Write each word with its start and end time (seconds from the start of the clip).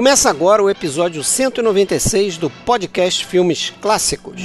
Começa 0.00 0.30
agora 0.30 0.62
o 0.62 0.70
episódio 0.70 1.22
196 1.22 2.38
do 2.38 2.48
podcast 2.48 3.26
Filmes 3.26 3.70
Clássicos. 3.82 4.40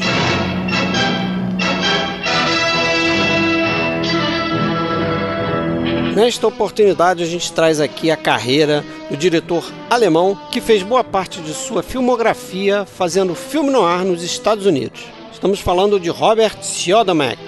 Nesta 6.14 6.46
oportunidade, 6.46 7.24
a 7.24 7.26
gente 7.26 7.54
traz 7.54 7.80
aqui 7.80 8.12
a 8.12 8.18
carreira 8.18 8.84
do 9.10 9.16
diretor 9.16 9.64
alemão 9.90 10.38
que 10.52 10.60
fez 10.60 10.84
boa 10.84 11.06
parte 11.06 11.40
de 11.40 11.54
sua 11.54 11.82
filmografia 11.82 12.86
fazendo 12.86 13.34
filme 13.34 13.70
no 13.70 13.86
ar 13.86 14.04
nos 14.04 14.24
Estados 14.24 14.66
Unidos. 14.66 15.06
Estamos 15.32 15.62
falando 15.62 15.98
de 15.98 16.10
Robert 16.10 16.62
Siodmak. 16.62 17.40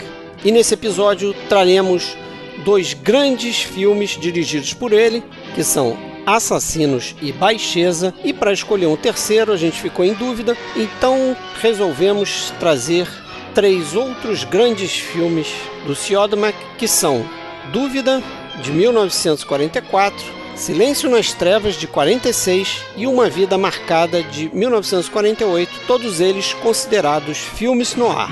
E 0.45 0.51
nesse 0.53 0.75
episódio 0.75 1.35
traremos 1.49 2.15
dois 2.63 2.93
grandes 2.93 3.63
filmes 3.63 4.11
dirigidos 4.11 4.73
por 4.73 4.93
ele, 4.93 5.21
que 5.53 5.61
são 5.61 6.06
Assassinos 6.27 7.15
e 7.21 7.31
Baixeza, 7.31 8.13
e 8.21 8.33
para 8.33 8.51
escolher 8.51 8.87
um 8.87 8.97
terceiro 8.97 9.53
a 9.53 9.57
gente 9.57 9.81
ficou 9.81 10.03
em 10.03 10.13
dúvida, 10.13 10.57
então 10.75 11.35
resolvemos 11.61 12.53
trazer 12.59 13.07
três 13.55 13.95
outros 13.95 14.43
grandes 14.43 14.91
filmes 14.91 15.47
do 15.85 15.95
Siodmak, 15.95 16.57
que 16.77 16.87
são 16.87 17.25
Dúvida, 17.71 18.21
de 18.61 18.71
1944, 18.71 20.23
Silêncio 20.55 21.09
nas 21.09 21.33
Trevas, 21.33 21.75
de 21.75 21.87
46 21.87 22.83
e 22.95 23.07
Uma 23.07 23.29
Vida 23.29 23.57
Marcada, 23.57 24.23
de 24.23 24.49
1948, 24.53 25.71
todos 25.85 26.19
eles 26.19 26.53
considerados 26.53 27.37
filmes 27.37 27.95
no 27.95 28.11
ar. 28.11 28.31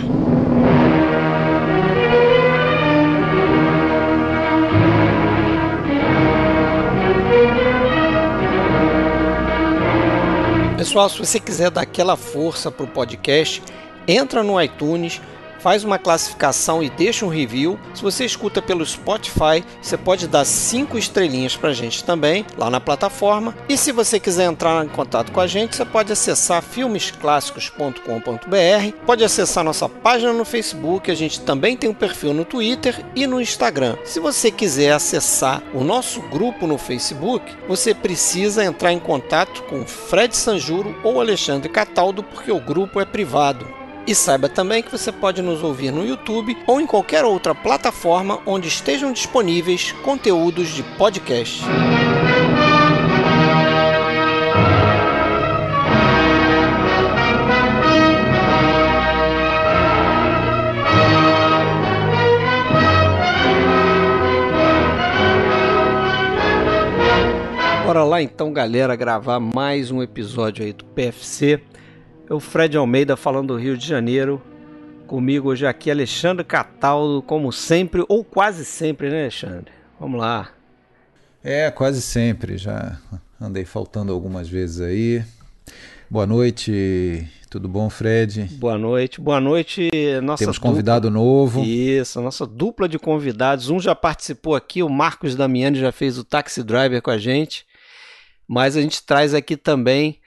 Pessoal, 10.96 11.10
se 11.10 11.20
você 11.20 11.40
quiser 11.42 11.70
dar 11.70 11.82
aquela 11.82 12.16
força 12.16 12.72
para 12.72 12.86
o 12.86 12.88
podcast, 12.88 13.62
entra 14.08 14.42
no 14.42 14.62
iTunes, 14.62 15.22
faz 15.66 15.84
uma 15.84 15.98
classificação 15.98 16.84
e 16.84 16.92
deixa 16.92 17.26
um 17.26 17.30
review. 17.30 17.80
Se 17.96 18.04
você 18.04 18.24
escuta 18.24 18.62
pelo 18.62 18.86
Spotify, 18.86 19.66
você 19.82 19.98
pode 19.98 20.28
dar 20.28 20.46
cinco 20.46 20.96
estrelinhas 20.96 21.58
para 21.58 21.72
a 21.72 21.74
gente 21.74 22.04
também 22.04 22.46
lá 22.56 22.70
na 22.70 22.80
plataforma. 22.80 23.58
E 23.68 23.76
se 23.76 23.92
você 23.92 24.20
quiser 24.20 24.46
entrar 24.46 24.86
em 24.86 24.88
contato 24.88 25.32
com 25.32 25.40
a 25.40 25.48
gente, 25.48 25.76
você 25.76 25.84
pode 25.84 26.14
acessar 26.14 26.62
filmesclássicos.com.br, 26.62 28.98
pode 29.08 29.24
acessar 29.24 29.64
nossa 29.64 29.90
página 29.90 30.34
no 30.34 30.46
Facebook, 30.46 31.10
a 31.10 31.16
gente 31.16 31.42
também 31.42 31.76
tem 31.76 31.90
um 31.90 31.96
perfil 31.96 32.32
no 32.32 32.46
Twitter 32.46 33.04
e 33.16 33.26
no 33.26 33.42
Instagram. 33.42 33.98
Se 34.04 34.20
você 34.20 34.52
quiser 34.52 34.92
acessar 34.92 35.64
o 35.74 35.84
nosso 35.84 36.22
grupo 36.30 36.68
no 36.68 36.78
Facebook, 36.78 37.44
você 37.68 37.92
precisa 37.92 38.64
entrar 38.64 38.94
em 38.94 39.00
contato 39.00 39.64
com 39.64 39.84
Fred 39.84 40.38
Sanjuro 40.38 40.96
ou 41.04 41.20
Alexandre 41.20 41.70
Cataldo, 41.70 42.22
porque 42.22 42.52
o 42.52 42.60
grupo 42.60 43.02
é 43.02 43.06
privado. 43.06 43.84
E 44.08 44.14
saiba 44.14 44.48
também 44.48 44.84
que 44.84 44.92
você 44.92 45.12
pode 45.12 45.42
nos 45.42 45.64
ouvir 45.64 45.92
no 45.92 46.06
YouTube 46.06 46.56
ou 46.68 46.80
em 46.80 46.86
qualquer 46.86 47.26
outra 47.26 47.56
plataforma 47.56 48.40
onde 48.46 48.68
estejam 48.68 49.12
disponíveis 49.12 49.94
conteúdos 50.04 50.70
de 50.70 50.84
podcast. 50.84 51.64
Bora 67.84 68.04
lá 68.04 68.22
então, 68.22 68.54
galera, 68.54 68.96
gravar 68.96 69.40
mais 69.40 69.90
um 69.90 70.04
episódio 70.04 70.64
aí 70.64 70.74
do 70.74 70.86
PFC. 70.86 71.60
É 72.28 72.34
o 72.34 72.40
Fred 72.40 72.76
Almeida 72.76 73.16
falando 73.16 73.50
do 73.50 73.60
Rio 73.60 73.78
de 73.78 73.86
Janeiro. 73.86 74.42
Comigo 75.06 75.50
hoje 75.50 75.68
aqui 75.68 75.92
Alexandre 75.92 76.44
Cataldo, 76.44 77.22
como 77.22 77.52
sempre, 77.52 78.04
ou 78.10 78.24
quase 78.24 78.66
sempre, 78.66 79.12
né, 79.12 79.22
Alexandre? 79.22 79.72
Vamos 80.00 80.20
lá. 80.20 80.50
É, 81.44 81.70
quase 81.70 82.02
sempre. 82.02 82.58
Já 82.58 83.00
andei 83.40 83.64
faltando 83.64 84.12
algumas 84.12 84.50
vezes 84.50 84.82
aí. 84.82 85.24
Boa 86.10 86.26
noite, 86.26 87.28
tudo 87.48 87.70
bom, 87.70 87.92
Fred? 87.92 88.46
Boa 88.54 88.78
noite, 88.80 89.22
boa 89.22 89.40
noite. 89.40 89.92
Nossa 90.24 90.46
Temos 90.46 90.56
dupla... 90.56 90.72
convidado 90.72 91.12
novo. 91.12 91.64
Isso, 91.64 92.20
nossa 92.22 92.48
dupla 92.48 92.90
de 92.90 92.98
convidados. 92.98 93.70
Um 93.70 93.80
já 93.80 93.94
participou 93.94 94.56
aqui, 94.56 94.82
o 94.82 94.90
Marcos 94.90 95.36
Damiani 95.36 95.80
já 95.80 95.92
fez 95.92 96.18
o 96.18 96.24
Taxi 96.24 96.64
Driver 96.64 97.04
com 97.04 97.12
a 97.12 97.20
gente. 97.20 97.68
Mas 98.48 98.76
a 98.76 98.82
gente 98.82 99.04
traz 99.04 99.36
aqui 99.36 99.56
também 99.56 100.20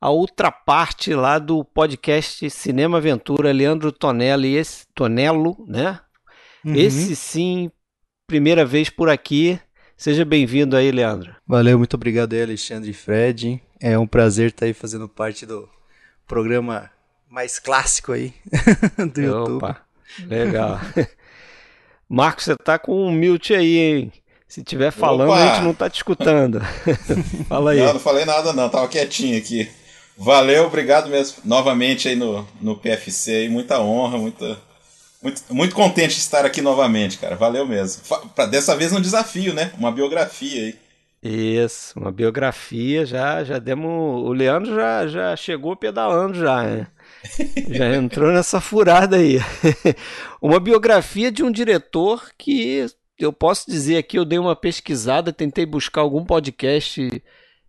a 0.00 0.10
outra 0.10 0.50
parte 0.50 1.14
lá 1.14 1.38
do 1.38 1.64
podcast 1.64 2.48
Cinema 2.50 2.98
Aventura, 2.98 3.52
Leandro 3.52 3.90
Tonello 3.90 4.44
e 4.44 4.56
esse 4.56 4.86
Tonello, 4.94 5.56
né? 5.66 6.00
Uhum. 6.64 6.74
Esse 6.74 7.16
sim, 7.16 7.70
primeira 8.26 8.64
vez 8.64 8.90
por 8.90 9.08
aqui. 9.08 9.58
Seja 9.96 10.24
bem-vindo 10.24 10.76
aí, 10.76 10.90
Leandro. 10.90 11.34
Valeu, 11.46 11.78
muito 11.78 11.94
obrigado 11.94 12.34
aí, 12.34 12.42
Alexandre 12.42 12.90
e 12.90 12.94
Fred. 12.94 13.62
É 13.80 13.98
um 13.98 14.06
prazer 14.06 14.50
estar 14.50 14.66
aí 14.66 14.74
fazendo 14.74 15.08
parte 15.08 15.46
do 15.46 15.68
programa 16.26 16.90
mais 17.30 17.58
clássico 17.58 18.12
aí 18.12 18.34
do 19.14 19.20
YouTube. 19.20 19.56
Opa, 19.56 19.80
legal. 20.26 20.80
Marcos, 22.08 22.44
você 22.44 22.56
tá 22.56 22.78
com 22.78 23.06
um 23.06 23.10
mute 23.10 23.54
aí, 23.54 23.78
hein? 23.78 24.12
Se 24.46 24.62
tiver 24.62 24.92
falando, 24.92 25.30
Opa. 25.30 25.42
a 25.42 25.54
gente 25.54 25.64
não 25.64 25.74
tá 25.74 25.90
te 25.90 25.96
escutando. 25.96 26.60
Fala 27.48 27.72
aí. 27.72 27.80
Não, 27.80 27.94
não 27.94 28.00
falei 28.00 28.24
nada 28.24 28.52
não, 28.52 28.68
tava 28.68 28.86
quietinho 28.86 29.36
aqui. 29.36 29.68
Valeu, 30.16 30.66
obrigado 30.66 31.10
mesmo. 31.10 31.38
Novamente 31.44 32.08
aí 32.08 32.16
no, 32.16 32.46
no 32.60 32.76
PFC 32.76 33.32
aí, 33.32 33.48
muita 33.48 33.80
honra, 33.80 34.16
muita. 34.16 34.58
Muito, 35.22 35.42
muito 35.50 35.74
contente 35.74 36.14
de 36.14 36.20
estar 36.20 36.44
aqui 36.44 36.62
novamente, 36.62 37.18
cara. 37.18 37.36
Valeu 37.36 37.66
mesmo. 37.66 38.02
Pra, 38.34 38.46
dessa 38.46 38.76
vez 38.76 38.92
um 38.92 39.00
desafio, 39.00 39.52
né? 39.52 39.72
Uma 39.76 39.90
biografia 39.90 40.62
aí. 40.62 40.76
Isso, 41.22 41.98
uma 41.98 42.12
biografia, 42.12 43.04
já 43.04 43.42
já 43.42 43.58
demos. 43.58 44.22
O 44.22 44.32
Leandro 44.32 44.74
já, 44.74 45.06
já 45.06 45.36
chegou 45.36 45.74
pedalando 45.74 46.38
já, 46.38 46.62
né? 46.62 46.86
Já 47.68 47.96
entrou 47.96 48.30
nessa 48.32 48.60
furada 48.60 49.16
aí. 49.16 49.38
uma 50.40 50.60
biografia 50.60 51.32
de 51.32 51.42
um 51.42 51.50
diretor 51.50 52.30
que 52.38 52.86
eu 53.18 53.32
posso 53.32 53.68
dizer 53.68 53.96
aqui, 53.96 54.18
eu 54.18 54.24
dei 54.24 54.38
uma 54.38 54.54
pesquisada, 54.54 55.32
tentei 55.32 55.66
buscar 55.66 56.02
algum 56.02 56.24
podcast 56.24 57.22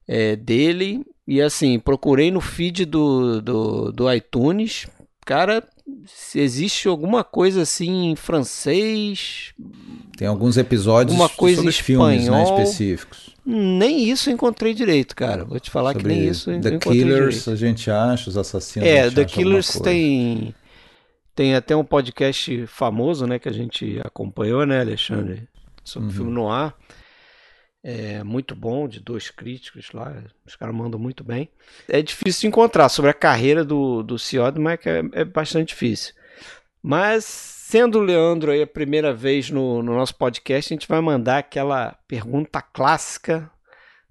é, 0.08 0.36
dele 0.36 1.04
e 1.28 1.42
assim, 1.42 1.78
procurei 1.78 2.32
no 2.32 2.40
feed 2.40 2.86
do, 2.86 3.42
do, 3.42 3.92
do 3.92 4.14
iTunes. 4.14 4.88
Cara, 5.26 5.62
se 6.06 6.40
existe 6.40 6.88
alguma 6.88 7.22
coisa 7.22 7.64
assim 7.64 8.12
em 8.12 8.16
francês. 8.16 9.54
Tem 10.16 10.26
alguns 10.26 10.56
episódios 10.56 11.14
uma 11.14 11.28
coisa 11.28 11.58
sobre 11.58 11.72
espanhol, 11.72 12.10
filmes 12.10 12.30
né, 12.30 12.44
específicos. 12.44 13.36
Nem 13.46 14.10
isso 14.10 14.30
eu 14.30 14.34
encontrei 14.34 14.74
direito, 14.74 15.16
cara. 15.16 15.44
Vou 15.44 15.60
te 15.60 15.70
falar 15.70 15.94
sobre 15.94 16.04
que 16.04 16.16
nem 16.16 16.28
isso 16.28 16.50
eu 16.50 16.62
The 16.62 16.70
encontrei 16.70 17.00
Killers, 17.00 17.36
direito. 17.36 17.52
a 17.52 17.56
gente 17.56 17.92
acha, 17.92 18.30
os 18.30 18.38
assassinos. 18.38 18.88
É, 18.88 19.10
The 19.10 19.26
Killers 19.26 19.80
tem. 19.80 20.56
Tem 21.36 21.54
até 21.54 21.76
um 21.76 21.84
podcast 21.84 22.66
famoso, 22.66 23.28
né, 23.28 23.38
que 23.38 23.48
a 23.48 23.54
gente 23.54 24.02
acompanhou, 24.04 24.66
né, 24.66 24.80
Alexandre? 24.80 25.48
Sobre 25.84 26.08
uhum. 26.08 26.14
filme 26.14 26.32
no 26.32 26.50
ar. 26.50 26.74
É 27.90 28.22
muito 28.22 28.54
bom, 28.54 28.86
de 28.86 29.00
dois 29.00 29.30
críticos 29.30 29.94
lá, 29.94 30.22
os 30.46 30.58
caras 30.58 30.76
mandam 30.76 31.00
muito 31.00 31.24
bem. 31.24 31.48
É 31.88 32.02
difícil 32.02 32.50
encontrar 32.50 32.90
sobre 32.90 33.10
a 33.10 33.14
carreira 33.14 33.64
do, 33.64 34.04
do 34.04 34.20
Ciodman, 34.20 34.76
que 34.76 34.90
é, 34.90 35.02
é 35.14 35.24
bastante 35.24 35.70
difícil. 35.70 36.14
Mas, 36.84 37.24
sendo 37.24 38.00
o 38.00 38.02
Leandro 38.02 38.52
aí 38.52 38.62
a 38.62 38.68
primeira 38.68 39.14
vez 39.14 39.50
no, 39.50 39.82
no 39.82 39.96
nosso 39.96 40.14
podcast, 40.16 40.74
a 40.74 40.76
gente 40.76 40.86
vai 40.86 41.00
mandar 41.00 41.38
aquela 41.38 41.98
pergunta 42.10 42.62
clássica 42.62 43.50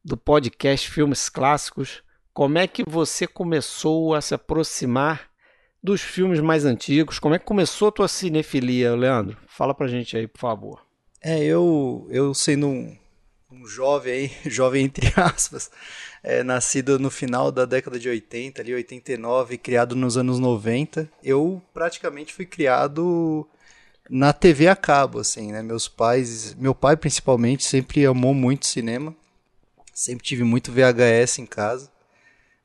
do 0.02 0.16
podcast 0.16 0.90
Filmes 0.90 1.28
Clássicos. 1.28 2.02
Como 2.32 2.56
é 2.56 2.66
que 2.66 2.82
você 2.82 3.26
começou 3.26 4.14
a 4.14 4.22
se 4.22 4.34
aproximar 4.34 5.28
dos 5.82 6.00
filmes 6.00 6.40
mais 6.40 6.64
antigos? 6.64 7.18
Como 7.18 7.34
é 7.34 7.38
que 7.38 7.44
começou 7.44 7.88
a 7.88 7.92
tua 7.92 8.08
cinefilia, 8.08 8.96
Leandro? 8.96 9.36
Fala 9.46 9.74
pra 9.74 9.86
gente 9.86 10.16
aí, 10.16 10.26
por 10.26 10.40
favor. 10.40 10.80
É, 11.20 11.44
eu, 11.44 12.08
eu 12.10 12.32
sendo 12.32 12.68
um 12.68 12.96
um 13.50 13.66
jovem 13.66 14.12
aí, 14.12 14.32
jovem 14.50 14.84
entre 14.84 15.12
aspas, 15.16 15.70
é, 16.22 16.42
nascido 16.42 16.98
no 16.98 17.10
final 17.10 17.52
da 17.52 17.64
década 17.64 17.98
de 17.98 18.08
80, 18.08 18.60
ali 18.60 18.74
89, 18.74 19.58
criado 19.58 19.94
nos 19.94 20.16
anos 20.16 20.38
90, 20.38 21.08
eu 21.22 21.62
praticamente 21.72 22.34
fui 22.34 22.46
criado 22.46 23.48
na 24.08 24.32
TV 24.32 24.68
a 24.68 24.76
cabo, 24.76 25.18
assim, 25.18 25.52
né? 25.52 25.62
Meus 25.62 25.88
pais, 25.88 26.54
meu 26.54 26.74
pai 26.74 26.96
principalmente, 26.96 27.64
sempre 27.64 28.04
amou 28.06 28.34
muito 28.34 28.66
cinema, 28.66 29.14
sempre 29.92 30.24
tive 30.24 30.44
muito 30.44 30.72
VHS 30.72 31.38
em 31.38 31.46
casa, 31.46 31.90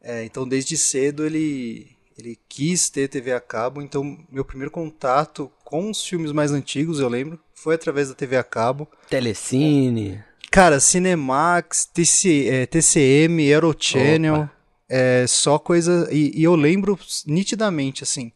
é, 0.01 0.23
então 0.23 0.47
desde 0.47 0.77
cedo 0.77 1.25
ele 1.25 1.95
ele 2.17 2.37
quis 2.47 2.89
ter 2.89 3.07
TV 3.07 3.33
a 3.33 3.39
cabo, 3.39 3.81
então 3.81 4.19
meu 4.29 4.45
primeiro 4.45 4.69
contato 4.69 5.51
com 5.63 5.89
os 5.89 6.05
filmes 6.05 6.31
mais 6.31 6.51
antigos, 6.51 6.99
eu 6.99 7.07
lembro, 7.07 7.39
foi 7.53 7.73
através 7.73 8.09
da 8.09 8.13
TV 8.13 8.37
a 8.37 8.43
cabo. 8.43 8.87
Telecine. 9.09 10.23
Cara, 10.51 10.81
Cinemax, 10.81 11.85
TC, 11.85 12.49
é, 12.49 12.65
TCM, 12.65 13.41
Eurochannel, 13.47 14.49
é, 14.89 15.25
só 15.25 15.57
coisa. 15.57 16.09
E, 16.11 16.37
e 16.37 16.43
eu 16.43 16.55
lembro 16.55 16.99
nitidamente, 17.25 18.03
assim, 18.03 18.33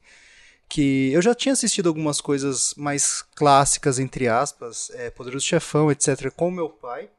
que 0.69 1.11
eu 1.11 1.21
já 1.21 1.35
tinha 1.35 1.51
assistido 1.51 1.89
algumas 1.89 2.21
coisas 2.21 2.73
mais 2.77 3.21
clássicas, 3.35 3.99
entre 3.99 4.29
aspas, 4.29 4.89
é, 4.93 5.09
Poderoso 5.09 5.45
Chefão, 5.45 5.91
etc., 5.91 6.31
com 6.33 6.49
meu 6.49 6.69
pai. 6.69 7.09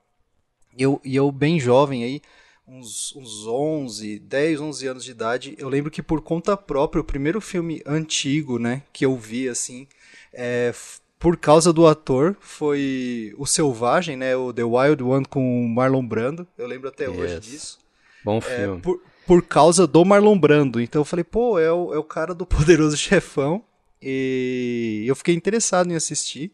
E 0.74 0.82
eu, 0.82 0.98
e 1.04 1.14
eu 1.14 1.30
bem 1.30 1.60
jovem 1.60 2.02
aí, 2.02 2.22
uns, 2.66 3.14
uns 3.14 3.46
11, 3.46 4.18
10, 4.18 4.60
11 4.62 4.86
anos 4.86 5.04
de 5.04 5.10
idade, 5.10 5.54
eu 5.58 5.68
lembro 5.68 5.90
que 5.90 6.02
por 6.02 6.22
conta 6.22 6.56
própria, 6.56 7.02
o 7.02 7.04
primeiro 7.04 7.38
filme 7.42 7.82
antigo, 7.84 8.58
né, 8.58 8.82
que 8.94 9.04
eu 9.04 9.14
vi, 9.14 9.46
assim, 9.46 9.86
é, 10.32 10.72
por 11.18 11.36
causa 11.36 11.72
do 11.72 11.86
ator, 11.86 12.36
foi 12.40 13.34
O 13.38 13.46
Selvagem, 13.46 14.16
né, 14.16 14.36
o 14.36 14.52
The 14.52 14.64
Wild 14.64 15.02
One 15.02 15.24
com 15.24 15.66
Marlon 15.68 16.06
Brando, 16.06 16.46
eu 16.56 16.66
lembro 16.66 16.88
até 16.88 17.06
yes. 17.06 17.18
hoje 17.18 17.40
disso. 17.40 17.78
Bom 18.24 18.40
filme. 18.40 18.78
É, 18.78 18.80
por, 18.80 19.00
por 19.26 19.42
causa 19.42 19.86
do 19.86 20.04
Marlon 20.04 20.38
Brando, 20.38 20.80
então 20.80 21.00
eu 21.00 21.04
falei, 21.04 21.24
pô, 21.24 21.58
é 21.58 21.72
o, 21.72 21.94
é 21.94 21.98
o 21.98 22.04
cara 22.04 22.34
do 22.34 22.44
Poderoso 22.46 22.96
Chefão, 22.96 23.64
e 24.00 25.04
eu 25.06 25.16
fiquei 25.16 25.34
interessado 25.34 25.90
em 25.90 25.96
assistir. 25.96 26.52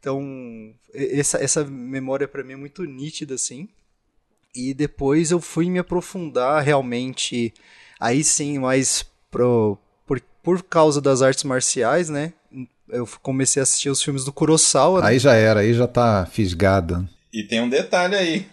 Então, 0.00 0.74
essa, 0.92 1.38
essa 1.38 1.64
memória 1.64 2.26
para 2.26 2.42
mim 2.42 2.54
é 2.54 2.56
muito 2.56 2.82
nítida, 2.84 3.34
assim. 3.34 3.68
E 4.54 4.74
depois 4.74 5.30
eu 5.30 5.40
fui 5.40 5.70
me 5.70 5.78
aprofundar 5.78 6.62
realmente, 6.62 7.54
aí 8.00 8.24
sim, 8.24 8.58
mais 8.58 9.06
pro, 9.30 9.78
por, 10.04 10.20
por 10.42 10.62
causa 10.62 11.00
das 11.00 11.22
artes 11.22 11.44
marciais, 11.44 12.08
né? 12.08 12.32
Eu 12.92 13.08
comecei 13.22 13.60
a 13.60 13.64
assistir 13.64 13.88
os 13.88 14.02
filmes 14.02 14.24
do 14.24 14.32
Kurosawa. 14.32 15.00
Né? 15.00 15.08
Aí 15.08 15.18
já 15.18 15.34
era, 15.34 15.60
aí 15.60 15.72
já 15.72 15.86
tá 15.86 16.26
fisgada. 16.30 17.08
E 17.32 17.42
tem 17.42 17.60
um 17.60 17.68
detalhe 17.68 18.14
aí. 18.14 18.46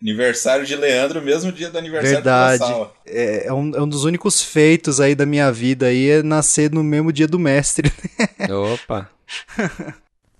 Aniversário 0.00 0.64
de 0.64 0.76
Leandro, 0.76 1.20
mesmo 1.20 1.50
dia 1.50 1.70
do 1.70 1.78
aniversário 1.78 2.16
Verdade. 2.16 2.58
do 2.58 2.64
Kurosawa. 2.64 2.92
É, 3.06 3.46
é, 3.46 3.52
um, 3.52 3.74
é 3.74 3.82
um 3.82 3.88
dos 3.88 4.04
únicos 4.04 4.42
feitos 4.42 5.00
aí 5.00 5.14
da 5.14 5.26
minha 5.26 5.50
vida 5.50 5.86
aí, 5.86 6.10
é 6.10 6.22
nascer 6.22 6.70
no 6.70 6.84
mesmo 6.84 7.10
dia 7.12 7.26
do 7.26 7.38
mestre. 7.38 7.90
Opa! 8.74 9.10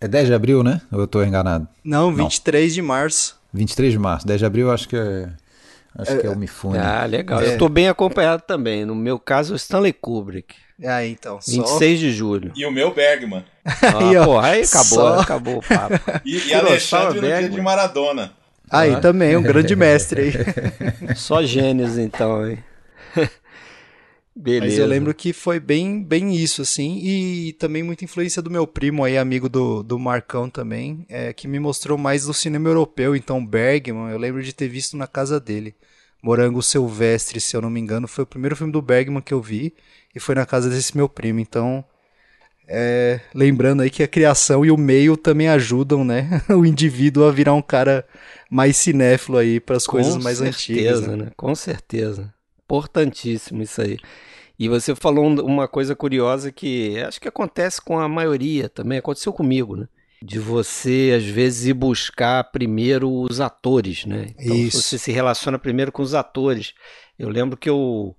É 0.00 0.06
10 0.06 0.28
de 0.28 0.34
abril, 0.34 0.62
né? 0.62 0.80
Ou 0.92 1.00
eu 1.00 1.06
tô 1.06 1.24
enganado? 1.24 1.66
Não, 1.82 2.14
23 2.14 2.68
Não. 2.68 2.74
de 2.74 2.82
março. 2.82 3.38
23 3.52 3.92
de 3.92 3.98
março. 3.98 4.26
10 4.26 4.38
de 4.38 4.46
abril 4.46 4.66
eu 4.66 4.72
acho 4.72 4.88
que 4.88 4.96
é. 4.96 5.28
Acho 5.96 6.12
é, 6.12 6.18
que 6.18 6.26
é 6.26 6.30
o 6.30 6.36
Mifune. 6.36 6.78
Ah, 6.78 7.04
legal. 7.06 7.40
É. 7.40 7.54
Eu 7.54 7.58
tô 7.58 7.68
bem 7.68 7.88
acompanhado 7.88 8.42
também. 8.46 8.84
No 8.84 8.94
meu 8.94 9.18
caso, 9.18 9.54
o 9.54 9.56
Stanley 9.56 9.92
Kubrick. 9.92 10.54
Ah, 10.84 11.04
então. 11.04 11.38
26 11.44 11.66
só... 11.66 12.06
de 12.06 12.12
julho. 12.12 12.52
E 12.54 12.64
o 12.64 12.70
meu 12.70 12.94
Bergman. 12.94 13.44
Ah, 13.64 13.98
aí, 13.98 14.24
porra, 14.24 14.48
aí 14.48 14.62
acabou, 14.62 14.84
só... 14.84 15.20
acabou 15.20 15.58
o 15.58 15.62
papo. 15.62 15.98
E, 16.24 16.48
e 16.48 16.54
Alexandre 16.54 17.20
no 17.20 17.26
dia 17.26 17.48
de 17.48 17.60
Maradona. 17.60 18.32
Aí 18.70 18.94
ah. 18.94 19.00
também, 19.00 19.36
um 19.36 19.42
grande 19.42 19.74
mestre 19.74 20.22
aí. 20.22 20.32
Só 21.16 21.42
gênios, 21.42 21.96
então, 21.96 22.46
hein? 22.46 22.58
Beleza. 24.36 24.66
Mas 24.66 24.78
eu 24.78 24.86
lembro 24.86 25.14
que 25.14 25.32
foi 25.32 25.58
bem, 25.58 26.02
bem 26.02 26.34
isso, 26.34 26.62
assim, 26.62 26.98
e 27.02 27.52
também 27.54 27.82
muita 27.82 28.04
influência 28.04 28.42
do 28.42 28.50
meu 28.50 28.66
primo 28.66 29.04
aí, 29.04 29.16
amigo 29.16 29.48
do, 29.48 29.82
do 29.82 29.98
Marcão 29.98 30.50
também, 30.50 31.04
é, 31.08 31.32
que 31.32 31.48
me 31.48 31.58
mostrou 31.58 31.96
mais 31.96 32.26
do 32.26 32.34
cinema 32.34 32.68
europeu, 32.68 33.16
então 33.16 33.44
Bergman, 33.44 34.10
eu 34.10 34.18
lembro 34.18 34.42
de 34.42 34.52
ter 34.52 34.68
visto 34.68 34.96
na 34.96 35.06
casa 35.06 35.40
dele. 35.40 35.74
Morango 36.22 36.62
Silvestre, 36.62 37.40
se 37.40 37.56
eu 37.56 37.62
não 37.62 37.70
me 37.70 37.80
engano, 37.80 38.08
foi 38.08 38.24
o 38.24 38.26
primeiro 38.26 38.56
filme 38.56 38.72
do 38.72 38.82
Bergman 38.82 39.22
que 39.22 39.32
eu 39.32 39.40
vi, 39.40 39.72
e 40.14 40.20
foi 40.20 40.34
na 40.34 40.46
casa 40.46 40.68
desse 40.68 40.96
meu 40.96 41.08
primo, 41.08 41.40
então... 41.40 41.84
É, 42.70 43.18
lembrando 43.34 43.80
aí 43.80 43.88
que 43.88 44.02
a 44.02 44.08
criação 44.08 44.62
e 44.62 44.70
o 44.70 44.76
meio 44.76 45.16
também 45.16 45.48
ajudam, 45.48 46.04
né, 46.04 46.42
o 46.50 46.66
indivíduo 46.66 47.24
a 47.24 47.32
virar 47.32 47.54
um 47.54 47.62
cara 47.62 48.06
mais 48.50 48.76
cinéfilo 48.76 49.38
aí 49.38 49.58
para 49.58 49.76
as 49.76 49.86
coisas 49.86 50.22
mais 50.22 50.36
certeza, 50.36 50.58
antigas. 50.58 51.06
Né? 51.06 51.16
né? 51.16 51.30
Com 51.34 51.54
certeza. 51.54 52.30
Importantíssimo 52.64 53.62
isso 53.62 53.80
aí. 53.80 53.96
E 54.58 54.68
você 54.68 54.94
falou 54.94 55.26
uma 55.44 55.68
coisa 55.68 55.94
curiosa 55.94 56.50
que 56.50 56.98
acho 56.98 57.20
que 57.20 57.28
acontece 57.28 57.80
com 57.80 57.98
a 57.98 58.08
maioria 58.08 58.68
também, 58.68 58.98
aconteceu 58.98 59.32
comigo, 59.32 59.76
né? 59.76 59.88
De 60.20 60.40
você, 60.40 61.14
às 61.16 61.24
vezes, 61.24 61.68
ir 61.68 61.74
buscar 61.74 62.42
primeiro 62.50 63.08
os 63.08 63.40
atores, 63.40 64.04
né? 64.04 64.34
Então, 64.36 64.56
Isso. 64.56 64.82
você 64.82 64.98
se 64.98 65.12
relaciona 65.12 65.60
primeiro 65.60 65.92
com 65.92 66.02
os 66.02 66.12
atores. 66.12 66.74
Eu 67.16 67.28
lembro 67.28 67.56
que 67.56 67.70
eu, 67.70 68.16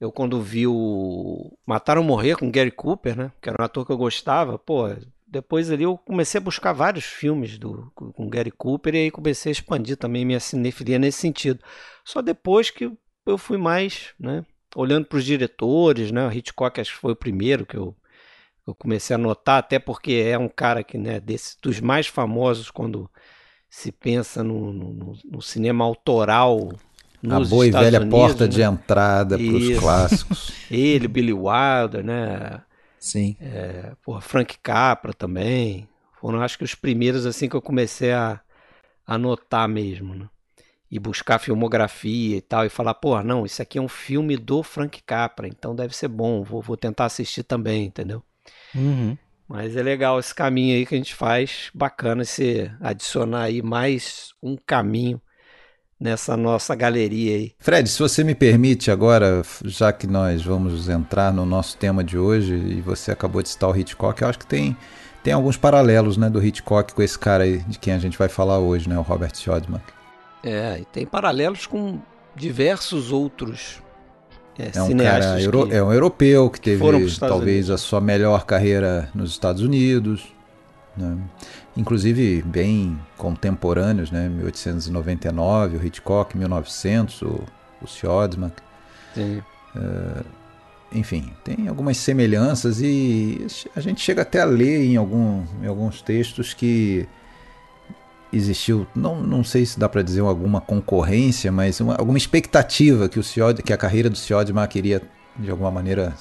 eu 0.00 0.12
quando 0.12 0.40
vi 0.40 0.66
o 0.66 1.56
Mataram 1.66 2.02
Morrer 2.02 2.36
com 2.36 2.50
Gary 2.50 2.70
Cooper, 2.70 3.16
né? 3.16 3.32
Que 3.40 3.48
era 3.48 3.60
um 3.60 3.64
ator 3.64 3.84
que 3.86 3.92
eu 3.92 3.98
gostava, 3.98 4.58
pô, 4.58 4.84
depois 5.26 5.70
ali 5.70 5.84
eu 5.84 5.98
comecei 5.98 6.38
a 6.38 6.44
buscar 6.44 6.72
vários 6.72 7.04
filmes 7.04 7.58
do, 7.58 7.90
com 7.94 8.28
Gary 8.28 8.50
Cooper 8.50 8.94
e 8.94 8.98
aí 8.98 9.10
comecei 9.10 9.50
a 9.50 9.52
expandir 9.52 9.96
também 9.96 10.24
minha 10.24 10.40
cinefilia 10.40 10.98
nesse 10.98 11.18
sentido. 11.18 11.62
Só 12.04 12.22
depois 12.22 12.70
que 12.70 12.90
eu 13.26 13.36
fui 13.38 13.58
mais, 13.58 14.14
né? 14.18 14.44
olhando 14.74 15.06
para 15.06 15.18
os 15.18 15.24
diretores, 15.24 16.10
né? 16.12 16.26
O 16.26 16.32
Hitchcock 16.32 16.80
acho 16.80 16.94
que 16.94 17.00
foi 17.00 17.12
o 17.12 17.16
primeiro 17.16 17.66
que 17.66 17.76
eu, 17.76 17.96
eu 18.66 18.74
comecei 18.74 19.14
a 19.14 19.18
notar, 19.18 19.58
até 19.58 19.78
porque 19.78 20.12
é 20.12 20.38
um 20.38 20.48
cara 20.48 20.82
que, 20.84 20.98
né, 20.98 21.20
desse, 21.20 21.56
dos 21.60 21.80
mais 21.80 22.06
famosos 22.06 22.70
quando 22.70 23.10
se 23.68 23.92
pensa 23.92 24.42
no, 24.42 24.72
no, 24.72 25.18
no 25.24 25.42
cinema 25.42 25.84
autoral. 25.84 26.70
A 27.28 27.40
boa 27.40 27.66
e 27.66 27.70
velha 27.70 28.00
Unidos, 28.00 28.18
porta 28.18 28.44
né? 28.44 28.50
de 28.50 28.62
entrada 28.62 29.38
para 29.38 29.46
os 29.46 29.78
clássicos. 29.78 30.52
Ele, 30.70 31.08
Billy 31.08 31.32
Wilder, 31.32 32.04
né? 32.04 32.60
Sim. 32.98 33.36
É, 33.40 33.92
porra, 34.02 34.20
Frank 34.20 34.58
Capra 34.62 35.12
também. 35.12 35.88
Foram, 36.20 36.42
acho 36.42 36.58
que, 36.58 36.64
os 36.64 36.74
primeiros 36.74 37.26
assim 37.26 37.48
que 37.48 37.54
eu 37.54 37.62
comecei 37.62 38.12
a, 38.12 38.40
a 39.06 39.16
notar 39.16 39.68
mesmo, 39.68 40.14
né? 40.14 40.28
e 40.90 40.98
buscar 40.98 41.38
filmografia 41.38 42.38
e 42.38 42.40
tal, 42.40 42.64
e 42.64 42.70
falar, 42.70 42.94
pô, 42.94 43.22
não, 43.22 43.44
isso 43.44 43.60
aqui 43.60 43.78
é 43.78 43.82
um 43.82 43.88
filme 43.88 44.36
do 44.36 44.62
Frank 44.62 45.02
Capra, 45.02 45.46
então 45.46 45.76
deve 45.76 45.94
ser 45.94 46.08
bom, 46.08 46.42
vou, 46.42 46.62
vou 46.62 46.76
tentar 46.76 47.04
assistir 47.04 47.42
também, 47.42 47.84
entendeu? 47.84 48.22
Uhum. 48.74 49.16
Mas 49.46 49.76
é 49.76 49.82
legal 49.82 50.18
esse 50.18 50.34
caminho 50.34 50.76
aí 50.76 50.86
que 50.86 50.94
a 50.94 50.98
gente 50.98 51.14
faz, 51.14 51.70
bacana 51.74 52.22
esse 52.22 52.70
adicionar 52.80 53.42
aí 53.42 53.62
mais 53.62 54.32
um 54.42 54.56
caminho 54.56 55.20
nessa 56.00 56.36
nossa 56.36 56.74
galeria 56.74 57.36
aí. 57.36 57.52
Fred, 57.58 57.88
se 57.88 57.98
você 57.98 58.22
me 58.22 58.34
permite 58.34 58.90
agora, 58.90 59.42
já 59.64 59.92
que 59.92 60.06
nós 60.06 60.42
vamos 60.42 60.88
entrar 60.88 61.32
no 61.32 61.44
nosso 61.44 61.76
tema 61.76 62.04
de 62.04 62.16
hoje 62.16 62.54
e 62.54 62.80
você 62.80 63.10
acabou 63.10 63.42
de 63.42 63.48
citar 63.48 63.70
o 63.70 63.76
Hitchcock, 63.76 64.22
eu 64.22 64.28
acho 64.28 64.38
que 64.38 64.46
tem 64.46 64.76
tem 65.22 65.32
alguns 65.32 65.56
paralelos, 65.56 66.16
né, 66.16 66.30
do 66.30 66.42
Hitchcock 66.42 66.94
com 66.94 67.02
esse 67.02 67.18
cara 67.18 67.44
aí 67.44 67.58
de 67.64 67.78
quem 67.78 67.92
a 67.92 67.98
gente 67.98 68.16
vai 68.16 68.28
falar 68.28 68.60
hoje, 68.60 68.88
né, 68.88 68.96
o 68.96 69.02
Robert 69.02 69.34
Shodman. 69.34 69.80
É, 70.42 70.78
e 70.80 70.84
tem 70.84 71.04
paralelos 71.04 71.66
com 71.66 71.98
diversos 72.36 73.10
outros 73.10 73.82
é, 74.58 74.76
é 74.76 74.82
um 74.82 74.96
cara 74.96 75.40
euro, 75.40 75.68
é 75.72 75.82
um 75.82 75.92
europeu 75.92 76.50
que 76.50 76.60
teve 76.60 76.80
talvez 77.18 77.66
Unidos. 77.66 77.70
a 77.70 77.78
sua 77.78 78.00
melhor 78.00 78.44
carreira 78.44 79.08
nos 79.14 79.30
Estados 79.30 79.62
Unidos, 79.62 80.26
né? 80.96 81.16
Inclusive 81.76 82.42
bem 82.42 82.98
contemporâneos, 83.16 84.10
né? 84.10 84.28
1899 84.28 85.76
o 85.76 85.86
Hitchcock, 85.86 86.36
1900 86.36 87.22
o, 87.22 87.44
o 87.82 87.86
Siodmak. 87.86 88.54
Sim. 89.14 89.42
Uh, 89.76 90.24
enfim, 90.92 91.30
tem 91.44 91.68
algumas 91.68 91.98
semelhanças 91.98 92.80
e 92.80 93.46
a 93.76 93.80
gente 93.80 94.00
chega 94.00 94.22
até 94.22 94.40
a 94.40 94.44
ler 94.44 94.84
em, 94.84 94.96
algum, 94.96 95.44
em 95.62 95.66
alguns 95.66 96.00
textos 96.00 96.54
que 96.54 97.06
existiu, 98.32 98.86
não, 98.94 99.20
não 99.20 99.44
sei 99.44 99.66
se 99.66 99.78
dá 99.78 99.88
para 99.88 100.02
dizer 100.02 100.20
alguma 100.20 100.60
concorrência, 100.60 101.52
mas 101.52 101.80
uma, 101.80 101.94
alguma 101.94 102.18
expectativa 102.18 103.08
que, 103.08 103.18
o 103.18 103.22
Ciod, 103.22 103.62
que 103.62 103.72
a 103.72 103.76
carreira 103.76 104.08
do 104.08 104.16
Ciodmar 104.16 104.68
queria, 104.68 105.02
de 105.36 105.50
alguma 105.50 105.70
maneira, 105.70 106.14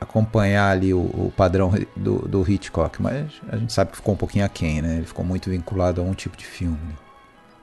acompanhar 0.00 0.70
ali 0.70 0.94
o, 0.94 1.00
o 1.00 1.32
padrão 1.36 1.72
do, 1.96 2.20
do, 2.26 2.50
Hitchcock, 2.50 3.00
mas 3.02 3.30
a 3.48 3.56
gente 3.56 3.72
sabe 3.72 3.90
que 3.90 3.98
ficou 3.98 4.14
um 4.14 4.16
pouquinho 4.16 4.44
aquém, 4.44 4.80
né? 4.80 4.96
Ele 4.96 5.06
ficou 5.06 5.24
muito 5.24 5.50
vinculado 5.50 6.00
a 6.00 6.04
um 6.04 6.14
tipo 6.14 6.36
de 6.36 6.44
filme. 6.44 6.78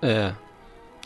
Né? 0.02 0.10
É. 0.10 0.34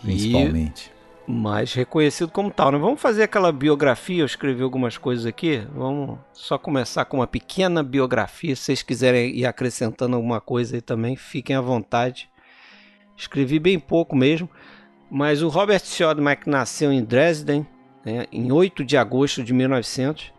Principalmente. 0.01 0.91
E 1.27 1.31
mais 1.31 1.73
reconhecido 1.73 2.31
como 2.31 2.51
tal, 2.51 2.71
né? 2.71 2.77
Vamos 2.77 2.99
fazer 2.99 3.23
aquela 3.23 3.51
biografia, 3.51 4.21
eu 4.21 4.25
escrevi 4.25 4.61
algumas 4.61 4.97
coisas 4.97 5.25
aqui, 5.25 5.65
vamos 5.73 6.19
só 6.33 6.57
começar 6.57 7.05
com 7.05 7.17
uma 7.17 7.27
pequena 7.27 7.81
biografia, 7.81 8.55
se 8.55 8.63
vocês 8.63 8.83
quiserem 8.83 9.35
ir 9.35 9.45
acrescentando 9.45 10.15
alguma 10.15 10.41
coisa 10.41 10.75
aí 10.75 10.81
também, 10.81 11.15
fiquem 11.15 11.55
à 11.55 11.61
vontade. 11.61 12.29
Escrevi 13.15 13.59
bem 13.59 13.79
pouco 13.79 14.15
mesmo, 14.15 14.49
mas 15.09 15.41
o 15.41 15.47
Robert 15.47 15.81
Siodmak 15.81 16.49
nasceu 16.49 16.91
em 16.91 17.03
Dresden 17.03 17.65
né, 18.03 18.25
em 18.31 18.51
8 18.51 18.83
de 18.83 18.97
agosto 18.97 19.43
de 19.43 19.53
1900. 19.53 20.33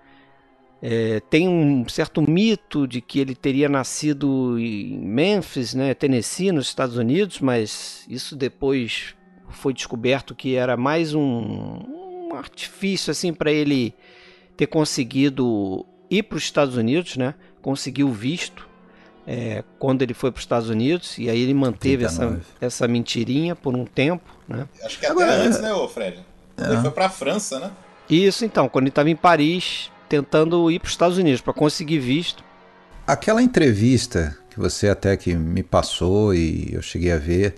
É, 0.84 1.20
tem 1.30 1.48
um 1.48 1.88
certo 1.88 2.20
mito 2.28 2.88
de 2.88 3.00
que 3.00 3.20
ele 3.20 3.36
teria 3.36 3.68
nascido 3.68 4.58
em 4.58 4.98
Memphis, 4.98 5.74
né, 5.74 5.94
Tennessee, 5.94 6.50
nos 6.50 6.66
Estados 6.66 6.96
Unidos, 6.96 7.38
mas 7.38 8.04
isso 8.08 8.34
depois 8.34 9.14
foi 9.48 9.72
descoberto 9.72 10.34
que 10.34 10.56
era 10.56 10.76
mais 10.76 11.14
um, 11.14 11.20
um 11.22 12.34
artifício 12.34 13.12
assim 13.12 13.32
para 13.32 13.52
ele 13.52 13.94
ter 14.56 14.66
conseguido 14.66 15.86
ir 16.10 16.24
para 16.24 16.36
os 16.36 16.42
Estados 16.42 16.76
Unidos, 16.76 17.16
né, 17.16 17.34
conseguiu 17.60 18.10
visto 18.10 18.68
é, 19.24 19.62
quando 19.78 20.02
ele 20.02 20.14
foi 20.14 20.32
para 20.32 20.38
os 20.38 20.42
Estados 20.42 20.68
Unidos, 20.68 21.16
e 21.16 21.30
aí 21.30 21.40
ele 21.40 21.54
manteve 21.54 22.04
essa, 22.04 22.40
essa 22.60 22.88
mentirinha 22.88 23.54
por 23.54 23.76
um 23.76 23.84
tempo. 23.84 24.36
Né? 24.48 24.66
Acho 24.82 24.98
que 24.98 25.06
até 25.06 25.12
Agora, 25.12 25.32
antes, 25.32 25.60
né, 25.60 25.72
ô 25.72 25.88
Fred? 25.88 26.18
É. 26.56 26.72
Ele 26.72 26.80
foi 26.80 26.90
para 26.90 27.06
a 27.06 27.08
França, 27.10 27.60
né? 27.60 27.70
Isso, 28.10 28.44
então, 28.44 28.68
quando 28.68 28.84
ele 28.84 28.90
estava 28.90 29.08
em 29.08 29.16
Paris, 29.16 29.90
tentando 30.12 30.70
ir 30.70 30.78
para 30.78 30.88
os 30.88 30.92
Estados 30.92 31.16
Unidos 31.16 31.40
para 31.40 31.54
conseguir 31.54 31.98
visto. 31.98 32.44
Aquela 33.06 33.42
entrevista 33.42 34.36
que 34.50 34.60
você 34.60 34.90
até 34.90 35.16
que 35.16 35.34
me 35.34 35.62
passou 35.62 36.34
e 36.34 36.68
eu 36.70 36.82
cheguei 36.82 37.10
a 37.10 37.16
ver, 37.16 37.54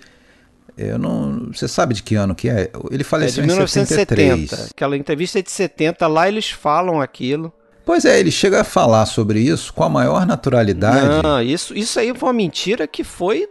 eu 0.79 0.97
não, 0.97 1.53
você 1.53 1.67
sabe 1.67 1.95
de 1.95 2.03
que 2.05 2.15
ano 2.15 2.33
que 2.33 2.49
é? 2.49 2.71
Ele 2.93 3.03
faleceu 3.03 3.43
é 3.43 3.47
de 3.47 3.53
1970. 3.53 4.15
em 4.15 4.17
1970. 4.27 4.71
Aquela 4.71 4.97
entrevista 4.97 5.41
é 5.41 5.43
de 5.43 5.51
70, 5.51 6.07
lá 6.07 6.29
eles 6.29 6.49
falam 6.49 7.01
aquilo. 7.01 7.53
Pois 7.85 8.05
é, 8.05 8.21
ele 8.21 8.31
chega 8.31 8.61
a 8.61 8.65
falar 8.65 9.05
sobre 9.07 9.41
isso 9.41 9.75
com 9.75 9.83
a 9.83 9.89
maior 9.89 10.25
naturalidade. 10.25 11.23
Não, 11.25 11.43
isso, 11.43 11.77
isso 11.77 11.99
aí 11.99 12.15
foi 12.15 12.29
uma 12.29 12.33
mentira 12.33 12.87
que 12.87 13.03
foi 13.03 13.49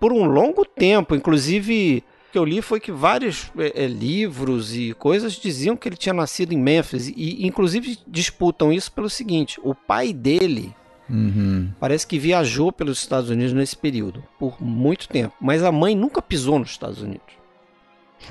por 0.00 0.12
um 0.12 0.24
longo 0.24 0.64
tempo. 0.64 1.14
Inclusive, 1.14 2.02
que 2.30 2.38
eu 2.38 2.44
li 2.44 2.62
foi 2.62 2.80
que 2.80 2.92
vários 2.92 3.50
é, 3.58 3.84
é, 3.84 3.86
livros 3.86 4.74
e 4.74 4.94
coisas 4.94 5.32
diziam 5.34 5.76
que 5.76 5.88
ele 5.88 5.96
tinha 5.96 6.12
nascido 6.12 6.52
em 6.52 6.58
Memphis. 6.58 7.08
E, 7.08 7.46
inclusive, 7.46 7.98
disputam 8.06 8.72
isso 8.72 8.92
pelo 8.92 9.10
seguinte: 9.10 9.58
o 9.62 9.74
pai 9.74 10.12
dele 10.12 10.74
uhum. 11.08 11.70
parece 11.78 12.06
que 12.06 12.18
viajou 12.18 12.72
pelos 12.72 12.98
Estados 12.98 13.30
Unidos 13.30 13.52
nesse 13.52 13.76
período, 13.76 14.24
por 14.38 14.62
muito 14.62 15.08
tempo. 15.08 15.34
Mas 15.40 15.62
a 15.62 15.72
mãe 15.72 15.94
nunca 15.94 16.22
pisou 16.22 16.58
nos 16.58 16.70
Estados 16.70 17.02
Unidos. 17.02 17.40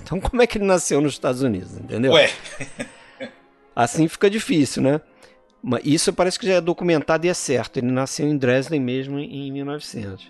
Então, 0.02 0.20
como 0.20 0.42
é 0.42 0.48
que 0.48 0.58
ele 0.58 0.66
nasceu 0.66 1.02
nos 1.02 1.14
Estados 1.14 1.42
Unidos? 1.42 1.78
Entendeu? 1.78 2.14
Ué. 2.14 2.30
Assim 3.76 4.08
fica 4.08 4.30
difícil, 4.30 4.84
né? 4.84 5.02
Isso 5.84 6.14
parece 6.14 6.40
que 6.40 6.48
já 6.48 6.54
é 6.56 6.62
documentado 6.62 7.26
e 7.26 7.30
é 7.30 7.34
certo. 7.34 7.78
Ele 7.78 7.92
nasceu 7.92 8.28
em 8.28 8.38
Dresden 8.38 8.80
mesmo 8.80 9.20
em 9.20 9.52
1900. 9.52 10.28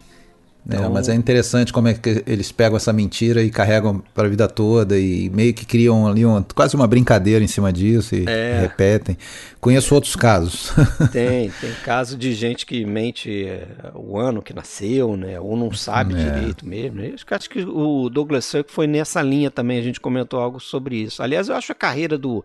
Então... 0.66 0.86
É, 0.86 0.89
mas 0.89 1.10
é 1.10 1.16
interessante 1.16 1.74
como 1.74 1.88
é 1.88 1.94
que 1.94 2.24
eles 2.28 2.51
pegam 2.51 2.78
essa 2.78 2.94
mentira 2.94 3.42
e 3.42 3.50
carregam 3.50 4.04
para 4.13 4.28
a 4.28 4.30
vida 4.30 4.48
toda 4.48 4.98
e 4.98 5.30
meio 5.30 5.54
que 5.54 5.66
criam 5.66 6.08
ali 6.08 6.25
uma, 6.25 6.46
quase 6.54 6.75
uma 6.75 6.86
brincadeira 6.86 7.44
em 7.44 7.48
cima 7.48 7.72
disso 7.74 8.16
e 8.16 8.25
é. 8.28 8.60
repetem. 8.62 9.18
Conheço 9.60 9.96
outros 9.96 10.16
casos. 10.16 10.72
Tem, 11.12 11.50
tem 11.50 11.72
caso 11.84 12.18
de 12.18 12.34
gente 12.34 12.66
que 12.66 12.86
mente 12.86 13.46
é, 13.46 13.68
o 13.94 14.18
ano 14.18 14.42
que 14.42 14.54
nasceu, 14.54 15.18
né? 15.18 15.39
Ou 15.39 15.58
não 15.58 15.72
sabe 15.72 16.13
é. 16.13 16.18
direito 16.18 16.66
mesmo. 16.66 17.01
Eu 17.01 17.16
acho 17.32 17.50
que 17.50 17.62
o 17.63 18.10
Douglas 18.10 18.46
Sirk 18.46 18.72
foi 18.72 18.88
nessa 18.88 19.22
linha 19.22 19.50
também, 19.50 19.80
a 19.80 19.82
gente 19.82 20.00
comentou 20.00 20.39
algo 20.39 20.60
sobre 20.60 20.98
isso. 20.98 21.22
Aliás, 21.22 21.50
eu 21.50 21.56
acho 21.56 21.72
a 21.72 21.75
carreira 21.75 22.18
do 22.18 22.44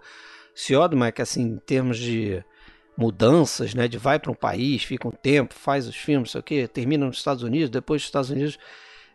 Siodmak, 0.54 1.20
assim, 1.20 1.42
em 1.42 1.56
termos 1.56 1.98
de 1.98 2.42
mudanças, 2.96 3.74
né? 3.74 3.88
De 3.88 3.98
vai 3.98 4.18
para 4.18 4.30
um 4.30 4.34
país, 4.34 4.82
fica 4.84 5.08
um 5.08 5.12
tempo, 5.12 5.54
faz 5.54 5.86
os 5.86 5.96
filmes, 5.96 6.30
sei 6.30 6.40
o 6.40 6.44
quê, 6.44 6.68
termina 6.68 7.06
nos 7.06 7.18
Estados 7.18 7.42
Unidos, 7.42 7.70
depois 7.70 8.02
dos 8.02 8.06
Estados 8.06 8.30
Unidos 8.30 8.58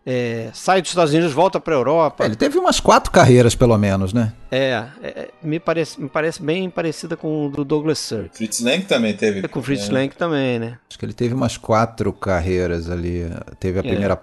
é, 0.05 0.49
sai 0.53 0.81
dos 0.81 0.89
Estados 0.89 1.13
Unidos, 1.13 1.33
volta 1.33 1.59
para 1.59 1.75
a 1.75 1.77
Europa. 1.77 2.23
É, 2.23 2.27
ele 2.27 2.35
teve 2.35 2.57
umas 2.57 2.79
quatro 2.79 3.11
carreiras, 3.11 3.53
pelo 3.53 3.77
menos, 3.77 4.13
né? 4.13 4.33
É, 4.49 4.83
é, 5.03 5.29
me, 5.43 5.59
parece, 5.59 6.01
me 6.01 6.09
parece 6.09 6.41
bem 6.41 6.69
parecida 6.69 7.17
com 7.17 7.45
o 7.45 7.49
do 7.49 7.65
Douglas 7.65 7.99
Sirk. 7.99 8.35
Fritz 8.35 8.61
Lang 8.61 8.83
também 8.85 9.13
teve. 9.15 9.39
É, 9.39 9.47
com 9.47 9.61
Fritz 9.61 9.89
é. 9.89 9.93
Lang 9.93 10.15
também, 10.15 10.57
né? 10.57 10.79
Acho 10.89 10.97
que 10.97 11.05
ele 11.05 11.13
teve 11.13 11.33
umas 11.33 11.57
quatro 11.57 12.11
carreiras 12.13 12.89
ali. 12.89 13.29
Teve 13.59 13.79
a 13.79 13.81
é. 13.81 13.87
primeira 13.87 14.19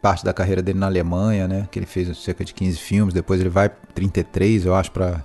parte 0.00 0.24
da 0.24 0.32
carreira 0.32 0.62
dele 0.62 0.78
na 0.78 0.86
Alemanha, 0.86 1.48
né? 1.48 1.68
Que 1.70 1.78
ele 1.78 1.86
fez 1.86 2.16
cerca 2.18 2.44
de 2.44 2.52
15 2.52 2.78
filmes. 2.78 3.14
Depois 3.14 3.40
ele 3.40 3.48
vai 3.50 3.70
33, 3.94 4.66
eu 4.66 4.74
acho, 4.74 4.92
para 4.92 5.24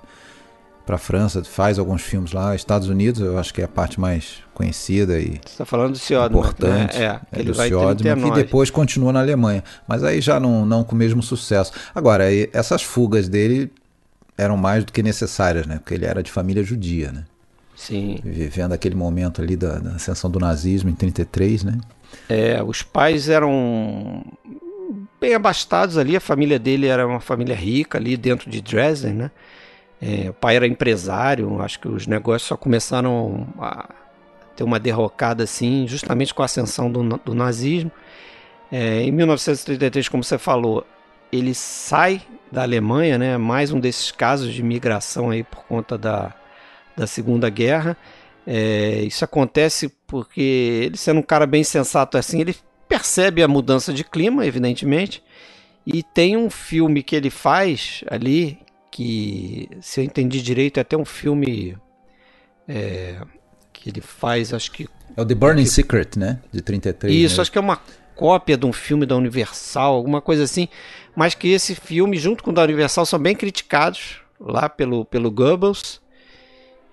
para 0.84 0.96
a 0.96 0.98
França, 0.98 1.42
faz 1.44 1.78
alguns 1.78 2.02
filmes 2.02 2.32
lá. 2.32 2.54
Estados 2.54 2.88
Unidos, 2.88 3.20
eu 3.20 3.38
acho 3.38 3.54
que 3.54 3.60
é 3.60 3.64
a 3.64 3.68
parte 3.68 3.98
mais 3.98 4.42
conhecida 4.52 5.18
e 5.18 5.40
Você 5.44 5.52
está 5.52 5.64
falando 5.64 5.92
do 5.92 5.98
Siodmak, 5.98 6.32
importante. 6.32 6.98
Né? 6.98 7.04
É, 7.04 7.38
é 7.38 7.40
ele 7.40 7.52
do 7.52 7.54
vai 7.54 7.68
e 7.68 8.30
depois 8.32 8.70
continua 8.70 9.12
na 9.12 9.20
Alemanha. 9.20 9.64
Mas 9.88 10.04
aí 10.04 10.20
já 10.20 10.38
não, 10.38 10.66
não 10.66 10.84
com 10.84 10.94
o 10.94 10.98
mesmo 10.98 11.22
sucesso. 11.22 11.72
Agora, 11.94 12.24
essas 12.52 12.82
fugas 12.82 13.28
dele 13.28 13.72
eram 14.36 14.56
mais 14.56 14.84
do 14.84 14.92
que 14.92 15.02
necessárias, 15.02 15.66
né? 15.66 15.78
Porque 15.78 15.94
ele 15.94 16.04
era 16.04 16.22
de 16.22 16.30
família 16.30 16.62
judia, 16.62 17.12
né? 17.12 17.24
Sim. 17.76 18.18
Vivendo 18.22 18.72
aquele 18.72 18.94
momento 18.94 19.40
ali 19.40 19.56
da, 19.56 19.78
da 19.78 19.90
ascensão 19.92 20.30
do 20.30 20.38
nazismo 20.38 20.90
em 20.90 20.94
33, 20.94 21.64
né? 21.64 21.78
É, 22.28 22.62
os 22.62 22.82
pais 22.82 23.28
eram 23.28 24.24
bem 25.20 25.34
abastados 25.34 25.96
ali, 25.98 26.16
a 26.16 26.20
família 26.20 26.58
dele 26.58 26.86
era 26.86 27.06
uma 27.06 27.20
família 27.20 27.54
rica 27.54 27.98
ali 27.98 28.16
dentro 28.16 28.50
de 28.50 28.60
Dresden, 28.60 29.14
né? 29.14 29.30
É, 30.06 30.28
o 30.28 30.34
pai 30.34 30.56
era 30.56 30.66
empresário, 30.66 31.62
acho 31.62 31.80
que 31.80 31.88
os 31.88 32.06
negócios 32.06 32.46
só 32.46 32.58
começaram 32.58 33.48
a 33.58 33.88
ter 34.54 34.62
uma 34.62 34.78
derrocada 34.78 35.44
assim, 35.44 35.88
justamente 35.88 36.34
com 36.34 36.42
a 36.42 36.44
ascensão 36.44 36.92
do, 36.92 37.02
do 37.24 37.34
nazismo. 37.34 37.90
É, 38.70 39.00
em 39.00 39.10
1933, 39.10 40.08
como 40.10 40.22
você 40.22 40.36
falou, 40.36 40.86
ele 41.32 41.54
sai 41.54 42.20
da 42.52 42.62
Alemanha, 42.62 43.16
né? 43.16 43.38
Mais 43.38 43.72
um 43.72 43.80
desses 43.80 44.10
casos 44.10 44.52
de 44.52 44.62
migração 44.62 45.30
aí 45.30 45.42
por 45.42 45.64
conta 45.64 45.96
da, 45.96 46.34
da 46.94 47.06
Segunda 47.06 47.48
Guerra. 47.48 47.96
É, 48.46 49.02
isso 49.04 49.24
acontece 49.24 49.88
porque 50.06 50.82
ele 50.84 50.98
sendo 50.98 51.20
um 51.20 51.22
cara 51.22 51.46
bem 51.46 51.64
sensato 51.64 52.18
assim, 52.18 52.42
ele 52.42 52.54
percebe 52.86 53.42
a 53.42 53.48
mudança 53.48 53.90
de 53.90 54.04
clima, 54.04 54.46
evidentemente, 54.46 55.22
e 55.86 56.02
tem 56.02 56.36
um 56.36 56.50
filme 56.50 57.02
que 57.02 57.16
ele 57.16 57.30
faz 57.30 58.04
ali 58.10 58.58
que, 58.94 59.68
se 59.80 60.00
eu 60.00 60.04
entendi 60.04 60.40
direito, 60.40 60.78
é 60.78 60.82
até 60.82 60.96
um 60.96 61.04
filme 61.04 61.76
é, 62.68 63.20
que 63.72 63.90
ele 63.90 64.00
faz, 64.00 64.54
acho 64.54 64.70
que. 64.70 64.86
É 65.16 65.20
o 65.20 65.26
The 65.26 65.34
Burning 65.34 65.64
que, 65.64 65.70
Secret, 65.70 66.10
né? 66.16 66.38
De 66.52 66.62
33. 66.62 67.12
Isso, 67.12 67.36
né? 67.36 67.42
acho 67.42 67.50
que 67.50 67.58
é 67.58 67.60
uma 67.60 67.80
cópia 68.14 68.56
de 68.56 68.64
um 68.64 68.72
filme 68.72 69.04
da 69.04 69.16
Universal, 69.16 69.96
alguma 69.96 70.20
coisa 70.20 70.44
assim. 70.44 70.68
Mas 71.16 71.34
que 71.34 71.48
esse 71.48 71.74
filme, 71.74 72.16
junto 72.16 72.44
com 72.44 72.52
o 72.52 72.54
da 72.54 72.62
Universal, 72.62 73.04
são 73.04 73.18
bem 73.18 73.34
criticados 73.34 74.20
lá 74.38 74.68
pelo, 74.68 75.04
pelo 75.04 75.28
Goebbels. 75.28 76.00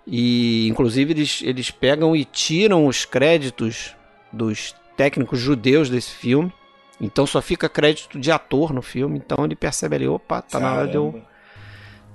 E, 0.08 0.67
inclusive, 0.70 1.13
eles, 1.13 1.41
eles 1.43 1.70
pegam 1.70 2.15
e 2.15 2.25
tiram 2.25 2.88
os 2.88 3.05
créditos 3.05 3.96
dos 4.34 4.74
técnicos 4.98 5.38
judeus 5.38 5.88
desse 5.88 6.10
filme. 6.10 6.51
Então 7.00 7.27
só 7.27 7.43
fica 7.43 7.70
crédito 7.70 8.20
de 8.20 8.31
ator 8.31 8.74
no 8.74 8.81
filme. 8.81 9.22
Então 9.24 9.46
ele 9.46 9.55
percebe 9.55 9.98
ali, 9.98 10.08
opa, 10.08 10.41
tá 10.41 10.60
Caramba. 10.60 10.72
na 10.72 10.81
hora 10.81 10.88
de 10.88 10.98
eu 10.98 11.30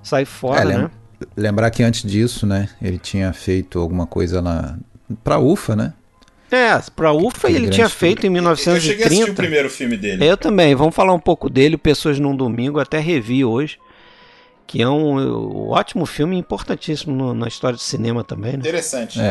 sai 0.06 0.24
fora, 0.24 0.60
é, 0.60 0.64
lem 0.64 0.78
né? 0.78 0.90
Lembrar 1.36 1.70
que 1.70 1.82
antes 1.82 2.08
disso, 2.08 2.46
né, 2.46 2.68
ele 2.80 2.98
tinha 2.98 3.32
feito 3.32 3.80
alguma 3.80 4.06
coisa 4.06 4.40
lá 4.40 4.78
pra 5.24 5.38
UFA, 5.38 5.74
né? 5.74 5.92
É, 6.50 6.78
pra 6.94 7.12
UFA 7.12 7.50
ele 7.50 7.68
tinha 7.70 7.88
feito 7.88 8.24
em 8.24 8.30
1930. 8.30 8.76
Eu 8.76 8.80
cheguei 8.80 9.04
a 9.04 9.06
assistir 9.08 9.32
o 9.32 9.34
primeiro 9.34 9.68
filme 9.68 9.96
dele. 9.96 10.24
Eu 10.24 10.36
também. 10.36 10.76
Vamos 10.76 10.94
falar 10.94 11.12
um 11.12 11.18
pouco 11.18 11.50
dele, 11.50 11.76
Pessoas 11.76 12.20
num 12.20 12.36
Domingo, 12.36 12.78
até 12.78 13.00
revi 13.00 13.44
hoje. 13.44 13.78
Que 14.64 14.80
é 14.80 14.88
um, 14.88 15.18
um 15.18 15.68
ótimo 15.70 16.06
filme, 16.06 16.38
importantíssimo 16.38 17.14
no, 17.14 17.34
na 17.34 17.48
história 17.48 17.76
do 17.76 17.82
cinema 17.82 18.22
também, 18.22 18.52
né? 18.52 18.58
Interessante. 18.58 19.20
É. 19.20 19.24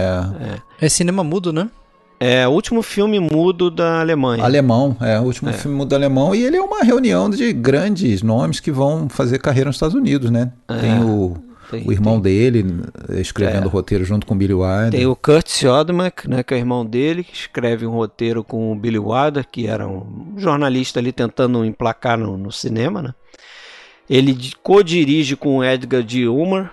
é. 0.82 0.86
É 0.86 0.90
cinema 0.90 1.24
mudo, 1.24 1.54
né? 1.54 1.70
É 2.20 2.48
o 2.48 2.52
último 2.52 2.82
filme 2.82 3.20
mudo 3.20 3.70
da 3.70 4.00
Alemanha. 4.00 4.44
Alemão, 4.44 4.96
é 5.02 5.20
o 5.20 5.24
último 5.24 5.50
é. 5.50 5.54
filme 5.54 5.78
mudo 5.78 5.94
alemão. 5.94 6.34
E 6.34 6.44
ele 6.44 6.58
é 6.58 6.62
uma 6.62 6.82
reunião 6.82 7.30
de 7.30 7.52
grandes 7.52 8.22
nomes 8.22 8.60
que 8.60 8.72
vão 8.72 9.10
fazer 9.10 9.40
carreira 9.40 9.68
nos 9.68 9.76
Estados 9.76 9.96
Unidos, 9.96 10.32
né? 10.32 10.52
É. 10.68 10.78
Tem 10.78 11.04
o, 11.04 11.36
tem, 11.70 11.86
o 11.86 11.92
irmão 11.92 12.22
tem. 12.22 12.22
dele 12.22 12.66
escrevendo 13.10 13.66
o 13.66 13.70
é. 13.70 13.72
roteiro 13.72 14.06
junto 14.06 14.26
com 14.26 14.34
o 14.34 14.38
Billy 14.38 14.54
Wilder. 14.54 14.92
Tem 14.92 15.06
o 15.06 15.16
Kurt 15.16 15.48
Siodmak, 15.48 16.30
né, 16.30 16.42
que 16.42 16.54
é 16.54 16.58
o 16.58 16.60
irmão 16.60 16.86
dele, 16.86 17.24
que 17.24 17.34
escreve 17.34 17.86
um 17.86 17.92
roteiro 17.92 18.44
com 18.44 18.72
o 18.72 18.76
Billy 18.76 19.00
Wilder, 19.00 19.46
que 19.52 19.68
era 19.68 19.88
um 19.88 20.36
jornalista 20.38 21.00
ali 21.00 21.12
tentando 21.12 21.66
emplacar 21.66 22.18
no, 22.18 22.38
no 22.38 22.52
cinema, 22.52 23.02
né? 23.02 23.14
Ele 24.10 24.38
co-dirige 24.62 25.36
com 25.36 25.58
o 25.58 25.64
Edgar 25.64 26.04
de 26.04 26.28
Ulmer, 26.28 26.70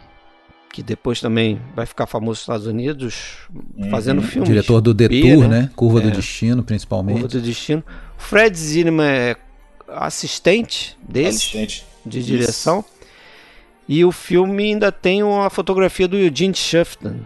que 0.73 0.83
depois 0.83 1.21
também 1.21 1.61
vai 1.77 1.85
ficar 1.85 2.07
famoso 2.07 2.31
nos 2.31 2.41
Estados 2.41 2.67
Unidos, 2.67 3.37
uhum. 3.55 3.91
fazendo 3.91 4.23
filmes. 4.23 4.49
Diretor 4.49 4.81
do 4.81 4.95
Detour, 4.95 5.47
né? 5.47 5.49
né? 5.49 5.71
Curva 5.77 6.01
é. 6.01 6.05
do 6.05 6.11
Destino, 6.11 6.65
principalmente. 6.65 7.21
Curva 7.21 7.29
do 7.29 7.41
Destino. 7.43 7.85
Fred 8.17 8.57
Zinnemann 8.57 9.07
é 9.07 9.37
assistente 9.87 10.97
dele, 11.07 11.29
assistente. 11.29 11.85
de 12.07 12.23
direção. 12.23 12.81
Isso. 12.81 13.03
E 13.87 14.05
o 14.05 14.11
filme 14.11 14.65
ainda 14.65 14.91
tem 14.91 15.21
a 15.23 15.51
fotografia 15.51 16.09
do 16.09 16.17
Eugene 16.17 16.55
Shufton, 16.55 17.17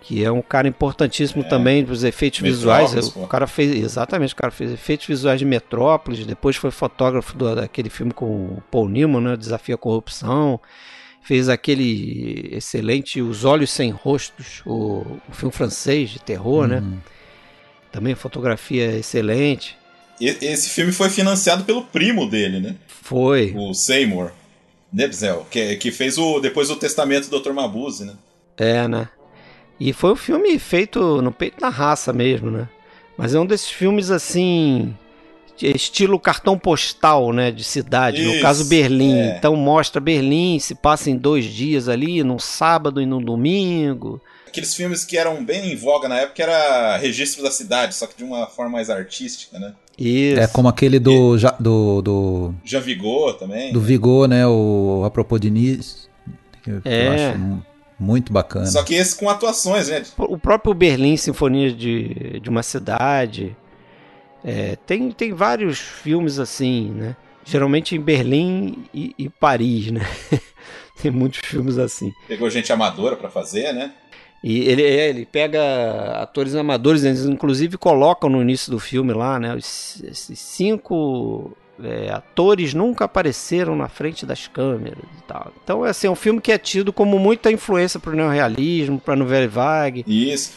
que 0.00 0.24
é 0.24 0.32
um 0.32 0.40
cara 0.40 0.66
importantíssimo 0.66 1.42
é. 1.42 1.48
também 1.48 1.84
para 1.84 1.92
os 1.92 2.02
efeitos 2.02 2.40
Metrópolis, 2.40 2.92
visuais. 2.94 3.08
Pô. 3.10 3.24
O 3.24 3.26
cara 3.26 3.46
fez 3.46 3.76
exatamente, 3.76 4.32
o 4.32 4.36
cara 4.36 4.50
fez 4.50 4.72
efeitos 4.72 5.06
visuais 5.06 5.38
de 5.38 5.44
Metrópolis, 5.44 6.24
depois 6.24 6.56
foi 6.56 6.70
fotógrafo 6.70 7.36
do, 7.36 7.54
daquele 7.54 7.90
filme 7.90 8.14
com 8.14 8.24
o 8.24 8.62
Paul 8.70 8.88
Newman, 8.88 9.20
né? 9.20 9.36
Desafio 9.36 9.74
à 9.74 9.78
Corrupção 9.78 10.58
fez 11.26 11.48
aquele 11.48 12.50
excelente 12.52 13.20
Os 13.20 13.44
Olhos 13.44 13.70
Sem 13.70 13.90
Rostos, 13.90 14.62
o, 14.64 15.04
o 15.28 15.32
filme 15.32 15.52
francês 15.52 16.10
de 16.10 16.20
terror, 16.20 16.68
né? 16.68 16.76
uhum. 16.76 16.90
né? 16.90 16.98
Também 17.90 18.14
fotografia 18.14 18.96
excelente. 18.96 19.76
Esse 20.20 20.70
filme 20.70 20.92
foi 20.92 21.10
financiado 21.10 21.64
pelo 21.64 21.82
primo 21.82 22.30
dele, 22.30 22.60
né? 22.60 22.76
Foi. 22.86 23.52
O 23.56 23.74
Seymour 23.74 24.30
Nebzel, 24.92 25.44
que, 25.50 25.74
que 25.76 25.90
fez 25.90 26.16
o 26.16 26.38
depois 26.38 26.70
o 26.70 26.76
Testamento 26.76 27.28
do 27.28 27.40
Dr. 27.40 27.52
Mabuse, 27.52 28.04
né? 28.04 28.14
É, 28.56 28.86
né? 28.86 29.08
E 29.80 29.92
foi 29.92 30.12
um 30.12 30.16
filme 30.16 30.56
feito 30.60 31.20
no 31.20 31.32
peito 31.32 31.60
da 31.60 31.68
raça 31.68 32.12
mesmo, 32.12 32.52
né? 32.52 32.68
Mas 33.18 33.34
é 33.34 33.40
um 33.40 33.46
desses 33.46 33.70
filmes 33.70 34.12
assim. 34.12 34.96
Estilo 35.62 36.18
cartão 36.18 36.58
postal, 36.58 37.32
né? 37.32 37.50
De 37.50 37.64
cidade. 37.64 38.22
Isso, 38.22 38.34
no 38.36 38.40
caso, 38.42 38.64
Berlim. 38.66 39.16
é. 39.18 39.36
Então 39.38 39.54
mostra 39.56 40.00
Berlim, 40.00 40.58
se 40.58 40.74
passa 40.74 41.10
em 41.10 41.16
dois 41.16 41.44
dias 41.44 41.88
ali, 41.88 42.22
num 42.22 42.38
sábado 42.38 43.00
e 43.00 43.06
num 43.06 43.22
domingo. 43.22 44.20
Aqueles 44.46 44.74
filmes 44.74 45.04
que 45.04 45.18
eram 45.18 45.44
bem 45.44 45.70
em 45.72 45.76
voga 45.76 46.08
na 46.08 46.16
época 46.18 46.42
era 46.42 46.96
Registro 46.96 47.42
da 47.42 47.50
Cidade, 47.50 47.94
só 47.94 48.06
que 48.06 48.16
de 48.16 48.24
uma 48.24 48.46
forma 48.46 48.72
mais 48.72 48.88
artística, 48.90 49.58
né? 49.58 49.74
Isso. 49.98 50.40
É 50.40 50.46
como 50.46 50.68
aquele 50.68 50.98
do, 50.98 51.36
ja- 51.38 51.56
do, 51.60 52.00
do, 52.02 52.54
Jean 52.64 52.80
Vigo 52.80 53.32
também. 53.34 53.72
do 53.72 53.80
Vigor, 53.80 54.28
né? 54.28 54.46
O 54.46 55.02
A 55.06 55.10
propos 55.10 55.40
de 55.40 55.50
Nice. 55.50 56.06
Que 56.62 56.70
eu 56.70 56.82
É. 56.84 57.08
acho 57.30 57.38
mu- 57.38 57.62
muito 57.98 58.32
bacana. 58.32 58.66
Só 58.66 58.82
que 58.82 58.94
esse 58.94 59.14
com 59.16 59.28
atuações, 59.28 59.88
né? 59.88 60.02
O 60.18 60.36
próprio 60.38 60.74
Berlim, 60.74 61.16
Sinfonia 61.16 61.72
de, 61.72 62.40
de 62.40 62.48
uma 62.50 62.62
Cidade. 62.62 63.56
É, 64.46 64.76
tem, 64.86 65.10
tem 65.10 65.32
vários 65.32 65.80
filmes 65.80 66.38
assim, 66.38 66.92
né? 66.92 67.16
Geralmente 67.44 67.96
em 67.96 68.00
Berlim 68.00 68.84
e, 68.94 69.12
e 69.18 69.28
Paris, 69.28 69.90
né? 69.90 70.06
tem 71.02 71.10
muitos 71.10 71.40
filmes 71.40 71.78
assim. 71.78 72.12
Pegou 72.28 72.48
gente 72.48 72.72
amadora 72.72 73.16
pra 73.16 73.28
fazer, 73.28 73.72
né? 73.72 73.92
E 74.44 74.60
ele, 74.68 74.82
é, 74.84 75.08
ele 75.08 75.26
pega 75.26 75.60
atores 76.22 76.54
amadores, 76.54 77.02
eles 77.02 77.24
inclusive 77.26 77.76
colocam 77.76 78.30
no 78.30 78.40
início 78.40 78.70
do 78.70 78.78
filme 78.78 79.12
lá, 79.12 79.40
né? 79.40 79.52
os- 79.56 80.00
esses 80.04 80.38
cinco 80.38 81.50
é, 81.82 82.10
atores 82.12 82.72
nunca 82.72 83.04
apareceram 83.06 83.74
na 83.74 83.88
frente 83.88 84.24
das 84.24 84.46
câmeras 84.46 84.98
e 85.18 85.22
tal. 85.26 85.52
Então, 85.64 85.82
assim, 85.82 86.06
é 86.06 86.10
um 86.10 86.14
filme 86.14 86.40
que 86.40 86.52
é 86.52 86.58
tido 86.58 86.92
como 86.92 87.18
muita 87.18 87.50
influência 87.50 87.98
para 87.98 88.12
o 88.12 88.14
neorrealismo, 88.16 89.00
para 89.00 89.14
a 89.14 89.16
Nouvelle 89.16 89.48
Vague. 89.48 90.04
Isso. 90.06 90.52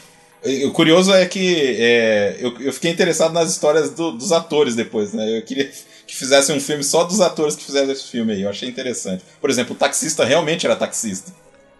O 0.66 0.70
curioso 0.70 1.12
é 1.12 1.26
que 1.26 1.76
é, 1.78 2.36
eu, 2.40 2.54
eu 2.60 2.72
fiquei 2.72 2.90
interessado 2.90 3.32
nas 3.32 3.50
histórias 3.50 3.90
do- 3.90 4.12
dos 4.12 4.32
atores 4.32 4.74
depois, 4.74 5.12
né? 5.12 5.38
Eu 5.38 5.42
queria 5.42 5.66
que 6.06 6.16
fizessem 6.16 6.56
um 6.56 6.60
filme 6.60 6.82
só 6.82 7.04
dos 7.04 7.20
atores 7.20 7.54
que 7.56 7.64
fizeram 7.64 7.90
esse 7.92 8.04
filme 8.04 8.32
aí. 8.32 8.42
Eu 8.42 8.48
achei 8.50 8.68
interessante. 8.68 9.22
Por 9.40 9.50
exemplo, 9.50 9.74
o 9.74 9.78
taxista 9.78 10.24
realmente 10.24 10.64
era 10.66 10.74
taxista. 10.76 11.30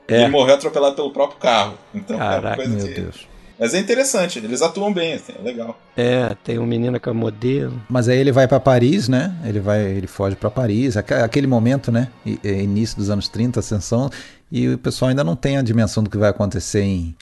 É. 0.07 0.23
Ele 0.23 0.29
morreu 0.31 0.55
atropelado 0.55 0.95
pelo 0.95 1.11
próprio 1.11 1.38
carro. 1.38 1.79
Então, 1.95 2.17
é 2.17 2.23
uma 2.23 2.31
Caraca, 2.33 2.57
coisa 2.57 2.76
Meu 2.76 2.87
que... 2.87 3.00
Deus. 3.00 3.31
Mas 3.59 3.75
é 3.75 3.79
interessante, 3.79 4.38
eles 4.38 4.62
atuam 4.62 4.90
bem, 4.90 5.12
assim, 5.12 5.35
é 5.38 5.43
legal. 5.43 5.79
É, 5.95 6.35
tem 6.43 6.59
um 6.59 6.64
menino 6.64 6.99
que 6.99 7.09
é 7.11 7.12
modelo. 7.12 7.79
Mas 7.90 8.09
aí 8.09 8.17
ele 8.19 8.33
vai 8.33 8.49
pra 8.49 8.59
Paris, 8.59 9.07
né? 9.07 9.35
Ele 9.45 9.61
vai, 9.61 9.85
ele 9.85 10.07
foge 10.07 10.35
pra 10.35 10.50
Paris. 10.50 10.97
Aque- 10.97 11.12
Aquele 11.12 11.47
momento, 11.47 11.93
né? 11.93 12.09
É 12.43 12.62
Início 12.62 12.97
dos 12.97 13.11
anos 13.11 13.29
30, 13.29 13.61
ascensão, 13.61 14.11
e 14.50 14.67
o 14.69 14.79
pessoal 14.79 15.11
ainda 15.11 15.23
não 15.23 15.37
tem 15.37 15.59
a 15.59 15.62
dimensão 15.62 16.02
do 16.02 16.09
que 16.09 16.17
vai 16.17 16.31
acontecer 16.31 16.81
em, 16.81 17.14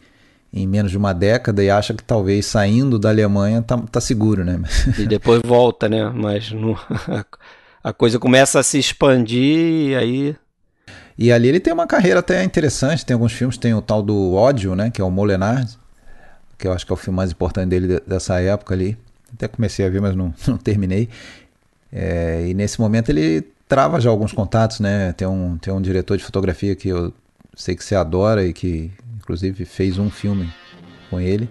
em 0.52 0.67
menos 0.67 0.90
de 0.90 0.97
uma 0.97 1.12
década 1.12 1.62
e 1.62 1.69
acha 1.71 1.93
que 1.95 2.02
talvez 2.02 2.47
saindo 2.47 2.99
da 2.99 3.11
Alemanha 3.11 3.61
tá, 3.62 3.76
tá 3.78 4.00
seguro, 4.00 4.45
né? 4.45 4.61
E 4.99 5.07
depois 5.07 5.40
volta, 5.45 5.88
né? 5.88 6.11
Mas 6.11 6.50
no- 6.50 6.78
a 7.85 7.93
coisa 7.93 8.19
começa 8.19 8.59
a 8.59 8.62
se 8.62 8.78
expandir 8.78 9.88
e 9.90 9.95
aí. 9.95 10.37
E 11.19 11.31
ali 11.33 11.49
ele 11.49 11.61
tem 11.61 11.73
uma 11.73 11.87
carreira 11.87 12.21
até 12.21 12.43
interessante. 12.45 13.05
Tem 13.05 13.14
alguns 13.14 13.33
filmes, 13.33 13.59
tem 13.59 13.75
o 13.75 13.83
tal 13.83 14.02
do 14.02 14.35
Ódio, 14.35 14.75
né? 14.75 14.90
Que 14.90 15.00
é 15.00 15.05
o 15.05 15.11
Molenard, 15.11 15.76
que 16.57 16.67
eu 16.67 16.73
acho 16.73 16.87
que 16.87 16.93
é 16.93 16.95
o 16.95 16.97
filme 16.97 17.17
mais 17.17 17.31
importante 17.33 17.69
dele 17.69 17.87
de- 17.88 18.02
dessa 18.07 18.40
época 18.40 18.75
ali. 18.75 18.97
Até 19.35 19.47
comecei 19.49 19.85
a 19.85 19.90
ver, 19.90 20.00
mas 20.00 20.14
não, 20.17 20.33
não 20.47 20.57
terminei. 20.57 21.09
É, 21.93 22.47
e 22.49 22.55
nesse 22.55 22.81
momento 22.81 23.11
ele 23.11 23.43
trava 23.69 24.00
já 24.00 24.09
alguns 24.11 24.33
contatos, 24.33 24.81
né? 24.81 25.12
Tem 25.12 25.26
um, 25.28 25.59
tem 25.59 25.73
um 25.73 25.81
diretor 25.83 26.17
de 26.17 26.25
fotografia 26.25 26.75
que 26.75 26.88
eu 26.88 27.12
sei 27.55 27.75
que 27.76 27.85
você 27.85 27.95
adora 27.95 28.45
e 28.47 28.52
que 28.52 28.90
inclusive 29.28 29.66
fez 29.66 29.99
um 29.99 30.11
filme 30.11 30.49
com 31.11 31.20
ele, 31.20 31.49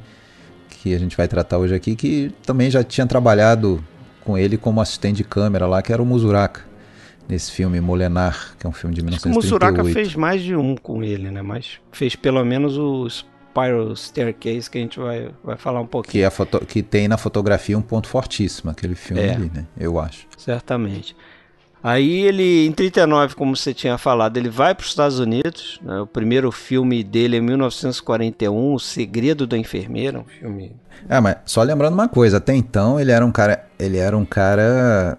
que 0.67 0.95
a 0.95 0.99
gente 0.99 1.15
vai 1.15 1.27
tratar 1.27 1.59
hoje 1.59 1.75
aqui, 1.75 1.95
que 1.95 2.31
também 2.43 2.71
já 2.71 2.83
tinha 2.83 3.05
trabalhado 3.05 3.83
com 4.23 4.35
ele 4.35 4.57
como 4.57 4.81
assistente 4.81 5.17
de 5.17 5.23
câmera 5.23 5.67
lá, 5.67 5.79
que 5.81 5.93
era 5.93 6.01
o 6.01 6.05
Musuraka, 6.05 6.61
nesse 7.29 7.51
filme 7.51 7.79
Molenar, 7.79 8.55
que 8.59 8.65
é 8.65 8.69
um 8.69 8.73
filme 8.73 8.95
de 8.95 9.01
Acho 9.01 9.21
que 9.21 9.27
o 9.27 9.29
1938. 9.29 9.75
Musuraka 9.77 9.93
fez 9.93 10.15
mais 10.15 10.41
de 10.41 10.55
um 10.55 10.75
com 10.75 11.03
ele, 11.03 11.29
né? 11.29 11.43
Mas 11.43 11.79
fez 11.91 12.15
pelo 12.15 12.43
menos 12.43 12.77
o 12.79 13.07
Spiral 13.07 13.95
Staircase, 13.95 14.71
que 14.71 14.79
a 14.79 14.81
gente 14.81 14.99
vai, 14.99 15.29
vai 15.43 15.55
falar 15.55 15.79
um 15.79 15.85
pouquinho. 15.87 16.27
Que, 16.29 16.55
é 16.57 16.65
que 16.65 16.81
tem 16.81 17.07
na 17.07 17.17
fotografia 17.17 17.77
um 17.77 17.81
ponto 17.81 18.07
fortíssimo, 18.07 18.71
aquele 18.71 18.95
filme 18.95 19.21
É. 19.21 19.35
ali, 19.35 19.51
né? 19.53 19.67
Eu 19.77 19.99
acho. 19.99 20.25
Certamente. 20.35 21.15
Aí 21.83 22.21
ele, 22.23 22.65
em 22.65 22.71
39, 22.71 23.35
como 23.35 23.55
você 23.55 23.73
tinha 23.73 23.97
falado, 23.97 24.35
ele 24.37 24.49
vai 24.49 24.73
para 24.75 24.83
os 24.83 24.89
Estados 24.89 25.19
Unidos. 25.19 25.79
né? 25.81 25.99
O 26.01 26.07
primeiro 26.07 26.51
filme 26.51 27.03
dele 27.03 27.37
é 27.37 27.41
1941, 27.41 28.73
O 28.73 28.79
Segredo 28.79 29.45
da 29.47 29.57
Enfermeira, 29.57 30.19
um 30.19 30.25
filme. 30.25 30.75
É, 31.07 31.19
mas 31.19 31.37
só 31.45 31.61
lembrando 31.63 31.93
uma 31.93 32.07
coisa, 32.09 32.37
até 32.37 32.53
então 32.55 32.99
ele 32.99 33.11
era 33.11 33.25
um 33.25 33.31
cara, 33.31 33.63
ele 33.79 33.97
era 33.97 34.17
um 34.17 34.25
cara 34.25 35.17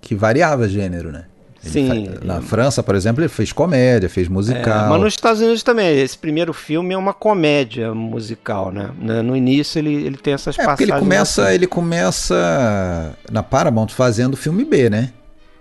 que 0.00 0.14
variava 0.14 0.68
gênero, 0.68 1.12
né? 1.12 1.24
Ele 1.62 1.72
Sim, 1.72 2.08
Na 2.24 2.40
França, 2.40 2.82
por 2.82 2.94
exemplo, 2.94 3.22
ele 3.22 3.28
fez 3.28 3.52
comédia, 3.52 4.08
fez 4.08 4.26
É, 4.28 4.30
musical. 4.30 4.88
mas 4.88 5.00
nos 5.00 5.12
Estados 5.12 5.40
Unidos 5.42 5.62
também. 5.62 5.98
Esse 6.00 6.16
primeiro 6.16 6.54
filme 6.54 6.94
é 6.94 6.96
uma 6.96 7.12
comédia 7.12 7.94
musical, 7.94 8.72
né? 8.72 8.90
No 8.98 9.22
no 9.22 9.36
início 9.36 9.78
ele, 9.78 9.92
ele 10.06 10.16
tem 10.16 10.32
essas 10.32 10.58
É, 10.58 10.62
porque 10.64 10.86
passagens. 10.86 10.90
ele 10.90 10.98
começa, 10.98 11.44
assim. 11.44 11.54
ele 11.54 11.66
começa 11.66 13.14
na 13.30 13.42
Paramount 13.42 13.88
fazendo 13.88 14.36
filme 14.38 14.64
B, 14.64 14.88
né? 14.90 15.10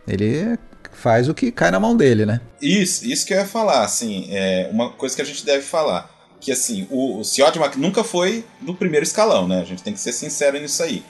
Ele 0.10 0.58
faz 0.92 1.30
o 1.30 1.34
que 1.34 1.52
cai 1.52 1.72
na 1.72 1.80
mão 1.80 1.96
dele, 1.96 2.26
né? 2.26 2.42
Isso, 2.62 3.06
isso 3.06 3.26
que 3.26 3.34
eu 3.34 3.38
ia 3.38 3.46
falar, 3.46 3.84
assim, 3.84 4.28
é 4.32 4.70
uma 4.72 4.90
coisa 4.92 5.16
que 5.16 5.22
a 5.22 5.26
gente 5.26 5.46
deve 5.46 5.64
falar. 5.64 6.10
Que 6.42 6.52
assim, 6.52 6.88
o, 6.90 7.20
o 7.20 7.24
Siodmak 7.24 7.78
nunca 7.80 8.04
foi 8.04 8.44
do 8.62 8.74
primeiro 8.74 9.04
escalão, 9.06 9.48
né? 9.48 9.62
A 9.62 9.66
gente 9.66 9.84
tem 9.84 9.94
que 9.94 10.00
ser 10.00 10.12
sincero 10.14 10.60
nisso 10.60 10.82
aí. 10.84 11.04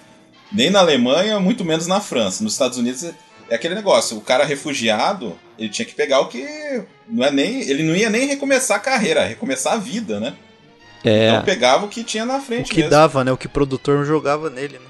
Nem 0.52 0.70
na 0.72 0.80
Alemanha, 0.80 1.40
muito 1.40 1.64
menos 1.64 1.86
na 1.88 2.02
França. 2.02 2.44
Nos 2.44 2.54
Estados 2.54 2.78
Unidos 2.80 3.04
é- 3.04 3.14
aquele 3.56 3.76
negócio, 3.76 4.18
o 4.18 4.22
cara 4.22 4.44
refugiado, 4.44 5.38
ele 5.58 5.70
tinha 5.70 5.86
que 5.86 5.94
pegar 5.94 6.20
o 6.22 6.28
que. 6.30 6.44
Não 7.08 7.24
é 7.24 7.32
nem. 7.32 7.62
Ele 7.62 7.84
não 7.84 7.96
ia 7.96 8.10
nem 8.10 8.28
recomeçar 8.28 8.78
a 8.78 8.80
carreira, 8.80 9.24
recomeçar 9.26 9.74
a 9.74 9.78
vida, 9.78 10.20
né? 10.20 10.34
É, 11.06 11.30
Então 11.30 11.44
pegava 11.44 11.86
o 11.86 11.90
que 11.90 12.04
tinha 12.04 12.26
na 12.26 12.38
O 12.38 12.42
frente 12.42 12.72
que 12.72 12.78
mesmo. 12.78 12.90
dava, 12.90 13.24
né? 13.24 13.32
O 13.32 13.38
que 13.38 13.46
o 13.46 13.50
produtor 13.50 14.04
jogava 14.06 14.50
nele, 14.50 14.80
né? 14.80 14.86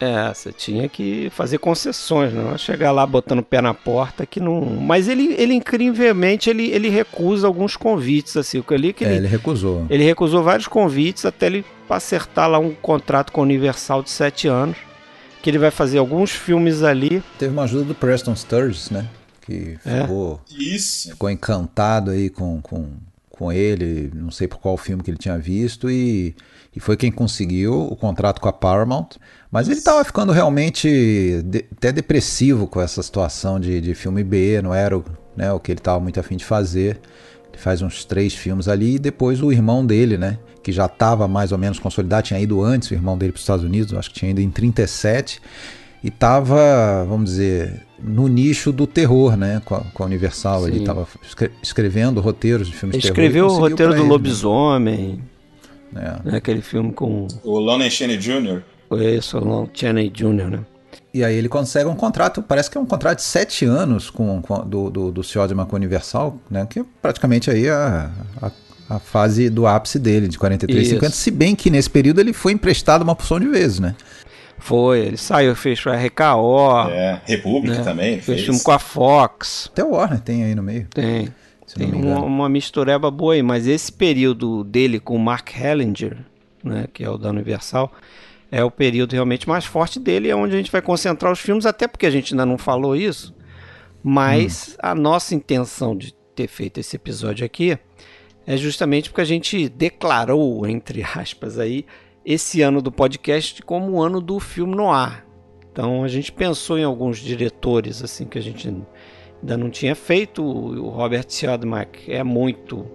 É, 0.00 0.32
você 0.32 0.50
tinha 0.52 0.88
que 0.88 1.30
fazer 1.30 1.58
concessões, 1.58 2.32
não 2.32 2.56
chegar 2.56 2.90
lá 2.90 3.06
botando 3.06 3.40
o 3.40 3.42
pé 3.42 3.60
na 3.60 3.74
porta 3.74 4.24
que 4.24 4.40
não. 4.40 4.60
Mas 4.62 5.08
ele, 5.08 5.34
ele 5.38 5.54
incrivelmente, 5.54 6.48
ele, 6.48 6.70
ele 6.70 6.88
recusa 6.88 7.46
alguns 7.46 7.76
convites, 7.76 8.36
assim. 8.36 8.58
O 8.58 8.62
que 8.64 8.72
eu 8.72 8.78
li 8.78 8.92
que 8.92 9.04
É, 9.04 9.08
ele, 9.08 9.16
ele 9.18 9.26
recusou. 9.28 9.86
Ele 9.90 10.02
recusou 10.04 10.42
vários 10.42 10.66
convites 10.66 11.24
até 11.26 11.46
ele 11.46 11.64
acertar 11.88 12.48
lá 12.48 12.58
um 12.58 12.72
contrato 12.72 13.30
com 13.32 13.40
a 13.40 13.44
Universal 13.44 14.02
de 14.02 14.10
sete 14.10 14.48
anos. 14.48 14.76
Que 15.42 15.48
ele 15.50 15.58
vai 15.58 15.70
fazer 15.70 15.98
alguns 15.98 16.30
filmes 16.30 16.82
ali. 16.82 17.22
Teve 17.38 17.52
uma 17.52 17.62
ajuda 17.64 17.84
do 17.84 17.94
Preston 17.94 18.36
Sturges, 18.36 18.90
né? 18.90 19.06
Que 19.40 19.78
É. 19.86 20.02
ficou, 20.02 20.40
Isso. 20.50 21.10
ficou 21.10 21.30
encantado 21.30 22.10
aí 22.10 22.28
com, 22.28 22.60
com, 22.60 22.88
com 23.30 23.50
ele, 23.50 24.10
não 24.14 24.30
sei 24.30 24.46
por 24.46 24.58
qual 24.60 24.76
filme 24.76 25.02
que 25.02 25.10
ele 25.10 25.16
tinha 25.16 25.38
visto, 25.38 25.90
e, 25.90 26.34
e 26.76 26.78
foi 26.78 26.94
quem 26.94 27.10
conseguiu 27.10 27.72
o 27.72 27.96
contrato 27.96 28.38
com 28.38 28.48
a 28.50 28.52
Paramount. 28.52 29.16
Mas 29.50 29.68
ele 29.68 29.78
estava 29.78 30.04
ficando 30.04 30.32
realmente 30.32 31.42
de- 31.44 31.64
até 31.76 31.90
depressivo 31.92 32.66
com 32.66 32.80
essa 32.80 33.02
situação 33.02 33.58
de, 33.58 33.80
de 33.80 33.94
filme 33.94 34.22
B, 34.22 34.60
não 34.62 34.72
era 34.72 34.96
o, 34.96 35.04
né, 35.36 35.52
o 35.52 35.58
que 35.58 35.72
ele 35.72 35.80
estava 35.80 35.98
muito 35.98 36.20
afim 36.20 36.36
de 36.36 36.44
fazer. 36.44 37.00
Ele 37.52 37.58
faz 37.58 37.82
uns 37.82 38.04
três 38.04 38.32
filmes 38.34 38.68
ali, 38.68 38.94
e 38.94 38.98
depois 38.98 39.42
o 39.42 39.50
irmão 39.52 39.84
dele, 39.84 40.16
né? 40.16 40.38
Que 40.62 40.70
já 40.70 40.86
estava 40.86 41.26
mais 41.26 41.50
ou 41.50 41.58
menos 41.58 41.78
consolidado, 41.80 42.26
tinha 42.28 42.38
ido 42.38 42.62
antes, 42.62 42.90
o 42.90 42.94
irmão 42.94 43.18
dele 43.18 43.32
para 43.32 43.38
os 43.38 43.42
Estados 43.42 43.64
Unidos, 43.64 43.92
eu 43.92 43.98
acho 43.98 44.10
que 44.10 44.20
tinha 44.20 44.30
ido 44.30 44.40
em 44.40 44.50
37 44.50 45.40
e 46.04 46.08
estava, 46.08 47.04
vamos 47.08 47.30
dizer, 47.30 47.82
no 47.98 48.28
nicho 48.28 48.70
do 48.70 48.86
terror, 48.86 49.36
né? 49.36 49.60
Com 49.64 49.74
a, 49.74 49.80
com 49.80 50.02
a 50.04 50.06
Universal. 50.06 50.68
Ele 50.68 50.76
Sim. 50.76 50.82
estava 50.82 51.08
escrevendo 51.60 52.20
roteiros 52.20 52.68
de 52.68 52.74
filmes 52.74 52.94
Ele 52.94 53.02
de 53.02 53.08
terror. 53.08 53.18
escreveu 53.24 53.46
o 53.46 53.58
roteiro 53.58 53.92
do 53.92 53.96
ele, 53.98 54.04
né? 54.04 54.08
Lobisomem, 54.08 55.20
É. 55.96 56.30
né, 56.30 56.36
aquele 56.36 56.62
filme 56.62 56.92
com 56.92 57.26
O 57.42 57.58
Lon 57.58 57.80
Chaney 57.90 58.16
Jr. 58.16 58.62
o 58.90 59.22
Solon 59.22 59.66
Chaney 59.72 60.10
Jr., 60.10 60.50
né? 60.50 60.60
E 61.12 61.24
aí 61.24 61.34
ele 61.34 61.48
consegue 61.48 61.88
um 61.88 61.96
contrato, 61.96 62.40
parece 62.42 62.70
que 62.70 62.78
é 62.78 62.80
um 62.80 62.86
contrato 62.86 63.18
de 63.18 63.24
sete 63.24 63.64
anos 63.64 64.10
com, 64.10 64.40
com- 64.42 64.64
do, 64.66 64.90
do, 64.90 65.10
do 65.10 65.22
Siodman 65.24 65.66
com 65.66 65.74
a 65.74 65.78
Universal, 65.78 66.36
né? 66.50 66.66
Que 66.68 66.80
é 66.80 66.84
praticamente 67.02 67.50
aí 67.50 67.68
a, 67.68 68.10
a, 68.40 68.50
a 68.88 68.98
fase 69.00 69.50
do 69.50 69.66
ápice 69.66 69.98
dele, 69.98 70.28
de 70.28 70.38
43, 70.38 70.82
Isso. 70.82 70.94
50. 70.96 71.12
Se 71.14 71.30
bem 71.32 71.56
que 71.56 71.68
nesse 71.70 71.90
período 71.90 72.20
ele 72.20 72.32
foi 72.32 72.52
emprestado 72.52 73.02
uma 73.02 73.16
porção 73.16 73.40
de 73.40 73.48
vezes, 73.48 73.80
né? 73.80 73.94
Foi, 74.58 75.00
ele 75.00 75.16
saiu, 75.16 75.56
fez 75.56 75.80
a 75.86 75.96
RKO, 75.96 76.88
É, 76.90 77.20
República 77.24 77.78
né? 77.78 77.82
também. 77.84 78.20
fez 78.20 78.42
filme 78.42 78.60
com 78.62 78.70
a 78.70 78.78
Fox. 78.78 79.68
Até 79.72 79.82
o 79.82 79.92
Warner 79.92 80.20
tem 80.20 80.44
aí 80.44 80.54
no 80.54 80.62
meio, 80.62 80.86
Tem. 80.92 81.28
Tem 81.76 81.92
uma, 81.92 82.20
uma 82.20 82.48
mistureba 82.48 83.10
boa 83.12 83.34
aí, 83.34 83.42
mas 83.42 83.66
esse 83.68 83.92
período 83.92 84.64
dele 84.64 84.98
com 85.00 85.14
o 85.14 85.18
Mark 85.20 85.48
Hellinger, 85.56 86.18
né, 86.64 86.86
que 86.92 87.04
é 87.04 87.08
o 87.08 87.16
da 87.16 87.30
Universal, 87.30 87.92
é 88.50 88.64
o 88.64 88.70
período 88.70 89.12
realmente 89.12 89.48
mais 89.48 89.64
forte 89.64 90.00
dele, 90.00 90.28
é 90.28 90.34
onde 90.34 90.54
a 90.54 90.58
gente 90.58 90.72
vai 90.72 90.82
concentrar 90.82 91.32
os 91.32 91.40
filmes, 91.40 91.66
até 91.66 91.86
porque 91.86 92.06
a 92.06 92.10
gente 92.10 92.34
ainda 92.34 92.44
não 92.44 92.58
falou 92.58 92.96
isso, 92.96 93.34
mas 94.02 94.76
a 94.80 94.94
nossa 94.94 95.34
intenção 95.34 95.96
de 95.96 96.12
ter 96.34 96.48
feito 96.48 96.80
esse 96.80 96.96
episódio 96.96 97.44
aqui 97.44 97.78
é 98.46 98.56
justamente 98.56 99.10
porque 99.10 99.20
a 99.20 99.26
gente 99.26 99.68
declarou, 99.68 100.66
entre 100.66 101.02
aspas 101.02 101.58
aí, 101.58 101.84
esse 102.24 102.62
ano 102.62 102.82
do 102.82 102.90
podcast 102.90 103.62
como 103.62 103.92
o 103.92 104.02
ano 104.02 104.20
do 104.20 104.40
filme 104.40 104.74
no 104.74 104.90
ar. 104.90 105.26
Então 105.70 106.02
a 106.02 106.08
gente 106.08 106.32
pensou 106.32 106.78
em 106.78 106.84
alguns 106.84 107.18
diretores 107.18 108.02
assim 108.02 108.26
que 108.26 108.38
a 108.38 108.42
gente 108.42 108.68
ainda 108.68 109.56
não 109.56 109.70
tinha 109.70 109.94
feito. 109.94 110.42
O 110.42 110.88
Robert 110.88 111.26
Siodmak 111.28 112.10
é 112.12 112.24
muito 112.24 112.86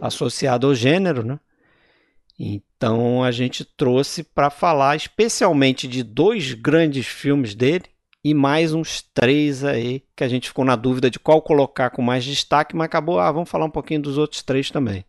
associado 0.00 0.66
ao 0.66 0.74
gênero, 0.74 1.24
né? 1.24 1.38
Então 2.84 3.24
a 3.24 3.30
gente 3.30 3.64
trouxe 3.64 4.22
para 4.22 4.50
falar 4.50 4.94
especialmente 4.94 5.88
de 5.88 6.02
dois 6.02 6.52
grandes 6.52 7.06
filmes 7.06 7.54
dele 7.54 7.84
e 8.22 8.34
mais 8.34 8.74
uns 8.74 9.02
três 9.14 9.64
aí 9.64 10.02
que 10.14 10.22
a 10.22 10.28
gente 10.28 10.48
ficou 10.48 10.66
na 10.66 10.76
dúvida 10.76 11.08
de 11.08 11.18
qual 11.18 11.40
colocar 11.40 11.88
com 11.88 12.02
mais 12.02 12.22
destaque, 12.22 12.76
mas 12.76 12.84
acabou, 12.84 13.18
ah, 13.18 13.32
vamos 13.32 13.48
falar 13.48 13.64
um 13.64 13.70
pouquinho 13.70 14.02
dos 14.02 14.18
outros 14.18 14.42
três 14.42 14.70
também. 14.70 15.02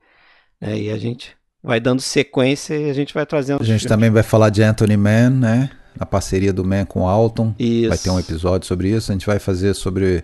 É, 0.62 0.74
e 0.78 0.90
a 0.90 0.98
gente 0.98 1.36
vai 1.62 1.82
dando 1.82 2.00
sequência 2.00 2.76
e 2.76 2.90
a 2.90 2.94
gente 2.94 3.14
vai 3.14 3.26
trazendo. 3.26 3.62
A 3.62 3.66
gente 3.66 3.80
filmes. 3.80 3.90
também 3.90 4.10
vai 4.10 4.24
falar 4.24 4.50
de 4.52 4.64
Anthony 4.64 4.96
Mann, 4.96 5.32
né? 5.32 5.70
A 6.00 6.06
parceria 6.06 6.54
do 6.54 6.64
Mann 6.64 6.86
com 6.86 7.06
Alton. 7.06 7.54
Isso. 7.60 7.90
Vai 7.90 7.98
ter 7.98 8.10
um 8.10 8.20
episódio 8.20 8.66
sobre 8.66 8.90
isso. 8.90 9.12
A 9.12 9.16
gente 9.16 9.26
vai 9.26 9.38
fazer 9.38 9.74
sobre 9.74 10.24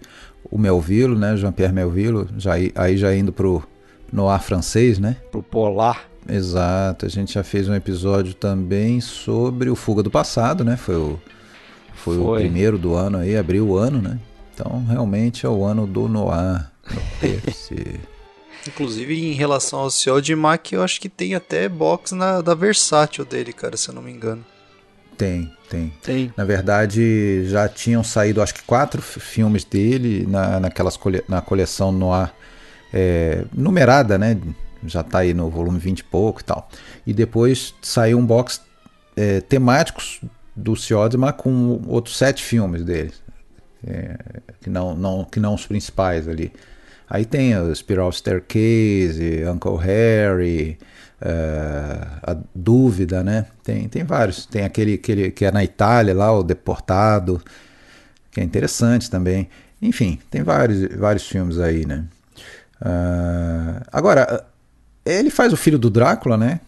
o 0.50 0.58
Melville, 0.58 1.18
né? 1.18 1.36
Jean-Pierre 1.36 1.74
Melville, 1.74 2.30
já, 2.38 2.54
aí 2.76 2.96
já 2.96 3.14
indo 3.14 3.34
pro 3.34 3.62
noir 4.10 4.42
francês, 4.42 5.00
né? 5.00 5.18
Pro 5.30 5.44
polar. 5.44 6.11
Exato. 6.28 7.06
A 7.06 7.10
gente 7.10 7.34
já 7.34 7.44
fez 7.44 7.68
um 7.68 7.76
episódio 7.76 8.34
também 8.34 9.02
sobre 9.02 9.70
o 9.70 9.76
Fuga 9.76 10.04
do 10.04 10.12
Passado, 10.12 10.64
né? 10.64 10.78
Foi 10.78 10.96
o, 10.96 11.20
foi, 11.94 12.18
foi. 12.18 12.24
o 12.24 12.36
primeiro 12.36 12.78
do 12.78 12.94
ano 12.94 13.18
aí, 13.18 13.36
abriu 13.36 13.68
o 13.68 13.78
ano, 13.78 14.02
né? 14.02 14.20
Então 14.54 14.86
realmente 14.86 15.46
é 15.46 15.50
o 15.50 15.64
ano 15.64 15.88
do 15.88 16.08
noir. 16.08 16.70
Inclusive, 18.68 19.20
em 19.20 19.34
relação 19.34 19.80
ao 19.80 19.90
Ciodimac, 19.90 20.74
eu 20.74 20.84
acho 20.84 21.02
que 21.02 21.10
tem 21.10 21.34
até 21.34 21.68
box 21.68 22.14
na, 22.14 22.42
da 22.42 22.54
Versátil 22.54 23.26
dele, 23.26 23.52
cara, 23.52 23.76
se 23.76 23.90
eu 23.90 23.96
não 23.96 24.04
me 24.04 24.12
engano. 24.12 24.46
Tem, 25.18 25.52
tem. 25.70 25.94
Tem. 26.02 26.34
Na 26.38 26.44
verdade, 26.44 27.46
já 27.46 27.68
tinham 27.68 28.04
saído, 28.04 28.42
acho 28.42 28.54
que 28.54 28.64
quatro 28.64 29.02
filmes 29.02 29.64
dele 29.64 30.26
na, 30.28 30.60
naquelas 30.60 30.96
cole, 30.96 31.24
na 31.28 31.42
coleção 31.42 31.92
Noir 31.92 32.32
é, 32.94 33.46
numerada, 33.54 34.18
né? 34.18 34.38
Já 34.86 35.04
tá 35.04 35.20
aí 35.20 35.34
no 35.34 35.50
volume 35.50 35.80
20 35.80 36.00
e 36.00 36.04
pouco 36.04 36.42
e 36.42 36.44
tal. 36.44 36.70
E 37.06 37.14
depois 37.14 37.74
saiu 37.82 38.18
um 38.18 38.26
box 38.26 38.62
é, 39.16 39.42
temáticos 39.42 40.22
do 40.56 40.76
Ciodma 40.76 41.32
com 41.32 41.82
outros 41.88 42.18
sete 42.18 42.44
filmes 42.44 42.84
dele. 42.84 43.14
É, 43.86 44.18
que, 44.62 44.70
não, 44.70 44.96
não, 44.96 45.26
que 45.26 45.40
não 45.40 45.56
os 45.56 45.66
principais 45.66 46.28
ali. 46.28 46.52
Aí 47.10 47.26
tem 47.26 47.58
o 47.58 47.76
Spiral 47.76 48.12
Staircase, 48.12 49.44
Uncle 49.46 49.78
Harry, 49.78 50.78
uh, 51.22 52.20
a 52.24 52.38
Dúvida, 52.56 53.24
né? 53.24 53.48
Tem, 53.64 53.90
tem 53.90 54.04
vários. 54.04 54.46
Tem 54.46 54.64
aquele, 54.64 54.94
aquele 54.94 55.32
que 55.32 55.44
é 55.44 55.52
na 55.52 55.64
Itália 55.64 56.16
lá, 56.16 56.32
o 56.32 56.42
Deportado, 56.42 57.42
que 58.32 58.40
é 58.40 58.44
interessante 58.44 59.10
também. 59.10 59.50
Enfim, 59.82 60.20
tem 60.30 60.42
vários, 60.44 60.96
vários 60.96 61.28
filmes 61.28 61.60
aí, 61.60 61.86
né? 61.86 62.06
Uh, 62.82 63.84
agora, 63.92 64.46
ele 65.06 65.30
faz 65.30 65.52
o 65.54 65.58
filho 65.58 65.80
do 65.80 65.90
Drácula, 65.90 66.38
né? 66.38 66.60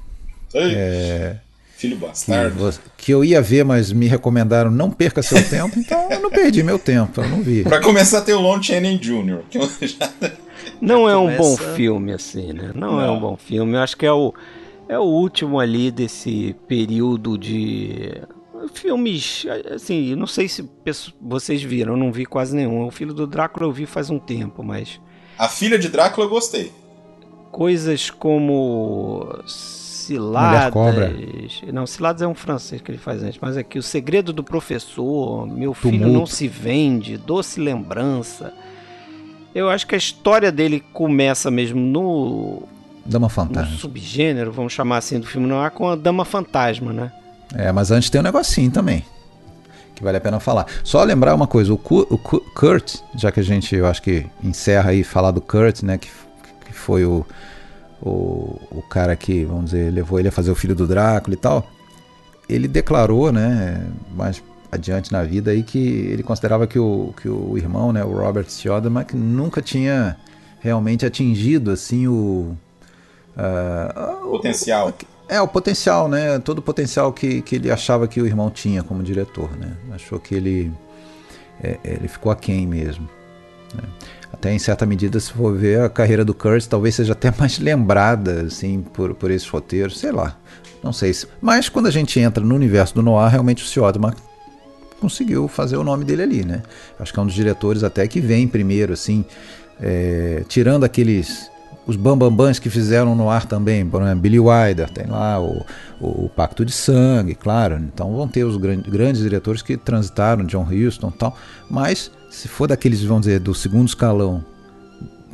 É, 0.54 1.38
filho 1.78 1.98
bastardo. 1.98 2.72
Que, 2.72 3.06
que, 3.06 3.12
eu 3.12 3.26
ia 3.26 3.42
ver, 3.42 3.66
mas 3.66 3.92
me 3.92 4.08
recomendaram 4.08 4.72
não 4.72 4.90
perca 4.92 5.24
seu 5.24 5.44
tempo, 5.50 5.78
então 5.78 6.10
eu 6.12 6.20
não 6.20 6.30
perdi 6.30 6.64
meu 6.64 6.80
tempo, 6.80 7.22
eu 7.22 7.30
não 7.30 7.42
vi. 7.42 7.64
Pra 7.64 7.82
começar, 7.82 8.22
tem 8.22 8.36
o 8.36 8.40
Lon 8.40 8.62
Channing 8.62 8.98
Jr., 8.98 9.42
que 9.50 9.58
eu 9.58 9.70
já 9.88 10.12
não 10.82 11.10
é 11.10 11.18
um 11.18 11.36
bom 11.36 11.58
filme, 11.58 12.14
assim, 12.14 12.54
né? 12.54 12.72
Não, 12.76 12.94
não, 12.94 13.02
é 13.02 13.12
um 13.12 13.20
bom 13.20 13.38
filme. 13.38 13.74
Eu 13.74 13.80
acho 13.80 13.98
que 13.98 14.06
é 14.06 14.12
o, 14.12 14.34
é 14.88 14.98
o 14.98 15.04
último 15.04 15.60
ali 15.60 15.92
desse 15.92 16.56
período 16.68 17.38
de 17.38 18.22
filmes, 18.74 19.46
assim, 19.74 20.16
não 20.16 20.28
sei 20.28 20.48
se 20.48 20.68
vocês 21.22 21.62
viram, 21.62 21.94
eu 21.94 21.98
não 21.98 22.12
vi 22.12 22.26
quase 22.26 22.56
nenhum. 22.56 22.86
O 22.86 22.92
Filho 22.92 23.14
do 23.14 23.28
Drácula 23.28 23.68
eu 23.68 23.72
vi 23.72 23.86
faz 23.86 24.10
um 24.10 24.20
tempo, 24.20 24.64
mas... 24.64 25.00
A 25.38 25.50
Filha 25.50 25.78
de 25.78 25.90
Drácula 25.90 26.28
eu 26.28 26.30
gostei. 26.30 26.72
Coisas 27.54 28.10
como 28.10 29.40
Ciladas... 29.48 30.74
Não, 31.72 31.88
Ciladas 31.88 32.22
é 32.22 32.28
um 32.28 32.36
francês 32.36 32.82
que 32.82 32.92
ele 32.92 32.98
faz 32.98 33.24
antes, 33.24 33.40
mas 33.42 33.56
aqui 33.56 33.80
O 33.80 33.84
Segredo 33.84 34.34
do 34.34 34.44
Professor, 34.44 35.48
Meu 35.48 35.74
Filho 35.74 36.00
Tumulto. 36.00 36.20
Não 36.20 36.26
Se 36.26 36.50
Vende, 36.50 37.16
Doce 37.16 37.62
Lembrança... 37.62 38.54
Eu 39.56 39.70
acho 39.70 39.86
que 39.86 39.94
a 39.94 39.98
história 40.00 40.52
dele 40.52 40.84
começa 40.92 41.52
mesmo 41.52 41.80
no. 41.80 42.64
Dama 43.06 43.30
Fantasma. 43.30 43.70
No 43.70 43.78
subgênero, 43.78 44.52
vamos 44.52 44.74
chamar 44.74 44.98
assim, 44.98 45.20
do 45.20 45.28
filme 45.28 45.46
noir, 45.46 45.70
com 45.70 45.88
a 45.88 45.96
Dama 45.96 46.26
Fantasma, 46.26 46.92
né? 46.92 47.12
É, 47.54 47.72
mas 47.72 47.92
antes 47.92 48.10
tem 48.10 48.20
um 48.20 48.24
negocinho 48.24 48.72
também. 48.72 49.06
Que 49.94 50.04
vale 50.04 50.18
a 50.18 50.20
pena 50.22 50.40
falar. 50.40 50.66
Só 50.84 51.04
lembrar 51.04 51.36
uma 51.36 51.46
coisa: 51.46 51.72
o, 51.72 51.78
Kurt, 51.78 52.96
já 53.16 53.32
que 53.32 53.42
a 53.42 53.44
gente, 53.44 53.76
eu 53.76 53.86
acho 53.86 54.02
que 54.02 54.26
encerra 54.44 54.90
aí 54.90 55.04
falar 55.04 55.30
do 55.30 55.40
Kurt, 55.40 55.84
né? 55.84 56.00
Que 56.00 56.10
foi 56.84 57.06
o, 57.06 57.26
o, 58.02 58.60
o 58.72 58.84
cara 58.90 59.16
que, 59.16 59.46
vamos 59.46 59.66
dizer, 59.66 59.92
levou 59.92 60.20
ele 60.20 60.28
a 60.28 60.32
fazer 60.32 60.52
o 60.52 60.56
filho 60.56 60.76
do 60.76 60.86
Drácula 60.86 61.34
e 61.34 61.38
tal. 61.38 61.66
Ele 62.50 62.68
declarou, 62.68 63.32
né? 63.32 63.88
Mas 64.14 64.44
adiante 64.72 65.12
na 65.12 65.24
vida 65.24 65.52
aí 65.52 65.64
que 65.64 65.78
ele 65.78 66.24
considerava 66.24 66.68
que 66.68 66.80
o, 66.80 67.14
que 67.22 67.30
o 67.30 67.58
irmão, 67.58 67.94
né, 67.94 68.04
o 68.04 68.12
Robert 68.12 68.50
Siodmak, 68.50 69.16
nunca 69.16 69.62
tinha 69.62 70.18
realmente 70.60 71.06
atingido 71.06 71.72
assim 71.72 72.08
o 72.08 72.58
uh, 73.38 74.30
potencial. 74.30 74.90
O, 74.90 74.94
é 75.30 75.40
o 75.40 75.48
potencial, 75.48 76.10
né? 76.10 76.40
Todo 76.40 76.60
o 76.60 76.62
potencial 76.62 77.14
que, 77.14 77.42
que 77.42 77.56
ele 77.56 77.72
achava 77.72 78.08
que 78.08 78.22
o 78.22 78.26
irmão 78.26 78.50
tinha 78.50 78.84
como 78.84 79.02
diretor, 79.02 79.56
né? 79.58 79.78
Achou 79.94 80.20
que 80.20 80.36
ele 80.36 80.74
é, 81.64 81.80
ele 81.84 82.08
ficou 82.08 82.32
aquém 82.32 82.68
mesmo. 82.68 83.08
Né? 83.74 83.84
Até 84.44 84.54
em 84.54 84.60
certa 84.60 84.86
medida, 84.86 85.18
se 85.22 85.32
for 85.32 85.56
ver 85.58 85.80
a 85.80 85.90
carreira 85.90 86.26
do 86.26 86.34
Kurt, 86.34 86.66
talvez 86.66 86.96
seja 86.96 87.14
até 87.14 87.32
mais 87.40 87.60
lembrada 87.60 88.42
assim 88.42 88.82
por, 88.82 89.16
por 89.16 89.32
esses 89.32 89.48
roteiros, 89.48 89.98
sei 89.98 90.12
lá. 90.12 90.38
Não 90.84 90.92
sei 90.92 91.14
se. 91.14 91.26
Mas 91.40 91.70
quando 91.70 91.86
a 91.86 91.90
gente 91.90 92.20
entra 92.20 92.44
no 92.44 92.54
universo 92.54 92.94
do 92.94 93.02
Noir, 93.02 93.32
realmente 93.32 93.64
o 93.64 93.66
Siodmak 93.66 94.18
conseguiu 95.00 95.48
fazer 95.48 95.78
o 95.78 95.84
nome 95.84 96.04
dele 96.04 96.24
ali, 96.24 96.44
né? 96.44 96.62
Acho 97.00 97.14
que 97.14 97.20
é 97.20 97.22
um 97.22 97.26
dos 97.26 97.34
diretores 97.34 97.86
até 97.86 98.06
que 98.06 98.20
vem 98.20 98.46
primeiro, 98.46 98.92
assim, 98.92 99.24
é, 99.80 100.44
tirando 100.50 100.84
aqueles 100.84 101.50
os 101.88 101.96
bambambãs 101.96 102.60
que 102.60 102.70
fizeram 102.70 103.16
no 103.16 103.30
ar 103.30 103.46
também, 103.46 103.86
por 103.86 104.02
exemplo, 104.02 104.20
Billy 104.20 104.40
Wilder, 104.40 104.90
tem 104.90 105.06
lá 105.06 105.42
o, 105.42 105.66
o, 106.02 106.30
Pacto 106.30 106.66
de 106.66 106.74
Sangue, 106.74 107.34
claro. 107.34 107.76
Então 107.76 108.14
vão 108.14 108.28
ter 108.28 108.44
os 108.44 108.58
grandes, 108.58 108.92
grandes 108.92 109.22
diretores 109.22 109.62
que 109.62 109.78
transitaram, 109.78 110.46
John 110.46 110.68
Huston 110.70 111.14
e 111.16 111.18
tal. 111.18 111.38
Mas 111.70 112.12
se 112.34 112.48
for 112.48 112.68
daqueles, 112.68 113.04
vamos 113.04 113.28
dizer, 113.28 113.40
do 113.40 113.54
segundo 113.54 113.88
escalão 113.88 114.44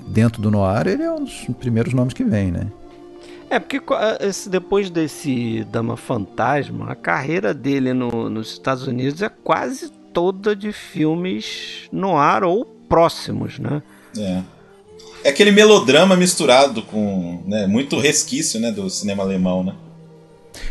dentro 0.05 0.41
do 0.41 0.51
noir, 0.51 0.85
ele 0.85 1.01
é 1.01 1.11
um 1.11 1.23
dos 1.23 1.47
primeiros 1.57 1.93
nomes 1.93 2.13
que 2.13 2.25
vem, 2.25 2.51
né? 2.51 2.67
É, 3.49 3.57
porque 3.57 3.81
esse, 4.19 4.49
depois 4.49 4.89
desse 4.89 5.65
Dama 5.71 5.95
Fantasma, 5.95 6.91
a 6.91 6.95
carreira 6.95 7.53
dele 7.53 7.93
no, 7.93 8.29
nos 8.29 8.51
Estados 8.51 8.85
Unidos 8.85 9.21
é 9.21 9.29
quase 9.29 9.89
toda 10.13 10.53
de 10.53 10.73
filmes 10.73 11.87
no 11.89 12.17
ar 12.17 12.43
ou 12.43 12.65
próximos, 12.65 13.59
né? 13.59 13.81
É. 14.17 14.41
É 15.23 15.29
aquele 15.29 15.51
melodrama 15.51 16.17
misturado 16.17 16.81
com 16.83 17.41
né, 17.47 17.65
muito 17.65 17.97
resquício 17.97 18.59
né, 18.59 18.71
do 18.71 18.89
cinema 18.89 19.23
alemão, 19.23 19.63
né? 19.63 19.73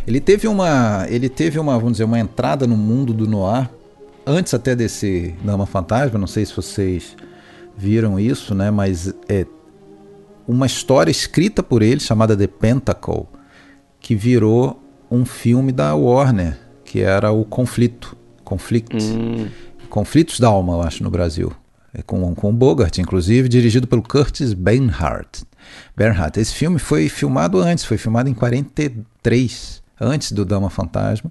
Ele 0.07 0.21
teve 0.21 0.47
uma, 0.47 1.07
ele 1.09 1.29
teve 1.29 1.59
uma, 1.59 1.77
vamos 1.79 1.93
dizer, 1.93 2.05
uma 2.05 2.19
entrada 2.19 2.67
no 2.67 2.77
mundo 2.77 3.15
do 3.15 3.27
noir 3.27 3.69
antes 4.29 4.53
até 4.55 4.77
desse 4.77 5.35
Dama 5.43 5.67
Fantasma. 5.67 6.19
Não 6.19 6.27
sei 6.27 6.45
se 6.45 6.55
vocês 6.55 7.17
viram 7.77 8.21
isso, 8.21 8.55
né? 8.55 8.71
Mas 8.71 9.13
é, 9.29 9.47
uma 10.47 10.67
história 10.67 11.11
escrita 11.11 11.63
por 11.63 11.83
ele 11.83 12.01
chamada 12.01 12.37
The 12.37 12.47
Pentacle, 12.47 13.27
que 14.01 14.15
virou 14.15 14.83
um 15.11 15.25
filme 15.25 15.73
da 15.73 15.95
Warner, 15.95 16.59
que 16.85 17.01
era 17.01 17.33
o 17.33 17.45
Conflito, 17.45 18.17
Conflict, 18.45 18.97
hum. 18.97 19.49
Conflitos 19.89 20.39
da 20.39 20.49
Alma, 20.49 20.75
eu 20.75 20.83
acho, 20.83 21.03
no 21.03 21.11
Brasil. 21.11 21.53
É 21.95 22.03
com, 22.03 22.35
com 22.35 22.55
Bogart, 22.55 22.99
inclusive, 22.99 23.49
dirigido 23.49 23.87
pelo 23.87 24.03
Curtis 24.03 24.53
Bernhardt. 24.53 25.45
Bernhardt. 25.97 26.39
Esse 26.39 26.55
filme 26.55 26.79
foi 26.79 27.09
filmado 27.09 27.59
antes, 27.59 27.85
foi 27.85 27.97
filmado 27.97 28.29
em 28.29 28.35
43, 28.35 29.83
antes 30.01 30.33
do 30.33 30.45
Dama 30.45 30.69
Fantasma, 30.69 31.31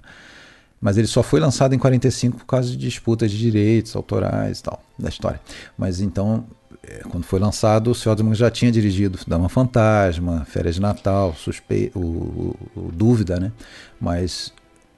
mas 0.79 0.97
ele 0.97 1.07
só 1.07 1.23
foi 1.23 1.39
lançado 1.39 1.73
em 1.73 1.79
45 1.79 2.37
por 2.37 2.45
causa 2.45 2.69
de 2.69 2.77
disputas 2.77 3.31
de 3.31 3.37
direitos 3.37 3.95
autorais 3.95 4.59
e 4.59 4.63
tal, 4.63 4.81
da 4.97 5.09
história. 5.09 5.41
Mas 5.77 5.99
então 5.99 6.45
é, 6.83 7.01
quando 7.09 7.25
foi 7.25 7.39
lançado, 7.39 7.91
o 7.91 7.95
Seldman 7.95 8.33
já 8.33 8.49
tinha 8.49 8.71
dirigido 8.71 9.19
Dama 9.27 9.49
Fantasma, 9.49 10.45
Férias 10.45 10.75
de 10.75 10.81
Natal, 10.81 11.33
Suspe 11.35 11.91
o, 11.93 12.55
o, 12.75 12.91
Dúvida, 12.93 13.39
né? 13.39 13.51
Mas 13.99 14.53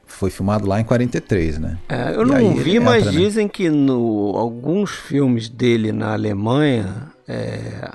foi 0.06 0.30
filmado 0.30 0.68
lá 0.68 0.80
em 0.80 0.84
43, 0.84 1.58
né? 1.58 1.78
É, 1.88 2.16
eu 2.16 2.22
e 2.22 2.26
não 2.26 2.56
vi, 2.56 2.76
entra, 2.76 2.84
mas 2.84 3.06
né? 3.06 3.12
dizem 3.12 3.48
que 3.48 3.70
no, 3.70 4.36
alguns 4.36 4.92
filmes 4.92 5.50
dele 5.50 5.92
na 5.92 6.14
Alemanha 6.14 7.12
é, 7.28 7.92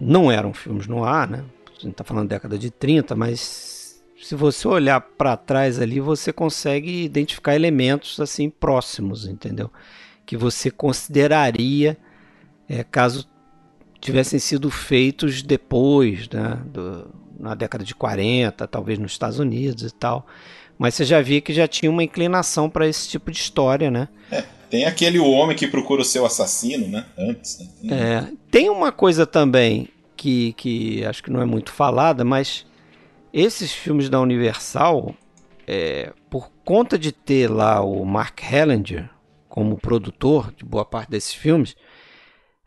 não 0.00 0.30
eram 0.30 0.52
filmes 0.52 0.86
no 0.86 1.04
ar, 1.04 1.28
né? 1.28 1.42
A 1.78 1.82
gente 1.82 1.94
tá 1.94 2.04
falando 2.04 2.28
da 2.28 2.36
década 2.36 2.58
de 2.58 2.70
30, 2.70 3.14
mas 3.14 3.77
se 4.22 4.34
você 4.34 4.66
olhar 4.66 5.00
para 5.00 5.36
trás 5.36 5.80
ali, 5.80 6.00
você 6.00 6.32
consegue 6.32 7.04
identificar 7.04 7.54
elementos 7.54 8.18
assim 8.20 8.50
próximos, 8.50 9.26
entendeu? 9.26 9.70
Que 10.26 10.36
você 10.36 10.70
consideraria 10.70 11.96
é, 12.68 12.84
caso 12.84 13.28
tivessem 14.00 14.38
sido 14.38 14.70
feitos 14.70 15.42
depois, 15.42 16.28
né, 16.28 16.60
do, 16.66 17.10
na 17.38 17.54
década 17.54 17.84
de 17.84 17.94
40, 17.94 18.66
talvez 18.68 18.98
nos 18.98 19.12
Estados 19.12 19.38
Unidos 19.38 19.82
e 19.82 19.94
tal. 19.94 20.26
Mas 20.78 20.94
você 20.94 21.04
já 21.04 21.20
via 21.20 21.40
que 21.40 21.52
já 21.52 21.66
tinha 21.66 21.90
uma 21.90 22.04
inclinação 22.04 22.70
para 22.70 22.86
esse 22.86 23.08
tipo 23.08 23.30
de 23.32 23.38
história, 23.38 23.90
né? 23.90 24.08
É, 24.30 24.44
tem 24.70 24.84
aquele 24.84 25.18
homem 25.18 25.56
que 25.56 25.66
procura 25.66 26.02
o 26.02 26.04
seu 26.04 26.24
assassino, 26.24 26.86
né? 26.86 27.04
Antes. 27.18 27.58
Né? 27.82 27.98
É, 27.98 28.32
tem 28.50 28.70
uma 28.70 28.92
coisa 28.92 29.26
também 29.26 29.88
que, 30.16 30.52
que 30.52 31.04
acho 31.04 31.22
que 31.22 31.30
não 31.30 31.42
é 31.42 31.44
muito 31.44 31.72
falada, 31.72 32.24
mas 32.24 32.64
esses 33.32 33.72
filmes 33.72 34.08
da 34.08 34.20
Universal, 34.20 35.14
é, 35.66 36.12
por 36.30 36.50
conta 36.64 36.98
de 36.98 37.12
ter 37.12 37.50
lá 37.50 37.80
o 37.80 38.04
Mark 38.04 38.40
Hellinger 38.42 39.10
como 39.48 39.78
produtor 39.78 40.52
de 40.56 40.64
boa 40.64 40.84
parte 40.84 41.10
desses 41.10 41.34
filmes, 41.34 41.76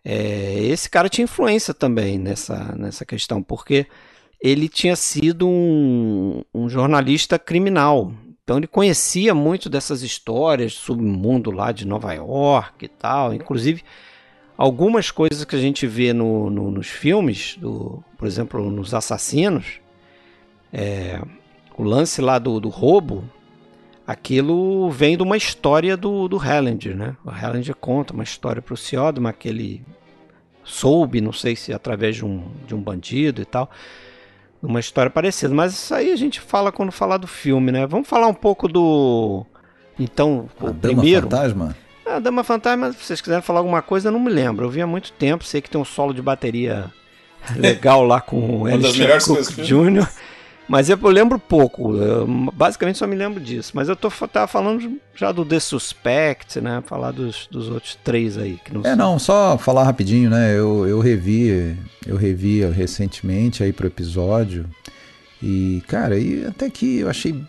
é, 0.04 0.64
esse 0.64 0.90
cara 0.90 1.10
tinha 1.10 1.26
influência 1.26 1.74
também 1.74 2.18
nessa, 2.18 2.76
nessa 2.76 3.06
questão, 3.06 3.42
porque 3.42 3.86
ele 4.42 4.68
tinha 4.68 4.96
sido 4.96 5.48
um, 5.48 6.44
um 6.54 6.68
jornalista 6.68 7.38
criminal. 7.38 8.12
Então 8.44 8.58
ele 8.58 8.68
conhecia 8.68 9.36
muito 9.36 9.70
dessas 9.70 10.02
histórias 10.02 10.74
sobre 10.74 11.06
o 11.06 11.08
mundo 11.08 11.52
lá 11.52 11.72
de 11.72 11.86
Nova 11.86 12.12
York 12.14 12.86
e 12.86 12.88
tal. 12.88 13.34
Inclusive, 13.34 13.84
algumas 14.58 15.12
coisas 15.12 15.46
que 15.46 15.56
a 15.56 15.60
gente 15.60 15.86
vê 15.86 16.12
no, 16.12 16.50
no, 16.50 16.72
nos 16.72 16.88
filmes, 16.88 17.56
do, 17.58 18.04
por 18.18 18.28
exemplo, 18.28 18.70
nos 18.72 18.94
assassinos, 18.94 19.80
é, 20.74 21.22
o 21.78 21.84
lance 21.84 22.22
lá 22.22 22.40
do, 22.40 22.60
do 22.60 22.70
roubo, 22.70 23.24
aquilo 24.06 24.90
vem 24.90 25.18
de 25.18 25.24
uma 25.24 25.38
história 25.38 25.96
do, 25.96 26.28
do 26.28 26.38
Hellinger, 26.38 26.96
né? 26.96 27.16
O 27.26 27.32
Hellinger 27.32 27.76
conta 27.76 28.14
uma 28.14 28.24
história 28.24 28.62
para 28.62 28.74
o 28.74 28.78
Siodma 28.78 29.34
que 29.34 29.48
ele 29.50 29.84
soube, 30.64 31.22
não 31.22 31.34
sei 31.34 31.56
se 31.56 31.74
através 31.74 32.16
de 32.16 32.26
um, 32.26 32.44
de 32.68 32.76
um 32.76 32.82
bandido 32.82 33.42
e 33.42 33.46
tal, 33.46 33.70
uma 34.62 34.80
história 34.80 35.10
parecida. 35.10 35.54
Mas 35.54 35.74
isso 35.74 35.94
aí 35.94 36.12
a 36.12 36.16
gente 36.16 36.40
fala 36.40 36.72
quando 36.72 36.92
falar 36.92 37.18
do 37.18 37.28
filme, 37.28 37.72
né? 37.72 37.86
Vamos 37.88 38.08
falar 38.08 38.28
um 38.28 38.34
pouco 38.34 38.68
do. 38.68 39.46
Então, 40.00 40.50
a 40.60 40.66
o 40.66 40.74
Dama 40.74 40.96
primeiro. 40.96 41.30
Fantasma? 41.30 41.76
A 42.06 42.20
Dama 42.20 42.44
Fantasma, 42.44 42.92
se 42.92 43.04
vocês 43.04 43.22
quiserem 43.22 43.42
falar 43.42 43.60
alguma 43.60 43.82
coisa, 43.82 44.10
eu 44.10 44.12
não 44.12 44.20
me 44.20 44.30
lembro. 44.30 44.66
Eu 44.66 44.70
vi 44.70 44.82
há 44.82 44.88
muito 44.88 45.12
tempo, 45.14 45.44
sei 45.44 45.62
que 45.62 45.70
tem 45.70 45.80
um 45.80 45.86
solo 45.86 46.14
de 46.14 46.22
bateria 46.22 46.92
legal 47.56 48.04
lá 48.04 48.20
com 48.20 48.62
o 48.62 48.66
Alistair 48.66 49.24
Cook 49.24 49.62
Jr. 49.64 50.08
Mas 50.68 50.90
eu 50.90 50.98
lembro 51.04 51.38
pouco, 51.38 51.98
eu 51.98 52.26
basicamente 52.54 52.98
só 52.98 53.06
me 53.06 53.16
lembro 53.16 53.40
disso. 53.42 53.72
Mas 53.76 53.90
eu 53.90 53.96
tô, 53.96 54.10
tava 54.10 54.48
falando 54.48 55.00
já 55.14 55.32
do 55.32 55.44
The 55.44 55.60
Suspect, 55.60 56.62
né? 56.62 56.82
Falar 56.86 57.12
dos, 57.12 57.48
dos 57.52 57.68
outros 57.68 57.98
três 58.04 58.38
aí. 58.38 58.58
Que 58.64 58.74
não 58.74 58.82
é, 58.86 58.96
não, 58.96 59.20
só 59.20 59.58
falar 59.58 59.84
rapidinho, 59.84 60.30
né? 60.30 60.58
Eu, 60.58 60.88
eu 60.88 61.00
revi, 61.00 61.78
eu 62.06 62.16
revi 62.16 62.64
recentemente 62.66 63.64
aí 63.64 63.74
pro 63.74 63.88
episódio. 63.88 64.66
E, 65.44 65.84
cara, 65.88 66.18
e 66.18 66.46
até 66.46 66.70
que 66.70 67.00
eu 67.00 67.10
achei 67.10 67.44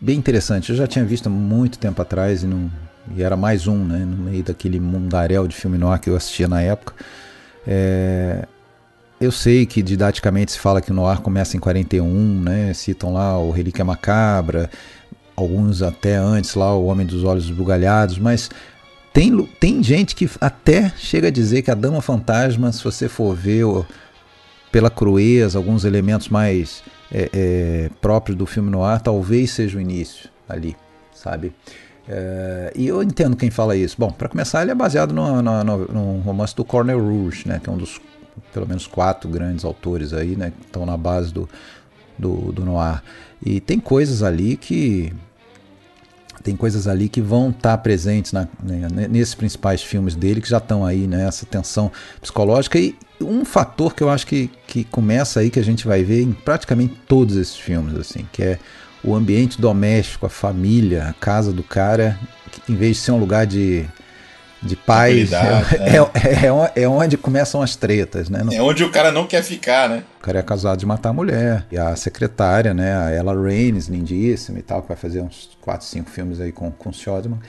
bem 0.00 0.18
interessante. 0.18 0.70
Eu 0.70 0.76
já 0.76 0.86
tinha 0.86 1.04
visto 1.04 1.28
há 1.28 1.30
muito 1.30 1.78
tempo 1.78 2.02
atrás 2.02 2.42
e, 2.42 2.46
não, 2.46 2.68
e 3.14 3.22
era 3.22 3.36
mais 3.36 3.68
um, 3.68 3.84
né? 3.84 3.98
No 3.98 4.16
meio 4.16 4.42
daquele 4.42 4.80
mundaréu 4.80 5.46
de 5.46 5.54
filme 5.54 5.78
noir 5.78 6.00
que 6.00 6.10
eu 6.10 6.16
assistia 6.16 6.48
na 6.48 6.60
época. 6.60 6.94
É, 7.64 8.48
eu 9.22 9.30
sei 9.30 9.64
que 9.64 9.82
didaticamente 9.82 10.52
se 10.52 10.58
fala 10.58 10.80
que 10.80 10.90
o 10.90 10.94
Noir 10.94 11.20
começa 11.20 11.56
em 11.56 11.60
41, 11.60 12.40
né? 12.40 12.74
Citam 12.74 13.12
lá 13.12 13.38
o 13.38 13.50
Relíquia 13.52 13.84
Macabra, 13.84 14.68
alguns 15.36 15.80
até 15.80 16.16
antes 16.16 16.54
lá 16.54 16.74
o 16.74 16.86
Homem 16.86 17.06
dos 17.06 17.22
Olhos 17.22 17.48
Bugalhados, 17.48 18.18
mas 18.18 18.50
tem, 19.12 19.46
tem 19.60 19.82
gente 19.82 20.16
que 20.16 20.28
até 20.40 20.92
chega 20.96 21.28
a 21.28 21.30
dizer 21.30 21.62
que 21.62 21.70
a 21.70 21.74
Dama 21.74 22.02
Fantasma, 22.02 22.72
se 22.72 22.82
você 22.82 23.08
for 23.08 23.34
ver 23.34 23.64
pela 24.72 24.90
crueza, 24.90 25.58
alguns 25.58 25.84
elementos 25.84 26.28
mais 26.28 26.82
é, 27.12 27.30
é, 27.32 27.90
próprios 28.00 28.36
do 28.36 28.46
filme 28.46 28.70
noir, 28.70 29.00
talvez 29.00 29.52
seja 29.52 29.78
o 29.78 29.80
início 29.80 30.30
ali, 30.48 30.76
sabe? 31.14 31.52
É, 32.08 32.72
e 32.74 32.88
eu 32.88 33.02
entendo 33.02 33.36
quem 33.36 33.50
fala 33.50 33.76
isso. 33.76 33.94
Bom, 33.96 34.10
para 34.10 34.28
começar, 34.28 34.62
ele 34.62 34.72
é 34.72 34.74
baseado 34.74 35.12
no 35.12 36.18
romance 36.20 36.56
do 36.56 36.64
Cornel 36.64 36.98
Rouge, 36.98 37.46
né, 37.46 37.60
que 37.62 37.70
é 37.70 37.72
um 37.72 37.76
dos 37.76 38.00
pelo 38.52 38.66
menos 38.66 38.86
quatro 38.86 39.28
grandes 39.28 39.64
autores 39.64 40.12
aí, 40.12 40.36
né, 40.36 40.50
que 40.50 40.66
estão 40.66 40.86
na 40.86 40.96
base 40.96 41.32
do, 41.32 41.48
do, 42.18 42.52
do 42.52 42.64
noir. 42.64 43.02
E 43.44 43.60
tem 43.60 43.78
coisas 43.78 44.22
ali 44.22 44.56
que 44.56 45.12
tem 46.42 46.56
coisas 46.56 46.88
ali 46.88 47.08
que 47.08 47.20
vão 47.20 47.50
estar 47.50 47.76
tá 47.76 47.78
presentes 47.78 48.32
na, 48.32 48.48
né, 48.62 49.06
nesses 49.08 49.34
principais 49.34 49.82
filmes 49.82 50.14
dele 50.14 50.40
que 50.40 50.48
já 50.48 50.58
estão 50.58 50.84
aí, 50.84 51.06
né, 51.06 51.26
essa 51.26 51.46
tensão 51.46 51.90
psicológica 52.20 52.78
e 52.78 52.96
um 53.20 53.44
fator 53.44 53.94
que 53.94 54.02
eu 54.02 54.10
acho 54.10 54.26
que, 54.26 54.50
que 54.66 54.82
começa 54.82 55.40
aí 55.40 55.50
que 55.50 55.60
a 55.60 55.64
gente 55.64 55.86
vai 55.86 56.02
ver 56.02 56.22
em 56.22 56.32
praticamente 56.32 56.94
todos 57.06 57.36
esses 57.36 57.56
filmes 57.56 57.94
assim, 57.96 58.26
que 58.32 58.42
é 58.42 58.58
o 59.04 59.14
ambiente 59.14 59.60
doméstico, 59.60 60.26
a 60.26 60.28
família, 60.28 61.08
a 61.08 61.12
casa 61.12 61.52
do 61.52 61.62
cara, 61.62 62.18
em 62.68 62.74
vez 62.74 62.96
de 62.96 63.02
ser 63.02 63.12
um 63.12 63.18
lugar 63.18 63.46
de 63.46 63.86
de 64.62 64.76
paz. 64.76 65.32
É, 65.32 65.36
é. 65.36 66.76
É, 66.76 66.82
é, 66.82 66.88
onde 66.88 67.16
começam 67.16 67.60
as 67.60 67.74
tretas, 67.74 68.30
né? 68.30 68.42
É 68.52 68.62
onde 68.62 68.84
o 68.84 68.90
cara 68.90 69.10
não 69.10 69.26
quer 69.26 69.42
ficar, 69.42 69.88
né? 69.88 70.04
O 70.20 70.22
cara 70.22 70.38
é 70.38 70.42
casado 70.42 70.78
de 70.78 70.86
matar 70.86 71.10
a 71.10 71.12
mulher. 71.12 71.66
E 71.70 71.76
a 71.76 71.94
secretária, 71.96 72.72
né? 72.72 72.96
A 72.96 73.10
Ella 73.10 73.34
Raines, 73.34 73.88
lindíssima 73.88 74.58
e 74.58 74.62
tal, 74.62 74.82
que 74.82 74.88
vai 74.88 74.96
fazer 74.96 75.20
uns 75.20 75.50
4, 75.60 75.86
5 75.86 76.10
filmes 76.10 76.40
aí 76.40 76.52
com, 76.52 76.70
com 76.70 76.90
o 76.90 76.92
Shodman. 76.92 77.40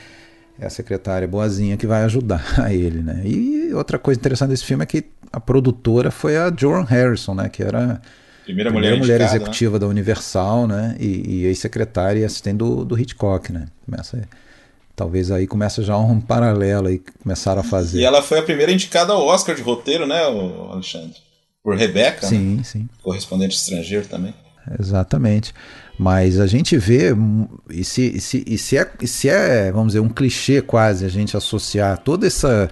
É 0.60 0.65
a 0.65 0.69
secretária 0.69 1.28
boazinha 1.28 1.78
que 1.78 1.88
vai 1.88 2.04
ajudar 2.04 2.43
a 2.58 2.73
ele, 2.73 3.02
né? 3.02 3.21
E 3.23 3.73
outra 3.73 3.99
coisa 3.99 4.19
interessante 4.19 4.49
desse 4.49 4.65
filme 4.65 4.84
é 4.84 4.86
que 4.86 5.06
a 5.32 5.39
produtora 5.39 6.12
foi 6.12 6.38
a 6.38 6.52
Joan 6.56 6.84
Harrison, 6.84 7.36
né? 7.36 7.49
Que 7.49 7.63
era 7.63 8.02
primeira, 8.43 8.71
primeira 8.71 8.71
mulher, 8.71 8.97
mulher 8.97 9.19
né? 9.19 9.26
executiva 9.26 9.73
né? 9.73 9.80
da 9.80 9.88
Universal, 9.88 10.67
né? 10.67 10.95
E, 10.99 11.41
e 11.41 11.45
ex-secretária 11.45 12.19
e 12.19 12.26
assistente 12.26 12.58
do, 12.58 12.84
do 12.84 12.99
Hitchcock, 12.99 13.52
né? 13.52 13.65
Começa 13.86 14.17
aí. 14.17 14.23
Talvez 14.95 15.32
aí 15.32 15.47
comece 15.47 15.84
já 15.84 15.97
um 15.97 16.19
paralelo 16.21 16.88
aí 16.88 16.99
que 16.99 17.12
começaram 17.23 17.62
a 17.62 17.63
fazer. 17.63 17.99
E 17.99 18.06
ela 18.06 18.21
foi 18.21 18.39
a 18.39 18.43
primeira 18.43 18.71
indicada 18.71 19.13
ao 19.13 19.25
Oscar 19.25 19.56
de 19.56 19.62
roteiro, 19.62 20.06
né, 20.06 20.21
Alexandre? 20.23 21.15
Por 21.63 21.75
Rebeca, 21.77 22.27
sim, 22.27 22.58
né? 22.58 22.63
sim. 22.63 22.89
correspondente 23.01 23.56
estrangeiro 23.56 24.06
também. 24.06 24.34
Exatamente. 24.79 25.53
Mas 25.97 26.39
a 26.39 26.47
gente 26.47 26.77
vê, 26.77 27.15
e 27.69 27.84
se, 27.84 28.15
e 28.15 28.19
se, 28.19 28.43
e 28.47 28.58
se, 28.58 28.77
é, 28.77 28.91
e 29.01 29.08
se 29.08 29.29
é, 29.29 29.71
vamos 29.71 29.88
dizer, 29.88 29.99
um 29.99 30.10
clichê 30.10 30.62
quase 30.62 31.06
a 31.06 31.10
gente 31.10 31.38
associar 31.38 31.99
todo 31.99 32.25
essa, 32.25 32.69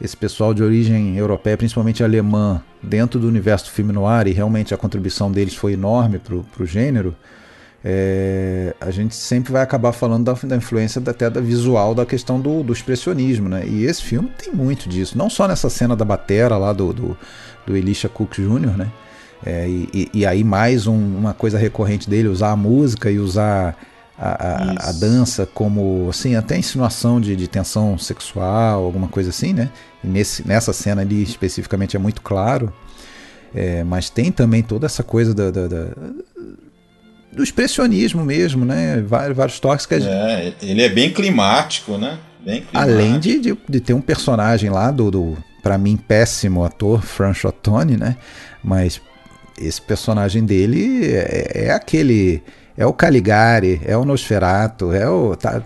esse 0.00 0.16
pessoal 0.16 0.54
de 0.54 0.62
origem 0.62 1.16
europeia, 1.16 1.56
principalmente 1.56 2.02
alemã, 2.02 2.62
dentro 2.82 3.20
do 3.20 3.28
universo 3.28 3.66
do 3.66 3.70
filme 3.70 3.92
noir, 3.92 4.26
e 4.26 4.32
realmente 4.32 4.72
a 4.72 4.76
contribuição 4.76 5.30
deles 5.30 5.54
foi 5.54 5.74
enorme 5.74 6.18
para 6.18 6.34
o 6.34 6.66
gênero, 6.66 7.14
é, 7.84 8.74
a 8.80 8.90
gente 8.90 9.14
sempre 9.14 9.52
vai 9.52 9.62
acabar 9.62 9.92
falando 9.92 10.24
da, 10.24 10.34
da 10.34 10.56
influência 10.56 11.02
até 11.04 11.28
da 11.28 11.40
visual 11.40 11.94
da 11.94 12.06
questão 12.06 12.40
do, 12.40 12.62
do, 12.62 12.72
expressionismo, 12.72 13.48
né? 13.48 13.66
E 13.66 13.84
esse 13.84 14.02
filme 14.02 14.30
tem 14.38 14.52
muito 14.52 14.88
disso, 14.88 15.18
não 15.18 15.28
só 15.28 15.48
nessa 15.48 15.68
cena 15.68 15.96
da 15.96 16.04
batera 16.04 16.56
lá 16.56 16.72
do, 16.72 16.92
do, 16.92 17.18
do 17.66 17.76
Elisha 17.76 18.08
Cook 18.08 18.34
Jr., 18.36 18.76
né? 18.76 18.88
É, 19.44 19.68
e, 19.68 20.08
e, 20.14 20.24
aí 20.24 20.44
mais 20.44 20.86
um, 20.86 20.94
uma 20.94 21.34
coisa 21.34 21.58
recorrente 21.58 22.08
dele, 22.08 22.28
usar 22.28 22.52
a 22.52 22.56
música 22.56 23.10
e 23.10 23.18
usar 23.18 23.76
a, 24.16 24.28
a, 24.28 24.90
a 24.90 24.92
dança 24.92 25.44
como, 25.52 26.06
assim, 26.08 26.36
até 26.36 26.56
insinuação 26.56 27.20
de, 27.20 27.34
de, 27.34 27.48
tensão 27.48 27.98
sexual, 27.98 28.84
alguma 28.84 29.08
coisa 29.08 29.30
assim, 29.30 29.52
né? 29.52 29.68
E 30.04 30.06
nesse, 30.06 30.46
nessa 30.46 30.72
cena 30.72 31.02
ali 31.02 31.20
especificamente 31.24 31.96
é 31.96 31.98
muito 31.98 32.22
claro. 32.22 32.72
É, 33.52 33.82
mas 33.82 34.08
tem 34.08 34.30
também 34.30 34.62
toda 34.62 34.86
essa 34.86 35.02
coisa 35.02 35.34
da, 35.34 35.50
da, 35.50 35.66
da 35.66 35.88
do 37.32 37.42
expressionismo 37.42 38.24
mesmo, 38.24 38.64
né? 38.64 39.00
Vários, 39.00 39.36
vários 39.36 39.58
toques 39.58 39.86
que 39.86 39.94
a 39.94 40.00
gente... 40.00 40.12
É, 40.12 40.52
ele 40.60 40.82
é 40.82 40.88
bem 40.88 41.10
climático, 41.10 41.96
né? 41.96 42.18
Bem 42.44 42.62
climático. 42.62 42.78
Além 42.78 43.18
de, 43.18 43.40
de, 43.40 43.58
de, 43.68 43.80
ter 43.80 43.94
um 43.94 44.00
personagem 44.00 44.68
lá 44.68 44.90
do, 44.90 45.10
do 45.10 45.38
para 45.62 45.78
mim, 45.78 45.96
péssimo 45.96 46.64
ator, 46.64 47.00
Francho 47.02 47.48
Ottoni, 47.48 47.96
né? 47.96 48.16
Mas 48.62 49.00
esse 49.58 49.80
personagem 49.80 50.44
dele 50.44 51.06
é, 51.06 51.66
é, 51.66 51.70
aquele. 51.70 52.42
É 52.76 52.86
o 52.86 52.92
Caligari, 52.92 53.80
é 53.84 53.96
o 53.96 54.04
Nosferatu, 54.04 54.92
é 54.92 55.08
o. 55.08 55.36
Tá, 55.36 55.62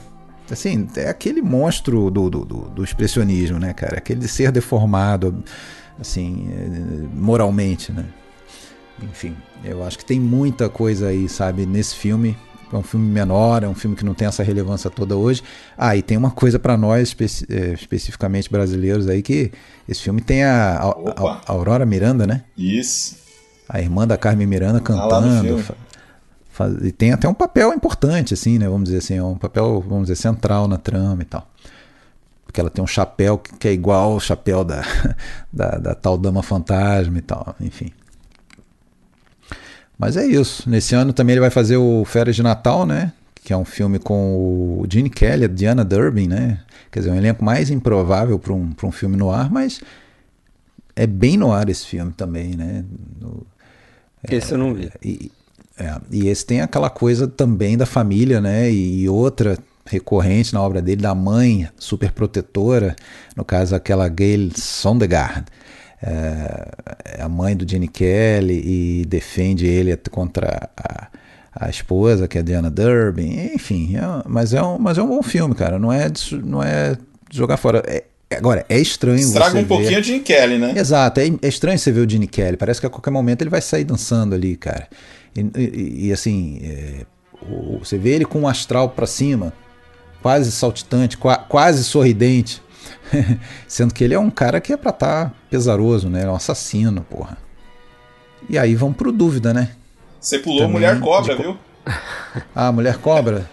assim, 0.50 0.88
é 0.96 1.08
aquele 1.08 1.40
monstro 1.40 2.10
do, 2.10 2.28
do, 2.28 2.44
do, 2.44 2.56
do 2.68 2.84
expressionismo, 2.84 3.58
né, 3.58 3.72
cara? 3.72 3.98
Aquele 3.98 4.28
ser 4.28 4.52
deformado, 4.52 5.42
assim, 6.00 6.48
moralmente, 7.14 7.92
né? 7.92 8.04
Enfim, 9.02 9.36
eu 9.64 9.82
acho 9.82 9.98
que 9.98 10.04
tem 10.04 10.20
muita 10.20 10.68
coisa 10.68 11.08
aí, 11.08 11.28
sabe, 11.28 11.66
nesse 11.66 11.94
filme. 11.94 12.36
É 12.72 12.76
um 12.76 12.82
filme 12.82 13.06
menor, 13.06 13.62
é 13.62 13.68
um 13.68 13.74
filme 13.74 13.94
que 13.94 14.04
não 14.04 14.12
tem 14.12 14.26
essa 14.26 14.42
relevância 14.42 14.90
toda 14.90 15.16
hoje. 15.16 15.42
Ah, 15.78 15.96
e 15.96 16.02
tem 16.02 16.16
uma 16.16 16.30
coisa 16.30 16.58
para 16.58 16.76
nós, 16.76 17.08
espe 17.08 17.24
é, 17.48 17.72
especificamente 17.72 18.50
brasileiros 18.50 19.08
aí, 19.08 19.22
que 19.22 19.52
esse 19.88 20.02
filme 20.02 20.20
tem 20.20 20.42
a, 20.42 20.76
a, 20.76 20.88
a, 20.88 21.40
Aurora 21.46 21.86
Miranda, 21.86 22.26
né? 22.26 22.42
Isso. 22.58 23.16
A 23.68 23.80
irmã 23.80 24.06
da 24.06 24.16
Carmen 24.16 24.46
Miranda 24.46 24.80
cantando, 24.80 25.64
faz, 26.50 26.74
e 26.82 26.90
tem 26.90 27.12
até 27.12 27.28
um 27.28 27.34
papel 27.34 27.72
importante, 27.72 28.34
assim, 28.34 28.58
né? 28.58 28.68
Vamos 28.68 28.84
dizer 28.84 28.98
assim, 28.98 29.14
é 29.14 29.22
um 29.22 29.38
papel, 29.38 29.80
vamos 29.80 30.08
dizer, 30.08 30.16
central 30.16 30.66
na 30.66 30.76
trama 30.76 31.22
e 31.22 31.26
tal. 31.26 31.48
Porque 32.44 32.60
ela 32.60 32.70
tem 32.70 32.82
um 32.82 32.86
chapéu 32.86 33.38
que 33.38 33.68
é 33.68 33.72
igual 33.72 34.12
ao 34.12 34.20
chapéu 34.20 34.64
da, 34.64 34.82
da, 35.52 35.70
da 35.78 35.94
tal 35.94 36.18
Dama 36.18 36.42
Fantasma 36.42 37.18
e 37.18 37.22
tal, 37.22 37.54
enfim. 37.60 37.92
Mas 39.98 40.16
é 40.16 40.26
isso. 40.26 40.68
Nesse 40.68 40.94
ano 40.94 41.12
também 41.12 41.34
ele 41.34 41.40
vai 41.40 41.50
fazer 41.50 41.76
o 41.76 42.04
Férias 42.04 42.36
de 42.36 42.42
Natal, 42.42 42.84
né? 42.86 43.12
Que 43.42 43.52
é 43.52 43.56
um 43.56 43.64
filme 43.64 43.98
com 43.98 44.36
o 44.80 44.86
Gene 44.90 45.08
Kelly, 45.08 45.44
a 45.44 45.48
Diana 45.48 45.84
Durbin, 45.84 46.26
né? 46.26 46.60
Quer 46.90 47.00
dizer, 47.00 47.12
um 47.12 47.16
elenco 47.16 47.44
mais 47.44 47.70
improvável 47.70 48.38
para 48.38 48.52
um, 48.52 48.74
um 48.82 48.92
filme 48.92 49.16
no 49.16 49.30
ar, 49.30 49.50
mas 49.50 49.80
é 50.94 51.06
bem 51.06 51.36
no 51.36 51.52
ar 51.52 51.68
esse 51.68 51.86
filme 51.86 52.12
também, 52.12 52.56
né? 52.56 52.84
No, 53.20 53.46
esse 54.30 54.52
eu 54.52 54.58
não 54.58 54.74
vi. 54.74 54.90
E, 55.02 55.30
é, 55.78 56.00
e 56.10 56.28
esse 56.28 56.44
tem 56.44 56.60
aquela 56.60 56.90
coisa 56.90 57.28
também 57.28 57.76
da 57.76 57.86
família, 57.86 58.40
né? 58.40 58.70
E 58.70 59.08
outra 59.08 59.58
recorrente 59.84 60.52
na 60.52 60.60
obra 60.60 60.82
dele, 60.82 61.02
da 61.02 61.14
mãe 61.14 61.68
super 61.78 62.10
protetora, 62.10 62.96
no 63.36 63.44
caso 63.44 63.74
aquela 63.74 64.08
Gail 64.08 64.50
Sondegaard, 64.56 65.44
é, 66.02 67.22
a 67.22 67.28
mãe 67.28 67.56
do 67.56 67.68
Gene 67.68 67.88
Kelly 67.88 68.62
e 68.64 69.04
defende 69.06 69.66
ele 69.66 69.96
contra 70.10 70.70
a, 70.76 71.08
a 71.52 71.70
esposa, 71.70 72.28
que 72.28 72.38
é 72.38 72.40
a 72.40 72.44
Diana 72.44 72.70
Durbin, 72.70 73.52
enfim, 73.54 73.96
é, 73.96 74.02
mas, 74.26 74.52
é 74.52 74.62
um, 74.62 74.78
mas 74.78 74.98
é 74.98 75.02
um 75.02 75.08
bom 75.08 75.22
filme, 75.22 75.54
cara, 75.54 75.78
não 75.78 75.92
é, 75.92 76.10
não 76.44 76.62
é 76.62 76.96
jogar 77.30 77.56
fora. 77.56 77.82
É, 77.86 78.04
Agora, 78.28 78.66
é 78.68 78.78
estranho 78.78 79.20
Estraga 79.20 79.52
você 79.52 79.58
um 79.58 79.64
pouquinho 79.64 79.90
ver... 79.90 80.00
o 80.00 80.02
Gene 80.02 80.20
Kelly, 80.20 80.58
né? 80.58 80.74
Exato, 80.76 81.20
é, 81.20 81.28
é, 81.28 81.48
estranho 81.48 81.78
você 81.78 81.92
ver 81.92 82.00
o 82.00 82.10
Gene 82.10 82.26
Kelly. 82.26 82.56
Parece 82.56 82.80
que 82.80 82.86
a 82.86 82.90
qualquer 82.90 83.10
momento 83.10 83.42
ele 83.42 83.50
vai 83.50 83.60
sair 83.60 83.84
dançando 83.84 84.34
ali, 84.34 84.56
cara. 84.56 84.88
E, 85.34 85.40
e, 85.56 86.06
e 86.08 86.12
assim, 86.12 86.58
é, 86.60 87.06
o, 87.48 87.78
você 87.78 87.96
vê 87.96 88.10
ele 88.10 88.24
com 88.24 88.40
um 88.40 88.48
astral 88.48 88.90
para 88.90 89.06
cima, 89.06 89.52
quase 90.22 90.50
saltitante, 90.50 91.16
qua, 91.16 91.36
quase 91.36 91.84
sorridente. 91.84 92.60
Sendo 93.66 93.94
que 93.94 94.04
ele 94.04 94.14
é 94.14 94.18
um 94.18 94.30
cara 94.30 94.60
que 94.60 94.72
é 94.72 94.76
pra 94.76 94.90
estar 94.90 95.26
tá 95.26 95.32
pesaroso, 95.50 96.08
né? 96.08 96.24
É 96.24 96.30
um 96.30 96.34
assassino, 96.34 97.02
porra. 97.02 97.36
E 98.48 98.58
aí 98.58 98.74
vamos 98.74 98.96
pro 98.96 99.12
dúvida, 99.12 99.52
né? 99.52 99.70
Você 100.20 100.38
pulou 100.38 100.60
Também 100.60 100.72
Mulher 100.72 101.00
Cobra, 101.00 101.36
de... 101.36 101.42
viu? 101.42 101.58
Ah, 102.54 102.70
Mulher 102.70 102.98
Cobra? 102.98 103.48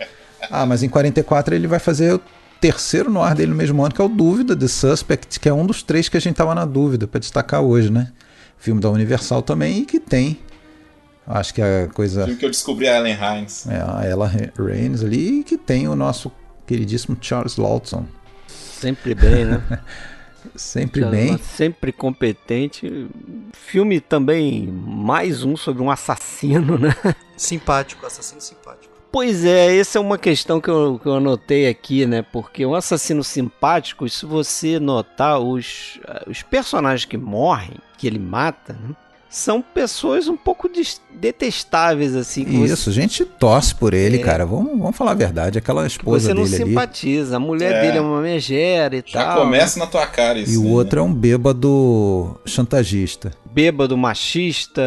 Ah, 0.49 0.65
mas 0.65 0.83
em 0.83 0.89
44 0.89 1.55
ele 1.55 1.67
vai 1.67 1.79
fazer 1.79 2.19
terceiro 2.59 3.09
no 3.09 3.21
ar 3.21 3.35
dele 3.35 3.51
no 3.51 3.57
mesmo 3.57 3.83
ano, 3.83 3.93
que 3.93 4.01
é 4.01 4.03
o 4.03 4.09
Dúvida, 4.09 4.55
The 4.55 4.67
Suspect, 4.67 5.39
que 5.39 5.47
é 5.47 5.53
um 5.53 5.65
dos 5.65 5.83
três 5.83 6.09
que 6.09 6.17
a 6.17 6.19
gente 6.19 6.35
tava 6.35 6.55
na 6.55 6.65
dúvida 6.65 7.07
para 7.07 7.19
destacar 7.19 7.61
hoje, 7.61 7.91
né? 7.91 8.11
Filme 8.57 8.81
da 8.81 8.89
Universal 8.89 9.41
também 9.41 9.79
e 9.79 9.85
que 9.85 9.99
tem. 9.99 10.39
Acho 11.27 11.53
que 11.53 11.61
a 11.61 11.87
coisa. 11.93 12.25
Filme 12.25 12.39
que 12.39 12.45
eu 12.45 12.49
descobri 12.49 12.87
a 12.87 12.97
Ellen 12.97 13.15
Hines. 13.15 13.67
É, 13.67 13.81
a 13.81 14.05
Ella 14.05 14.31
Raines 14.57 15.03
ali 15.03 15.39
e 15.39 15.43
que 15.43 15.57
tem 15.57 15.87
o 15.87 15.95
nosso 15.95 16.31
queridíssimo 16.65 17.17
Charles 17.19 17.57
Lawson. 17.57 18.05
Sempre 18.83 19.15
bem, 19.15 19.45
né? 19.45 19.63
sempre 20.57 21.05
bem. 21.05 21.37
Sempre 21.37 21.93
competente. 21.93 23.07
Filme 23.53 24.01
também, 24.01 24.67
mais 24.67 25.41
um 25.45 25.55
sobre 25.55 25.81
um 25.81 25.89
assassino, 25.89 26.77
né? 26.77 26.93
Simpático, 27.37 28.05
assassino 28.05 28.41
simpático. 28.41 28.93
Pois 29.09 29.45
é, 29.45 29.77
essa 29.77 29.99
é 29.99 30.01
uma 30.01 30.17
questão 30.17 30.59
que 30.59 30.69
eu, 30.69 30.99
que 31.01 31.07
eu 31.07 31.13
anotei 31.13 31.69
aqui, 31.69 32.05
né? 32.05 32.21
Porque 32.23 32.65
um 32.65 32.75
assassino 32.75 33.23
simpático, 33.23 34.09
se 34.09 34.25
você 34.25 34.81
notar, 34.81 35.39
os, 35.39 35.97
os 36.27 36.43
personagens 36.43 37.05
que 37.05 37.15
morrem, 37.15 37.77
que 37.97 38.05
ele 38.05 38.19
mata, 38.19 38.73
né? 38.73 38.93
São 39.33 39.63
pessoas 39.63 40.27
um 40.27 40.37
pouco 40.37 40.69
detestáveis, 41.11 42.15
assim. 42.15 42.43
Isso, 42.63 42.91
a 42.91 42.93
gente 42.93 43.25
torce 43.25 43.73
por 43.73 43.91
ele, 43.91 44.17
é. 44.17 44.19
cara. 44.19 44.45
Vamos, 44.45 44.77
vamos 44.77 44.95
falar 44.95 45.11
a 45.11 45.15
verdade. 45.15 45.57
Aquela 45.57 45.87
esposa 45.87 46.27
dele 46.27 46.47
Você 46.47 46.59
não 46.59 46.67
simpatiza. 46.67 47.35
Ali. 47.35 47.43
A 47.43 47.47
mulher 47.47 47.71
é. 47.73 47.81
dele 47.81 47.97
é 47.97 48.01
uma 48.01 48.21
megera 48.21 48.95
e 48.95 49.03
Já 49.03 49.23
tal. 49.23 49.37
Já 49.37 49.43
começa 49.43 49.79
na 49.79 49.87
tua 49.87 50.05
cara 50.05 50.37
isso. 50.37 50.53
E 50.53 50.57
o 50.57 50.67
outro 50.67 50.99
é 50.99 51.01
um 51.01 51.11
bêbado 51.11 52.39
chantagista. 52.45 53.31
Bêbado 53.43 53.97
machista, 53.97 54.83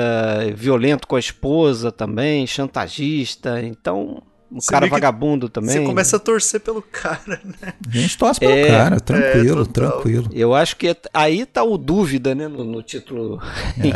violento 0.55 1.09
com 1.09 1.17
a 1.17 1.21
esposa 1.21 1.91
também, 1.91 2.47
chantagista. 2.47 3.61
Então, 3.61 4.23
um 4.57 4.61
você 4.61 4.71
cara 4.71 4.87
vagabundo 4.87 5.49
também. 5.49 5.71
Você 5.71 5.85
começa 5.85 6.17
a 6.17 6.19
torcer 6.19 6.61
pelo 6.61 6.81
cara, 6.81 7.41
né? 7.45 7.75
A 7.87 7.97
gente 7.97 8.17
torce 8.17 8.41
pelo 8.41 8.53
é, 8.53 8.67
cara, 8.67 8.99
tranquilo, 8.99 9.63
é, 9.63 9.67
tranquilo. 9.67 10.31
Eu 10.33 10.55
acho 10.55 10.77
que 10.77 10.97
aí 11.13 11.45
tá 11.45 11.63
o 11.63 11.77
dúvida, 11.77 12.35
né? 12.35 12.49
No, 12.49 12.65
no 12.65 12.83
título 12.83 13.41
é. 13.79 13.87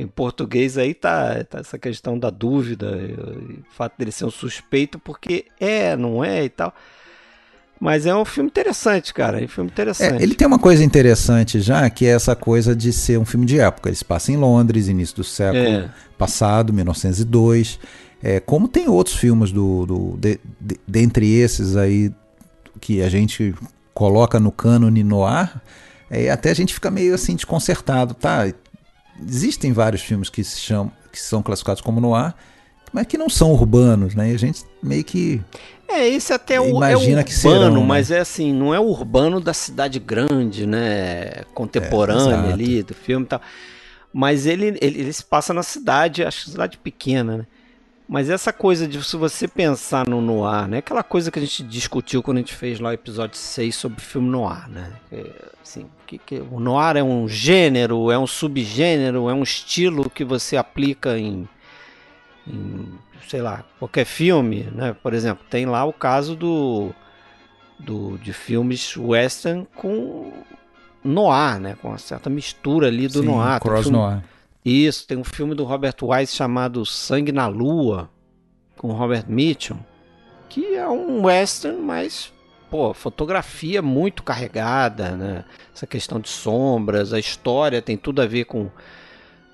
em, 0.00 0.04
em, 0.04 0.06
português 0.06 0.78
aí 0.78 0.94
tá, 0.94 1.44
tá, 1.44 1.58
essa 1.58 1.78
questão 1.78 2.18
da 2.18 2.30
dúvida, 2.30 2.98
o 3.70 3.74
fato 3.74 3.98
dele 3.98 4.10
ser 4.10 4.24
um 4.24 4.30
suspeito, 4.30 4.98
porque 4.98 5.44
é, 5.60 5.94
não 5.94 6.24
é 6.24 6.44
e 6.44 6.48
tal. 6.48 6.74
Mas 7.78 8.06
é 8.06 8.14
um 8.14 8.24
filme 8.24 8.48
interessante, 8.48 9.14
cara. 9.14 9.40
É 9.40 9.44
um 9.44 9.48
filme 9.48 9.70
interessante. 9.70 10.20
É, 10.20 10.22
ele 10.22 10.34
tem 10.34 10.46
uma 10.46 10.58
coisa 10.58 10.82
interessante 10.82 11.60
já, 11.60 11.88
que 11.90 12.06
é 12.06 12.10
essa 12.10 12.34
coisa 12.34 12.74
de 12.74 12.92
ser 12.92 13.18
um 13.18 13.24
filme 13.24 13.46
de 13.46 13.60
época. 13.60 13.88
Ele 13.88 13.96
se 13.96 14.04
passa 14.04 14.32
em 14.32 14.36
Londres, 14.36 14.88
início 14.88 15.16
do 15.16 15.24
século 15.24 15.62
é. 15.62 15.90
passado, 16.16 16.72
1902. 16.72 17.78
É, 18.22 18.40
como 18.40 18.66
tem 18.66 18.88
outros 18.88 19.16
filmes 19.16 19.52
do, 19.52 19.86
do 19.86 20.16
de, 20.18 20.40
de, 20.60 20.80
dentre 20.86 21.32
esses 21.34 21.76
aí 21.76 22.12
que 22.80 23.02
a 23.02 23.08
gente 23.08 23.54
coloca 23.94 24.40
no 24.40 24.50
cânone 24.50 25.04
no 25.04 25.24
ar, 25.24 25.62
é, 26.10 26.30
até 26.30 26.50
a 26.50 26.54
gente 26.54 26.74
fica 26.74 26.90
meio 26.90 27.14
assim 27.14 27.34
desconcertado, 27.34 28.14
tá? 28.14 28.52
Existem 29.26 29.72
vários 29.72 30.02
filmes 30.02 30.28
que 30.28 30.42
se 30.42 30.58
chamam, 30.60 30.92
que 31.12 31.20
são 31.20 31.42
classificados 31.42 31.82
como 31.82 32.00
no 32.00 32.14
ar, 32.14 32.36
mas 32.92 33.06
que 33.06 33.18
não 33.18 33.28
são 33.28 33.52
urbanos, 33.52 34.14
né? 34.14 34.30
E 34.30 34.34
a 34.34 34.38
gente 34.38 34.64
meio 34.82 35.04
que 35.04 35.40
é, 35.88 36.06
esse 36.06 36.32
até 36.34 36.56
é 36.56 36.68
imagina 36.68 36.90
é 36.90 36.96
urbano, 36.96 37.24
que 37.24 37.34
serão, 37.34 37.80
né? 37.80 37.86
mas 37.86 38.10
é 38.10 38.18
assim, 38.20 38.52
não 38.52 38.74
é 38.74 38.78
urbano 38.78 39.40
da 39.40 39.54
cidade 39.54 39.98
grande, 39.98 40.66
né? 40.66 41.44
Contemporânea 41.54 42.50
é, 42.50 42.52
ali 42.52 42.82
do 42.82 42.94
filme 42.94 43.24
e 43.24 43.28
tal. 43.28 43.40
Mas 44.12 44.44
ele, 44.44 44.76
ele, 44.80 45.00
ele 45.00 45.12
se 45.12 45.24
passa 45.24 45.54
na 45.54 45.62
cidade, 45.62 46.22
acho 46.22 46.44
que 46.44 46.50
cidade 46.50 46.76
pequena, 46.78 47.38
né? 47.38 47.46
Mas 48.08 48.30
essa 48.30 48.54
coisa 48.54 48.88
de 48.88 49.04
se 49.04 49.16
você 49.18 49.46
pensar 49.46 50.08
no 50.08 50.22
noir, 50.22 50.66
né? 50.66 50.78
Aquela 50.78 51.02
coisa 51.02 51.30
que 51.30 51.38
a 51.38 51.42
gente 51.42 51.62
discutiu 51.62 52.22
quando 52.22 52.38
a 52.38 52.40
gente 52.40 52.54
fez 52.54 52.80
lá 52.80 52.88
o 52.88 52.92
episódio 52.94 53.36
6 53.36 53.76
sobre 53.76 54.00
filme 54.00 54.30
noir, 54.30 54.66
né? 54.70 54.94
É, 55.12 55.30
assim, 55.62 55.86
que, 56.06 56.16
que, 56.16 56.40
o 56.50 56.58
noir 56.58 56.96
é 56.96 57.02
um 57.02 57.28
gênero, 57.28 58.10
é 58.10 58.18
um 58.18 58.26
subgênero, 58.26 59.28
é 59.28 59.34
um 59.34 59.42
estilo 59.42 60.08
que 60.08 60.24
você 60.24 60.56
aplica 60.56 61.18
em, 61.18 61.46
em 62.46 62.88
sei 63.28 63.42
lá, 63.42 63.62
qualquer 63.78 64.06
filme, 64.06 64.66
né? 64.72 64.96
Por 65.02 65.12
exemplo, 65.12 65.44
tem 65.50 65.66
lá 65.66 65.84
o 65.84 65.92
caso 65.92 66.34
do, 66.34 66.94
do 67.78 68.16
de 68.16 68.32
filmes 68.32 68.96
western 68.96 69.68
com 69.74 70.32
noir, 71.04 71.60
né? 71.60 71.76
Com 71.82 71.88
uma 71.88 71.98
certa 71.98 72.30
mistura 72.30 72.86
ali 72.86 73.06
do 73.06 73.20
Sim, 73.20 73.26
noir. 73.26 73.60
Cross 73.60 73.82
filme, 73.82 73.98
noir 73.98 74.22
isso, 74.68 75.06
tem 75.06 75.16
um 75.16 75.24
filme 75.24 75.54
do 75.54 75.64
Robert 75.64 75.96
Wise 76.02 76.34
chamado 76.34 76.84
Sangue 76.84 77.32
na 77.32 77.46
Lua, 77.46 78.10
com 78.76 78.92
Robert 78.92 79.24
Mitchum, 79.28 79.78
que 80.48 80.74
é 80.74 80.88
um 80.88 81.24
western, 81.24 81.80
mas 81.80 82.32
pô, 82.70 82.92
fotografia 82.94 83.82
muito 83.82 84.22
carregada, 84.22 85.10
né? 85.10 85.44
Essa 85.74 85.86
questão 85.86 86.20
de 86.20 86.28
sombras, 86.28 87.12
a 87.12 87.18
história 87.18 87.82
tem 87.82 87.96
tudo 87.96 88.22
a 88.22 88.26
ver 88.26 88.44
com, 88.44 88.70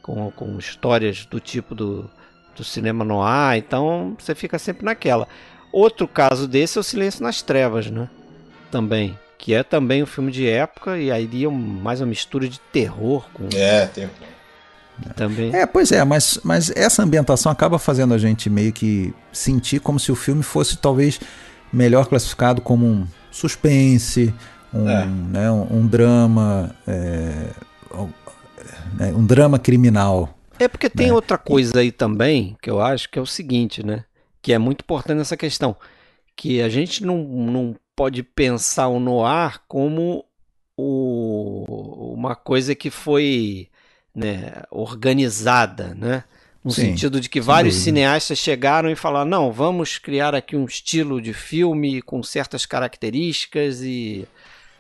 com, 0.03 0.31
com 0.31 0.59
histórias 0.59 1.25
do 1.27 1.41
tipo 1.41 1.75
do, 1.75 2.11
do 2.57 2.65
cinema 2.65 3.05
noir, 3.05 3.59
então 3.59 4.17
você 4.19 4.35
fica 4.35 4.59
sempre 4.59 4.85
naquela. 4.85 5.29
Outro 5.73 6.07
caso 6.07 6.47
desse 6.47 6.79
é 6.79 6.81
o 6.81 6.85
Silêncio 6.85 7.23
nas 7.23 7.43
Trevas, 7.43 7.91
né? 7.91 8.09
Também. 8.71 9.19
Que 9.37 9.55
é 9.55 9.63
também 9.63 10.03
um 10.03 10.07
filme 10.07 10.31
de 10.31 10.49
época 10.49 10.97
e 10.99 11.11
aí 11.11 11.45
é 11.45 11.49
mais 11.49 12.01
uma 12.01 12.07
mistura 12.07 12.49
de 12.49 12.61
terror 12.61 13.27
com. 13.35 13.49
É. 13.55 13.91
Também. 15.17 15.55
É, 15.55 15.67
pois 15.67 15.91
é, 15.93 16.05
mas, 16.05 16.39
mas 16.45 16.71
essa 16.71 17.03
ambientação 17.03 17.51
acaba 17.51 17.79
fazendo 17.79 18.15
a 18.15 18.19
gente 18.19 18.49
meio 18.49 18.73
que 18.73 19.13
sentir 19.33 19.81
como 19.81 19.99
se 19.99 20.13
o 20.13 20.15
filme 20.15 20.43
fosse 20.43 20.77
talvez 20.77 21.21
melhor 21.73 22.07
classificado 22.07 22.61
como 22.63 22.87
um 22.87 23.07
suspense, 23.31 24.33
um, 24.73 24.89
é. 24.89 25.07
né, 25.07 25.51
um, 25.51 25.79
um 25.79 25.87
drama, 25.87 26.75
é, 26.87 27.51
né, 28.95 29.13
um 29.13 29.25
drama 29.25 29.59
criminal. 29.59 30.39
É 30.59 30.69
porque 30.69 30.89
tem 30.89 31.09
né? 31.09 31.13
outra 31.13 31.37
coisa 31.37 31.81
aí 31.81 31.91
também 31.91 32.57
que 32.63 32.71
eu 32.71 32.81
acho 32.81 33.11
que 33.11 33.19
é 33.19 33.23
o 33.23 33.27
seguinte, 33.27 33.85
né? 33.85 34.05
Que 34.41 34.53
é 34.53 34.59
muito 34.59 34.83
importante 34.83 35.21
essa 35.21 35.37
questão. 35.37 35.77
Que 36.37 36.63
a 36.63 36.69
gente 36.69 37.05
não, 37.05 37.19
não 37.19 37.77
pode 37.97 38.23
pensar 38.23 38.89
o 38.89 39.01
noir 39.01 39.61
como 39.67 40.25
o, 40.77 42.15
uma 42.17 42.37
coisa 42.37 42.75
que 42.75 42.91
foi 42.91 43.69
né, 44.15 44.53
organizada, 44.71 45.95
né? 45.99 46.25
No 46.65 46.71
Sim, 46.71 46.83
sentido 46.93 47.21
de 47.21 47.29
que 47.29 47.43
vários 47.43 47.75
dúvida. 47.75 47.85
cineastas 47.85 48.39
chegaram 48.39 48.91
e 48.91 48.97
falaram: 48.97 49.29
não, 49.29 49.53
vamos 49.53 49.99
criar 49.99 50.35
aqui 50.35 50.57
um 50.57 50.65
estilo 50.65 51.21
de 51.21 51.35
filme 51.35 52.01
com 52.01 52.23
certas 52.23 52.65
características 52.65 53.83
e 53.83 54.27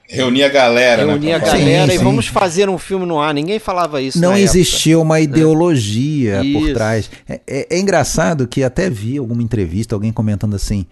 Reunir 0.08 0.44
a 0.44 0.48
galera. 0.50 1.04
Reunir 1.04 1.26
né, 1.28 1.34
a 1.34 1.38
galera 1.38 1.86
Sim, 1.88 1.94
e 1.94 1.98
sim. 1.98 2.04
vamos 2.04 2.26
fazer 2.26 2.68
um 2.68 2.76
filme 2.78 3.06
no 3.06 3.18
ar. 3.20 3.32
Ninguém 3.34 3.58
falava 3.58 4.00
isso 4.02 4.18
não 4.20 4.30
na 4.32 4.38
época. 4.38 4.44
existia 4.58 4.98
uma 4.98 5.18
ideologia 5.20 6.38
por 6.52 6.62
Isso. 6.64 6.74
trás. 6.74 7.10
É, 7.28 7.40
é- 7.46 7.66
é 7.70 7.78
engraçado 7.78 8.46
que 8.46 8.62
até 8.62 8.88
vi 8.90 9.16
alguma 9.18 9.42
entrevista, 9.42 9.94
alguém 9.94 10.12
comentando 10.12 10.54
assim. 10.56 10.86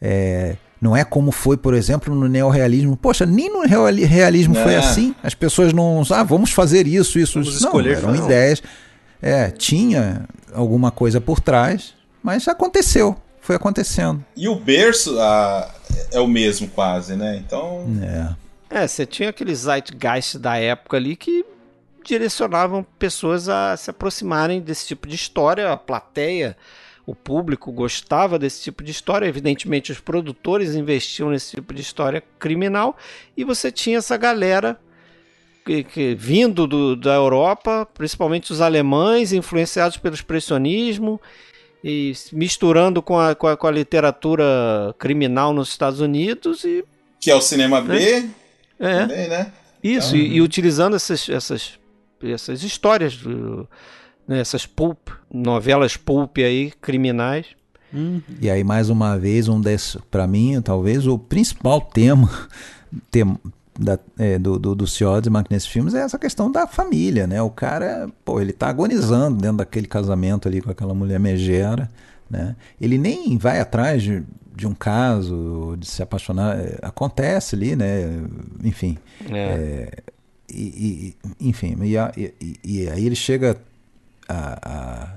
é, 0.00 0.56
não 0.80 0.96
é 0.96 1.04
como 1.04 1.30
foi, 1.32 1.56
por 1.56 1.74
exemplo, 1.74 2.14
no 2.14 2.28
neorrealismo. 2.28 2.96
Poxa, 2.96 3.26
nem 3.26 3.50
no 3.52 3.62
reali- 3.66 4.04
realismo 4.04 4.54
foi 4.54 4.74
É. 4.74 4.78
assim. 4.78 5.14
As 5.22 5.34
pessoas 5.34 5.72
não. 5.72 6.02
Ah, 6.10 6.22
vamos 6.22 6.50
fazer 6.52 6.86
isso, 6.86 7.18
isso. 7.18 7.34
Vamos. 7.42 7.60
Não, 7.60 7.68
escolher, 7.68 7.96
eram 7.98 8.12
não. 8.14 8.24
ideias. 8.24 8.62
É, 9.20 9.50
tinha 9.50 10.26
alguma 10.54 10.90
coisa 10.90 11.20
por 11.20 11.40
trás, 11.40 11.94
mas 12.22 12.46
aconteceu. 12.46 13.16
Foi 13.40 13.56
acontecendo. 13.56 14.24
E 14.36 14.46
o 14.48 14.54
berço 14.56 15.18
ah, 15.18 15.68
é 16.12 16.20
o 16.20 16.26
mesmo 16.28 16.68
quase, 16.68 17.16
né? 17.16 17.36
Então, 17.44 17.84
É. 18.70 18.82
É, 18.82 18.86
você 18.86 19.06
tinha 19.06 19.30
aqueles 19.30 19.60
zeitgeist 19.60 20.36
da 20.38 20.56
época 20.58 20.98
ali 20.98 21.16
que 21.16 21.42
direcionavam 22.04 22.86
pessoas 22.98 23.48
a 23.48 23.76
se 23.76 23.90
aproximarem 23.90 24.60
desse 24.60 24.86
tipo 24.86 25.06
de 25.08 25.14
história. 25.14 25.72
A 25.72 25.76
plateia, 25.76 26.56
o 27.10 27.14
público 27.14 27.72
gostava 27.72 28.38
desse 28.38 28.62
tipo 28.62 28.84
de 28.84 28.90
história. 28.90 29.26
Evidentemente, 29.26 29.90
os 29.90 29.98
produtores 29.98 30.74
investiam 30.74 31.30
nesse 31.30 31.52
tipo 31.56 31.72
de 31.72 31.80
história 31.80 32.22
criminal. 32.38 32.96
E 33.34 33.44
você 33.44 33.72
tinha 33.72 33.96
essa 33.96 34.16
galera 34.16 34.78
que, 35.64 35.84
que- 35.84 36.14
vindo 36.14 36.66
do- 36.66 36.94
da 36.94 37.14
Europa, 37.14 37.88
principalmente 37.94 38.52
os 38.52 38.60
alemães, 38.60 39.32
influenciados 39.32 39.96
pelo 39.96 40.14
expressionismo. 40.14 41.18
E 41.82 42.12
misturando 42.32 43.00
com 43.00 43.18
a, 43.18 43.34
com 43.36 43.46
a, 43.46 43.56
com 43.56 43.66
a 43.68 43.70
literatura 43.70 44.44
criminal 44.98 45.54
nos 45.54 45.68
Estados 45.68 46.00
Unidos 46.00 46.64
e 46.64 46.84
que 47.20 47.30
é 47.30 47.34
o 47.36 47.40
cinema 47.40 47.80
B 47.80 48.28
é, 48.80 48.98
também, 49.00 49.28
né? 49.28 49.52
isso, 49.82 50.16
Então- 50.16 50.28
e, 50.28 50.36
e 50.36 50.40
utilizando 50.42 50.96
essas, 50.96 51.28
essas, 51.28 51.78
essas 52.22 52.62
histórias, 52.64 53.16
do- 53.16 53.66
né, 54.28 54.38
essas 54.40 54.66
pulp, 54.66 55.08
novelas 55.32 55.96
pulp 55.96 56.36
aí, 56.38 56.70
criminais. 56.80 57.46
E 58.40 58.50
aí, 58.50 58.62
mais 58.62 58.90
uma 58.90 59.18
vez, 59.18 59.48
um 59.48 59.58
desses, 59.60 59.96
para 60.10 60.26
mim, 60.26 60.60
talvez 60.60 61.06
o 61.06 61.18
principal 61.18 61.80
tema, 61.80 62.28
tema 63.10 63.40
da, 63.78 63.98
é, 64.18 64.38
do, 64.38 64.58
do, 64.58 64.74
do 64.74 64.86
Siodmak 64.86 65.50
nesses 65.50 65.68
filmes 65.68 65.94
é 65.94 66.00
essa 66.02 66.18
questão 66.18 66.52
da 66.52 66.66
família, 66.66 67.26
né? 67.26 67.40
O 67.40 67.48
cara, 67.48 68.08
pô, 68.26 68.40
ele 68.40 68.52
tá 68.52 68.68
agonizando 68.68 69.38
dentro 69.40 69.56
daquele 69.58 69.86
casamento 69.86 70.46
ali 70.46 70.60
com 70.60 70.70
aquela 70.70 70.92
mulher 70.92 71.18
megera, 71.18 71.88
né? 72.28 72.54
Ele 72.78 72.98
nem 72.98 73.38
vai 73.38 73.58
atrás 73.58 74.02
de, 74.02 74.22
de 74.54 74.66
um 74.66 74.74
caso, 74.74 75.74
de 75.78 75.86
se 75.86 76.02
apaixonar. 76.02 76.58
é, 76.58 76.78
Acontece 76.82 77.54
ali, 77.56 77.74
né? 77.74 78.20
Enfim. 78.62 78.98
É. 79.30 79.90
E, 80.50 81.14
e- 81.40 81.48
enfim, 81.48 81.76
e, 81.82 81.96
a- 81.96 82.12
e- 82.16 82.34
e- 82.40 82.60
e 82.64 82.88
aí 82.90 83.06
ele 83.06 83.14
chega 83.16 83.56
a, 84.28 84.58
a 84.62 85.08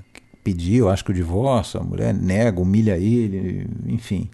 pedir, 0.43 0.77
eu 0.77 0.89
acho 0.89 1.03
que 1.05 1.11
o 1.11 1.13
divórcio, 1.13 1.79
a 1.79 1.83
mulher 1.83 2.13
nega, 2.13 2.59
humilha 2.59 2.97
ele, 2.97 3.67
enfim. 3.87 4.29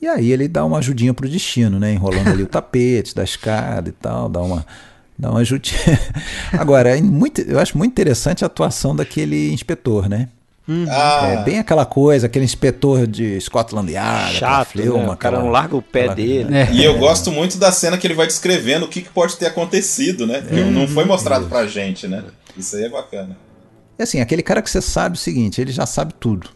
E 0.00 0.06
aí 0.06 0.32
ele 0.32 0.48
dá 0.48 0.64
uma 0.64 0.78
ajudinha 0.78 1.14
pro 1.14 1.28
destino, 1.28 1.78
né? 1.78 1.92
Enrolando 1.92 2.28
ali 2.28 2.42
o 2.42 2.46
tapete 2.48 3.14
da 3.14 3.22
escada 3.24 3.88
e 3.88 3.92
tal, 3.92 4.28
dá 4.28 4.40
uma, 4.40 4.66
dá 5.18 5.30
uma 5.30 5.40
ajudinha. 5.40 5.78
Agora, 6.52 6.96
é 6.98 7.00
muito, 7.00 7.40
eu 7.40 7.58
acho 7.58 7.78
muito 7.78 7.92
interessante 7.92 8.42
a 8.44 8.46
atuação 8.48 8.94
daquele 8.96 9.52
inspetor, 9.52 10.08
né? 10.08 10.28
Ah, 10.88 11.26
É 11.40 11.44
bem 11.44 11.58
aquela 11.58 11.84
coisa, 11.84 12.26
aquele 12.26 12.44
inspetor 12.44 13.06
de 13.06 13.38
Scotland 13.40 13.90
Yard, 13.92 14.36
Chato, 14.36 14.68
fleuma, 14.68 14.98
né? 14.98 15.04
o 15.12 15.16
cara 15.16 15.36
aquela- 15.36 15.42
não 15.42 15.50
larga 15.50 15.76
o 15.76 15.82
pé 15.82 16.00
aquela- 16.02 16.14
dele. 16.14 16.54
É. 16.54 16.72
E 16.72 16.84
eu 16.84 16.98
gosto 16.98 17.30
muito 17.32 17.58
da 17.58 17.72
cena 17.72 17.98
que 17.98 18.06
ele 18.06 18.14
vai 18.14 18.26
descrevendo 18.26 18.86
o 18.86 18.88
que, 18.88 19.02
que 19.02 19.08
pode 19.10 19.36
ter 19.36 19.46
acontecido, 19.46 20.26
né? 20.26 20.40
Porque 20.40 20.60
não 20.64 20.86
foi 20.86 21.04
mostrado 21.04 21.46
pra 21.46 21.66
gente, 21.66 22.06
né? 22.06 22.22
Isso 22.56 22.76
aí 22.76 22.84
é 22.84 22.88
bacana. 22.88 23.36
E 24.02 24.04
assim, 24.04 24.20
aquele 24.20 24.42
cara 24.42 24.60
que 24.60 24.68
você 24.70 24.82
sabe 24.82 25.14
o 25.16 25.18
seguinte, 25.18 25.60
ele 25.60 25.70
já 25.72 25.86
sabe 25.86 26.12
tudo 26.18 26.48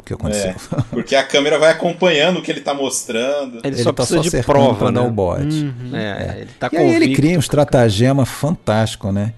o 0.00 0.02
que 0.04 0.14
aconteceu. 0.14 0.50
É, 0.50 0.54
porque 0.90 1.14
a 1.14 1.22
câmera 1.22 1.58
vai 1.58 1.70
acompanhando 1.70 2.38
o 2.38 2.42
que 2.42 2.50
ele 2.50 2.60
tá 2.60 2.72
mostrando. 2.74 3.58
Ele, 3.58 3.68
Ele 3.68 3.76
só 3.82 3.92
tá 3.92 4.02
precisa 4.02 4.20
de 4.20 4.30
cercando 4.30 4.54
prova, 4.54 4.90
né? 4.90 5.00
o 5.00 5.10
bote. 5.10 5.74
É, 5.92 6.38
ele 6.40 6.50
tá 6.58 6.68
E 6.72 6.76
aí 6.76 6.94
ele 6.94 7.14
cria 7.14 7.36
um 7.36 7.40
estratagema 7.40 8.24
fantástico, 8.26 9.12
né? 9.12 9.32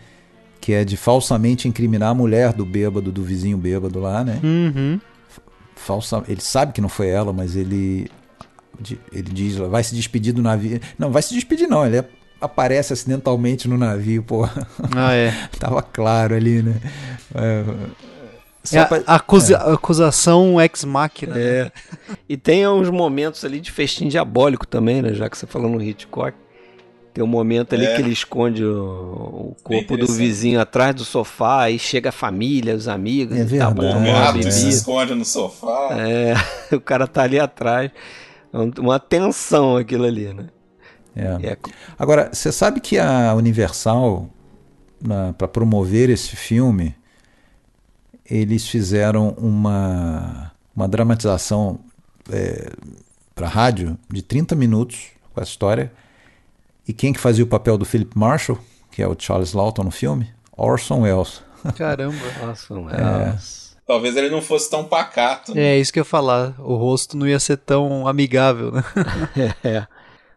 Que 0.61 0.73
é 0.73 0.85
de 0.85 0.97
falsamente 0.97 1.69
incriminar 1.69 2.11
a 2.11 2.15
mulher 2.15 2.53
do 2.53 2.65
bêbado, 2.65 3.13
do 3.13 3.23
vizinho 3.23 3.57
bêbado 3.57 3.99
lá, 4.01 4.25
né? 4.25 4.41
Uhum. 4.43 5.01
Falsa, 5.77 6.25
ele 6.29 6.41
sabe 6.41 6.73
que 6.73 6.81
não 6.81 6.89
foi 6.89 7.09
ela, 7.09 7.33
mas 7.33 7.55
ele 7.55 8.09
de- 8.81 8.99
ele 9.13 9.31
diz, 9.33 9.57
vai 9.57 9.83
se 9.85 9.95
despedir 9.95 10.33
do 10.33 10.43
navio. 10.43 10.81
Não, 10.99 11.11
vai 11.11 11.23
se 11.23 11.35
despedir 11.35 11.69
não, 11.69 11.87
ele 11.87 12.03
aparece 12.41 12.93
acidentalmente 12.93 13.67
no 13.69 13.77
navio, 13.79 14.23
pô. 14.23 14.45
Ah, 14.97 15.13
é. 15.15 15.33
Tava 15.59 15.83
claro 15.83 16.35
ali, 16.35 16.63
né? 16.63 16.75
É, 17.35 17.65
É 18.73 18.79
a 18.81 18.87
pra- 18.87 19.03
acusa- 19.07 19.59
acusação 19.73 20.61
ex-máquina. 20.61 21.35
É. 21.39 21.71
E 22.29 22.37
tem 22.37 22.67
uns 22.69 22.91
momentos 22.91 23.45
ali 23.45 23.61
de 23.61 23.71
festim 23.71 24.09
diabólico 24.09 24.67
também, 24.67 25.01
né? 25.03 25.15
Já 25.15 25.29
que 25.31 25.39
você 25.39 25.47
falou 25.47 25.71
no 25.71 25.81
Hitchcock. 25.83 26.37
Tem 27.15 27.25
um 27.25 27.29
momento 27.29 27.75
ali 27.75 27.87
É. 27.87 27.95
que 27.97 28.03
ele 28.03 28.13
esconde 28.13 28.63
o, 28.63 28.75
o 29.53 29.57
corpo 29.63 29.97
do 29.97 30.07
vizinho 30.07 30.61
atrás 30.61 30.95
do 30.95 31.03
sofá, 31.03 31.63
aí 31.63 31.79
chega 31.79 32.11
a 32.11 32.13
família, 32.13 32.75
os 32.75 32.89
amigos, 32.89 33.35
É 33.39 33.41
e 33.41 33.59
tá 33.59 33.71
verdade. 33.71 33.75
bom, 33.75 34.03
O 34.07 34.13
rato 34.13 34.53
se 34.53 34.69
esconde 34.69 35.15
no 35.15 35.25
sofá. 35.25 35.97
É, 35.99 36.35
o 36.77 36.81
cara 36.81 37.07
tá 37.07 37.23
ali 37.23 37.41
atrás. 37.41 37.91
É 38.53 38.59
um- 38.59 38.71
Uma 38.81 39.01
tensão 39.01 39.79
aquilo 39.79 40.05
ali, 40.05 40.35
né? 40.35 40.49
É. 41.17 41.47
É, 41.53 41.57
Agora, 41.99 42.31
você 42.33 42.53
sabe 42.53 42.81
que 42.81 42.99
a 42.99 43.35
Universal, 43.35 44.29
para 45.39 45.49
promover 45.49 46.11
esse 46.11 46.37
filme, 46.37 46.95
eles 48.29 48.69
fizeram 48.69 49.31
uma, 49.39 50.53
uma 50.75 50.87
dramatização 50.89 51.81
para 53.35 53.49
rádio 53.49 53.97
de 54.13 54.23
30 54.23 54.55
minutos 54.55 55.09
com 55.33 55.41
essa 55.41 55.51
história. 55.51 55.93
E 56.89 56.93
quem 56.93 57.13
que 57.13 57.21
fazia 57.21 57.45
o 57.45 57.49
papel 57.49 57.77
do 57.77 57.85
Philip 57.85 58.17
Marshall, 58.17 58.59
que 58.91 59.03
é 59.03 59.09
o 59.09 59.17
Charles 59.19 59.53
Lawton 59.53 59.85
no 59.85 59.91
filme? 59.91 60.31
Orson 60.57 61.01
Welles. 61.03 61.43
Caramba. 61.77 62.17
nossa, 62.45 62.75
É. 62.75 62.77
nossa. 63.33 63.67
Talvez 63.87 64.17
ele 64.17 64.31
não 64.31 64.43
fosse 64.43 64.69
tão 64.69 64.85
pacato. 64.85 65.55
né? 65.55 65.63
É 65.63 65.79
isso 65.79 65.93
que 65.93 65.99
eu 65.99 66.03
ia 66.03 66.05
falar. 66.05 66.55
O 66.59 66.75
rosto 66.75 67.17
não 67.17 67.27
ia 67.27 67.39
ser 67.39 67.57
tão 67.57 68.09
amigável, 68.09 68.73
né? 68.73 68.83
É. 69.63 69.87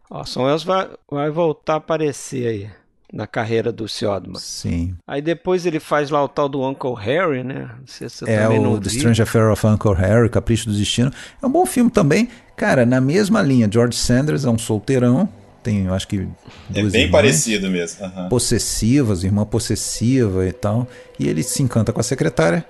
Ó, 0.10 0.26
Son 0.26 0.46
Welles 0.46 0.64
vai, 0.64 0.90
vai 1.10 1.30
voltar 1.30 1.74
a 1.74 1.78
aparecer 1.78 2.48
aí 2.48 2.70
na 3.12 3.28
carreira 3.28 3.72
do 3.72 3.88
Siodman. 3.88 4.40
Sim. 4.40 4.96
Aí 5.08 5.22
depois 5.22 5.66
ele 5.66 5.80
faz 5.80 6.10
lá 6.10 6.24
o 6.24 6.28
tal 6.28 6.48
do 6.48 6.68
Uncle 6.68 6.96
Harry, 6.96 7.44
né? 7.44 7.70
Não 7.80 7.88
sei 7.88 8.10
se 8.10 8.18
você 8.18 8.32
É 8.32 8.44
também 8.44 8.60
não 8.60 8.74
o 8.74 8.80
The. 8.80 8.88
Strange 8.88 9.22
Affair 9.22 9.52
of 9.52 9.66
Uncle 9.66 9.94
Harry, 9.96 10.30
Capricho 10.30 10.68
do 10.70 10.76
Destino. 10.76 11.12
É 11.42 11.46
um 11.46 11.52
bom 11.52 11.66
filme 11.66 11.90
também. 11.90 12.30
Cara, 12.56 12.86
na 12.86 13.02
mesma 13.02 13.42
linha, 13.42 13.70
George 13.72 13.98
Sanders 13.98 14.46
é 14.46 14.50
um 14.50 14.58
solteirão. 14.58 15.28
Tem, 15.64 15.86
eu 15.86 15.94
acho 15.94 16.08
que. 16.08 16.28
É 16.74 16.82
bem 16.84 17.04
irmãs. 17.04 17.12
parecido 17.12 17.70
mesmo. 17.70 18.06
aham. 18.06 18.30
possessivas, 18.30 19.24
irmã 19.24 19.46
possessiva 19.46 20.46
e 20.46 20.54
tal. 20.54 20.88
E 21.20 21.28
ele 21.28 21.44
se 21.44 21.62
encanta 21.62 21.92
com 21.92 22.00
a 22.00 22.04
secretária. 22.04 22.66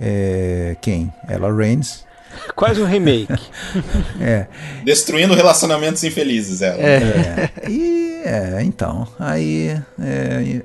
É, 0.00 0.76
quem? 0.80 1.12
Ella 1.28 1.52
Raines. 1.52 2.06
Quase 2.54 2.80
um 2.80 2.84
remake. 2.86 3.28
É, 4.20 4.46
Destruindo 4.84 5.34
relacionamentos 5.34 6.02
infelizes, 6.04 6.60
ela. 6.62 6.76
é. 6.80 7.50
E 7.68 8.20
é, 8.24 8.58
então. 8.62 9.06
Aí 9.18 9.76
é, 10.00 10.60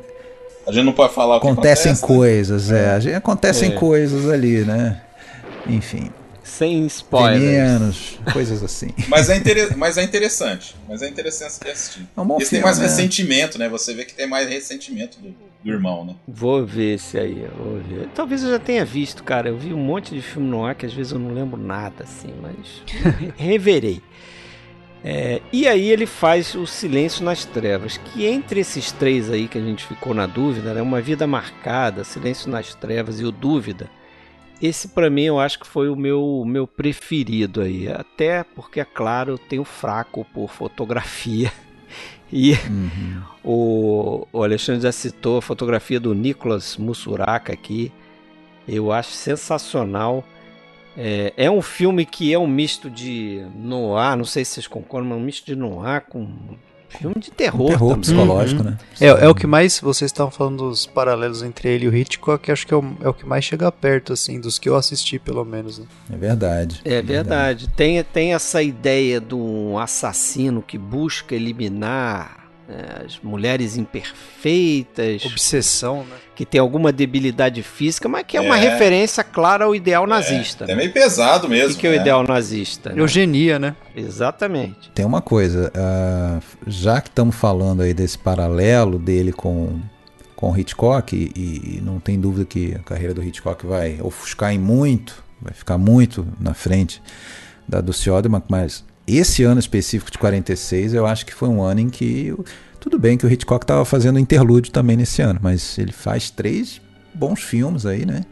A 0.67 0.71
gente 0.71 0.85
não 0.85 0.93
pode 0.93 1.13
falar 1.13 1.37
o 1.37 1.39
que 1.41 1.47
acontecem 1.47 1.91
acontece, 1.91 2.01
né? 2.11 2.17
coisas, 2.17 2.71
é. 2.71 2.89
a 2.91 2.99
gente- 2.99 3.15
Acontecem 3.15 3.71
É. 3.71 3.75
coisas 3.75 4.29
ali, 4.29 4.63
né? 4.65 5.01
Enfim. 5.67 6.09
Sem 6.43 6.85
spoilers. 6.87 7.41
Venenos, 7.41 8.19
coisas 8.33 8.61
assim. 8.61 8.89
Mas 9.07 9.29
é, 9.29 9.37
inter... 9.37 9.77
Mas 9.77 9.97
é 9.97 10.03
interessante. 10.03 10.75
Mas 10.87 11.01
é 11.01 11.07
interessante 11.07 11.67
assistir. 11.69 12.07
É 12.15 12.21
um 12.21 12.25
bom 12.25 12.37
Esse 12.37 12.51
tem 12.51 12.59
filme, 12.59 12.65
mais 12.65 12.77
né? 12.77 12.85
ressentimento, 12.85 13.57
né? 13.57 13.69
Você 13.69 13.93
vê 13.93 14.03
que 14.03 14.13
tem 14.13 14.27
mais 14.27 14.49
ressentimento 14.49 15.19
do, 15.19 15.33
do 15.63 15.71
irmão, 15.71 16.03
né? 16.05 16.15
Vou 16.27 16.65
ver 16.65 16.95
esse 16.95 17.17
aí, 17.17 17.47
vou 17.57 17.79
ver. 17.79 18.09
Talvez 18.13 18.43
eu 18.43 18.49
já 18.51 18.59
tenha 18.59 18.83
visto, 18.83 19.23
cara. 19.23 19.47
Eu 19.49 19.57
vi 19.57 19.73
um 19.73 19.77
monte 19.77 20.13
de 20.13 20.21
filme 20.21 20.49
no 20.49 20.65
ar 20.65 20.75
que 20.75 20.85
às 20.85 20.93
vezes 20.93 21.13
eu 21.13 21.19
não 21.19 21.33
lembro 21.33 21.59
nada, 21.59 22.03
assim, 22.03 22.33
mas 22.41 22.83
reverei. 23.37 24.01
É, 25.05 25.41
e 25.51 25.67
aí 25.67 25.89
ele 25.89 26.05
faz 26.05 26.55
o 26.55 26.65
Silêncio 26.65 27.25
nas 27.25 27.43
Trevas, 27.43 27.97
que 27.97 28.25
entre 28.25 28.61
esses 28.61 28.91
três 28.91 29.29
aí 29.29 29.49
que 29.49 29.57
a 29.57 29.61
gente 29.61 29.85
ficou 29.85 30.13
na 30.13 30.25
dúvida, 30.25 30.73
né, 30.73 30.81
Uma 30.81 31.01
Vida 31.01 31.27
Marcada, 31.27 32.05
Silêncio 32.05 32.49
nas 32.49 32.73
Trevas 32.73 33.19
e 33.19 33.25
o 33.25 33.31
Dúvida, 33.31 33.89
esse 34.65 34.87
pra 34.89 35.09
mim 35.09 35.23
eu 35.23 35.39
acho 35.39 35.59
que 35.59 35.67
foi 35.67 35.89
o 35.89 35.95
meu, 35.95 36.43
meu 36.45 36.65
preferido 36.65 37.61
aí. 37.61 37.87
Até 37.91 38.43
porque, 38.43 38.79
é 38.79 38.85
claro, 38.85 39.33
eu 39.33 39.37
tenho 39.37 39.63
fraco 39.63 40.25
por 40.33 40.49
fotografia. 40.49 41.51
E 42.35 42.53
Uhum. 42.53 43.21
o, 43.43 44.27
o 44.33 44.43
Alexandre 44.43 44.81
já 44.81 44.91
citou 44.91 45.37
a 45.37 45.41
fotografia 45.41 45.99
do 45.99 46.15
Nicolas 46.15 46.77
Mussuraka 46.77 47.53
aqui. 47.53 47.91
Eu 48.67 48.91
acho 48.91 49.11
sensacional. 49.11 50.23
É, 50.97 51.31
é 51.37 51.51
um 51.51 51.61
filme 51.61 52.07
que 52.07 52.33
é 52.33 52.39
um 52.39 52.47
misto 52.47 52.89
de 52.89 53.45
noir, 53.55 54.15
não 54.17 54.25
sei 54.25 54.43
se 54.43 54.53
vocês 54.53 54.65
concordam, 54.67 55.09
mas 55.11 55.19
um 55.19 55.23
misto 55.23 55.45
de 55.45 55.55
noir 55.55 56.01
com 56.09 56.27
Filme 56.97 57.15
de 57.19 57.31
terror. 57.31 57.61
Um 57.65 57.69
terror 57.69 57.89
também. 57.89 58.01
psicológico, 58.01 58.63
Uhum. 58.63 58.69
né? 58.71 58.77
É, 59.01 59.07
é 59.07 59.27
o 59.29 59.35
que 59.35 59.47
mais, 59.47 59.79
vocês 59.79 60.09
estavam 60.09 60.31
falando 60.31 60.69
dos 60.69 60.85
paralelos 60.85 61.41
entre 61.43 61.69
ele 61.69 61.85
e 61.85 61.87
o 61.89 61.95
Hitchcock, 61.95 62.51
acho 62.51 62.65
que 62.67 62.73
é 62.73 62.77
o, 62.77 62.83
é 63.01 63.09
o 63.09 63.13
que 63.13 63.25
mais 63.25 63.43
chega 63.45 63.71
perto, 63.71 64.13
assim, 64.13 64.39
dos 64.39 64.57
que 64.59 64.69
eu 64.69 64.75
assisti, 64.75 65.17
pelo 65.19 65.43
menos. 65.43 65.79
Né? 65.79 65.85
É 66.13 66.17
verdade. 66.17 66.81
É 66.85 67.01
verdade. 67.01 67.67
Tem, 67.69 68.03
tem 68.03 68.33
essa 68.33 68.61
ideia 68.61 69.19
de 69.19 69.35
um 69.35 69.77
assassino 69.77 70.61
que 70.61 70.77
busca 70.77 71.33
eliminar 71.35 72.42
é, 72.69 73.05
as 73.05 73.19
mulheres 73.21 73.75
imperfeitas, 73.77 75.25
Obsessão, 75.25 76.03
né? 76.03 76.15
que 76.35 76.45
tem 76.45 76.59
alguma 76.59 76.91
debilidade 76.91 77.61
física, 77.61 78.07
mas 78.09 78.23
que 78.27 78.37
é, 78.37 78.41
uma 78.41 78.57
É. 78.57 78.61
referência 78.69 79.23
clara 79.23 79.65
ao 79.65 79.75
ideal 79.75 80.07
nazista. 80.07 80.65
É 80.65 80.67
né? 80.69 80.75
meio 80.75 80.91
pesado 80.93 81.47
O 81.47 81.49
mesmo. 81.49 81.75
que, 81.75 81.81
que 81.81 81.87
é 81.87 81.89
o 81.91 81.93
né? 81.93 81.99
ideal 81.99 82.23
nazista? 82.23 82.91
né? 82.91 83.01
Eugenia, 83.01 83.59
né? 83.59 83.75
Exatamente. 83.95 84.89
Tem 84.95 85.05
uma 85.05 85.21
coisa, 85.21 85.71
ah, 85.75 86.39
já 86.65 87.01
que 87.01 87.09
estamos 87.09 87.35
falando 87.35 87.81
aí 87.81 87.93
desse 87.93 88.17
paralelo 88.17 88.97
dele 88.99 89.31
com 89.31 89.79
com 90.35 90.51
o 90.51 90.57
Hitchcock 90.59 91.15
e, 91.15 91.77
e 91.77 91.81
não 91.81 92.01
tem 92.01 92.19
dúvida 92.19 92.43
que 92.43 92.75
a 92.75 92.79
carreira 92.79 93.13
do 93.13 93.23
Hitchcock 93.23 93.65
vai 93.65 93.99
ofuscar 94.01 94.51
em 94.53 94.57
muito, 94.59 95.23
vai 95.41 95.53
ficar 95.53 95.77
muito 95.77 96.27
na 96.37 96.53
frente 96.53 97.01
da 97.65 97.79
do 97.79 97.93
Siodmak, 97.93 98.45
mas 98.49 98.83
esse 99.07 99.43
ano 99.43 99.59
específico 99.59 100.11
de 100.11 100.17
46 100.17 100.93
eu 100.93 101.05
acho 101.05 101.25
que 101.25 101.33
foi 101.33 101.49
um 101.49 101.61
ano 101.61 101.81
em 101.81 101.89
que 101.89 102.33
tudo 102.79 102.97
bem 102.99 103.17
que 103.17 103.25
o 103.25 103.31
Hitchcock 103.31 103.63
estava 103.63 103.83
fazendo 103.85 104.19
interlúdio 104.19 104.71
também 104.71 104.97
nesse 104.97 105.21
ano, 105.21 105.39
mas 105.41 105.77
ele 105.77 105.91
faz 105.91 106.29
três 106.29 106.81
bons 107.13 107.41
filmes 107.41 107.85
aí, 107.85 108.05
né? 108.05 108.23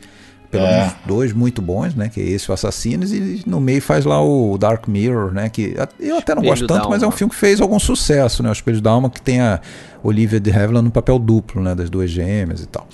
Pelo 0.49 0.65
É. 0.65 0.79
menos 0.79 0.93
dois 1.05 1.31
muito 1.31 1.61
bons, 1.61 1.95
né? 1.95 2.09
Que 2.09 2.19
é 2.19 2.23
esse, 2.25 2.51
o 2.51 2.53
Assassinos, 2.53 3.13
e 3.13 3.41
no 3.45 3.61
meio 3.61 3.81
faz 3.81 4.03
lá 4.03 4.21
o 4.21 4.57
Dark 4.57 4.85
Mirror, 4.89 5.31
né? 5.31 5.47
Que 5.47 5.73
eu 5.97 6.17
até 6.17 6.35
não 6.35 6.41
Espelho 6.43 6.43
gosto 6.43 6.67
tanto, 6.67 6.89
mas 6.89 7.01
é 7.01 7.07
um 7.07 7.11
filme 7.11 7.31
que 7.31 7.39
fez 7.39 7.61
algum 7.61 7.79
sucesso, 7.79 8.43
né? 8.43 8.49
O 8.49 8.51
Espelho 8.51 8.81
da 8.81 8.91
Alma, 8.91 9.09
que 9.09 9.21
tem 9.21 9.39
a 9.39 9.61
Olivia 10.03 10.41
de 10.41 10.51
Havilland 10.51 10.83
no 10.83 10.91
papel 10.91 11.17
duplo, 11.17 11.61
né? 11.63 11.73
Das 11.73 11.89
duas 11.89 12.09
gêmeas 12.09 12.61
e 12.61 12.65
tal. 12.65 12.85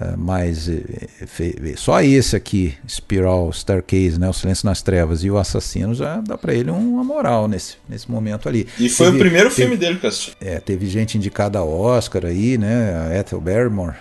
É, 0.00 0.16
mas 0.16 0.66
é, 0.68 0.80
é, 1.20 1.76
só 1.76 2.00
esse 2.00 2.34
aqui, 2.34 2.74
Spiral 2.88 3.52
Staircase, 3.52 4.18
né? 4.18 4.28
O 4.30 4.32
Silêncio 4.32 4.64
nas 4.64 4.80
Trevas 4.80 5.22
e 5.22 5.30
o 5.30 5.36
Assassino 5.36 5.92
já 5.94 6.20
dá 6.22 6.38
pra 6.38 6.54
ele 6.54 6.70
uma 6.70 7.04
moral 7.04 7.46
nesse, 7.46 7.76
nesse 7.86 8.10
momento 8.10 8.48
ali. 8.48 8.66
E 8.78 8.88
foi 8.88 9.06
Teve- 9.06 9.16
o 9.18 9.20
primeiro 9.20 9.48
teve- 9.50 9.62
filme 9.62 9.76
dele 9.76 9.98
que 9.98 10.06
eu 10.06 10.08
assisti. 10.08 10.34
é, 10.40 10.58
teve 10.58 10.86
gente 10.86 11.18
indicada 11.18 11.58
a 11.58 11.64
Oscar 11.64 12.24
aí, 12.24 12.56
né? 12.56 13.08
A 13.10 13.18
Ethel 13.18 13.40
Barrymore. 13.40 13.94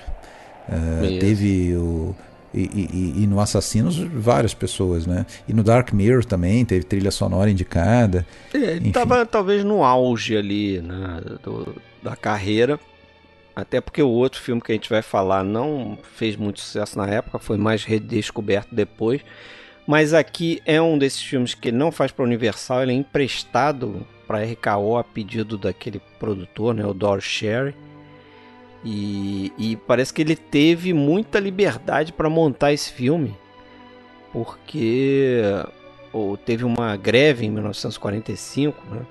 Isso. 1.03 1.19
teve 1.19 1.75
o. 1.75 2.15
E, 2.53 2.61
e- 2.61 3.23
e- 3.23 3.27
no 3.27 3.39
Assassinos, 3.39 3.97
várias 3.97 4.53
pessoas, 4.55 5.05
né? 5.05 5.25
E 5.47 5.53
no 5.53 5.63
Dark 5.63 5.91
Mirror 5.93 6.25
também 6.25 6.63
teve 6.65 6.83
trilha 6.83 7.11
sonora 7.11 7.49
indicada. 7.51 8.25
É, 8.53 8.57
Ele 8.57 8.75
Enfim. 8.79 8.87
estava 8.87 9.23
talvez 9.25 9.63
no 9.63 9.83
auge 9.83 10.35
ali 10.35 10.81
né, 10.81 11.21
do- 11.43 11.75
da 12.01 12.15
carreira. 12.15 12.79
Até 13.61 13.81
porque 13.81 14.01
o 14.01 14.09
outro 14.09 14.39
filme 14.39 14.61
que 14.61 14.71
a 14.71 14.75
gente 14.75 14.89
vai 14.89 15.01
falar 15.01 15.43
não 15.43 15.97
fez 16.15 16.35
muito 16.35 16.59
sucesso 16.59 16.97
na 16.97 17.07
época, 17.07 17.39
foi 17.39 17.57
mais 17.57 17.83
redescoberto 17.83 18.73
depois. 18.73 19.21
Mas 19.85 20.13
aqui 20.13 20.61
é 20.65 20.81
um 20.81 20.97
desses 20.97 21.21
filmes 21.21 21.53
que 21.53 21.71
não 21.71 21.91
faz 21.91 22.11
para 22.11 22.23
Universal, 22.23 22.83
ele 22.83 22.91
é 22.91 22.95
emprestado 22.95 24.05
para 24.27 24.43
RKO 24.43 24.97
a 24.97 25.03
pedido 25.03 25.57
daquele 25.57 25.99
produtor, 26.19 26.73
né, 26.75 26.85
o 26.85 26.93
Dor 26.93 27.21
Sherry. 27.21 27.75
E, 28.85 29.51
e 29.57 29.75
parece 29.75 30.13
que 30.13 30.21
ele 30.21 30.35
teve 30.35 30.93
muita 30.93 31.39
liberdade 31.39 32.13
para 32.13 32.29
montar 32.29 32.71
esse 32.71 32.91
filme, 32.93 33.35
porque 34.31 35.41
ou 36.13 36.37
teve 36.37 36.63
uma 36.63 36.95
greve 36.95 37.45
em 37.45 37.49
1945, 37.49 38.81
né? 38.89 39.01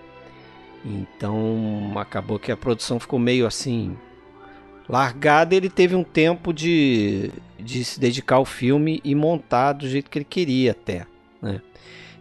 Então 0.84 1.92
acabou 1.96 2.38
que 2.38 2.50
a 2.50 2.56
produção 2.56 2.98
ficou 2.98 3.18
meio 3.18 3.46
assim 3.46 3.96
largada. 4.88 5.54
Ele 5.54 5.68
teve 5.68 5.94
um 5.94 6.02
tempo 6.04 6.52
de, 6.52 7.30
de 7.58 7.84
se 7.84 7.98
dedicar 8.00 8.36
ao 8.36 8.44
filme 8.44 9.00
e 9.04 9.14
montar 9.14 9.72
do 9.74 9.88
jeito 9.88 10.10
que 10.10 10.18
ele 10.18 10.24
queria 10.24 10.70
até, 10.72 11.06
né? 11.42 11.60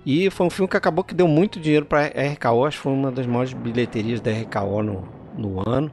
E 0.05 0.29
foi 0.29 0.45
um 0.47 0.49
filme 0.49 0.69
que 0.69 0.77
acabou 0.77 1.03
que 1.03 1.13
deu 1.13 1.27
muito 1.27 1.59
dinheiro 1.59 1.85
para 1.85 2.05
RKO, 2.07 2.63
acho 2.65 2.77
que 2.77 2.83
foi 2.83 2.93
uma 2.93 3.11
das 3.11 3.25
maiores 3.25 3.51
bilheterias 3.51 4.21
da 4.21 4.31
RKO 4.31 4.81
no, 4.81 5.03
no 5.37 5.69
ano. 5.69 5.91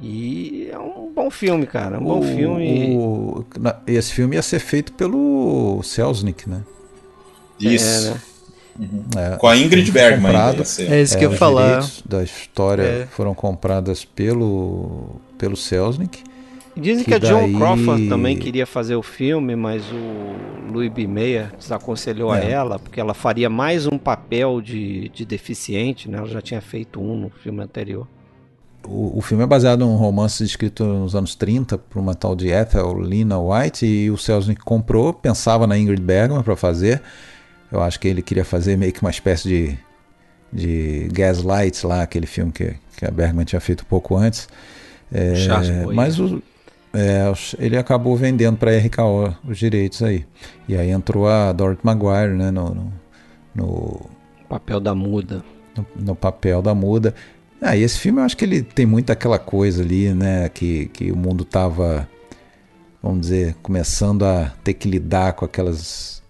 E 0.00 0.68
é 0.70 0.78
um 0.78 1.12
bom 1.14 1.30
filme, 1.30 1.64
cara. 1.66 1.98
Um 1.98 2.04
bom 2.04 2.18
O- 2.20 2.22
filme. 2.22 2.96
o- 2.96 3.44
esse 3.86 4.12
filme 4.12 4.36
ia 4.36 4.42
ser 4.42 4.58
feito 4.58 4.92
pelo 4.92 5.80
Selznick, 5.82 6.48
né? 6.48 6.62
Isso. 7.60 8.08
É, 8.08 8.10
né? 8.80 9.32
É, 9.34 9.36
Com 9.36 9.46
a 9.46 9.56
Ingrid 9.56 9.90
Bergman. 9.92 10.32
comprado. 10.32 10.62
É 10.80 11.00
isso 11.02 11.16
que 11.16 11.22
É, 11.22 11.26
eu 11.26 11.30
ia 11.30 11.34
os 11.34 11.38
falar. 11.38 11.66
direitos 11.80 12.02
da 12.04 12.22
história 12.22 12.82
É. 12.82 13.06
foram 13.06 13.32
compradas 13.34 14.04
pelo, 14.04 15.20
pelo 15.42 15.56
Selznick. 15.56 16.22
Dizem 16.76 17.02
que, 17.04 17.10
Que 17.18 17.26
a 17.26 17.28
Joan 17.28 17.40
daí- 17.50 17.56
Crawford 17.56 18.08
também 18.08 18.38
queria 18.38 18.64
fazer 18.64 18.94
o 18.94 19.02
filme, 19.02 19.56
mas 19.56 19.82
o 19.90 20.72
Louis 20.72 20.88
B. 20.90 21.04
Mayer 21.08 21.50
desaconselhou 21.58 22.30
a 22.30 22.38
É. 22.38 22.52
ela, 22.52 22.78
porque 22.78 23.00
ela 23.00 23.12
faria 23.12 23.50
mais 23.50 23.86
um 23.88 23.98
papel 23.98 24.60
de, 24.60 25.08
de 25.08 25.24
deficiente, 25.24 26.08
né? 26.08 26.18
Ela 26.18 26.28
já 26.28 26.40
tinha 26.40 26.60
feito 26.60 27.00
um 27.00 27.16
no 27.16 27.28
filme 27.42 27.60
anterior. 27.60 28.06
O, 28.86 29.18
o 29.18 29.20
filme 29.20 29.42
é 29.42 29.46
baseado 29.46 29.80
num 29.80 29.96
romance 29.96 30.42
escrito 30.44 30.84
nos 30.84 31.16
anos 31.16 31.34
30 31.34 31.76
por 31.76 31.98
uma 31.98 32.14
tal 32.14 32.36
de 32.36 32.48
Ethel 32.48 33.00
Lina 33.00 33.38
White 33.38 33.84
e 33.84 34.10
o 34.12 34.16
Selznick 34.16 34.62
comprou, 34.62 35.12
pensava 35.12 35.66
na 35.66 35.76
Ingrid 35.76 36.00
Bergman 36.00 36.42
para 36.44 36.54
fazer. 36.56 37.02
Eu 37.70 37.82
acho 37.82 37.98
que 37.98 38.06
ele 38.06 38.22
queria 38.22 38.44
fazer 38.44 38.76
meio 38.76 38.92
que 38.92 39.00
uma 39.02 39.10
espécie 39.10 39.48
de, 39.48 39.78
de 40.52 41.08
Gaslight 41.12 41.84
lá, 41.86 42.02
aquele 42.02 42.26
filme 42.26 42.50
que, 42.52 42.74
que 42.96 43.04
a 43.04 43.10
Bergman 43.10 43.44
tinha 43.44 43.60
feito 43.60 43.82
um 43.82 43.86
pouco 43.86 44.16
antes. 44.16 44.48
É, 45.12 45.34
mas 45.94 46.18
o- 46.18 46.42
é, 46.94 47.32
ele 47.58 47.76
acabou 47.76 48.16
vendendo 48.16 48.56
para 48.56 48.70
a 48.70 48.74
RKO 48.78 49.34
os 49.48 49.58
direitos 49.58 50.02
aí. 50.02 50.24
E 50.68 50.76
aí 50.76 50.90
entrou 50.90 51.28
a 51.28 51.52
Dorothy 51.52 51.80
Maguire 51.84 52.34
né, 52.34 52.50
no- 52.50 52.74
no- 52.74 52.92
no, 53.54 54.00
papel 54.48 54.80
da 54.80 54.94
muda. 54.94 55.44
no, 55.76 55.86
no 56.04 56.14
papel 56.14 56.60
da 56.62 56.74
muda. 56.74 57.14
Ah, 57.60 57.76
e 57.76 57.82
esse 57.82 57.98
filme 57.98 58.20
eu 58.20 58.24
acho 58.24 58.36
que 58.36 58.44
ele 58.44 58.62
tem 58.62 58.84
muito 58.84 59.10
aquela 59.10 59.38
coisa 59.38 59.82
ali, 59.82 60.12
né? 60.12 60.48
Que, 60.48 60.86
que 60.86 61.12
o 61.12 61.16
mundo 61.16 61.44
tava, 61.44 62.08
vamos 63.02 63.20
dizer, 63.22 63.54
começando 63.62 64.24
a 64.24 64.52
ter 64.64 64.74
que 64.74 64.88
lidar 64.88 65.34
com 65.34 65.44
aquelas 65.44 66.20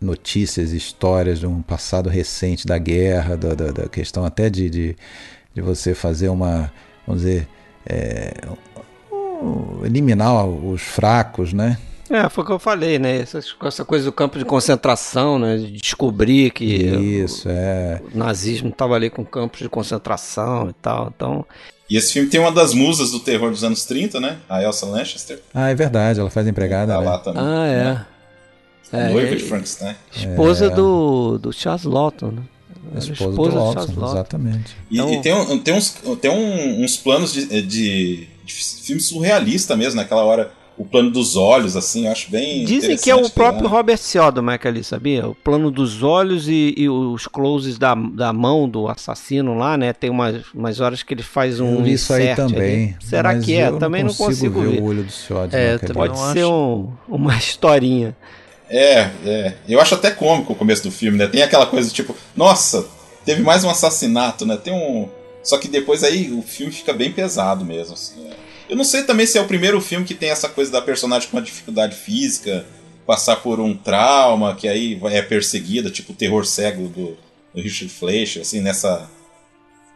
notícias, 0.00 0.72
histórias 0.72 1.38
de 1.38 1.46
um 1.46 1.60
passado 1.60 2.08
recente 2.08 2.66
da 2.66 2.78
guerra, 2.78 3.36
da, 3.36 3.54
da, 3.54 3.70
da 3.72 3.88
questão 3.88 4.24
até 4.24 4.48
de, 4.48 4.70
de, 4.70 4.96
de 5.54 5.60
você 5.60 5.94
fazer 5.94 6.30
uma, 6.30 6.72
vamos 7.06 7.22
dizer, 7.22 7.46
é, 7.90 8.34
eliminar 9.84 10.46
os 10.46 10.82
fracos, 10.82 11.52
né? 11.52 11.78
É, 12.08 12.28
foi 12.28 12.42
o 12.42 12.46
que 12.46 12.52
eu 12.52 12.58
falei, 12.58 12.98
né? 12.98 13.18
Essa, 13.20 13.38
essa 13.64 13.84
coisa 13.84 14.04
do 14.04 14.12
campo 14.12 14.36
de 14.38 14.44
concentração, 14.44 15.38
né? 15.38 15.56
De 15.58 15.70
descobrir 15.70 16.50
que 16.50 16.64
Isso, 16.64 17.48
é. 17.48 18.00
o 18.12 18.18
nazismo 18.18 18.68
estava 18.70 18.94
ali 18.96 19.08
com 19.08 19.24
campos 19.24 19.60
de 19.60 19.68
concentração 19.68 20.68
e 20.68 20.72
tal. 20.72 21.12
Então, 21.14 21.46
E 21.88 21.96
esse 21.96 22.12
filme 22.12 22.28
tem 22.28 22.40
uma 22.40 22.50
das 22.50 22.74
musas 22.74 23.12
do 23.12 23.20
terror 23.20 23.50
dos 23.50 23.62
anos 23.62 23.84
30, 23.84 24.18
né? 24.18 24.38
A 24.48 24.60
Elsa 24.60 24.86
Lanchester. 24.86 25.40
Ah, 25.54 25.68
é 25.70 25.74
verdade, 25.74 26.18
ela 26.18 26.30
faz 26.30 26.48
empregada, 26.48 26.94
Tá 26.94 27.00
né? 27.00 27.06
lá 27.06 27.18
também. 27.18 27.42
ah, 27.42 27.46
né? 27.66 28.06
é. 28.92 28.96
A 28.96 28.98
É, 29.02 29.12
noiva 29.12 29.30
e- 29.32 29.36
de 29.36 29.44
Frankenstein. 29.44 29.94
Esposa 30.12 30.66
É. 30.66 30.70
do, 30.70 31.38
do 31.38 31.52
Charles 31.52 31.84
Lawton, 31.84 32.32
né? 32.32 32.42
A 32.86 32.96
Era 32.96 33.12
esposa, 33.12 33.86
do 33.92 34.06
exatamente. 34.06 34.76
E, 34.90 34.94
Então- 34.98 35.12
e 35.12 35.20
tem, 35.22 35.32
um- 35.34 35.58
tem, 35.58 35.74
uns, 35.74 35.90
tem 36.20 36.30
um- 36.30 36.82
uns 36.84 36.96
planos 36.96 37.32
de, 37.32 37.46
de, 37.62 38.26
de 38.44 38.52
filme 38.52 39.00
surrealista 39.00 39.76
mesmo, 39.76 39.96
naquela 40.00 40.24
hora. 40.24 40.52
O 40.78 40.84
plano 40.86 41.10
dos 41.10 41.36
olhos, 41.36 41.76
assim, 41.76 42.06
eu 42.06 42.12
acho 42.12 42.30
bem. 42.30 42.64
Dizem 42.64 42.96
que 42.96 43.10
é 43.10 43.14
o 43.14 43.28
próprio 43.28 43.64
pegar. 43.64 43.68
Robert 43.76 43.98
Siodmak 43.98 44.66
ali, 44.66 44.82
sabia? 44.82 45.28
O 45.28 45.34
plano 45.34 45.70
dos 45.70 46.02
olhos 46.02 46.48
e, 46.48 46.72
e 46.74 46.88
os 46.88 47.26
closes 47.26 47.76
da, 47.76 47.94
da 47.94 48.32
mão 48.32 48.66
do 48.66 48.88
assassino 48.88 49.58
lá, 49.58 49.76
né? 49.76 49.92
Tem 49.92 50.08
umas, 50.08 50.42
umas 50.54 50.80
horas 50.80 51.02
que 51.02 51.12
ele 51.12 51.22
faz 51.22 51.60
um 51.60 51.74
eu 51.74 51.82
vi 51.82 51.92
isso 51.92 52.10
aí 52.14 52.22
insert 52.22 52.38
ali. 52.40 52.52
também. 52.54 52.96
Será 52.98 53.34
mas 53.34 53.44
que 53.44 53.54
é? 53.56 53.68
eu 53.68 53.78
Também 53.78 54.02
não 54.04 54.14
consigo, 54.14 54.62
ver. 54.62 54.80
o 54.80 54.84
olho 54.84 55.02
do 55.04 55.12
Ciode. 55.12 55.54
É, 55.54 55.72
não, 55.72 55.78
também. 55.80 55.94
Pode 55.94 56.18
não 56.18 56.32
ser 56.32 56.44
um- 56.46 56.88
uma 57.06 57.36
historinha. 57.36 58.16
É, 58.70 59.10
é. 59.26 59.54
Eu 59.68 59.80
acho 59.80 59.94
até 59.94 60.10
cômico 60.10 60.52
o 60.52 60.56
começo 60.56 60.82
do 60.84 60.90
filme, 60.92 61.18
né? 61.18 61.26
Tem 61.26 61.42
aquela 61.42 61.66
coisa 61.66 61.90
tipo, 61.90 62.16
nossa, 62.36 62.86
teve 63.24 63.42
mais 63.42 63.64
um 63.64 63.70
assassinato, 63.70 64.46
né? 64.46 64.56
Tem 64.56 64.72
um. 64.72 65.08
Só 65.42 65.58
que 65.58 65.66
depois 65.68 66.04
aí 66.04 66.30
o 66.30 66.40
filme 66.42 66.72
fica 66.72 66.92
bem 66.92 67.10
pesado 67.12 67.64
mesmo, 67.64 67.94
assim. 67.94 68.26
é. 68.28 68.50
Eu 68.68 68.76
não 68.76 68.84
sei 68.84 69.02
também 69.02 69.26
se 69.26 69.36
é 69.36 69.40
o 69.40 69.46
primeiro 69.46 69.80
filme 69.80 70.04
que 70.06 70.14
tem 70.14 70.30
essa 70.30 70.48
coisa 70.48 70.70
da 70.70 70.80
personagem 70.80 71.28
com 71.28 71.36
uma 71.36 71.42
dificuldade 71.42 71.96
física, 71.96 72.64
passar 73.04 73.36
por 73.36 73.58
um 73.58 73.76
trauma, 73.76 74.54
que 74.54 74.68
aí 74.68 74.96
é 75.06 75.20
perseguida, 75.22 75.90
tipo 75.90 76.12
o 76.12 76.14
terror 76.16 76.46
cego 76.46 76.86
do, 76.88 77.16
do 77.52 77.60
Richard 77.60 77.92
Fleischer, 77.92 78.42
assim, 78.42 78.60
nessa. 78.60 79.10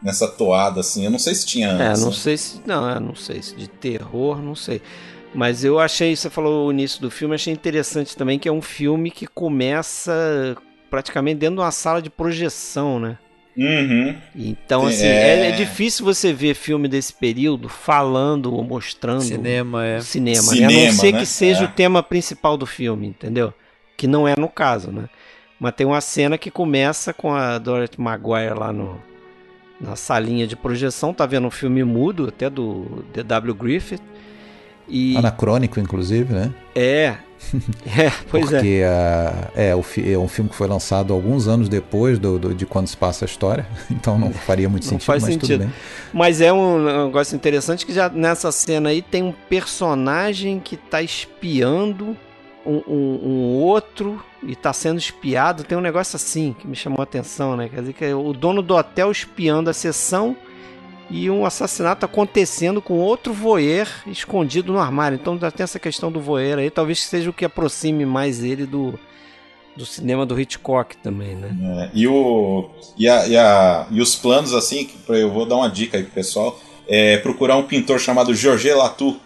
Nessa 0.02 0.26
toada, 0.28 0.80
assim. 0.80 1.04
Eu 1.04 1.10
não 1.10 1.18
sei 1.18 1.34
se 1.34 1.46
tinha 1.46 1.68
É, 1.68 1.88
antes. 1.88 2.02
não 2.02 2.10
né? 2.10 2.16
sei 2.16 2.36
se. 2.36 2.60
Não, 2.66 3.00
não 3.00 3.14
sei 3.14 3.40
se 3.42 3.54
de 3.54 3.68
terror, 3.68 4.42
não 4.42 4.54
sei. 4.56 4.82
Mas 5.34 5.64
eu 5.64 5.80
achei, 5.80 6.14
você 6.14 6.30
falou 6.30 6.68
o 6.68 6.70
início 6.70 7.00
do 7.00 7.10
filme, 7.10 7.34
achei 7.34 7.52
interessante 7.52 8.16
também 8.16 8.38
que 8.38 8.48
é 8.48 8.52
um 8.52 8.62
filme 8.62 9.10
que 9.10 9.26
começa 9.26 10.56
praticamente 10.88 11.38
dentro 11.38 11.56
de 11.56 11.62
uma 11.62 11.72
sala 11.72 12.00
de 12.00 12.08
projeção, 12.08 13.00
né? 13.00 13.18
Uhum. 13.56 14.16
Então, 14.34 14.86
assim, 14.86 15.06
é... 15.06 15.48
é... 15.48 15.52
difícil 15.52 16.04
você 16.04 16.32
ver 16.32 16.54
filme 16.54 16.88
desse 16.88 17.12
período 17.12 17.68
falando 17.68 18.52
ou 18.54 18.62
mostrando 18.62 19.22
cinema, 19.22 19.84
é. 19.84 20.00
cinema, 20.00 20.42
cinema 20.42 20.72
né? 20.72 20.82
A 20.82 20.86
não 20.86 20.92
ser 20.92 21.12
né? 21.12 21.18
que 21.18 21.26
seja 21.26 21.62
é. 21.62 21.64
o 21.64 21.68
tema 21.68 22.02
principal 22.02 22.56
do 22.56 22.66
filme, 22.66 23.08
entendeu? 23.08 23.52
Que 23.96 24.06
não 24.06 24.26
é 24.26 24.34
no 24.36 24.48
caso, 24.48 24.90
né? 24.90 25.08
Mas 25.58 25.74
tem 25.74 25.86
uma 25.86 26.00
cena 26.00 26.36
que 26.36 26.50
começa 26.50 27.12
com 27.12 27.32
a 27.32 27.58
Dorothy 27.58 28.00
Maguire 28.00 28.58
lá 28.58 28.72
no, 28.72 29.00
na 29.80 29.94
salinha 29.94 30.46
de 30.46 30.56
projeção, 30.56 31.14
tá 31.14 31.24
vendo 31.24 31.46
um 31.46 31.50
filme 31.50 31.82
mudo, 31.84 32.28
até 32.28 32.50
do 32.50 33.04
D.W. 33.12 33.54
Griffith. 33.54 34.02
E... 34.88 35.16
Anacrônico, 35.16 35.80
inclusive, 35.80 36.32
né? 36.32 36.52
É, 36.74 37.16
É, 37.86 38.10
pois 38.30 38.50
Porque 38.50 38.82
é. 38.82 39.70
é, 39.70 39.74
o, 39.74 39.84
é 40.04 40.18
um 40.18 40.28
filme 40.28 40.50
que 40.50 40.56
foi 40.56 40.66
lançado 40.66 41.12
alguns 41.12 41.46
anos 41.46 41.68
depois 41.68 42.18
do, 42.18 42.38
do, 42.38 42.54
de 42.54 42.66
quando 42.66 42.88
se 42.88 42.96
passa 42.96 43.24
a 43.24 43.26
história, 43.26 43.66
então 43.90 44.18
não 44.18 44.32
faria 44.32 44.68
muito 44.68 44.86
sentido, 44.86 45.06
faz 45.06 45.22
mas 45.22 45.34
sentido. 45.34 45.58
tudo 45.58 45.66
bem. 45.66 45.72
Mas 46.12 46.40
é 46.40 46.52
um 46.52 47.06
negócio 47.06 47.36
interessante 47.36 47.84
que 47.86 47.92
já 47.92 48.08
nessa 48.08 48.50
cena 48.50 48.90
aí 48.90 49.02
tem 49.02 49.22
um 49.22 49.32
personagem 49.48 50.58
que 50.60 50.74
está 50.74 51.02
espiando 51.02 52.16
um, 52.66 52.82
um, 52.88 53.20
um, 53.22 53.60
outro 53.60 54.22
e 54.42 54.52
está 54.52 54.72
sendo 54.72 54.98
espiado. 54.98 55.64
Tem 55.64 55.76
um 55.76 55.82
negócio 55.82 56.16
assim 56.16 56.54
que 56.58 56.66
me 56.66 56.74
chamou 56.74 57.00
a 57.00 57.04
atenção, 57.04 57.56
né? 57.56 57.68
Quer 57.68 57.80
dizer 57.80 57.92
que 57.92 58.04
é 58.04 58.14
o 58.14 58.32
dono 58.32 58.62
do 58.62 58.74
hotel 58.74 59.10
espiando 59.10 59.70
a 59.70 59.72
sessão 59.72 60.36
e 61.10 61.30
um 61.30 61.44
assassinato 61.44 62.06
acontecendo 62.06 62.80
com 62.80 62.94
outro 62.94 63.32
voyeur 63.32 63.88
escondido 64.06 64.72
no 64.72 64.78
armário. 64.78 65.16
Então 65.20 65.38
já 65.38 65.50
tem 65.50 65.64
essa 65.64 65.78
questão 65.78 66.10
do 66.10 66.20
voyeur 66.20 66.58
aí, 66.58 66.70
talvez 66.70 67.02
seja 67.02 67.30
o 67.30 67.32
que 67.32 67.44
aproxime 67.44 68.06
mais 68.06 68.42
ele 68.42 68.66
do, 68.66 68.98
do 69.76 69.84
cinema 69.84 70.24
do 70.24 70.38
Hitchcock 70.38 70.96
também, 70.98 71.34
né? 71.34 71.56
É, 71.84 71.90
e, 71.94 72.06
o, 72.06 72.70
e, 72.96 73.08
a, 73.08 73.26
e, 73.26 73.36
a, 73.36 73.86
e 73.90 74.00
os 74.00 74.16
planos, 74.16 74.54
assim, 74.54 74.88
eu 75.08 75.30
vou 75.30 75.46
dar 75.46 75.56
uma 75.56 75.68
dica 75.68 75.96
aí 75.96 76.04
pro 76.04 76.12
pessoal, 76.12 76.58
é 76.86 77.18
procurar 77.18 77.56
um 77.56 77.64
pintor 77.64 77.98
chamado 77.98 78.34
Georges 78.34 78.74
Latour. 78.74 79.16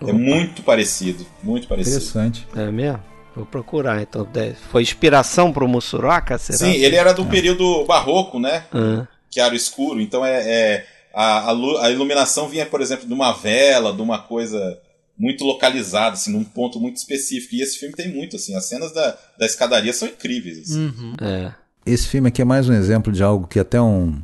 É 0.00 0.04
Opa. 0.04 0.10
É 0.10 0.12
muito 0.12 0.62
parecido, 0.62 1.24
muito 1.42 1.68
parecido. 1.68 1.96
Interessante. 1.96 2.46
É 2.56 2.70
mesmo? 2.70 3.00
Vou 3.34 3.46
procurar, 3.46 4.02
então. 4.02 4.28
Foi 4.70 4.82
inspiração 4.82 5.52
pro 5.52 5.66
Mussuraka, 5.66 6.36
será? 6.36 6.58
Sim, 6.58 6.72
ele 6.72 6.96
era 6.96 7.14
do 7.14 7.22
é. 7.22 7.26
período 7.26 7.84
barroco, 7.86 8.38
né? 8.38 8.64
Uhum. 8.74 9.06
Que 9.30 9.40
era 9.40 9.54
escuro, 9.54 10.00
então 10.00 10.24
é, 10.24 10.42
é 10.42 10.86
a, 11.14 11.50
a, 11.50 11.86
a, 11.86 11.90
iluminação 11.90 12.48
vinha, 12.48 12.66
por 12.66 12.80
exemplo, 12.80 13.06
de 13.06 13.12
uma 13.12 13.32
vela, 13.32 13.92
de 13.92 14.02
uma 14.02 14.18
coisa 14.18 14.78
muito 15.18 15.44
localizada, 15.44 16.14
assim, 16.14 16.32
num 16.32 16.44
ponto 16.44 16.80
muito 16.80 16.96
específico. 16.96 17.54
E 17.54 17.62
esse 17.62 17.78
filme 17.78 17.94
tem 17.94 18.12
muito, 18.12 18.36
assim, 18.36 18.54
as 18.56 18.64
cenas 18.64 18.92
da, 18.92 19.16
da 19.38 19.46
escadaria 19.46 19.92
são 19.92 20.08
incríveis. 20.08 20.58
Assim. 20.58 20.86
Uhum. 20.86 21.14
É. 21.20 21.52
Esse 21.84 22.06
filme 22.06 22.28
aqui 22.28 22.42
é 22.42 22.44
mais 22.44 22.68
um 22.68 22.72
exemplo 22.72 23.12
de 23.12 23.22
algo 23.22 23.46
que 23.46 23.58
até 23.58 23.80
um, 23.80 24.20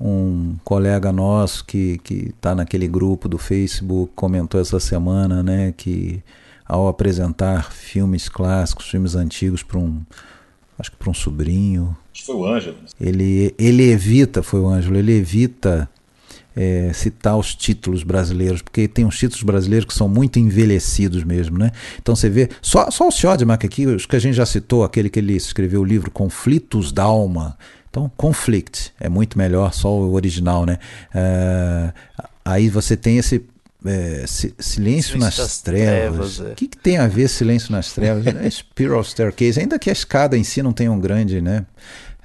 um 0.00 0.56
colega 0.62 1.10
nosso 1.10 1.64
que 1.64 2.00
está 2.08 2.54
naquele 2.54 2.86
grupo 2.86 3.28
do 3.28 3.38
Facebook 3.38 4.12
comentou 4.14 4.60
essa 4.60 4.78
semana, 4.78 5.42
né, 5.42 5.72
que 5.76 6.22
ao 6.66 6.88
apresentar 6.88 7.72
filmes 7.72 8.28
clássicos, 8.28 8.88
filmes 8.88 9.14
antigos 9.14 9.62
para 9.62 9.78
um 9.78 10.02
acho 10.78 10.90
que 10.90 10.96
para 10.98 11.08
um 11.08 11.14
sobrinho, 11.14 11.96
acho 12.12 12.22
que 12.22 12.26
foi 12.26 12.36
o 12.36 12.44
Ângelo. 12.44 12.76
Ele 13.00 13.54
ele 13.58 13.90
evita, 13.90 14.42
foi 14.42 14.60
o 14.60 14.68
Ângelo, 14.68 14.96
ele 14.96 15.12
evita 15.12 15.88
é, 16.56 16.90
citar 16.94 17.36
os 17.36 17.54
títulos 17.54 18.02
brasileiros, 18.02 18.62
porque 18.62 18.88
tem 18.88 19.04
uns 19.04 19.18
títulos 19.18 19.42
brasileiros 19.42 19.86
que 19.86 19.92
são 19.92 20.08
muito 20.08 20.38
envelhecidos 20.38 21.22
mesmo, 21.22 21.58
né? 21.58 21.70
Então 22.00 22.16
você 22.16 22.30
vê, 22.30 22.48
só, 22.62 22.90
só 22.90 23.08
o 23.08 23.12
Siodmak 23.12 23.66
aqui, 23.66 23.86
os 23.86 24.06
que 24.06 24.16
a 24.16 24.18
gente 24.18 24.34
já 24.34 24.46
citou, 24.46 24.82
aquele 24.82 25.10
que 25.10 25.18
ele 25.18 25.34
escreveu 25.34 25.82
o 25.82 25.84
livro 25.84 26.10
Conflitos 26.10 26.90
da 26.90 27.02
Alma. 27.02 27.58
Então, 27.90 28.10
Conflict 28.16 28.92
é 29.00 29.08
muito 29.08 29.38
melhor, 29.38 29.72
só 29.72 29.90
o 29.90 30.12
original, 30.12 30.66
né? 30.66 30.78
É, 31.14 31.92
aí 32.44 32.68
você 32.68 32.94
tem 32.94 33.16
esse 33.16 33.42
é, 33.86 34.24
silêncio, 34.26 34.54
silêncio, 34.58 35.18
nas, 35.18 35.38
nas 35.38 35.62
trevas. 35.62 36.40
O 36.40 36.48
é. 36.48 36.54
que, 36.54 36.68
que, 36.68 36.76
tem 36.76 36.98
a 36.98 37.06
ver 37.06 37.28
silêncio 37.28 37.72
nas 37.72 37.92
trevas? 37.92 38.26
é 38.26 38.50
Spiral 38.50 39.02
Staircase, 39.02 39.60
ainda 39.60 39.78
que 39.78 39.88
a 39.88 39.92
escada 39.92 40.36
em 40.36 40.44
si 40.44 40.62
não 40.62 40.72
tenha 40.72 40.92
um 40.92 41.00
grande, 41.00 41.40
né? 41.40 41.64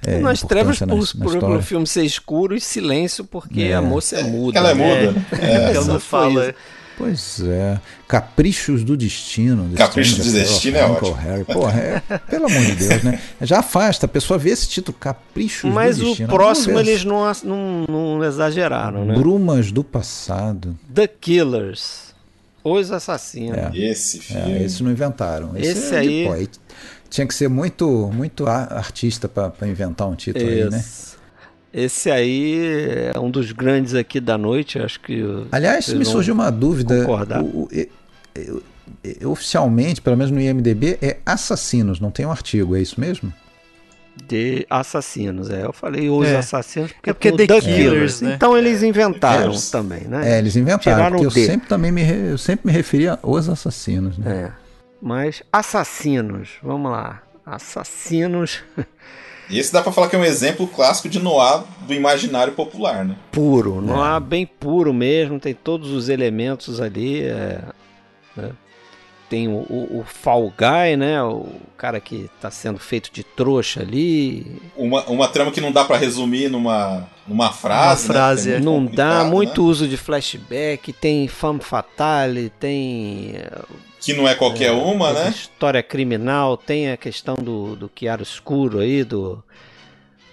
É, 0.04 0.18
nas 0.18 0.40
trevas 0.42 0.80
por, 0.80 1.16
por, 1.16 1.38
por 1.38 1.56
o 1.58 1.62
filme 1.62 1.86
ser 1.86 2.04
escuro 2.04 2.56
e 2.56 2.60
silêncio 2.60 3.24
porque 3.24 3.62
é. 3.62 3.74
a 3.74 3.80
moça 3.80 4.16
é 4.16 4.22
muda. 4.24 4.58
Ela 4.58 4.70
é 4.70 4.74
muda. 4.74 5.12
Né? 5.12 5.26
É. 5.40 5.74
Ela 5.74 5.84
não 5.84 6.00
fala. 6.00 6.54
Pois 6.96 7.40
é. 7.40 7.80
Caprichos 8.06 8.84
do 8.84 8.96
Destino. 8.96 9.70
Caprichos 9.76 10.18
do 10.24 10.32
Destino 10.32 10.76
é 10.76 10.84
ótimo. 10.84 11.12
Harry. 11.14 11.44
Porra, 11.44 11.80
é, 11.80 12.18
pelo 12.28 12.46
amor 12.46 12.64
de 12.64 12.74
Deus, 12.74 13.02
né? 13.02 13.20
Já 13.40 13.60
afasta, 13.60 14.06
a 14.06 14.08
pessoa 14.08 14.38
vê 14.38 14.50
esse 14.50 14.68
título, 14.68 14.96
Caprichos 14.98 15.70
Mas 15.72 15.96
do 15.98 16.06
Destino. 16.06 16.28
Mas 16.28 16.34
o 16.34 16.38
próximo 16.38 16.78
eles 16.78 17.04
não, 17.04 17.32
não, 17.44 17.84
não 17.88 18.24
exageraram, 18.24 19.04
né? 19.04 19.14
Brumas 19.14 19.72
do 19.72 19.82
Passado. 19.82 20.78
The 20.92 21.06
Killers. 21.06 22.12
Os 22.64 22.92
Assassinos. 22.92 23.56
É. 23.56 23.70
Esse 23.74 24.20
filme. 24.20 24.52
É, 24.52 24.62
esse 24.62 24.82
não 24.82 24.90
inventaram. 24.90 25.56
Esse, 25.56 25.70
esse 25.70 25.94
é 25.94 25.98
aí. 25.98 26.48
Tinha 27.12 27.26
que 27.26 27.34
ser 27.34 27.48
muito 27.48 28.10
muito 28.10 28.46
artista 28.46 29.28
para 29.28 29.68
inventar 29.68 30.08
um 30.08 30.14
título 30.14 30.50
Isso. 30.50 30.64
aí, 30.64 30.70
né? 30.70 30.84
Esse 31.74 32.10
aí 32.10 33.10
é 33.14 33.20
um 33.20 33.30
dos 33.30 33.52
grandes 33.52 33.94
aqui 33.94 34.18
da 34.18 34.38
noite, 34.38 34.78
acho 34.78 34.98
que. 34.98 35.22
Aliás, 35.52 35.92
me 35.92 36.06
surgiu 36.06 36.32
uma 36.32 36.50
dúvida. 36.50 37.06
O, 37.06 37.64
o, 37.64 37.68
o, 39.24 39.30
oficialmente, 39.30 40.00
pelo 40.00 40.16
menos 40.16 40.30
no 40.30 40.40
IMDB, 40.40 40.98
é 41.02 41.18
Assassinos, 41.24 42.00
não 42.00 42.10
tem 42.10 42.24
um 42.24 42.30
artigo, 42.30 42.74
é 42.74 42.80
isso 42.80 42.98
mesmo? 42.98 43.30
De 44.26 44.66
assassinos, 44.70 45.50
é. 45.50 45.66
Eu 45.66 45.72
falei 45.72 46.08
os 46.08 46.26
é. 46.26 46.38
assassinos 46.38 46.92
porque 46.92 47.10
é 47.10 47.12
porque 47.12 47.32
The, 47.32 47.46
The 47.46 47.60
Killers, 47.60 47.76
Killers 47.76 48.20
né? 48.22 48.34
Então 48.36 48.56
eles 48.56 48.82
inventaram 48.82 49.52
também, 49.70 50.02
né? 50.02 50.34
É, 50.34 50.38
eles 50.38 50.56
inventaram, 50.56 50.96
Tiraram 50.96 51.18
porque 51.18 51.40
eu 51.40 51.46
sempre 51.46 51.68
também 51.68 51.92
me, 51.92 52.02
eu 52.02 52.38
sempre 52.38 52.66
me 52.66 52.72
referia 52.72 53.18
aos 53.22 53.50
assassinos, 53.50 54.16
né? 54.16 54.50
É. 54.58 54.61
Mas 55.02 55.42
assassinos, 55.52 56.50
vamos 56.62 56.92
lá. 56.92 57.22
Assassinos. 57.44 58.62
E 59.50 59.58
esse 59.58 59.72
dá 59.72 59.82
pra 59.82 59.90
falar 59.90 60.08
que 60.08 60.14
é 60.14 60.18
um 60.18 60.24
exemplo 60.24 60.66
clássico 60.68 61.08
de 61.08 61.18
noir 61.18 61.64
do 61.80 61.92
imaginário 61.92 62.52
popular, 62.52 63.04
né? 63.04 63.16
Puro, 63.32 63.80
noir 63.82 64.16
é. 64.16 64.20
bem 64.20 64.46
puro 64.46 64.94
mesmo, 64.94 65.40
tem 65.40 65.52
todos 65.52 65.90
os 65.90 66.08
elementos 66.08 66.80
ali. 66.80 67.22
É, 67.22 67.60
né? 68.36 68.52
Tem 69.28 69.48
o, 69.48 69.66
o, 69.68 70.00
o, 70.00 70.04
Fall 70.04 70.52
Guy, 70.56 70.96
né? 70.96 71.22
O 71.22 71.48
cara 71.76 71.98
que 72.00 72.30
tá 72.40 72.50
sendo 72.50 72.78
feito 72.78 73.10
de 73.12 73.24
trouxa 73.24 73.80
ali. 73.80 74.60
Uma, 74.76 75.04
uma 75.06 75.26
trama 75.26 75.50
que 75.50 75.60
não 75.60 75.72
dá 75.72 75.84
para 75.84 75.96
resumir 75.96 76.48
numa, 76.48 77.08
numa 77.26 77.52
frase. 77.52 78.06
Uma 78.06 78.14
frase, 78.14 78.50
né? 78.50 78.56
é. 78.56 78.60
Não 78.60 78.84
dá, 78.84 79.24
muito 79.24 79.62
né? 79.62 79.68
uso 79.68 79.88
de 79.88 79.96
flashback, 79.96 80.92
tem 80.92 81.26
femme 81.28 81.60
fatale, 81.60 82.50
tem 82.60 83.36
que 84.02 84.12
não 84.12 84.26
é 84.26 84.34
qualquer 84.34 84.66
é, 84.66 84.72
uma, 84.72 85.12
né? 85.12 85.30
História 85.30 85.82
criminal, 85.82 86.56
tem 86.56 86.90
a 86.90 86.96
questão 86.96 87.36
do, 87.36 87.76
do 87.76 87.90
Chiaro 87.96 88.22
Escuro 88.22 88.80
aí, 88.80 89.04
do, 89.04 89.42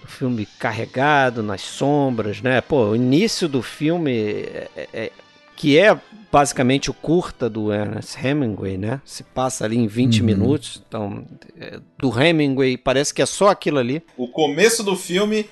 do, 0.01 0.07
filme 0.07 0.47
carregado 0.57 1.43
nas 1.43 1.61
sombras, 1.61 2.41
né? 2.41 2.59
Pô, 2.61 2.88
o 2.88 2.95
início 2.95 3.47
do 3.47 3.61
filme, 3.61 4.11
é, 4.11 4.70
é, 4.76 4.88
é 4.91 5.11
que 5.55 5.78
é 5.78 5.95
basicamente 6.32 6.89
o 6.89 6.93
curta 6.93 7.47
do 7.47 7.72
Ernest 7.72 8.17
Hemingway, 8.17 8.78
né? 8.78 9.01
Se 9.05 9.24
passa 9.24 9.65
ali 9.65 9.78
em 9.78 9.88
20 9.88 10.20
uhum. 10.20 10.26
minutos. 10.26 10.82
Então, 10.88 11.26
é, 11.59 11.80
do 11.97 12.20
Hemingway, 12.20 12.76
parece 12.76 13.13
que 13.13 13.22
é 13.22 13.26
só 13.26 13.49
aquilo 13.49 13.78
ali. 13.78 14.01
O 14.17 14.28
começo 14.28 14.84
do 14.84 14.95
filme 14.95 15.47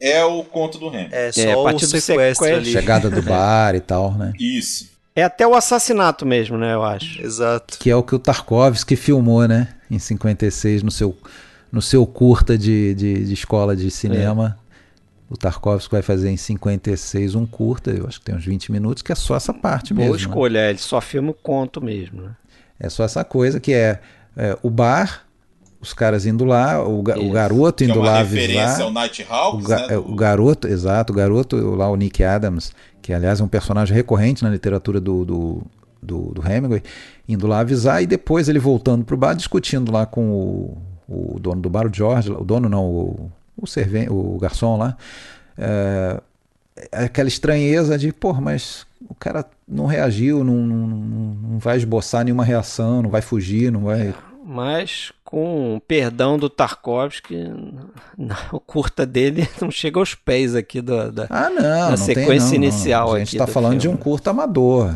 é 0.00 0.24
o 0.24 0.42
conto 0.42 0.76
do 0.76 0.86
Hemingway. 0.86 1.08
É, 1.12 1.30
só 1.30 1.40
é, 1.40 1.56
o 1.56 1.78
sequestro, 1.78 2.00
sequestro 2.00 2.46
ali. 2.46 2.72
Chegada 2.72 3.08
do 3.08 3.22
bar 3.22 3.76
e 3.76 3.80
tal, 3.80 4.12
né? 4.12 4.32
Isso. 4.40 4.90
É 5.14 5.24
até 5.24 5.46
o 5.46 5.54
assassinato 5.54 6.24
mesmo, 6.24 6.56
né, 6.56 6.74
eu 6.74 6.82
acho. 6.82 7.20
Exato. 7.20 7.78
Que 7.78 7.90
é 7.90 7.96
o 7.96 8.02
que 8.02 8.14
o 8.14 8.18
Tarkovsky 8.18 8.96
filmou, 8.96 9.46
né, 9.46 9.68
em 9.90 9.98
56, 9.98 10.82
no 10.82 10.90
seu, 10.90 11.16
no 11.70 11.82
seu 11.82 12.06
curta 12.06 12.56
de, 12.56 12.94
de, 12.94 13.24
de 13.24 13.34
escola 13.34 13.74
de 13.74 13.90
cinema. 13.90 14.56
É. 14.66 14.70
O 15.28 15.36
Tarkovsky 15.36 15.92
vai 15.92 16.02
fazer 16.02 16.30
em 16.30 16.36
56 16.36 17.34
um 17.34 17.46
curta, 17.46 17.90
eu 17.90 18.06
acho 18.06 18.18
que 18.18 18.26
tem 18.26 18.34
uns 18.34 18.44
20 18.44 18.72
minutos, 18.72 19.02
que 19.02 19.12
é 19.12 19.14
só 19.14 19.36
essa 19.36 19.54
parte 19.54 19.94
Boa 19.94 20.08
mesmo. 20.08 20.10
Boa 20.10 20.16
né? 20.16 20.22
escolha, 20.22 20.60
né? 20.62 20.70
ele 20.70 20.78
só 20.78 21.00
filma 21.00 21.30
o 21.30 21.34
conto 21.34 21.80
mesmo, 21.80 22.22
né? 22.22 22.30
É 22.78 22.88
só 22.88 23.04
essa 23.04 23.22
coisa 23.22 23.60
que 23.60 23.72
é, 23.72 24.00
é 24.36 24.56
o 24.62 24.70
bar, 24.70 25.26
os 25.80 25.92
caras 25.94 26.26
indo 26.26 26.44
lá, 26.44 26.82
o, 26.82 27.02
ga, 27.02 27.18
o 27.18 27.30
garoto 27.30 27.84
indo 27.84 28.00
é 28.00 28.02
lá 28.02 28.20
avisar. 28.20 28.80
Ao 28.80 28.90
Night 28.90 29.26
Hawks, 29.28 29.64
o, 29.64 29.68
ga, 29.68 29.86
né, 29.86 29.94
do... 29.94 30.12
o 30.12 30.14
garoto, 30.14 30.66
exato, 30.68 31.12
o 31.12 31.16
garoto 31.16 31.56
lá, 31.76 31.88
o 31.88 31.96
Nick 31.96 32.24
Adams, 32.24 32.72
que 33.02 33.12
aliás 33.12 33.40
é 33.40 33.44
um 33.44 33.48
personagem 33.48 33.94
recorrente 33.94 34.42
na 34.42 34.50
literatura 34.50 35.00
do, 35.00 35.24
do, 35.24 35.62
do, 36.02 36.18
do 36.32 36.42
Hemingway, 36.46 36.82
indo 37.28 37.46
lá 37.46 37.60
avisar 37.60 38.02
e 38.02 38.06
depois 38.06 38.48
ele 38.48 38.58
voltando 38.58 39.04
para 39.04 39.14
o 39.14 39.18
bar, 39.18 39.34
discutindo 39.34 39.92
lá 39.92 40.06
com 40.06 40.30
o, 40.30 40.78
o 41.08 41.40
dono 41.40 41.60
do 41.60 41.70
bar, 41.70 41.86
o 41.86 41.94
George, 41.94 42.30
o 42.30 42.44
dono 42.44 42.68
não, 42.68 42.84
o, 42.84 43.30
o, 43.56 43.64
o 44.10 44.38
garçom 44.38 44.76
lá, 44.76 44.96
é, 45.58 46.20
aquela 46.92 47.28
estranheza 47.28 47.98
de, 47.98 48.12
pô, 48.12 48.32
mas 48.34 48.86
o 49.08 49.14
cara 49.14 49.44
não 49.66 49.86
reagiu, 49.86 50.44
não, 50.44 50.54
não, 50.54 50.86
não 50.86 51.58
vai 51.58 51.76
esboçar 51.76 52.24
nenhuma 52.24 52.44
reação, 52.44 53.02
não 53.02 53.10
vai 53.10 53.22
fugir, 53.22 53.70
não 53.72 53.80
vai 53.80 54.14
mas 54.50 55.12
com 55.24 55.80
perdão 55.86 56.36
do 56.36 56.50
Tarkovsky, 56.50 57.36
o 58.50 58.58
curta 58.58 59.06
dele 59.06 59.48
não 59.62 59.70
chega 59.70 60.00
aos 60.00 60.12
pés 60.12 60.56
aqui 60.56 60.80
do, 60.80 61.12
da, 61.12 61.28
ah, 61.30 61.48
não, 61.48 61.62
da 61.62 61.90
não 61.90 61.96
sequência 61.96 62.50
tem, 62.50 62.58
não, 62.58 62.66
inicial. 62.66 63.06
Não. 63.06 63.14
A 63.14 63.18
gente 63.20 63.36
está 63.36 63.46
falando 63.46 63.80
filme. 63.80 63.82
de 63.82 63.88
um 63.88 63.96
curta 63.96 64.30
amador 64.30 64.92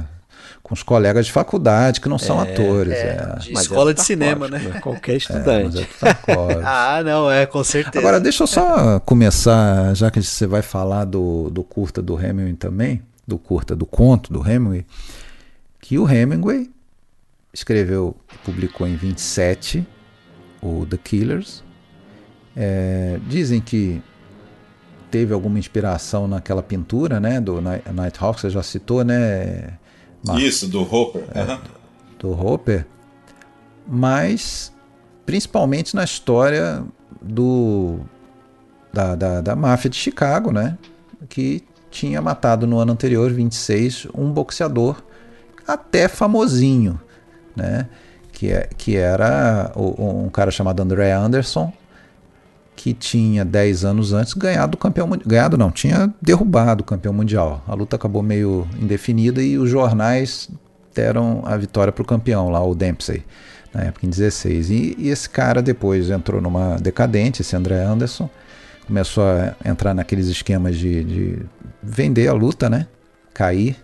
com 0.60 0.74
os 0.74 0.82
colegas 0.82 1.26
de 1.26 1.32
faculdade 1.32 2.00
que 2.00 2.08
não 2.08 2.18
são 2.18 2.42
é, 2.42 2.52
atores. 2.52 2.94
É, 2.94 3.36
de 3.38 3.52
escola 3.52 3.92
é 3.92 3.94
de 3.94 4.02
cinema, 4.02 4.48
né? 4.48 4.80
Qualquer 4.82 5.14
estudante. 5.18 5.88
É, 6.02 6.34
ah, 6.64 7.00
não, 7.04 7.30
é, 7.30 7.46
com 7.46 7.62
certeza. 7.62 8.00
Agora, 8.00 8.18
deixa 8.18 8.42
eu 8.42 8.48
só 8.48 8.98
começar, 9.00 9.94
já 9.94 10.10
que 10.10 10.20
você 10.20 10.48
vai 10.48 10.62
falar 10.62 11.04
do, 11.04 11.48
do 11.48 11.62
curta 11.62 12.02
do 12.02 12.18
Hemingway 12.18 12.54
também, 12.54 13.02
do 13.24 13.38
curta 13.38 13.76
do 13.76 13.86
conto 13.86 14.32
do 14.32 14.40
Hemingway, 14.40 14.84
que 15.80 15.96
o 15.96 16.10
Hemingway 16.10 16.73
escreveu 17.54 18.14
e 18.34 18.38
publicou 18.38 18.86
em 18.86 18.96
27 18.96 19.86
o 20.60 20.84
The 20.84 20.98
Killers. 20.98 21.62
É, 22.56 23.18
dizem 23.26 23.60
que 23.60 24.02
teve 25.10 25.32
alguma 25.32 25.58
inspiração 25.58 26.26
naquela 26.26 26.62
pintura, 26.62 27.20
né, 27.20 27.40
do 27.40 27.60
Nighthawk, 27.60 28.40
você 28.40 28.50
já 28.50 28.62
citou, 28.62 29.04
né? 29.04 29.78
Isso, 30.36 30.66
do 30.68 30.82
Hopper. 30.82 31.24
É, 31.32 31.42
uhum. 31.42 31.58
Do 32.18 32.32
Hopper. 32.32 32.86
Mas 33.86 34.72
principalmente 35.24 35.94
na 35.94 36.04
história 36.04 36.84
do 37.20 38.00
da, 38.92 39.14
da, 39.14 39.40
da 39.40 39.56
máfia 39.56 39.90
de 39.90 39.96
Chicago, 39.96 40.52
né? 40.52 40.78
Que 41.28 41.62
tinha 41.90 42.20
matado 42.20 42.66
no 42.66 42.78
ano 42.78 42.92
anterior, 42.92 43.30
26, 43.32 44.08
um 44.14 44.30
boxeador 44.32 45.02
até 45.66 46.08
famosinho, 46.08 47.00
né? 47.54 47.86
Que, 48.32 48.50
é, 48.50 48.68
que 48.76 48.96
era 48.96 49.70
um 49.76 50.28
cara 50.28 50.50
chamado 50.50 50.80
André 50.82 51.12
Anderson, 51.12 51.72
que 52.74 52.92
tinha 52.92 53.44
10 53.44 53.84
anos 53.84 54.12
antes 54.12 54.34
ganhado 54.34 54.74
o 54.74 54.78
campeão 54.78 55.08
ganhado 55.24 55.56
não, 55.56 55.70
tinha 55.70 56.12
derrubado 56.20 56.82
o 56.82 56.84
campeão 56.84 57.14
mundial. 57.14 57.62
A 57.66 57.74
luta 57.74 57.96
acabou 57.96 58.22
meio 58.22 58.66
indefinida 58.80 59.40
e 59.42 59.56
os 59.56 59.70
jornais 59.70 60.50
deram 60.94 61.42
a 61.44 61.56
vitória 61.56 61.92
para 61.92 62.02
o 62.02 62.06
campeão 62.06 62.50
lá, 62.50 62.64
o 62.64 62.74
Dempsey, 62.74 63.24
na 63.72 63.82
época 63.82 64.06
em 64.06 64.10
16. 64.10 64.70
E, 64.70 64.96
e, 64.98 65.08
esse 65.08 65.28
cara 65.28 65.60
depois 65.60 66.10
entrou 66.10 66.40
numa 66.40 66.76
decadente, 66.76 67.42
esse 67.42 67.56
André 67.56 67.82
Anderson, 67.82 68.30
começou 68.86 69.24
a 69.24 69.54
entrar 69.68 69.94
naqueles 69.94 70.26
esquemas 70.28 70.76
de, 70.76 71.04
de 71.04 71.38
vender 71.82 72.28
a 72.28 72.32
luta, 72.32 72.68
né? 72.70 72.86
Cair. 73.32 73.76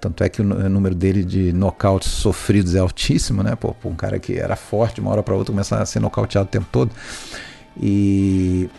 Tanto 0.00 0.24
é 0.24 0.28
que 0.28 0.40
o 0.40 0.44
número 0.44 0.94
dele 0.94 1.22
de 1.22 1.52
nocautes 1.52 2.08
sofridos 2.08 2.74
é 2.74 2.78
altíssimo, 2.78 3.42
né? 3.42 3.54
Pô, 3.54 3.74
um 3.84 3.94
cara 3.94 4.18
que 4.18 4.38
era 4.38 4.56
forte, 4.56 4.94
de 4.94 5.00
uma 5.02 5.10
hora 5.10 5.22
para 5.22 5.34
outra 5.34 5.52
começar 5.52 5.82
a 5.82 5.86
ser 5.86 6.00
nocauteado 6.00 6.48
o 6.48 6.50
tempo 6.50 6.66
todo. 6.72 6.90
E 7.80 8.70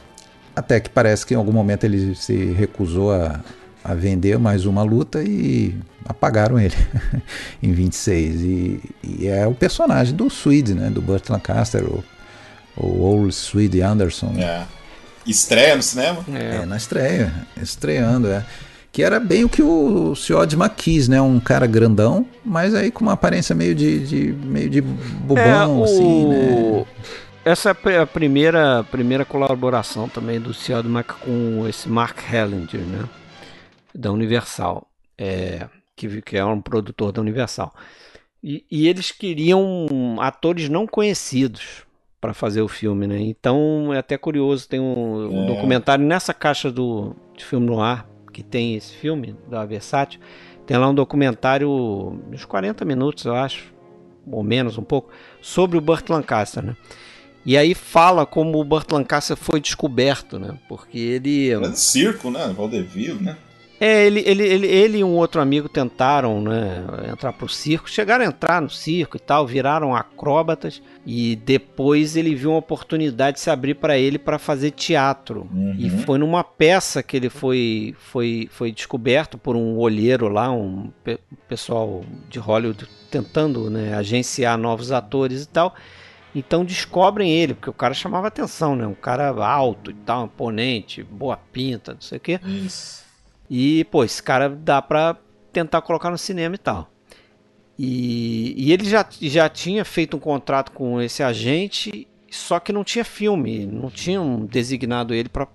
até 0.56 0.80
que 0.80 0.90
parece 0.90 1.26
que 1.26 1.34
em 1.34 1.38
algum 1.38 1.52
momento 1.52 1.84
ele 1.84 2.16
se 2.16 2.52
recusou 2.54 3.14
a, 3.14 3.40
a 3.84 3.94
vender 3.94 4.40
mais 4.40 4.66
uma 4.66 4.84
luta 4.84 5.22
e 5.22 5.76
apagaram 6.06 6.60
ele 6.60 6.76
em 7.62 7.72
26. 7.72 8.42
E, 8.42 8.82
e, 9.04 9.28
é 9.28 9.46
o 9.46 9.54
personagem 9.54 10.16
do 10.16 10.30
Swede, 10.30 10.74
né? 10.74 10.90
Do 10.90 11.02
Burt 11.02 11.30
Lancaster, 11.30 11.84
o, 11.84 12.04
o 12.76 13.02
Old 13.02 13.34
Swede 13.34 13.82
Anderson. 13.82 14.34
É. 14.38 14.66
Estreia 15.26 15.76
no 15.76 15.84
cinema? 15.84 16.26
É. 16.34 16.62
é, 16.64 16.66
na 16.66 16.78
estreia, 16.78 17.32
estreando, 17.62 18.28
é. 18.28 18.44
Que 18.92 19.04
era 19.04 19.20
bem 19.20 19.46
o 19.46 19.50
que 19.50 19.64
o 19.64 20.14
Ciodma 20.16 20.68
quis, 20.68 21.08
né? 21.08 21.22
Um 21.22 21.40
cara 21.40 21.66
grandão, 21.66 22.28
mas 22.44 22.76
aí 22.76 22.92
com 22.92 23.04
uma 23.04 23.14
aparência 23.14 23.56
meio 23.56 23.74
de, 23.74 24.06
de 24.06 24.34
meio 24.46 24.70
de 24.70 24.82
bobão, 24.82 25.40
é, 25.40 25.68
o... 25.68 25.84
assim, 25.84 26.26
né? 26.28 26.86
Essa 27.46 27.76
é 27.86 28.00
a 28.00 28.06
primeira, 28.06 28.84
primeira 28.92 29.26
colaboração 29.26 30.10
também 30.10 30.40
do 30.40 30.54
Ciodma 30.54 31.04
com 31.04 31.66
esse 31.68 31.88
Mark 31.90 32.20
Hellinger, 32.32 32.82
né? 32.82 33.10
Da 33.96 34.12
Universal. 34.12 34.88
É, 35.18 35.68
que, 35.96 36.22
que 36.22 36.38
é 36.38 36.46
um 36.46 36.62
produtor 36.62 37.12
da 37.12 37.22
Universal. 37.22 37.74
E, 38.44 38.66
e 38.72 38.88
eles 38.88 39.12
queriam 39.12 39.88
atores 40.20 40.68
não 40.68 40.88
conhecidos 40.88 41.84
para 42.20 42.34
fazer 42.34 42.62
o 42.62 42.68
filme, 42.68 43.08
né? 43.08 43.20
Então 43.20 43.94
é 43.94 43.98
até 43.98 44.18
curioso, 44.18 44.68
tem 44.68 44.80
um, 44.80 45.28
um 45.28 45.44
é. 45.44 45.48
documentário 45.48 46.06
nessa 46.06 46.34
caixa 46.34 46.72
do 46.72 47.16
de 47.36 47.46
filme 47.46 47.66
no 47.66 47.82
ar 47.82 48.11
que 48.32 48.44
tem 48.44 48.76
esse 48.76 48.94
filme 48.94 49.36
da 49.50 49.66
Versátil, 49.66 50.20
tem 50.66 50.78
lá 50.78 50.90
um 50.90 50.96
documentário 50.96 51.70
uns 52.32 52.46
40 52.46 52.86
minutos, 52.86 53.26
eu 53.26 53.36
acho, 53.36 53.74
ou 54.30 54.44
menos 54.44 54.78
um 54.78 54.84
pouco, 54.84 55.12
sobre 55.42 55.78
o 55.78 55.82
Burt 55.82 56.10
Lancaster, 56.10 56.64
né? 56.64 56.76
E 57.46 57.58
aí 57.58 57.74
fala 57.74 58.26
como 58.26 58.60
o 58.60 58.64
Burt 58.64 58.92
Lancaster 58.92 59.36
foi 59.36 59.60
descoberto, 59.60 60.38
né? 60.38 60.58
Porque 60.70 60.98
ele. 60.98 61.58
De 61.70 61.80
circo, 61.80 62.30
né? 62.30 62.54
Vaudeville, 62.56 63.22
né? 63.22 63.36
É, 63.84 64.06
ele, 64.06 64.22
ele, 64.28 64.44
ele, 64.44 64.68
ele 64.68 64.98
e 65.00 65.04
um 65.04 65.16
outro 65.16 65.42
amigo 65.42 65.68
tentaram 65.68 66.40
né, 66.40 66.86
entrar 67.12 67.34
pro 67.34 67.50
circo, 67.50 67.90
chegaram 67.90 68.24
a 68.24 68.28
entrar 68.28 68.62
no 68.62 68.70
circo 68.70 69.18
e 69.18 69.20
tal, 69.20 69.48
viraram 69.48 69.96
acróbatas 69.96 70.84
e 71.04 71.36
depois 71.36 72.16
ele 72.16 72.36
viu 72.36 72.52
uma 72.52 72.60
oportunidade 72.60 73.38
de 73.38 73.42
se 73.42 73.50
abrir 73.50 73.74
para 73.74 73.98
ele 73.98 74.20
para 74.20 74.38
fazer 74.38 74.70
teatro. 74.70 75.50
Uhum. 75.52 75.76
E 75.80 75.90
foi 75.90 76.20
numa 76.20 76.44
peça 76.44 77.02
que 77.02 77.18
ele 77.18 77.28
foi, 77.28 77.96
foi, 77.98 78.48
foi 78.52 78.72
descoberto 78.72 79.36
por 79.36 79.56
um 79.56 79.80
olheiro 79.80 80.28
lá, 80.28 80.52
um 80.52 80.92
pe 81.04 81.18
pessoal 81.50 82.06
de 82.30 82.38
Hollywood 82.38 82.88
tentando 83.10 83.68
né, 83.68 83.96
agenciar 83.96 84.60
novos 84.60 84.92
atores 84.92 85.42
e 85.42 85.48
tal. 85.48 85.74
Então 86.36 86.64
descobrem 86.64 87.32
ele, 87.32 87.56
porque 87.56 87.72
o 87.72 87.74
cara 87.74 87.96
chamava 87.96 88.28
atenção, 88.28 88.76
né? 88.76 88.86
Um 88.86 88.94
cara 88.94 89.30
alto 89.44 89.90
e 89.90 89.96
tal, 89.96 90.26
imponente, 90.26 91.02
boa 91.02 91.36
pinta, 91.36 91.94
não 91.94 92.02
sei 92.02 92.20
o 92.20 92.22
quê. 92.22 92.40
Isso. 92.46 93.01
E, 93.54 93.84
pô, 93.84 94.06
esse 94.06 94.24
cara 94.24 94.48
dá 94.48 94.82
pra 94.82 95.18
tentar 95.52 95.82
colocar 95.82 96.10
no 96.10 96.18
cinema 96.18 96.56
e 96.56 96.58
tal. 96.58 96.90
E, 97.78 98.54
e 98.56 98.72
ele 98.72 98.86
já, 98.90 99.06
já 99.10 99.50
tinha 99.50 99.84
feito 99.84 100.16
um 100.16 100.20
contrato 100.22 100.72
com 100.72 101.02
esse 101.02 101.22
agente, 101.22 102.08
só 102.30 102.62
que 102.62 102.72
não 102.72 102.82
tinha 102.86 103.04
filme, 103.04 103.66
não 103.66 103.90
tinham 103.90 104.46
designado 104.46 105.14
ele 105.14 105.28
para 105.28 105.50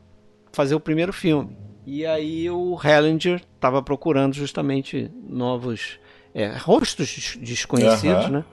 fazer 0.52 0.74
o 0.74 0.80
primeiro 0.80 1.10
filme. 1.10 1.56
E 1.86 2.04
aí 2.04 2.50
o 2.50 2.78
Hellinger 2.78 3.40
estava 3.54 3.80
procurando 3.80 4.34
justamente 4.34 5.10
novos 5.26 5.98
é, 6.34 6.48
rostos 6.48 7.38
desconhecidos, 7.40 8.26
uhum. 8.26 8.30
né? 8.30 8.44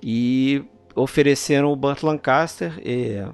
E 0.00 0.62
ofereceram 0.94 1.72
o 1.72 1.76
Burt 1.76 2.04
Lancaster. 2.04 2.80
E, 2.84 3.24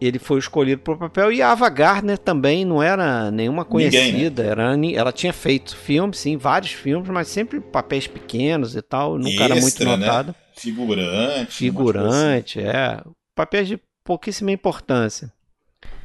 ele 0.00 0.18
foi 0.18 0.38
escolhido 0.38 0.82
para 0.82 0.94
o 0.94 0.98
papel 0.98 1.32
e 1.32 1.40
a 1.40 1.50
Ava 1.50 1.68
Gardner 1.68 2.18
também 2.18 2.64
não 2.64 2.82
era 2.82 3.30
nenhuma 3.30 3.64
conhecida, 3.64 4.04
Ninguém, 4.04 4.30
né? 4.30 4.92
era, 4.92 5.00
ela 5.00 5.12
tinha 5.12 5.32
feito 5.32 5.76
filmes, 5.76 6.18
sim, 6.18 6.36
vários 6.36 6.72
filmes, 6.72 7.08
mas 7.08 7.28
sempre 7.28 7.60
papéis 7.60 8.06
pequenos 8.06 8.76
e 8.76 8.82
tal, 8.82 9.16
nunca 9.16 9.30
Extra, 9.30 9.44
era 9.44 9.54
muito 9.56 9.84
né? 9.84 9.96
notada. 9.96 10.28
Né? 10.28 10.34
Figurante. 10.56 11.52
Figurante, 11.56 12.60
assim. 12.60 12.68
é. 12.68 13.02
Papéis 13.34 13.68
de 13.68 13.80
pouquíssima 14.04 14.50
importância. 14.52 15.32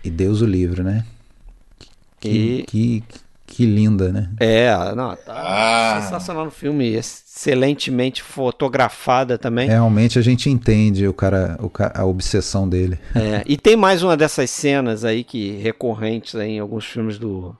E 0.03 0.09
Deus 0.09 0.41
o 0.41 0.45
livre, 0.45 0.83
né? 0.83 1.05
Que, 2.19 2.29
e... 2.29 2.63
que, 2.67 3.03
que 3.51 3.65
linda, 3.65 4.13
né? 4.13 4.29
É, 4.39 4.73
não, 4.95 5.13
tá 5.13 5.33
ah. 5.35 6.01
sensacional 6.01 6.45
no 6.45 6.51
filme, 6.51 6.93
excelentemente 6.93 8.23
fotografada 8.23 9.37
também. 9.37 9.67
Realmente 9.67 10.17
a 10.17 10.21
gente 10.21 10.49
entende 10.49 11.05
o 11.05 11.13
cara, 11.13 11.59
o, 11.61 11.69
a 11.93 12.05
obsessão 12.05 12.67
dele. 12.67 12.97
É, 13.13 13.43
e 13.45 13.57
tem 13.57 13.75
mais 13.75 14.03
uma 14.03 14.15
dessas 14.15 14.49
cenas 14.49 15.03
aí 15.03 15.25
que 15.25 15.57
recorrentes 15.57 16.33
aí 16.35 16.51
em 16.51 16.59
alguns 16.59 16.85
filmes 16.85 17.19
do 17.19 17.53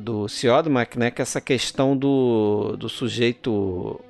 do 0.00 0.28
Siodmak, 0.28 0.96
né, 0.96 1.10
que 1.10 1.20
é 1.20 1.24
essa 1.24 1.40
questão 1.40 1.96
do, 1.96 2.76
do 2.78 2.88
sujeito 2.88 4.00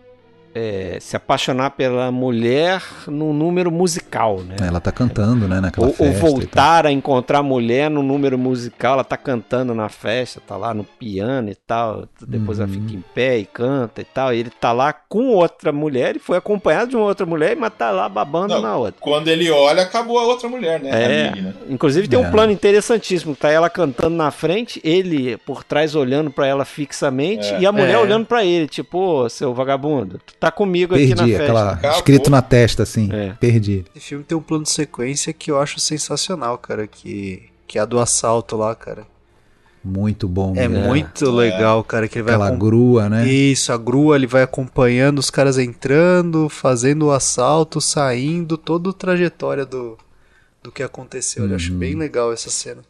é, 0.55 0.99
se 1.01 1.17
apaixonar 1.17 1.71
pela 1.71 2.11
mulher 2.11 2.83
no 3.07 3.33
número 3.33 3.71
musical, 3.71 4.41
né? 4.41 4.57
Ela 4.61 4.81
tá 4.81 4.93
cantando, 4.93 5.49
né, 5.49 5.61
naquela 5.61 5.87
ou, 5.87 5.93
festa. 5.93 6.25
Ou 6.25 6.31
voltar 6.31 6.87
a 6.87 6.93
encontrar 6.93 7.39
a 7.39 7.43
mulher 7.43 7.91
no 7.91 8.03
número 8.03 8.39
musical, 8.39 8.95
ela 8.95 9.05
tá 9.05 9.17
cantando 9.17 9.75
na 9.75 9.89
festa, 9.89 10.41
tá 10.47 10.57
lá 10.57 10.75
no 10.75 10.85
piano 10.85 11.51
e 11.51 11.55
tal, 11.55 12.07
depois 12.27 12.59
uhum. 12.59 12.65
ela 12.65 12.73
fica 12.73 12.95
em 12.95 13.05
pé 13.15 13.39
e 13.39 13.47
canta 13.47 14.01
e 14.01 14.05
tal, 14.05 14.35
e 14.35 14.39
ele 14.39 14.51
tá 14.51 14.73
lá 14.73 14.93
com 14.93 15.29
outra 15.29 15.73
mulher, 15.73 16.17
e 16.17 16.19
foi 16.19 16.37
acompanhado 16.37 16.91
de 16.91 16.97
uma 16.97 17.07
outra 17.07 17.27
mulher, 17.27 17.57
mas 17.57 17.73
tá 17.75 17.91
lá 17.91 18.09
babando 18.09 18.55
Não, 18.55 18.63
na 18.63 18.77
outra. 18.77 19.01
Quando 19.01 19.29
ele 19.29 19.51
olha, 19.51 19.83
acabou 19.83 20.19
a 20.19 20.27
outra 20.27 20.49
mulher, 20.49 20.81
né? 20.81 20.91
É, 20.93 21.29
amiga, 21.29 21.57
inclusive 21.69 22.09
tem 22.09 22.23
é. 22.23 22.27
um 22.27 22.31
plano 22.31 22.53
interessantíssimo, 22.53 23.35
tá 23.35 23.51
ela 23.51 23.71
cantando 23.71 24.17
na 24.17 24.31
frente, 24.31 24.81
ele 24.85 25.37
por 25.39 25.65
trás 25.65 25.95
olhando 25.95 26.31
para 26.31 26.47
ela 26.47 26.65
fixamente, 26.65 27.47
é. 27.55 27.61
e 27.61 27.67
a 27.67 27.73
mulher 27.73 27.95
é. 27.95 27.99
olhando 27.99 28.27
para 28.27 28.45
ele, 28.45 28.69
tipo, 28.69 29.29
seu 29.29 29.55
vagabundo, 29.55 30.21
tá 30.47 30.53
comigo 30.53 30.95
perdi, 30.95 31.13
aqui 31.13 31.21
na 31.23 31.27
festa. 31.29 31.43
Aquela, 31.45 31.73
Acabou. 31.73 31.97
escrito 31.99 32.31
na 32.31 32.43
testa, 32.43 32.83
assim. 32.83 33.09
É. 33.13 33.33
Perdi. 33.41 33.85
Esse 33.95 34.07
filme 34.09 34.25
tem 34.25 34.37
um 34.37 34.43
plano 34.43 34.65
de 34.65 34.71
sequência 34.71 35.33
que 35.33 35.51
eu 35.51 35.61
acho 35.61 35.79
sensacional, 35.81 36.59
cara. 36.59 36.87
Que, 36.87 37.45
que 37.67 37.79
é 37.79 37.83
a 37.83 37.85
do 37.85 37.99
assalto 37.99 38.57
lá, 38.57 38.75
cara. 38.75 39.07
muito 39.85 40.29
bom. 40.29 40.55
É 40.57 40.69
né? 40.69 40.87
muito 40.87 41.31
legal, 41.31 41.83
cara, 41.83 42.07
que 42.07 42.17
ele 42.19 42.23
vai 42.25 42.35
Aquela 42.35 42.49
acom- 42.49 42.59
grua, 42.59 43.09
né? 43.09 43.27
Isso, 43.29 43.73
a 43.73 43.77
grua 43.77 44.15
ele 44.17 44.27
vai 44.27 44.43
acompanhando 44.43 45.19
os 45.19 45.29
caras 45.31 45.59
entrando, 45.59 46.49
fazendo 46.49 47.07
o 47.07 47.11
assalto, 47.13 47.81
saindo, 47.81 48.57
toda 48.57 48.91
a 48.91 48.93
trajetória 48.93 49.65
do, 49.67 49.99
do 50.63 50.71
que 50.71 50.83
aconteceu. 50.85 51.49
Eu 51.49 51.57
acho 51.57 51.73
Uhum. 51.73 51.79
bem 51.79 51.95
legal 51.97 52.33
essa 52.33 52.49
cena. 52.51 52.83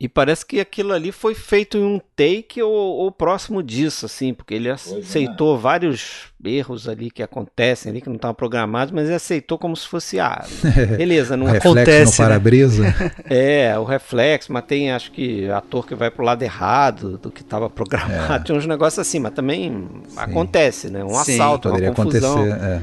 E 0.00 0.08
parece 0.08 0.46
que 0.46 0.58
aquilo 0.58 0.94
ali 0.94 1.12
foi 1.12 1.34
feito 1.34 1.76
em 1.76 1.84
um 1.84 2.00
take 2.16 2.62
ou, 2.62 2.72
ou 2.72 3.12
próximo 3.12 3.62
disso, 3.62 4.06
assim, 4.06 4.32
porque 4.32 4.54
ele 4.54 4.66
é. 4.66 4.72
aceitou 4.72 5.58
vários 5.58 6.32
erros 6.42 6.88
ali 6.88 7.10
que 7.10 7.22
acontecem 7.22 7.90
ali, 7.90 8.00
que 8.00 8.08
não 8.08 8.16
estavam 8.16 8.34
programados, 8.34 8.92
mas 8.94 9.04
ele 9.08 9.16
aceitou 9.16 9.58
como 9.58 9.76
se 9.76 9.86
fosse, 9.86 10.18
ah, 10.18 10.42
beleza, 10.96 11.36
não 11.36 11.44
Reflexo 11.44 11.68
acontece, 11.68 12.22
no 12.22 12.24
né? 12.24 12.30
para-brisa. 12.30 12.94
é 13.28 13.78
o 13.78 13.84
reflexo, 13.84 14.50
mas 14.50 14.64
tem 14.64 14.90
acho 14.90 15.12
que 15.12 15.50
ator 15.50 15.86
que 15.86 15.94
vai 15.94 16.10
pro 16.10 16.24
lado 16.24 16.42
errado 16.42 17.18
do 17.18 17.30
que 17.30 17.42
estava 17.42 17.68
programado, 17.68 18.44
tinha 18.44 18.56
uns 18.56 18.64
negócios 18.64 18.98
assim, 19.06 19.18
mas 19.18 19.34
também 19.34 19.86
acontece, 20.16 20.88
né? 20.88 21.04
Um 21.04 21.12
Sim, 21.22 21.34
assalto, 21.34 21.68
uma 21.68 21.74
Poderia 21.74 21.94
confusão. 21.94 22.42
acontecer. 22.42 22.64
é. 22.64 22.80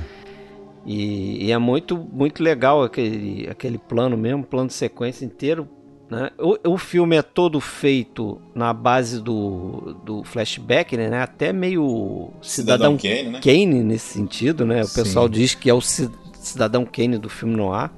E, 0.86 1.47
e 1.47 1.51
é 1.51 1.57
muito, 1.57 1.97
muito 1.97 2.41
legal 2.41 2.82
aquele, 2.82 3.45
aquele 3.49 3.78
plano 3.78 4.15
mesmo, 4.15 4.43
plano 4.43 4.68
de 4.68 4.74
sequência 4.74 5.26
inteiro. 5.26 5.68
Né? 6.10 6.30
O, 6.39 6.58
o 6.74 6.78
filme 6.78 7.18
é 7.18 7.22
todo 7.22 7.60
feito 7.60 8.39
na 8.55 8.72
base 8.74 9.20
do, 9.22 9.95
do 10.05 10.24
flashback, 10.24 10.95
né? 10.95 11.22
Até 11.22 11.51
meio 11.51 12.30
Cidadão, 12.41 12.97
Cidadão 12.97 12.97
Kane, 12.97 13.30
né? 13.32 13.39
Kane 13.41 13.84
nesse 13.84 14.14
sentido, 14.14 14.66
né? 14.66 14.82
O 14.84 14.88
Sim. 14.88 15.03
pessoal 15.03 15.28
diz 15.28 15.53
que 15.53 15.70
é 15.70 15.74
o 15.74 15.82
Ci- 15.82 16.10
Cidadão 16.39 16.86
Kane 16.86 17.18
do 17.18 17.30
filme 17.30 17.55
Noir. 17.58 17.89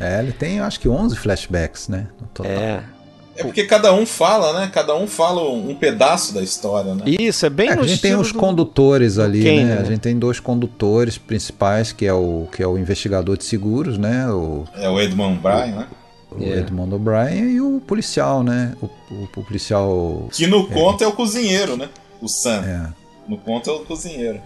É, 0.00 0.18
ele 0.20 0.32
tem, 0.32 0.60
acho 0.60 0.80
que 0.80 0.88
11 0.88 1.16
flashbacks, 1.16 1.88
né? 1.88 2.08
No 2.20 2.26
total. 2.28 2.50
É. 2.52 2.82
É 3.36 3.44
porque 3.44 3.62
cada 3.66 3.92
um 3.94 4.04
fala, 4.04 4.58
né? 4.60 4.68
Cada 4.72 4.96
um 4.96 5.06
fala 5.06 5.48
um 5.48 5.72
pedaço 5.72 6.34
da 6.34 6.42
história, 6.42 6.92
né? 6.96 7.04
Isso, 7.06 7.46
é 7.46 7.50
bem 7.50 7.68
É, 7.68 7.76
no 7.76 7.82
a 7.82 7.86
gente 7.86 8.00
tem 8.02 8.16
os 8.16 8.32
do- 8.32 8.38
condutores 8.38 9.16
ali, 9.16 9.44
Kane, 9.44 9.62
né? 9.64 9.74
né? 9.76 9.80
A 9.80 9.84
gente 9.84 10.00
tem 10.00 10.18
dois 10.18 10.40
condutores 10.40 11.16
principais, 11.18 11.92
que 11.92 12.04
é 12.04 12.12
o 12.12 12.48
que 12.50 12.60
é 12.62 12.66
o 12.66 12.76
investigador 12.76 13.36
de 13.36 13.44
seguros, 13.44 13.96
né? 13.96 14.28
O, 14.28 14.64
É 14.74 14.88
o 14.88 14.98
Edmund 15.00 15.38
Bryan, 15.38 15.66
né? 15.66 15.86
O 16.30 16.42
É. 16.42 16.58
Edmond 16.58 16.94
O'Brien 16.94 17.50
e 17.50 17.60
o 17.60 17.80
policial, 17.80 18.42
né? 18.42 18.74
O, 18.82 18.86
o- 18.86 19.24
o 19.36 19.42
policial 19.44 20.28
Que 20.32 20.46
no 20.46 20.66
conto 20.68 21.02
é 21.02 21.06
o 21.06 21.12
cozinheiro, 21.12 21.76
né? 21.76 21.88
O 22.20 22.28
Sam. 22.28 22.64
é, 22.64 22.92
No 23.28 23.38
conto 23.38 23.70
é 23.70 23.72
o 23.72 23.80
cozinheiro. 23.80 24.40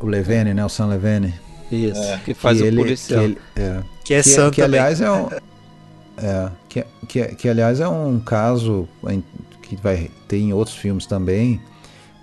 o 0.00 0.06
Levene, 0.06 0.52
né? 0.54 0.64
O 0.64 0.68
Sam 0.68 0.86
Levene. 0.86 1.34
Isso, 1.70 2.00
É. 2.00 2.18
que 2.24 2.32
faz 2.34 2.58
que 2.58 2.64
o 2.64 2.66
ele, 2.66 2.76
policial. 2.76 3.20
Que, 3.20 3.24
ele- 3.26 3.38
é, 3.56 3.82
Que 4.04 4.14
é 4.14 4.22
que, 4.22 4.28
santo 4.28 4.54
que, 4.54 4.62
também. 4.62 4.78
aliás 4.80 5.00
é 5.00 5.10
um 5.10 5.28
é, 6.18 6.50
que, 6.68 6.84
que, 7.08 7.24
que 7.34 7.48
aliás 7.48 7.80
é 7.80 7.88
um 7.88 8.18
caso 8.20 8.88
em- 9.08 9.24
que 9.62 9.74
vai 9.76 10.10
ter 10.28 10.38
em 10.38 10.52
outros 10.52 10.76
filmes 10.76 11.06
também 11.06 11.60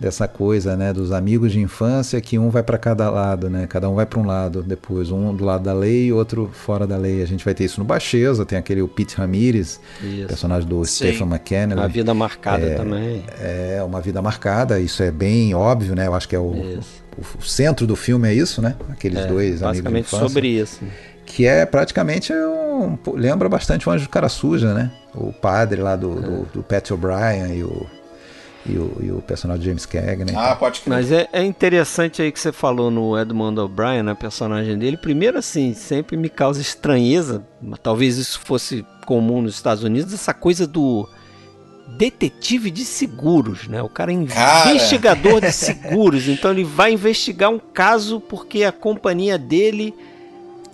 dessa 0.03 0.27
coisa 0.27 0.75
né 0.75 0.91
dos 0.91 1.11
amigos 1.13 1.53
de 1.53 1.59
infância 1.61 2.19
que 2.19 2.37
um 2.37 2.49
vai 2.49 2.61
para 2.61 2.77
cada 2.77 3.09
lado 3.09 3.49
né 3.49 3.65
cada 3.67 3.89
um 3.89 3.95
vai 3.95 4.05
para 4.05 4.19
um 4.19 4.25
lado 4.25 4.61
depois 4.61 5.09
um 5.09 5.33
do 5.33 5.45
lado 5.45 5.63
da 5.63 5.73
lei 5.73 6.07
e 6.07 6.13
outro 6.13 6.49
fora 6.51 6.85
da 6.85 6.97
lei 6.97 7.21
a 7.21 7.25
gente 7.25 7.45
vai 7.45 7.53
ter 7.53 7.63
isso 7.63 7.79
no 7.79 7.85
Bacheza 7.85 8.45
tem 8.45 8.57
aquele 8.57 8.81
o 8.81 8.87
Pete 8.87 9.15
Ramirez 9.15 9.79
Isso. 10.03 10.27
personagem 10.27 10.67
do 10.67 10.83
Sim. 10.83 11.07
Stephen 11.07 11.27
McKenna 11.27 11.81
A 11.81 11.87
vida 11.87 12.13
marcada 12.13 12.75
também. 12.75 13.23
é 13.39 13.81
uma 13.85 14.01
vida 14.01 14.21
marcada 14.21 14.79
isso 14.79 15.01
é 15.01 15.09
bem 15.09 15.55
óbvio 15.55 15.95
né 15.95 16.05
eu 16.07 16.13
acho 16.13 16.27
que 16.27 16.35
é 16.35 16.39
o, 16.39 16.43
o, 16.51 16.79
o 17.39 17.41
centro 17.41 17.87
do 17.87 17.95
filme 17.95 18.27
é 18.27 18.33
isso 18.33 18.61
né 18.61 18.75
aqueles 18.91 19.19
É, 19.19 19.27
dois 19.27 19.45
amigos 19.45 19.59
de 19.59 19.63
basicamente 19.63 20.05
infância 20.07 20.27
sobre 20.27 20.47
isso. 20.49 20.81
que 21.25 21.45
é 21.47 21.65
praticamente 21.65 22.33
um, 22.33 22.97
lembra 23.13 23.47
bastante 23.47 23.87
o 23.87 23.91
Anjo 23.91 24.09
Cara 24.09 24.27
Suja, 24.27 24.73
né? 24.73 24.91
O 25.15 25.31
padre 25.31 25.81
lá 25.81 25.95
do, 25.95 26.15
do, 26.19 26.41
do 26.53 26.63
Pat 26.63 26.91
O'Brien 26.91 27.55
e 27.55 27.63
o, 27.63 27.85
e 28.65 28.77
o, 28.77 28.97
e 29.01 29.11
o 29.11 29.21
personagem 29.21 29.61
de 29.61 29.67
James 29.67 29.85
Cagney. 29.85 30.35
Ah, 30.35 30.55
pode 30.55 30.81
crer. 30.81 30.89
Mas 30.89 31.11
é, 31.11 31.27
é 31.33 31.43
interessante 31.43 32.21
aí 32.21 32.31
que 32.31 32.39
você 32.39 32.51
falou 32.51 32.89
no 32.89 33.17
Edmund 33.17 33.59
O'Brien, 33.59 34.03
né, 34.03 34.13
personagem 34.13 34.77
dele. 34.77 34.97
Primeiro, 34.97 35.37
assim, 35.37 35.73
sempre 35.73 36.15
me 36.15 36.29
causa 36.29 36.61
estranheza, 36.61 37.45
mas 37.61 37.79
talvez 37.79 38.17
isso 38.17 38.39
fosse 38.39 38.85
comum 39.05 39.41
nos 39.41 39.55
Estados 39.55 39.83
Unidos, 39.83 40.13
essa 40.13 40.33
coisa 40.33 40.65
do 40.65 41.07
detetive 41.97 42.71
de 42.71 42.85
seguros, 42.85 43.67
né? 43.67 43.81
O 43.81 43.89
cara 43.89 44.11
é 44.11 44.25
Cara. 44.25 44.69
investigador 44.69 45.41
de 45.41 45.51
seguros, 45.51 46.27
então 46.27 46.51
ele 46.51 46.63
vai 46.63 46.93
investigar 46.93 47.49
um 47.49 47.59
caso 47.59 48.19
porque 48.19 48.63
a 48.63 48.71
companhia 48.71 49.37
dele 49.37 49.93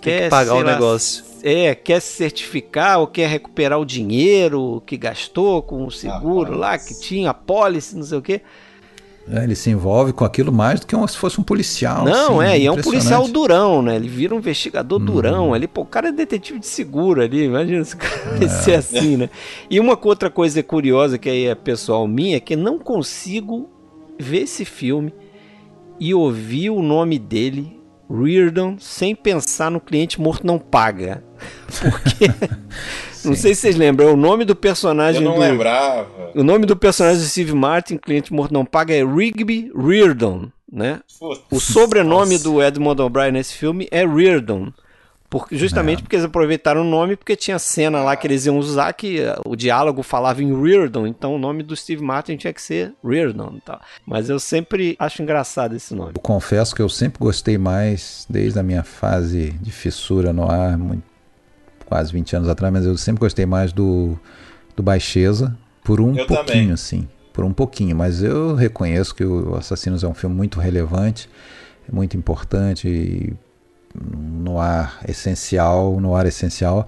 quer 0.00 0.22
que 0.24 0.30
pagar 0.30 0.54
o 0.54 0.62
lá, 0.62 0.72
negócio. 0.72 1.24
É, 1.42 1.74
quer 1.74 2.00
se 2.00 2.12
certificar 2.16 2.98
ou 3.00 3.06
quer 3.06 3.28
recuperar 3.28 3.78
o 3.80 3.84
dinheiro 3.84 4.82
que 4.86 4.96
gastou 4.96 5.62
com 5.62 5.84
o 5.86 5.90
seguro 5.90 6.56
lá, 6.56 6.72
Rapaz. 6.72 6.88
que 6.88 7.00
tinha, 7.00 7.30
a 7.30 7.34
pólice, 7.34 7.96
não 7.96 8.02
sei 8.04 8.18
o 8.18 8.22
quê. 8.22 8.40
É, 9.28 9.44
ele 9.44 9.54
se 9.54 9.70
envolve 9.70 10.12
com 10.12 10.24
aquilo 10.24 10.50
mais 10.50 10.80
do 10.80 10.86
que 10.86 10.96
um- 10.96 11.06
se 11.06 11.16
fosse 11.16 11.38
um 11.38 11.44
policial. 11.44 12.04
Não, 12.04 12.40
assim, 12.40 12.50
é, 12.50 12.58
e 12.58 12.66
é 12.66 12.72
um 12.72 12.80
policial 12.80 13.28
durão, 13.28 13.80
né? 13.82 13.94
Ele 13.94 14.08
vira 14.08 14.34
um 14.34 14.38
investigador 14.38 14.98
durão 14.98 15.54
ali. 15.54 15.68
Pô, 15.68 15.82
o 15.82 15.86
cara 15.86 16.08
é 16.08 16.12
detetive 16.12 16.58
de 16.58 16.66
seguro 16.66 17.22
ali. 17.22 17.44
Imagina 17.44 17.84
se 17.84 17.96
cara 17.96 18.48
ser 18.48 18.74
assim, 18.74 19.16
né? 19.18 19.30
E 19.68 19.78
uma 19.78 19.96
outra 20.02 20.30
coisa 20.30 20.60
curiosa 20.62 21.16
que 21.18 21.28
aí 21.28 21.46
é 21.46 21.54
pessoal 21.54 22.08
minha 22.08 22.38
é 22.38 22.40
que 22.40 22.56
não 22.56 22.78
consigo 22.78 23.68
ver 24.18 24.42
esse 24.42 24.64
filme 24.64 25.12
e 26.00 26.12
ouvir 26.14 26.70
o 26.70 26.82
nome 26.82 27.18
dele, 27.18 27.78
Reardon, 28.10 28.76
sem 28.78 29.14
pensar 29.14 29.70
no 29.70 29.80
cliente 29.80 30.20
morto 30.20 30.46
não 30.46 30.58
paga. 30.58 31.22
Porque. 31.80 32.26
não 33.24 33.34
sei 33.34 33.54
se 33.54 33.60
vocês 33.62 33.76
lembram, 33.76 34.08
é 34.08 34.12
o 34.12 34.16
nome 34.16 34.44
do 34.44 34.52
Eu 34.52 34.56
personagem 34.56 35.22
não 35.22 35.34
do. 35.34 35.40
lembrava. 35.40 36.32
O 36.34 36.42
nome 36.42 36.66
do 36.66 36.76
personagem 36.76 37.20
do 37.20 37.28
Steve 37.28 37.54
Martin, 37.54 37.96
cliente 37.96 38.32
morto 38.32 38.52
não 38.52 38.64
paga, 38.64 38.94
é 38.94 39.04
Rigby 39.04 39.70
Reardon, 39.74 40.48
né? 40.70 41.00
Putz. 41.18 41.42
O 41.50 41.60
sobrenome 41.60 42.32
Nossa. 42.32 42.44
do 42.44 42.62
Edmond 42.62 43.00
O'Brien 43.00 43.32
nesse 43.32 43.54
filme 43.54 43.86
é 43.90 44.06
Reardon. 44.06 44.72
Porque, 45.30 45.56
justamente 45.56 46.02
porque 46.02 46.16
eles 46.16 46.24
aproveitaram 46.26 46.80
o 46.80 46.84
nome, 46.84 47.14
porque 47.14 47.36
tinha 47.36 47.56
cena 47.56 48.02
lá 48.02 48.16
que 48.16 48.26
eles 48.26 48.46
iam 48.46 48.58
usar 48.58 48.92
que 48.92 49.20
eh, 49.20 49.36
o 49.46 49.54
diálogo 49.54 50.02
falava 50.02 50.42
em 50.42 50.60
Reardon, 50.60 51.06
então 51.06 51.32
o 51.36 51.38
nome 51.38 51.62
do 51.62 51.76
Steve 51.76 52.02
Martin 52.02 52.36
tinha 52.36 52.52
que 52.52 52.60
ser 52.60 52.92
Reardon 53.04 53.58
tal. 53.64 53.80
Mas 54.04 54.28
eu 54.28 54.40
sempre 54.40 54.96
acho 54.98 55.22
engraçado 55.22 55.76
esse 55.76 55.94
nome. 55.94 56.14
Eu 56.16 56.20
confesso 56.20 56.74
que 56.74 56.82
eu 56.82 56.88
sempre 56.88 57.20
gostei 57.20 57.56
mais, 57.56 58.26
desde 58.28 58.58
a 58.58 58.62
minha 58.64 58.82
fase 58.82 59.50
de 59.62 59.70
fissura 59.70 60.32
no 60.32 60.50
ar, 60.50 60.76
muito- 60.76 61.04
quase 61.86 62.12
20 62.12 62.34
anos 62.34 62.48
atrás, 62.48 62.72
mas 62.72 62.84
eu 62.84 62.96
sempre 62.96 63.20
gostei 63.20 63.46
mais 63.46 63.72
do, 63.72 64.18
do 64.76 64.82
Baixeza, 64.82 65.56
por 65.84 66.00
um 66.00 66.16
Eu 66.16 66.26
pouquinho, 66.26 66.46
também. 66.46 66.72
assim. 66.72 67.08
Por 67.32 67.44
um 67.44 67.52
pouquinho, 67.52 67.94
mas 67.94 68.20
eu 68.20 68.56
reconheço 68.56 69.14
que 69.14 69.24
o 69.24 69.54
Assassinos 69.54 70.02
é 70.02 70.08
um 70.08 70.14
filme 70.14 70.34
muito 70.34 70.58
relevante, 70.58 71.28
é 71.88 71.94
muito 71.94 72.16
importante, 72.16 72.88
e 72.88 73.32
no 73.94 74.58
ar 74.58 75.00
essencial, 75.08 76.00
no 76.00 76.14
ar 76.14 76.26
essencial. 76.26 76.86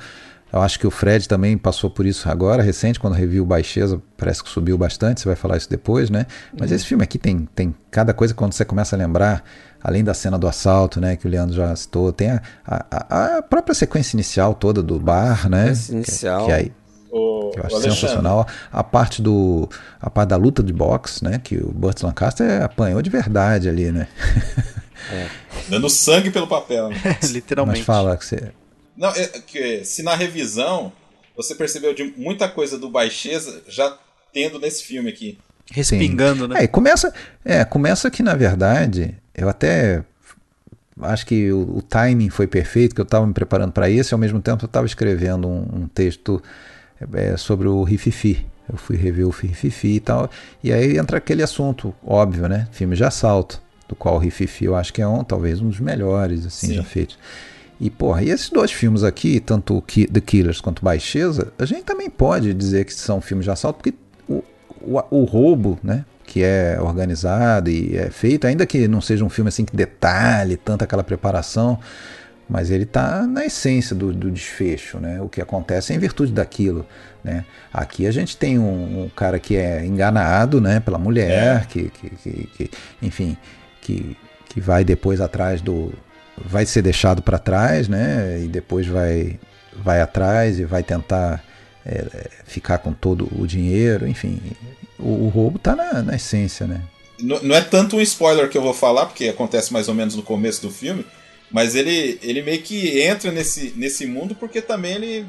Eu 0.53 0.61
acho 0.61 0.79
que 0.79 0.87
o 0.87 0.91
Fred 0.91 1.27
também 1.27 1.57
passou 1.57 1.89
por 1.89 2.05
isso 2.05 2.29
agora, 2.29 2.63
recente, 2.63 3.01
quando 3.01 3.15
reviu 3.15 3.43
o 3.43 3.47
Baixeza, 3.47 4.03
parece 4.19 4.45
que 4.45 4.51
subiu 4.51 4.77
bastante, 4.77 5.23
você 5.23 5.29
vai 5.29 5.35
falar 5.35 5.57
isso 5.57 5.71
depois, 5.71 6.11
né? 6.11 6.27
Mas 6.59 6.71
esse 6.71 6.85
filme 6.85 7.03
aqui 7.03 7.17
tem, 7.17 7.49
tem 7.55 7.75
cada 7.91 8.13
coisa 8.13 8.35
quando 8.35 8.53
você 8.53 8.63
começa 8.63 8.95
a 8.95 8.99
lembrar, 8.99 9.43
além 9.83 10.05
da 10.05 10.13
cena 10.13 10.39
do 10.39 10.47
assalto, 10.47 11.01
né, 11.01 11.17
que 11.17 11.27
o 11.27 11.31
Leandro 11.31 11.57
já 11.57 11.75
citou, 11.75 12.13
tem 12.13 12.33
a, 12.33 12.43
a, 12.67 13.39
a 13.39 13.43
própria 13.43 13.75
sequência 13.75 14.15
inicial 14.15 14.53
toda 14.53 14.83
do 14.83 15.01
bar, 15.01 15.49
né? 15.49 15.75
Sequência 15.75 15.93
inicial. 15.95 16.41
Que, 16.41 16.47
que 16.47 16.53
aí 16.53 16.73
O, 17.11 17.51
que 17.51 17.59
eu 17.59 17.65
acho 17.65 17.77
Alexandre, 17.77 18.01
sensacional. 18.01 18.47
A 18.71 18.85
parte 18.85 19.23
do 19.23 19.67
a 19.99 20.11
parte 20.11 20.29
da 20.29 20.37
luta 20.37 20.63
de 20.63 20.73
boxe, 20.73 21.25
né, 21.25 21.41
que 21.43 21.57
o 21.57 21.73
Burt 21.73 22.03
Lancaster 22.03 22.63
apanhou 22.63 23.01
de 23.01 23.09
verdade 23.09 23.71
ali, 23.71 23.91
né? 23.91 24.07
Dando 25.69 25.89
sangue 25.89 26.31
pelo 26.31 26.47
papel. 26.47 26.89
Né? 26.89 26.97
Literalmente. 27.31 27.79
Mas 27.79 27.87
fala 27.87 28.17
que 28.17 28.25
você 28.25 28.53
Não, 28.97 29.11
é 29.11 29.27
que 29.47 29.85
se 29.85 30.03
na 30.03 30.15
revisão 30.15 30.93
você 31.37 31.55
percebeu 31.55 31.95
de 31.95 32.13
muita 32.17 32.49
coisa 32.49 32.79
do 32.79 32.91
Baixeza 32.91 33.63
já 33.69 33.97
tendo 34.33 34.59
nesse 34.59 34.85
filme 34.85 35.11
aqui. 35.11 35.39
Respingando, 35.71 36.49
né? 36.49 36.61
É, 36.61 36.65
e 36.65 36.69
começa, 36.69 37.13
é, 37.45 37.65
começa 37.65 38.11
que 38.11 38.23
na 38.23 38.35
verdade, 38.35 39.17
eu 39.35 39.49
até 39.49 40.05
acho 41.01 41.27
que 41.27 41.51
o, 41.51 41.79
o 41.79 41.83
timing 41.83 42.29
foi 42.29 42.47
perfeito, 42.47 42.95
que 42.95 43.01
eu 43.01 43.05
estava 43.05 43.27
me 43.27 43.33
preparando 43.33 43.73
para 43.73 43.89
isso 43.89 44.13
e 44.13 44.15
ao 44.15 44.19
mesmo 44.19 44.41
tempo 44.41 44.65
eu 44.65 44.67
estava 44.67 44.87
escrevendo 44.87 45.49
um, 45.49 45.83
um 45.83 45.89
texto 45.89 46.43
é, 47.15 47.37
sobre 47.37 47.69
o 47.69 47.83
Rififi. 47.83 48.47
Eu 48.71 48.77
fui 48.77 48.97
rever 48.97 49.27
o 49.27 49.31
Rififi 49.31 49.97
e 49.97 50.01
tal, 50.01 50.31
e 50.63 50.73
aí 50.73 50.97
entra 50.97 51.19
aquele 51.19 51.43
assunto 51.43 51.95
óbvio, 52.05 52.49
né? 52.49 52.69
Filme 52.71 52.95
de 52.95 53.05
assalto, 53.05 53.61
do 53.93 53.97
qual 53.97 54.17
o 54.17 54.19
Rififi 54.19 54.65
eu 54.65 54.75
acho 54.75 54.93
que 54.93 55.03
é 55.03 55.07
um, 55.07 55.23
talvez 55.23 55.61
um 55.61 55.69
dos 55.69 55.79
melhores 55.79 56.47
assim 56.47 56.69
Sim. 56.69 56.75
já 56.75 56.83
feitos. 56.83 57.19
E, 57.79 57.91
porra, 57.91 58.23
e 58.23 58.31
esses 58.31 58.49
dois 58.49 58.73
filmes 58.73 59.03
aqui, 59.03 59.39
tanto 59.41 59.83
The 59.83 60.21
Killers 60.21 60.61
quanto 60.61 60.85
Baixeza, 60.85 61.53
a 61.59 61.65
gente 61.65 61.83
também 61.83 62.09
pode 62.09 62.55
dizer 62.55 62.85
que 62.85 62.95
são 62.95 63.21
filmes 63.21 63.45
de 63.45 63.51
assalto, 63.51 63.81
porque 63.83 63.95
o, 64.29 64.43
o, 64.81 65.03
o 65.11 65.25
roubo, 65.25 65.79
né? 65.83 66.05
Que 66.25 66.43
é 66.43 66.79
organizado 66.81 67.69
e 67.69 67.97
é 67.97 68.09
feito, 68.09 68.47
ainda 68.47 68.65
que 68.65 68.87
não 68.87 69.01
seja 69.01 69.25
um 69.25 69.29
filme 69.29 69.49
assim 69.49 69.65
que 69.65 69.77
detalhe 69.77 70.57
tanta 70.57 70.85
aquela 70.85 71.03
preparação, 71.03 71.79
mas 72.49 72.71
ele 72.71 72.85
está 72.85 73.27
na 73.27 73.45
essência 73.45 73.97
do, 73.97 74.13
do, 74.13 74.31
desfecho, 74.31 74.99
né? 74.99 75.21
O 75.21 75.29
que 75.29 75.41
acontece 75.41 75.93
é 75.93 75.97
em 75.97 75.99
virtude 75.99 76.33
daquilo, 76.33 76.87
né? 77.25 77.45
Aqui 77.73 78.07
a 78.07 78.13
gente 78.13 78.37
tem 78.37 78.61
um, 78.61 79.05
um 79.05 79.09
cara 79.09 79.41
que 79.41 79.57
é 79.57 79.85
enganado, 79.85 80.61
né, 80.61 80.79
pela 80.79 80.99
mulher, 80.99 81.63
é. 81.63 81.67
que, 81.67 81.91
que, 81.91 82.11
que, 82.11 82.47
que, 82.57 82.71
enfim, 83.03 83.37
que, 83.83 84.17
que 84.49 84.61
vai 84.61 84.85
depois 84.85 85.21
atrás 85.21 85.61
do, 85.61 85.93
vai 86.39 86.65
ser 86.65 86.81
deixado 86.81 87.21
para 87.21 87.39
trás, 87.39 87.89
né? 87.89 88.41
E 88.43 88.49
depois 88.49 88.87
vai, 88.87 89.39
vai 89.77 90.01
atrás 90.01 90.59
e 90.59 90.65
vai 90.65 90.83
tentar 90.83 91.45
é, 91.85 92.31
ficar 92.45 92.79
com 92.79 92.93
todo 92.93 93.29
o 93.39 93.47
dinheiro, 93.47 94.09
enfim, 94.09 94.41
o, 94.99 95.27
o 95.27 95.29
roubo 95.29 95.59
está 95.59 95.77
na, 95.77 96.03
na 96.03 96.15
essência, 96.17 96.67
né? 96.67 96.81
Não, 97.21 97.55
é 97.55 97.61
tanto 97.61 97.97
um 97.97 98.01
spoiler 98.01 98.49
que 98.49 98.59
eu 98.59 98.63
vou 98.63 98.75
falar, 98.75 99.07
porque 99.07 99.29
acontece 99.29 99.73
mais 99.73 99.89
ou 99.89 99.95
menos 99.95 100.17
no 100.17 100.23
começo 100.23 100.63
do 100.63 100.71
filme, 100.71 101.05
mas 101.51 101.75
ele, 101.75 102.19
ele 102.23 102.43
meio 102.43 102.63
que 102.63 103.01
entra 103.01 103.31
nesse, 103.31 103.75
nesse 103.77 104.07
mundo 104.07 104.35
porque 104.35 104.61
também 104.61 104.95
ele 104.95 105.27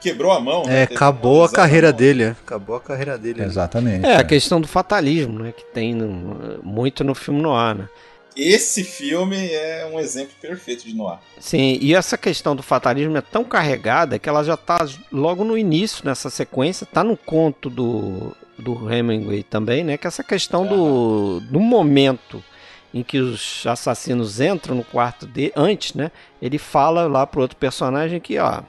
quebrou 0.00 0.32
a 0.32 0.40
mão. 0.40 0.62
É, 0.64 0.68
né? 0.68 0.82
acabou 0.82 1.44
a 1.44 1.50
carreira 1.50 1.92
dele, 1.92 2.24
é. 2.24 2.30
acabou 2.30 2.76
a 2.76 2.80
carreira 2.80 3.18
dele. 3.18 3.42
Exatamente. 3.42 4.04
É, 4.04 4.12
é, 4.12 4.16
a 4.16 4.24
questão 4.24 4.60
do 4.60 4.68
fatalismo, 4.68 5.38
né, 5.38 5.52
que 5.52 5.64
tem 5.64 5.94
no, 5.94 6.60
muito 6.62 7.02
no 7.04 7.14
filme 7.14 7.40
noir, 7.40 7.74
né? 7.74 7.88
Esse 8.36 8.84
filme 8.84 9.50
é 9.50 9.88
um 9.90 9.98
exemplo 9.98 10.34
perfeito 10.42 10.84
de 10.84 10.94
noir. 10.94 11.18
Sim, 11.40 11.78
e 11.80 11.94
essa 11.94 12.18
questão 12.18 12.54
do 12.54 12.62
fatalismo 12.62 13.16
é 13.16 13.22
tão 13.22 13.42
carregada 13.42 14.18
que 14.18 14.28
ela 14.28 14.44
já 14.44 14.54
está 14.54 14.86
logo 15.10 15.42
no 15.42 15.56
início 15.56 16.04
nessa 16.04 16.28
sequência, 16.28 16.84
está 16.84 17.02
no 17.02 17.16
conto 17.16 17.70
do, 17.70 18.36
do 18.58 18.92
Hemingway 18.92 19.42
também, 19.42 19.82
né? 19.82 19.96
Que 19.96 20.06
é 20.06 20.08
essa 20.08 20.22
questão 20.22 20.66
do, 20.66 21.40
do 21.40 21.58
momento 21.58 22.44
em 22.92 23.02
que 23.02 23.18
os 23.18 23.64
assassinos 23.66 24.38
entram 24.38 24.74
no 24.76 24.84
quarto 24.84 25.26
de 25.26 25.50
antes, 25.56 25.94
né? 25.94 26.10
Ele 26.40 26.58
fala 26.58 27.06
lá 27.06 27.26
pro 27.26 27.40
outro 27.40 27.56
personagem 27.56 28.20
que, 28.20 28.38
ó, 28.38 28.62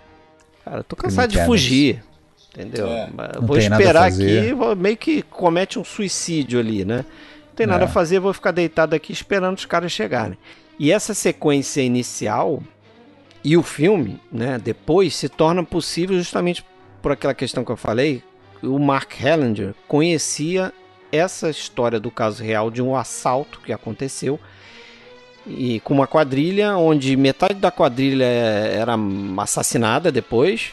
cara, 0.67 0.83
tô 0.83 0.95
cansado 0.95 1.31
de 1.31 1.43
fugir, 1.45 2.03
entendeu? 2.53 2.87
É. 2.87 3.09
Vou 3.41 3.57
esperar 3.57 4.11
aqui, 4.11 4.53
vou, 4.53 4.75
meio 4.75 4.97
que 4.97 5.21
comete 5.21 5.79
um 5.79 5.83
suicídio 5.83 6.59
ali, 6.59 6.83
né? 6.83 7.05
Não 7.47 7.55
tem 7.55 7.65
nada 7.65 7.85
é. 7.85 7.85
a 7.85 7.89
fazer, 7.89 8.19
vou 8.19 8.33
ficar 8.33 8.51
deitado 8.51 8.95
aqui 8.95 9.11
esperando 9.11 9.57
os 9.57 9.65
caras 9.65 9.91
chegarem. 9.91 10.37
E 10.79 10.91
essa 10.91 11.13
sequência 11.13 11.81
inicial 11.81 12.61
e 13.43 13.57
o 13.57 13.63
filme, 13.63 14.19
né, 14.31 14.59
depois 14.63 15.15
se 15.15 15.29
torna 15.29 15.63
possível 15.63 16.17
justamente 16.17 16.63
por 17.01 17.11
aquela 17.11 17.33
questão 17.33 17.63
que 17.63 17.71
eu 17.71 17.77
falei, 17.77 18.21
o 18.61 18.77
Mark 18.77 19.13
Hellinger 19.19 19.73
conhecia 19.87 20.73
essa 21.11 21.49
história 21.49 21.99
do 21.99 22.11
caso 22.11 22.43
real 22.43 22.69
de 22.69 22.81
um 22.81 22.95
assalto 22.95 23.61
que 23.61 23.71
aconteceu 23.71 24.39
e 25.49 25.79
com 25.81 25.93
uma 25.93 26.07
quadrilha 26.07 26.77
onde 26.77 27.15
metade 27.15 27.55
da 27.55 27.71
quadrilha 27.71 28.25
era 28.25 28.95
assassinada 29.37 30.11
depois. 30.11 30.71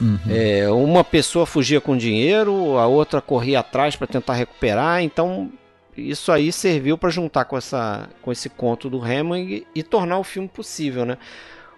Uhum. 0.00 0.18
É, 0.28 0.68
uma 0.70 1.04
pessoa 1.04 1.46
fugia 1.46 1.80
com 1.80 1.96
dinheiro, 1.96 2.76
a 2.76 2.86
outra 2.86 3.20
corria 3.20 3.60
atrás 3.60 3.94
para 3.94 4.06
tentar 4.06 4.34
recuperar. 4.34 5.02
Então 5.02 5.50
isso 5.96 6.32
aí 6.32 6.50
serviu 6.50 6.96
para 6.96 7.10
juntar 7.10 7.44
com, 7.44 7.56
essa, 7.56 8.08
com 8.20 8.32
esse 8.32 8.48
conto 8.48 8.88
do 8.88 9.06
Heming 9.06 9.64
e 9.74 9.82
tornar 9.82 10.18
o 10.18 10.24
filme 10.24 10.48
possível, 10.48 11.04
né? 11.04 11.18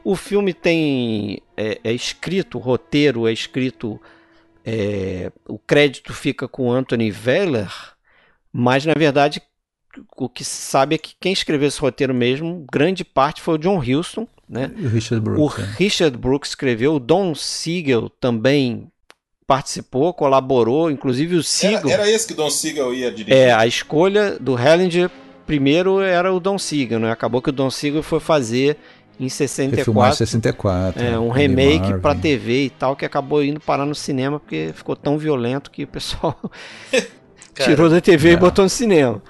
O 0.02 0.14
filme 0.14 0.52
tem 0.52 1.40
é, 1.56 1.80
é 1.82 1.92
escrito, 1.92 2.58
o 2.58 2.60
roteiro 2.60 3.26
é 3.26 3.32
escrito 3.32 4.00
é, 4.64 5.30
o 5.46 5.58
crédito 5.58 6.12
fica 6.12 6.48
com 6.48 6.72
Anthony 6.72 7.12
Weiler, 7.12 7.70
mas 8.52 8.86
na 8.86 8.94
verdade 8.94 9.42
o 10.16 10.28
que 10.28 10.44
se 10.44 10.56
sabe 10.56 10.94
é 10.94 10.98
que 10.98 11.14
quem 11.20 11.32
escreveu 11.32 11.68
esse 11.68 11.80
roteiro 11.80 12.14
mesmo, 12.14 12.64
grande 12.70 13.04
parte 13.04 13.40
foi 13.40 13.54
o 13.54 13.58
John 13.58 13.78
Huston, 13.78 14.26
né? 14.48 14.70
o 14.78 14.88
Richard 14.88 15.24
Brooks. 15.24 15.58
O 15.58 15.60
é. 15.60 15.74
Richard 15.76 16.16
Brooks 16.16 16.50
escreveu, 16.50 16.94
o 16.94 17.00
Don 17.00 17.34
Siegel 17.34 18.08
também 18.20 18.88
participou, 19.46 20.12
colaborou, 20.14 20.90
inclusive 20.90 21.36
o 21.36 21.42
Siegel. 21.42 21.90
Era, 21.90 22.02
era 22.02 22.10
esse 22.10 22.26
que 22.26 22.32
o 22.32 22.36
Don 22.36 22.50
Siegel 22.50 22.94
ia 22.94 23.10
dirigir. 23.10 23.36
É, 23.36 23.52
a 23.52 23.66
escolha 23.66 24.38
do 24.38 24.58
Hellinger 24.58 25.10
primeiro 25.46 26.00
era 26.00 26.32
o 26.32 26.40
Don 26.40 26.58
Siegel, 26.58 26.98
né? 26.98 27.10
Acabou 27.10 27.42
que 27.42 27.50
o 27.50 27.52
Don 27.52 27.70
Siegel 27.70 28.02
foi 28.02 28.20
fazer 28.20 28.78
em 29.20 29.28
64. 29.28 30.16
64. 30.16 31.02
É, 31.02 31.18
um 31.18 31.30
remake 31.30 31.98
para 31.98 32.14
TV 32.14 32.64
e 32.64 32.70
tal, 32.70 32.96
que 32.96 33.04
acabou 33.04 33.44
indo 33.44 33.60
parar 33.60 33.86
no 33.86 33.94
cinema 33.94 34.40
porque 34.40 34.70
ficou 34.74 34.96
tão 34.96 35.16
violento 35.18 35.70
que 35.70 35.84
o 35.84 35.86
pessoal 35.86 36.38
tirou 37.54 37.88
da 37.88 38.00
TV 38.00 38.30
é. 38.30 38.32
e 38.32 38.36
botou 38.36 38.64
no 38.64 38.68
cinema. 38.68 39.22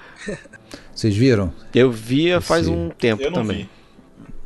Vocês 0.95 1.16
viram? 1.16 1.53
Eu 1.74 1.90
via 1.90 2.38
Esse... 2.38 2.47
faz 2.47 2.68
um 2.68 2.88
tempo 2.90 3.30
também. 3.32 3.68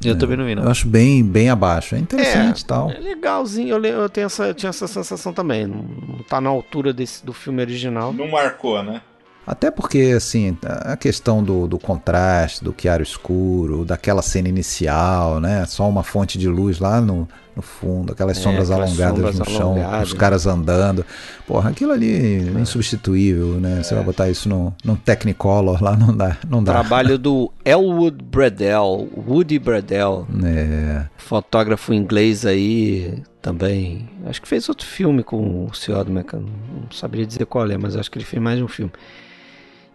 Vi. 0.00 0.08
Eu 0.08 0.14
é, 0.14 0.16
também 0.16 0.36
não 0.36 0.44
vi, 0.44 0.54
não. 0.54 0.62
Eu 0.62 0.70
acho 0.70 0.86
bem, 0.86 1.24
bem 1.24 1.50
abaixo. 1.50 1.96
É 1.96 1.98
interessante 1.98 2.62
é, 2.62 2.66
tal. 2.66 2.90
É 2.90 2.98
legalzinho, 2.98 3.76
eu, 3.76 3.84
eu 3.84 4.08
tenho 4.08 4.26
essa, 4.26 4.54
tinha 4.54 4.70
essa 4.70 4.86
sensação 4.86 5.32
também. 5.32 5.66
Não, 5.66 5.82
não 5.82 6.22
tá 6.28 6.40
na 6.40 6.48
altura 6.48 6.92
desse, 6.92 7.24
do 7.26 7.32
filme 7.32 7.60
original. 7.60 8.12
Não 8.12 8.28
marcou, 8.28 8.82
né? 8.82 9.02
Até 9.44 9.70
porque, 9.70 10.12
assim, 10.14 10.56
a 10.62 10.94
questão 10.94 11.42
do, 11.42 11.66
do 11.66 11.78
contraste, 11.78 12.62
do 12.62 12.74
chiaro 12.78 13.02
escuro, 13.02 13.84
daquela 13.84 14.20
cena 14.20 14.46
inicial, 14.46 15.40
né? 15.40 15.64
Só 15.64 15.88
uma 15.88 16.04
fonte 16.04 16.38
de 16.38 16.48
luz 16.48 16.78
lá 16.78 17.00
no, 17.00 17.26
no 17.58 17.62
fundo, 17.62 18.12
aquelas 18.12 18.38
é, 18.38 18.40
sombras 18.40 18.70
aquelas 18.70 19.00
alongadas 19.00 19.34
sombras 19.34 19.38
no 19.40 19.44
chão, 19.56 19.72
alongadas. 19.72 20.08
os 20.08 20.14
caras 20.14 20.46
andando. 20.46 21.04
Porra, 21.44 21.70
aquilo 21.70 21.90
ali 21.90 22.14
é 22.56 22.60
insubstituível, 22.60 23.60
né? 23.60 23.80
É. 23.80 23.82
Você 23.82 23.96
vai 23.96 24.04
botar 24.04 24.30
isso 24.30 24.48
no, 24.48 24.72
num 24.84 24.94
Technicolor 24.94 25.82
lá, 25.82 25.96
não 25.96 26.16
dá. 26.16 26.36
Não 26.48 26.62
dá. 26.62 26.72
Trabalho 26.74 27.18
do 27.18 27.52
Elwood 27.64 28.22
Bradell, 28.22 29.08
Woody 29.26 29.58
Bradell. 29.58 30.24
É. 30.44 31.06
Fotógrafo 31.16 31.92
inglês 31.92 32.46
aí 32.46 33.24
também. 33.42 34.08
Acho 34.24 34.40
que 34.40 34.46
fez 34.46 34.68
outro 34.68 34.86
filme 34.86 35.24
com 35.24 35.66
o 35.66 35.74
Siodman, 35.74 36.24
não 36.32 36.46
saberia 36.92 37.26
dizer 37.26 37.44
qual 37.46 37.68
é, 37.68 37.76
mas 37.76 37.96
acho 37.96 38.08
que 38.08 38.18
ele 38.18 38.24
fez 38.24 38.40
mais 38.40 38.62
um 38.62 38.68
filme. 38.68 38.92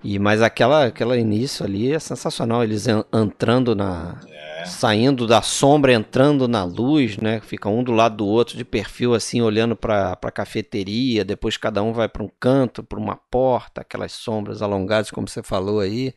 E 0.04 0.20
mas 0.20 0.42
aquela 0.42 0.86
aquela 0.86 1.18
início 1.18 1.66
ali 1.66 1.94
é 1.94 2.00
sensacional, 2.00 2.64
eles 2.64 2.86
entrando 3.14 3.74
na 3.74 4.20
é. 4.28 4.66
saindo 4.66 5.26
da 5.26 5.42
sombra, 5.42 5.94
entrando 5.94 6.48
na 6.48 6.64
luz, 6.64 7.18
né? 7.18 7.40
Fica 7.40 7.70
um 7.70 7.84
do 7.84 7.94
lado 7.94 8.18
do 8.18 8.26
outro 8.26 8.58
de 8.58 8.66
perfil 8.66 9.14
assim, 9.14 9.42
olhando 9.42 9.76
para 9.76 10.18
a 10.22 10.32
cafeteria, 10.32 11.24
depois 11.24 11.56
cada 11.56 11.82
um 11.82 11.94
vai 11.94 12.10
para 12.10 12.24
um 12.24 12.30
canto, 12.40 12.84
para 12.84 13.00
uma 13.00 13.16
porta, 13.16 13.82
aquelas 13.82 14.12
sombras 14.12 14.62
alongadas 14.62 15.10
como 15.10 15.28
você 15.28 15.42
falou 15.42 15.80
aí. 15.80 16.14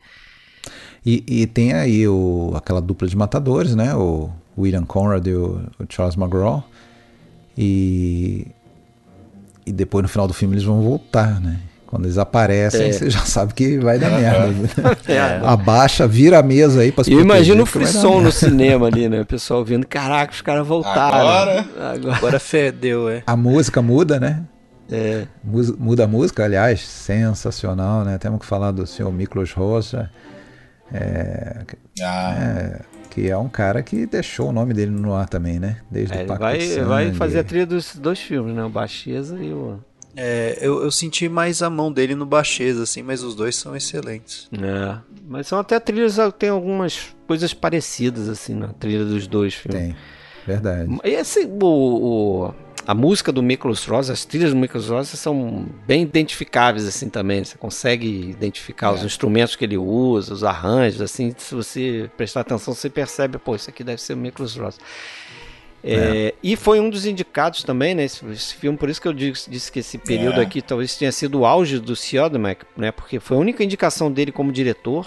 E, 1.05 1.23
e 1.29 1.47
tem 1.47 1.73
aí 1.73 2.09
o, 2.09 2.53
aquela 2.57 2.81
dupla 2.81 3.07
de 3.07 3.17
matadores, 3.17 3.77
né? 3.77 3.95
O 3.95 4.31
William 4.59 4.85
Conrad 4.85 5.25
e 5.29 5.35
o, 5.35 5.61
o 5.79 5.87
Charles 5.89 6.17
McGraw. 6.17 6.65
E 7.57 8.49
e 9.67 9.73
depois 9.73 10.03
no 10.03 10.09
final 10.09 10.29
do 10.29 10.33
filme 10.33 10.55
eles 10.55 10.65
vão 10.65 10.81
voltar, 10.81 11.41
né? 11.41 11.61
Quando 11.97 12.05
eles 12.05 12.19
aparecem, 12.19 12.91
é. 12.91 12.93
você 12.93 13.09
já 13.09 13.21
sabe 13.21 13.55
que 13.55 13.79
vai 13.79 13.99
dar 13.99 14.11
merda. 14.11 14.69
É. 15.09 15.41
Abaixa, 15.43 16.07
vira 16.07 16.39
a 16.39 16.43
mesa 16.43 16.83
aí 16.83 16.93
pra 16.93 17.03
se 17.03 17.11
Eu 17.11 17.21
imagino 17.21 17.63
o 17.63 17.67
frisson 17.67 18.21
no 18.21 18.31
cinema 18.31 18.87
ali, 18.87 19.09
né? 19.09 19.23
O 19.23 19.25
pessoal 19.25 19.61
ouvindo, 19.61 19.87
caraca, 19.87 20.31
os 20.31 20.43
caras 20.43 20.67
voltaram. 20.67 21.19
Agora, 21.19 21.67
agora, 21.91 22.17
agora 22.17 22.39
fedeu, 22.39 23.09
é. 23.09 23.23
A 23.27 23.35
música 23.35 23.81
muda, 23.81 24.21
né? 24.21 24.43
É. 24.93 25.27
Muda 25.43 26.05
a 26.05 26.07
música, 26.07 26.45
aliás, 26.45 26.87
sensacional, 26.87 28.05
né? 28.05 28.19
Temos 28.19 28.41
que 28.41 28.47
falar 28.47 28.73
do 28.73 28.87
senhor 28.87 29.11
Miklos 29.11 29.53
Rocha. 29.53 30.11
É, 30.93 31.65
ah. 32.03 32.35
é, 32.39 32.81
que 33.09 33.31
é 33.31 33.39
um 33.39 33.49
cara 33.49 33.83
que 33.83 34.05
deixou 34.05 34.51
o 34.51 34.53
nome 34.53 34.75
dele 34.75 34.91
no 34.91 35.15
ar 35.15 35.31
também, 35.31 35.59
né? 35.59 35.79
Desde 35.91 36.15
é, 36.15 36.25
o 36.25 36.27
Pacto 36.27 36.45
vai, 36.45 36.69
vai 36.85 37.13
fazer 37.15 37.39
a 37.39 37.45
trilha 37.45 37.65
dos 37.65 37.97
dois 37.97 38.21
filmes, 38.21 38.55
né? 38.55 38.63
O 38.63 38.69
Baixeza 38.69 39.43
e 39.43 39.51
o 39.51 39.81
é, 40.17 40.59
eu, 40.61 40.83
eu 40.83 40.91
senti 40.91 41.29
mais 41.29 41.63
a 41.63 41.69
mão 41.69 41.93
dele 41.93 42.15
no 42.15 42.25
baixeza, 42.25 42.83
assim, 42.83 43.03
mas 43.03 43.23
os 43.23 43.35
dois 43.35 43.55
são 43.55 43.77
excelentes. 43.77 44.49
É, 44.53 44.99
mas 45.29 45.47
são 45.47 45.59
até 45.59 45.79
trilhas, 45.79 46.17
tem 46.39 46.49
algumas 46.49 47.15
coisas 47.27 47.53
parecidas, 47.53 48.29
assim, 48.29 48.55
na 48.55 48.69
trilha 48.69 49.05
dos 49.05 49.27
dois 49.27 49.55
filmes. 49.55 49.81
Tem, 49.81 49.97
verdade. 50.47 50.99
E 51.05 51.11
esse, 51.11 51.45
o, 51.45 51.65
o 51.65 52.55
a 52.87 52.95
música 52.95 53.33
do 53.33 53.43
Miklos 53.43 53.85
Rosa, 53.85 54.13
as 54.13 54.25
trilhas 54.25 54.51
do 54.51 54.57
Miklos 54.57 54.89
Rosa 54.89 55.17
são 55.17 55.67
bem 55.89 56.03
identificáveis, 56.03 56.87
assim, 56.87 57.09
também. 57.09 57.43
Você 57.43 57.59
consegue 57.59 58.31
identificar 58.31 58.89
é. 58.89 58.93
os 58.93 59.03
instrumentos 59.03 59.57
que 59.57 59.65
ele 59.65 59.77
usa, 59.77 60.33
os 60.33 60.45
arranjos, 60.45 61.01
assim, 61.01 61.35
se 61.37 61.53
você 61.53 62.09
prestar 62.17 62.43
atenção, 62.43 62.73
você 62.73 62.89
percebe, 62.89 63.39
pô, 63.39 63.57
isso 63.57 63.69
aqui 63.69 63.83
deve 63.83 64.01
ser 64.01 64.15
o 64.15 64.17
Miklos 64.17 64.57
Rosa. 64.57 64.79
É, 65.87 66.29
é. 66.29 66.35
E 66.43 66.57
foi 66.57 66.81
um 66.81 66.91
dos 66.91 67.07
indicados 67.07 67.63
também, 67.63 67.95
né? 67.95 68.05
Esse, 68.05 68.27
esse 68.27 68.55
filme, 68.55 68.77
por 68.77 68.89
isso 68.89 69.01
que 69.01 69.07
eu 69.07 69.13
disse, 69.13 69.71
que 69.71 69.79
esse 69.79 69.97
período 69.97 70.41
é. 70.41 70.43
aqui 70.43 70.61
talvez 70.61 70.97
tenha 70.97 71.13
sido 71.13 71.41
o 71.41 71.47
auge 71.47 71.79
do 71.79 71.95
Siodmak, 71.95 72.67
né? 72.77 72.91
Porque 72.91 73.21
foi 73.21 73.37
a 73.37 73.41
única 73.41 73.63
indicação 73.63 74.11
dele 74.11 74.33
como 74.33 74.51
diretor. 74.51 75.07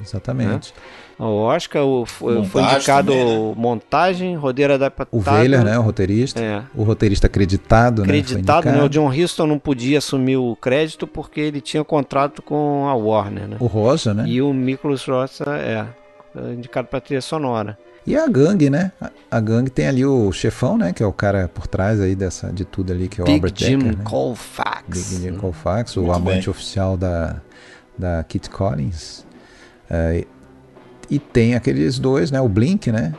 Exatamente. 0.00 0.72
Né? 0.72 0.82
O 1.18 1.42
Oscar 1.42 1.84
o, 1.84 2.04
foi, 2.04 2.44
foi 2.44 2.62
indicado 2.62 3.12
também, 3.12 3.24
né? 3.24 3.54
montagem, 3.56 4.36
roteiro 4.36 4.74
adaptado. 4.74 5.08
O 5.12 5.20
Weiler, 5.20 5.64
né? 5.64 5.78
O 5.78 5.82
roteirista. 5.82 6.40
É. 6.40 6.62
O 6.74 6.82
roteirista 6.82 7.26
acreditado, 7.26 8.02
acreditado, 8.02 8.64
né? 8.66 8.72
né? 8.72 8.82
O 8.82 8.88
John 8.88 9.08
Huston 9.08 9.46
não 9.46 9.58
podia 9.58 9.98
assumir 9.98 10.36
o 10.36 10.56
crédito 10.56 11.06
porque 11.06 11.40
ele 11.40 11.60
tinha 11.60 11.84
contrato 11.84 12.42
com 12.42 12.88
a 12.88 12.94
Warner, 12.94 13.48
né? 13.48 13.56
O 13.60 13.66
Rosa, 13.66 14.12
né? 14.12 14.24
E 14.26 14.42
o 14.42 14.52
Miklos 14.52 15.04
Rosa, 15.04 15.44
é, 15.56 15.86
indicado 16.52 16.88
para 16.88 17.00
trilha 17.00 17.20
sonora. 17.20 17.78
E 18.06 18.16
a 18.16 18.26
gangue, 18.26 18.68
né? 18.68 18.92
A, 19.00 19.10
a 19.30 19.40
gangue 19.40 19.70
tem 19.70 19.86
ali 19.86 20.04
o 20.04 20.30
chefão, 20.30 20.76
né? 20.76 20.92
Que 20.92 21.02
é 21.02 21.06
o 21.06 21.12
cara 21.12 21.48
por 21.48 21.66
trás 21.66 22.00
aí 22.00 22.14
dessa, 22.14 22.52
de 22.52 22.64
tudo 22.64 22.92
ali, 22.92 23.08
que 23.08 23.20
é 23.20 23.24
o 23.24 23.26
Big 23.26 23.36
Albert 23.36 23.54
Jim 23.56 23.78
Decker, 23.78 23.98
né? 23.98 24.04
Colfax. 24.04 25.10
Big 25.10 25.22
Jim 25.22 25.36
Colfax, 25.36 25.96
o 25.96 26.02
Muito 26.02 26.14
amante 26.14 26.40
bem. 26.40 26.50
oficial 26.50 26.96
da, 26.96 27.36
da 27.98 28.22
Kit 28.24 28.50
Collins. 28.50 29.24
É, 29.90 30.24
e 31.08 31.18
tem 31.18 31.54
aqueles 31.54 31.98
dois, 31.98 32.30
né? 32.30 32.40
O 32.40 32.48
Blink, 32.48 32.92
né? 32.92 33.14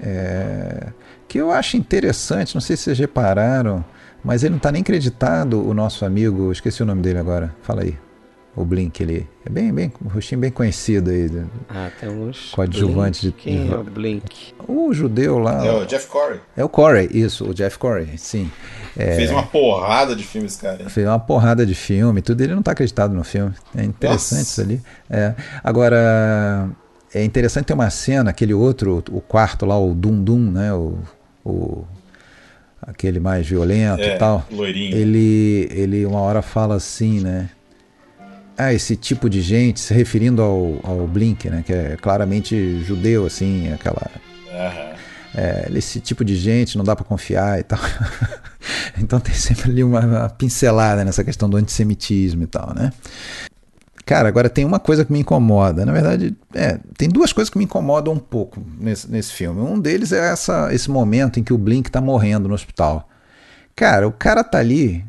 É, 0.00 0.88
que 1.28 1.38
eu 1.38 1.50
acho 1.50 1.76
interessante, 1.76 2.54
não 2.54 2.60
sei 2.60 2.76
se 2.76 2.84
vocês 2.84 2.98
repararam, 2.98 3.84
mas 4.24 4.42
ele 4.42 4.52
não 4.52 4.58
tá 4.58 4.72
nem 4.72 4.82
creditado, 4.82 5.66
o 5.66 5.72
nosso 5.72 6.04
amigo, 6.04 6.52
esqueci 6.52 6.82
o 6.82 6.86
nome 6.86 7.02
dele 7.02 7.18
agora, 7.18 7.54
fala 7.62 7.82
aí. 7.82 7.96
O 8.54 8.66
Blink, 8.66 9.02
ele 9.02 9.26
é 9.46 9.48
bem, 9.48 9.72
bem, 9.72 9.90
um 10.04 10.08
rostinho 10.08 10.38
bem 10.40 10.50
conhecido 10.50 11.10
aí. 11.10 11.30
Ah, 11.70 11.90
tem 11.98 12.10
uns. 12.10 12.50
Coadjuvante 12.50 13.22
de- 13.22 13.30
Blink. 13.30 13.42
Quem 13.42 13.66
de- 13.66 13.72
é 13.72 13.76
o 13.78 13.82
Blink? 13.84 14.54
O 14.68 14.92
judeu 14.92 15.38
lá. 15.38 15.64
É 15.64 15.72
o 15.72 15.86
Jeff 15.86 16.06
Corey. 16.06 16.38
É 16.54 16.62
o 16.62 16.68
Corey, 16.68 17.08
isso, 17.12 17.48
o 17.48 17.54
Jeff 17.54 17.78
Corey, 17.78 18.18
sim. 18.18 18.50
É, 18.94 19.16
Fez 19.16 19.30
uma 19.30 19.42
porrada 19.44 20.14
de 20.14 20.22
filmes, 20.22 20.54
cara. 20.56 20.90
fez 20.90 21.06
uma 21.06 21.18
porrada 21.18 21.64
de 21.64 21.74
filme, 21.74 22.20
tudo. 22.20 22.42
Ele 22.42 22.52
não 22.52 22.58
está 22.60 22.72
acreditado 22.72 23.14
no 23.14 23.24
filme. 23.24 23.54
É 23.74 23.82
interessante 23.84 24.38
Nossa. 24.38 24.42
isso 24.42 24.60
ali. 24.60 24.82
É. 25.08 25.34
Agora, 25.64 26.68
é 27.14 27.24
interessante 27.24 27.64
ter 27.64 27.72
uma 27.72 27.88
cena, 27.88 28.28
aquele 28.28 28.52
outro, 28.52 29.02
o 29.10 29.20
quarto 29.22 29.64
lá, 29.64 29.78
o 29.78 29.94
Dum 29.94 30.22
Dum, 30.22 30.50
né? 30.50 30.74
O, 30.74 30.98
o- 31.42 31.84
aquele 32.82 33.18
mais 33.18 33.46
violento 33.46 34.02
É, 34.02 34.14
e 34.14 34.18
tal. 34.18 34.44
loirinho. 34.50 34.94
Ele, 34.94 35.68
ele 35.70 36.04
uma 36.04 36.20
hora 36.20 36.42
fala 36.42 36.74
assim, 36.74 37.20
né? 37.20 37.48
Ah, 38.62 38.72
esse 38.72 38.96
tipo 38.96 39.28
de 39.28 39.40
gente, 39.40 39.80
se 39.80 39.92
referindo 39.92 40.40
ao, 40.42 40.78
ao 40.82 41.06
Blink, 41.06 41.50
né? 41.50 41.62
Que 41.66 41.72
é 41.72 41.96
claramente 42.00 42.82
judeu, 42.84 43.26
assim, 43.26 43.72
aquela 43.72 44.10
Aham. 44.52 44.94
é, 45.34 45.68
esse 45.74 46.00
tipo 46.00 46.24
de 46.24 46.36
gente 46.36 46.76
não 46.76 46.84
dá 46.84 46.94
pra 46.94 47.04
confiar 47.04 47.58
e 47.58 47.62
tal. 47.64 47.80
então 48.98 49.18
tem 49.18 49.34
sempre 49.34 49.70
ali 49.70 49.82
uma, 49.82 50.00
uma 50.00 50.28
pincelada 50.28 51.04
nessa 51.04 51.24
questão 51.24 51.50
do 51.50 51.56
antissemitismo 51.56 52.44
e 52.44 52.46
tal, 52.46 52.72
né? 52.74 52.92
Cara, 54.04 54.28
agora 54.28 54.48
tem 54.48 54.64
uma 54.64 54.78
coisa 54.78 55.04
que 55.04 55.12
me 55.12 55.20
incomoda. 55.20 55.84
Na 55.84 55.92
verdade, 55.92 56.36
é, 56.54 56.78
tem 56.96 57.08
duas 57.08 57.32
coisas 57.32 57.50
que 57.50 57.58
me 57.58 57.64
incomodam 57.64 58.14
um 58.14 58.18
pouco 58.18 58.62
nesse, 58.78 59.10
nesse 59.10 59.32
filme. 59.32 59.60
Um 59.60 59.78
deles 59.78 60.12
é 60.12 60.30
essa, 60.30 60.72
esse 60.72 60.90
momento 60.90 61.40
em 61.40 61.42
que 61.42 61.52
o 61.52 61.58
Blink 61.58 61.90
tá 61.90 62.00
morrendo 62.00 62.48
no 62.48 62.54
hospital. 62.54 63.08
Cara, 63.74 64.06
o 64.06 64.12
cara 64.12 64.44
tá 64.44 64.58
ali 64.58 65.04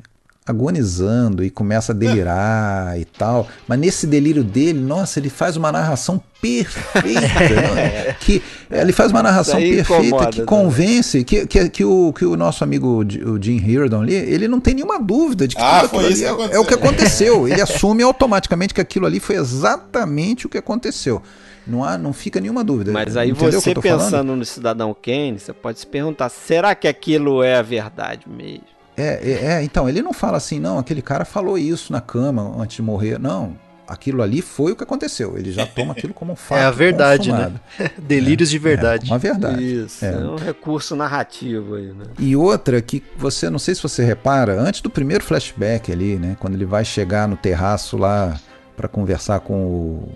agonizando 0.45 1.43
e 1.43 1.49
começa 1.49 1.93
a 1.93 1.95
delirar 1.95 2.99
e 2.99 3.05
tal, 3.05 3.47
mas 3.67 3.79
nesse 3.79 4.05
delírio 4.05 4.43
dele, 4.43 4.79
nossa, 4.79 5.19
ele 5.19 5.29
faz 5.29 5.55
uma 5.55 5.71
narração 5.71 6.21
perfeita, 6.41 7.21
né? 7.73 8.15
que 8.19 8.43
ele 8.69 8.91
faz 8.91 9.11
uma 9.11 9.23
narração 9.23 9.57
perfeita 9.57 10.05
incomoda, 10.05 10.31
que 10.31 10.39
né? 10.39 10.45
convence 10.45 11.23
que, 11.23 11.47
que, 11.47 11.69
que, 11.69 11.85
o, 11.85 12.11
que 12.11 12.25
o 12.25 12.35
nosso 12.35 12.63
amigo 12.63 13.05
o 13.25 13.41
Jim 13.41 13.57
Heardon 13.65 14.01
ali, 14.01 14.13
ele 14.13 14.49
não 14.49 14.59
tem 14.59 14.73
nenhuma 14.73 14.99
dúvida 14.99 15.47
de 15.47 15.55
que 15.55 15.61
Ah, 15.61 15.81
tudo 15.81 15.91
foi 15.91 15.99
aquilo 15.99 16.13
isso 16.13 16.27
ali 16.27 16.35
que 16.35 16.53
é, 16.53 16.55
é 16.57 16.59
o 16.59 16.65
que 16.65 16.73
aconteceu. 16.73 17.47
Ele 17.47 17.61
assume 17.61 18.03
automaticamente 18.03 18.73
que 18.73 18.81
aquilo 18.81 19.05
ali 19.05 19.19
foi 19.19 19.37
exatamente 19.37 20.45
o 20.45 20.49
que 20.49 20.57
aconteceu. 20.57 21.21
Não, 21.65 21.83
há, 21.83 21.97
não 21.97 22.11
fica 22.11 22.41
nenhuma 22.41 22.63
dúvida. 22.63 22.91
Mas 22.91 23.15
aí 23.15 23.29
Entendeu 23.31 23.61
você 23.61 23.73
tô 23.73 23.81
falando? 23.81 24.03
pensando 24.03 24.35
no 24.35 24.45
Cidadão 24.45 24.93
Kane, 24.93 25.39
você 25.39 25.53
pode 25.53 25.79
se 25.79 25.87
perguntar: 25.87 26.27
será 26.29 26.75
que 26.75 26.87
aquilo 26.87 27.41
é 27.41 27.55
a 27.55 27.61
verdade 27.61 28.27
mesmo? 28.27 28.72
É, 28.95 29.19
é, 29.31 29.45
é, 29.53 29.63
então, 29.63 29.89
ele 29.89 30.01
não 30.01 30.13
fala 30.13 30.37
assim, 30.37 30.59
não, 30.59 30.77
aquele 30.77 31.01
cara 31.01 31.25
falou 31.25 31.57
isso 31.57 31.91
na 31.91 31.99
cama 32.01 32.55
antes 32.61 32.75
de 32.75 32.81
morrer. 32.81 33.17
Não, 33.19 33.55
aquilo 33.87 34.21
ali 34.21 34.41
foi 34.41 34.71
o 34.71 34.75
que 34.75 34.83
aconteceu. 34.83 35.35
Ele 35.37 35.51
já 35.51 35.65
toma 35.65 35.93
aquilo 35.97 36.13
como 36.13 36.33
um 36.33 36.35
fato 36.35 36.59
É 36.59 36.65
a 36.65 36.71
verdade, 36.71 37.29
consumado. 37.29 37.59
né? 37.79 37.89
Delírios 37.97 38.49
de 38.49 38.59
verdade. 38.59 39.07
É, 39.09 39.11
uma 39.11 39.17
verdade. 39.17 39.63
Isso, 39.63 40.05
É. 40.05 40.13
é. 40.13 40.17
um 40.17 40.35
recurso 40.35 40.95
narrativo 40.95 41.75
aí, 41.75 41.87
né? 41.87 42.05
E 42.19 42.35
outra 42.35 42.81
que 42.81 43.01
você, 43.17 43.49
não 43.49 43.57
sei 43.59 43.73
se 43.73 43.81
você 43.81 44.03
repara, 44.03 44.59
antes 44.59 44.81
do 44.81 44.89
primeiro 44.89 45.23
flashback 45.23 45.91
ali, 45.91 46.15
né, 46.17 46.37
quando 46.39 46.53
ele 46.53 46.65
vai 46.65 46.85
chegar 46.85 47.27
no 47.27 47.35
terraço 47.35 47.97
lá 47.97 48.39
para 48.77 48.87
conversar 48.87 49.39
com 49.39 49.65
o 49.65 50.09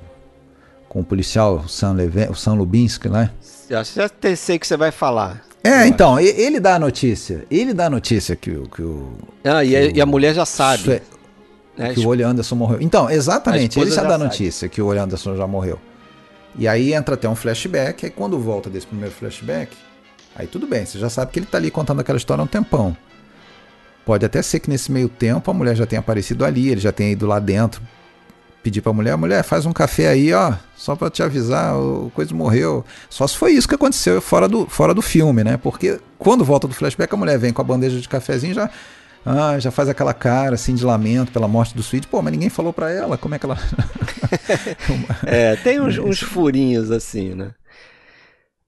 com 0.89 1.01
o 1.01 1.03
policial 1.03 1.57
o 1.57 1.67
Sam, 1.67 1.93
Leven, 1.93 2.30
o 2.30 2.34
Sam 2.36 2.53
Lubinsky, 2.53 3.09
né? 3.09 3.30
Eu 3.69 3.78
acho 3.80 3.91
que 3.93 3.99
já 3.99 4.07
te- 4.07 4.36
sei 4.38 4.57
que 4.57 4.65
você 4.65 4.78
vai 4.78 4.89
falar. 4.89 5.43
É, 5.68 5.84
Eu 5.84 5.88
então, 5.88 6.20
ele 6.20 6.59
dá 6.59 6.76
a 6.76 6.80
notícia. 6.80 7.45
Ele 7.51 7.74
dá 7.74 7.86
a 7.88 7.89
notícia 7.89 8.36
que, 8.36 8.51
o- 8.51 8.68
que 8.70 8.82
o 8.82 9.13
Ah, 9.43 9.63
e, 9.63 9.76
a, 9.76 9.82
e 9.86 10.01
a 10.01 10.05
mulher 10.05 10.34
já 10.34 10.45
sabe. 10.45 10.91
É- 10.93 11.01
né? 11.78 11.93
que 11.93 11.99
o 11.99 12.07
Olho 12.07 12.28
Anderson 12.28 12.55
morreu. 12.55 12.80
Então, 12.82 13.09
exatamente, 13.09 13.80
ele 13.80 13.89
já 13.91 13.97
já 13.97 14.01
dá 14.03 14.07
a 14.07 14.11
sabe. 14.13 14.24
notícia 14.24 14.68
que 14.68 14.82
o 14.82 14.88
Olho 14.88 15.01
Anderson 15.03 15.36
já 15.36 15.45
morreu. 15.45 15.80
E 16.57 16.68
aí 16.68 16.91
entra 16.93 17.13
até 17.13 17.30
um 17.30 17.36
flashback, 17.36 18.05
aí 18.05 18.11
quando 18.11 18.39
volta 18.39 18.68
desse 18.68 18.88
primeiro 18.88 19.13
flashback, 19.13 19.78
aí 20.36 20.47
tudo 20.47 20.65
bem, 20.65 20.84
você 20.86 20.97
já 20.97 21.07
sabe 21.07 21.32
que 21.32 21.38
ele 21.38 21.45
tá 21.45 21.59
ali 21.59 21.70
contando 21.70 21.99
aquela 22.01 22.18
história 22.18 22.41
há 22.41 22.45
um 22.45 22.47
tempão. 22.47 22.97
Pode 24.05 24.26
até 24.26 24.41
ser 24.41 24.59
que 24.59 24.70
nesse 24.70 24.91
meio 24.91 25.07
tempo 25.09 25.51
a 25.51 25.53
mulher 25.53 25.76
já 25.76 25.86
tenha 25.86 25.99
aparecido 25.99 26.43
ali, 26.45 26.70
ele 26.70 26.82
já 26.82 26.91
tenha 26.91 27.11
ido 27.11 27.28
lá 27.28 27.38
dentro, 27.39 27.80
pedir 28.68 28.82
pra 28.82 28.91
mulher, 28.91 29.15
mulher, 29.15 29.43
faz 29.43 29.65
um 29.65 29.72
café 29.72 30.09
aí, 30.09 30.34
ó, 30.34 30.53
só 30.76 30.93
pra 30.93 31.09
te 31.09 31.24
avisar, 31.24 31.74
o 31.78 32.11
coisa 32.13 32.36
morreu. 32.36 32.84
Só 33.09 33.26
se 33.26 33.38
foi 33.38 33.53
isso 33.53 33.68
que 33.68 33.76
aconteceu 33.76 34.20
fora 34.22 34.45
do, 34.45 34.65
fora 34.65 34.93
do 34.93 35.01
filme, 35.01 35.41
né? 35.41 35.55
Porque 35.55 36.01
quando 36.20 36.43
volta 36.43 36.68
do 36.68 36.74
flashback, 36.74 37.13
a 37.13 37.18
mulher 37.18 37.39
vem 37.39 37.53
com 37.53 37.61
a 37.61 37.65
bandeja 37.65 37.97
de 37.97 38.09
cafezinho 38.09 38.53
já 38.53 38.70
ah, 39.26 39.57
já 39.59 39.72
faz 39.72 39.89
aquela 39.89 40.13
cara 40.13 40.55
assim 40.55 40.74
de 40.76 40.86
lamento 40.86 41.32
pela 41.32 41.47
morte 41.47 41.76
do 41.76 41.82
Sweet. 41.82 42.07
Pô, 42.07 42.22
mas 42.22 42.32
ninguém 42.32 42.49
falou 42.49 42.72
pra 42.74 42.91
ela, 42.91 43.18
como 43.18 43.36
é 43.36 43.39
que 43.39 43.45
ela 43.45 43.57
É, 45.26 45.55
tem 45.57 45.80
uns, 45.82 45.97
uns 45.97 46.20
furinhos 46.20 46.91
assim, 46.91 47.34
né? 47.36 47.53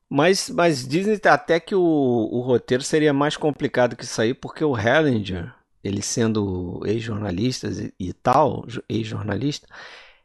Mas, 0.10 0.50
mas 0.50 0.88
dizem 0.88 1.20
até 1.26 1.60
que 1.60 1.76
o, 1.76 1.82
o 1.82 2.41
roteiro 2.41 2.84
seria 2.84 3.14
mais 3.14 3.38
complicado 3.38 3.95
que 3.95 4.04
isso 4.04 4.22
aí, 4.22 4.34
porque 4.34 4.64
o 4.64 4.78
Hellinger, 4.78 5.54
ele 5.84 6.02
sendo 6.02 6.82
ex-jornalista 6.86 7.70
e, 8.00 8.14
tal, 8.14 8.66
jo- 8.68 8.84
ex-jornalista, 8.90 9.68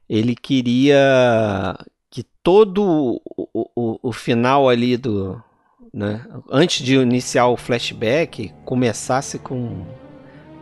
ele 0.08 0.34
queria 0.34 1.76
que 2.10 2.22
todo 2.42 3.20
o, 3.24 3.70
o, 3.74 3.98
o 4.02 4.12
final 4.12 4.68
ali 4.68 4.96
do. 4.96 5.42
Né, 5.92 6.26
antes 6.50 6.84
de 6.84 6.96
iniciar 6.96 7.46
o 7.46 7.56
flashback, 7.56 8.52
começasse 8.64 9.38
com 9.38 9.84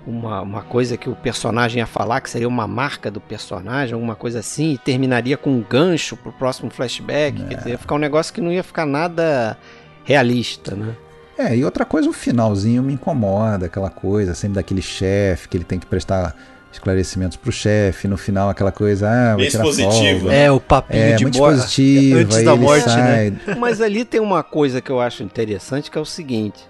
uma, 0.06 0.42
uma 0.42 0.62
coisa 0.62 0.98
que 0.98 1.08
o 1.08 1.16
personagem 1.16 1.78
ia 1.78 1.86
falar, 1.86 2.20
que 2.20 2.28
seria 2.28 2.48
uma 2.48 2.66
marca 2.68 3.10
do 3.10 3.18
personagem, 3.18 3.94
alguma 3.94 4.14
coisa 4.14 4.40
assim, 4.40 4.72
e 4.72 4.78
terminaria 4.78 5.38
com 5.38 5.50
um 5.50 5.62
gancho 5.62 6.18
pro 6.18 6.32
próximo 6.32 6.70
flashback. 6.70 7.42
Quer 7.44 7.56
dizer, 7.56 7.70
ia 7.70 7.78
ficar 7.78 7.94
um 7.94 7.98
negócio 7.98 8.34
que 8.34 8.42
não 8.42 8.52
ia 8.52 8.62
ficar 8.62 8.84
nada 8.84 9.56
realista, 10.04 10.74
né? 10.76 10.94
É, 11.38 11.56
e 11.56 11.64
outra 11.64 11.84
coisa, 11.84 12.08
o 12.08 12.12
finalzinho 12.12 12.82
me 12.82 12.92
incomoda, 12.94 13.66
aquela 13.66 13.90
coisa, 13.90 14.34
sempre 14.34 14.56
daquele 14.56 14.82
chefe, 14.82 15.48
que 15.48 15.56
ele 15.56 15.64
tem 15.64 15.78
que 15.78 15.86
prestar 15.86 16.34
esclarecimentos 16.70 17.36
pro 17.36 17.52
chefe, 17.52 18.08
no 18.08 18.16
final 18.16 18.48
aquela 18.48 18.72
coisa, 18.72 19.08
ah, 19.08 19.28
vai 19.34 19.36
Bem 19.42 19.50
tirar 19.50 19.64
folga. 19.64 20.28
né? 20.28 20.44
É, 20.44 20.50
o 20.50 20.58
papinho 20.60 21.02
É, 21.02 21.16
de 21.16 21.24
muito 21.24 21.38
morte. 21.38 21.56
positivo, 21.56 22.18
antes 22.20 22.42
da 22.44 22.56
morte, 22.56 22.84
sai, 22.84 23.30
né? 23.30 23.40
Mas 23.58 23.80
ali 23.80 24.04
tem 24.04 24.20
uma 24.20 24.42
coisa 24.42 24.80
que 24.80 24.90
eu 24.90 24.98
acho 25.00 25.22
interessante, 25.22 25.90
que 25.90 25.98
é 25.98 26.00
o 26.00 26.04
seguinte, 26.06 26.60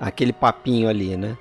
aquele 0.00 0.32
papinho 0.32 0.88
ali, 0.88 1.16
né? 1.16 1.36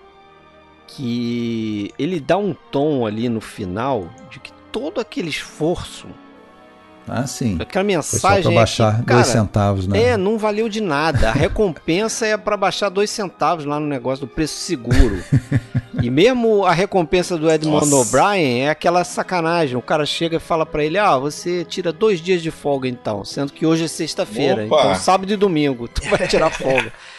Que 0.88 1.92
ele 2.00 2.20
dá 2.20 2.38
um 2.38 2.56
tom 2.72 3.06
ali 3.06 3.30
no 3.30 3.42
final 3.42 4.10
de 4.32 4.40
que 4.40 4.52
todo 4.72 5.00
aquele 5.02 5.30
esforço, 5.30 6.08
Ah, 7.08 7.26
sim. 7.26 7.58
aquela 7.60 7.86
Foi 7.86 8.20
só 8.20 8.30
mensagem 8.30 8.44
pra 8.44 8.52
é 8.52 8.56
baixar 8.56 8.92
que, 8.92 9.06
dois 9.06 9.08
cara, 9.08 9.24
centavos, 9.24 9.88
né? 9.88 10.02
É, 10.02 10.18
não 10.18 10.38
valeu 10.38 10.68
de 10.68 10.82
nada. 10.82 11.30
A 11.30 11.34
recompensa 11.34 12.26
é 12.26 12.38
pra 12.38 12.58
baixar 12.58 12.90
dois 12.90 13.10
centavos 13.10 13.66
lá 13.66 13.80
no 13.80 13.88
negócio 13.88 14.26
do 14.26 14.32
preço 14.32 14.56
seguro. 14.56 15.24
e 16.02 16.10
mesmo 16.10 16.66
a 16.66 16.74
recompensa 16.74 17.38
do 17.38 17.50
Edmond. 17.50 17.94
O'Brien 17.94 18.66
é 18.66 18.70
aquela 18.70 19.04
sacanagem. 19.04 19.78
O 19.78 19.82
cara 19.82 20.06
chega 20.06 20.38
e 20.38 20.40
fala 20.40 20.66
pra 20.66 20.84
ele: 20.84 20.98
Ah, 20.98 21.18
você 21.18 21.64
tira 21.64 21.92
dois 21.92 22.20
dias 22.20 22.42
de 22.42 22.52
folga 22.52 22.88
então, 22.88 23.24
sendo 23.24 23.54
que 23.54 23.66
hoje 23.66 23.86
é 23.86 23.88
sexta-feira. 23.88 24.66
Então 24.66 24.96
sábado 24.96 25.32
e 25.32 25.36
domingo 25.36 25.88
tu 25.88 26.08
vai 26.10 26.28
tirar 26.28 26.50
folga. 26.50 26.92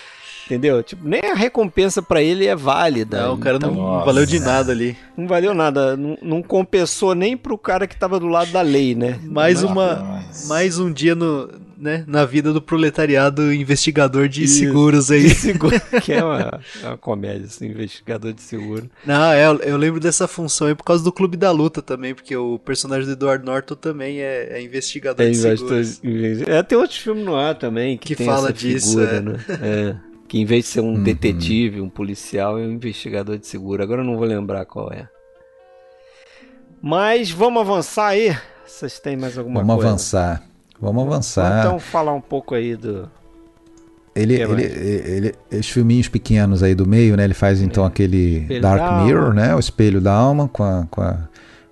Entendeu? 0.49 0.83
Tipo, 0.83 1.07
nem 1.07 1.21
a 1.21 1.35
recompensa 1.35 2.01
pra 2.01 2.23
ele 2.23 2.47
é 2.47 2.57
válida. 2.57 3.23
Não, 3.27 3.35
o 3.35 3.39
cara 3.39 3.59
não 3.59 3.71
Então, 3.71 3.83
Nossa. 3.83 4.07
valeu 4.07 4.25
de 4.25 4.41
nada 4.41 4.73
ali. 4.73 4.97
não 5.17 5.27
valeu 5.29 5.53
nada. 5.53 5.95
Não, 5.97 6.17
não 6.23 6.43
compensou 6.43 7.15
nem 7.15 7.37
pro 7.37 7.59
cara 7.59 7.87
que 7.87 7.95
tava 7.99 8.19
do 8.19 8.27
lado 8.27 8.51
da 8.51 8.63
lei, 8.63 8.95
né? 8.95 9.19
Mais 9.25 9.63
Não- 9.63 9.73
uma, 9.73 9.95
Nossa. 9.97 10.49
mais 10.49 10.79
um 10.79 10.91
dia 10.91 11.15
no, 11.15 11.51
né, 11.77 12.03
na 12.07 12.25
vida 12.25 12.51
do 12.53 12.63
proletariado 12.63 13.53
investigador 13.53 14.27
de 14.27 14.45
Isso. 14.45 14.59
seguros 14.59 15.11
aí. 15.11 15.25
de 15.25 15.35
seguro, 15.35 15.77
que 16.03 16.13
é 16.15 16.25
uma, 16.25 16.61
é 16.83 16.87
uma 16.87 16.97
comédia, 16.97 17.45
assim, 17.47 17.67
investigador 17.67 18.33
de 18.33 18.41
seguro. 18.43 18.89
Não, 19.07 19.31
é, 19.33 19.47
eu, 19.47 19.77
lembro 19.77 20.01
dessa 20.01 20.27
função 20.27 20.67
aí 20.67 20.75
por 20.75 20.85
causa 20.85 21.05
do 21.05 21.13
Clube 21.13 21.37
da 21.37 21.51
Luta 21.51 21.83
também, 21.83 22.15
porque 22.15 22.35
o 22.37 22.59
personagem 22.59 23.05
do 23.07 23.13
Edward 23.13 23.45
Norton 23.45 23.75
também 23.75 24.21
é, 24.21 24.59
é 24.59 24.63
investigador 24.63 25.17
Tem, 25.19 25.31
de 25.33 25.37
seguros. 25.39 26.01
é, 26.47 26.63
tem 26.63 26.79
outros 26.79 26.99
filmes 26.99 27.25
no 27.25 27.37
ar 27.37 27.55
também 27.55 27.97
que, 27.99 28.09
Que 28.09 28.17
tem 28.17 28.27
fala 28.27 28.49
essa 28.49 28.53
disso, 28.55 28.99
figura, 28.99 29.17
é. 29.17 29.21
né? 29.21 29.39
É, 29.63 30.08
que 30.29 30.39
em 30.39 30.45
vez 30.45 30.65
de 30.67 30.71
ser 30.73 30.81
um 30.81 30.95
Uhum. 30.95 31.03
detetive, 31.03 31.81
um 31.81 31.89
policial, 31.89 32.59
é 32.59 32.63
um 32.63 32.73
investigador 32.73 33.39
de 33.39 33.47
seguro. 33.47 33.83
Agora 33.83 34.03
eu 34.03 34.05
não 34.07 34.17
vou 34.17 34.27
lembrar 34.27 34.65
qual 34.67 34.93
é. 34.93 35.09
Mas 36.81 37.31
vamos 37.31 37.61
avançar 37.63 38.09
aí. 38.09 38.37
Vocês 38.67 38.99
têm 39.01 39.17
mais 39.17 39.37
alguma 39.37 39.61
Vamos 39.61 39.75
coisa? 39.77 39.89
avançar. 39.89 40.43
Vamos 40.81 41.05
avançar. 41.07 41.61
então 41.67 41.79
falar 41.81 42.13
um 42.15 42.21
pouco 42.21 42.55
aí 42.55 42.77
do 42.77 43.11
Ele, 44.15 44.35
ele, 44.35 44.63
ele, 44.63 45.11
ele- 45.11 45.35
esses 45.51 45.69
filminhos 45.71 46.09
pequenos 46.09 46.63
aí 46.63 46.75
do 46.75 46.87
meio, 46.87 47.17
né? 47.17 47.25
Ele 47.25 47.35
faz 47.35 47.61
então 47.61 47.85
aquele 47.85 48.41
Espelho 48.43 48.61
da 48.63 48.77
Dark. 48.77 49.05
Mirror, 49.05 49.33
né? 49.35 49.55
O 49.55 49.59
Espelho 49.59 50.01
da 50.01 50.13
Alma 50.13 50.49
com 50.49 50.63
a, 50.63 50.87
com 50.91 51.01
a, 51.01 51.28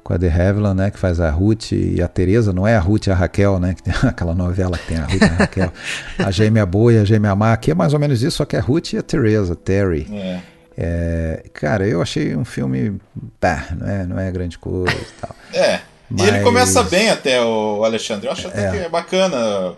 com 0.07 0.15
a 0.15 0.19
The 0.19 0.29
Havilland, 0.29 0.77
né? 0.77 0.91
Que 0.93 0.99
faz 1.01 1.19
a 1.19 1.29
Ruth 1.31 1.73
e 1.73 2.01
a 2.01 2.07
Teresa. 2.07 2.53
Não 2.53 2.65
é 2.67 2.77
a 2.77 2.81
Ruth 2.81 3.09
e 3.09 3.11
a 3.11 3.15
Raquel, 3.15 3.59
né? 3.59 3.75
Que 3.75 3.83
tem 3.83 3.93
aquela 4.09 4.35
novela 4.37 4.79
que 4.79 4.87
tem 4.87 4.99
a 4.99 5.05
Ruth 5.05 5.21
e 5.21 5.25
a 5.25 5.29
Raquel. 5.29 5.73
a 6.19 6.31
gêmea 6.31 6.65
boa 6.65 6.93
e 6.93 6.99
a 6.99 7.05
gêmea 7.05 7.35
má. 7.35 7.53
Aqui 7.53 7.73
é 7.73 7.75
mais 7.75 7.93
ou 7.93 7.99
menos 7.99 8.23
isso, 8.23 8.37
só 8.37 8.45
que 8.45 8.55
é 8.55 8.61
a 8.61 8.63
Ruth 8.63 8.93
e 8.93 8.99
a 8.99 9.03
Teresa, 9.03 9.57
Terry. 9.57 10.07
É. 10.13 10.39
É, 10.79 11.43
cara, 11.53 11.89
eu 11.89 12.01
achei 12.01 12.37
um 12.37 12.45
filme. 12.45 13.01
Pá, 13.41 13.67
não 13.77 13.89
é, 13.89 14.07
não 14.07 14.19
é 14.21 14.31
grande 14.31 14.59
coisa 14.59 14.95
e 14.95 15.21
tal. 15.21 15.35
É. 15.53 15.75
E 15.77 15.81
Mas- 16.11 16.29
ele 16.29 16.41
começa 16.41 16.83
bem 16.85 17.11
até 17.11 17.43
o 17.43 17.83
Alexandre. 17.85 18.27
Eu 18.29 18.33
acho 18.33 18.47
até 18.47 18.69
É. 18.69 18.71
que 18.71 18.77
é 18.79 18.89
bacana. 18.89 19.75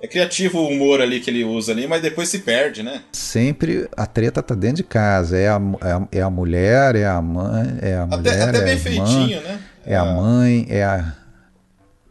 É 0.00 0.06
criativo 0.08 0.58
o 0.58 0.66
humor 0.68 1.00
ali 1.00 1.20
que 1.20 1.30
ele 1.30 1.44
usa 1.44 1.70
ali, 1.70 1.86
mas 1.86 2.02
depois 2.02 2.28
se 2.28 2.40
perde, 2.40 2.82
né? 2.82 3.02
Sempre 3.12 3.88
a 3.96 4.04
treta 4.04 4.42
tá 4.42 4.52
dentro 4.52 4.78
de 4.78 4.82
casa. 4.82 5.38
É 5.38 5.48
a, 5.48 5.60
é 5.80 5.92
a, 5.92 6.02
é 6.12 6.20
a 6.20 6.28
mulher, 6.28 6.96
é 6.96 7.06
a 7.06 7.22
mãe, 7.22 7.78
é 7.80 7.94
a 7.94 8.06
mulher. 8.06 8.32
Até, 8.32 8.42
até 8.42 8.58
é 8.58 8.62
bem 8.62 8.72
a 8.72 8.76
irmã, 8.76 9.06
feitinho, 9.06 9.40
né? 9.42 9.60
É 9.84 9.96
a 9.96 10.04
mãe, 10.04 10.66
é 10.68 10.84
a. 10.84 11.12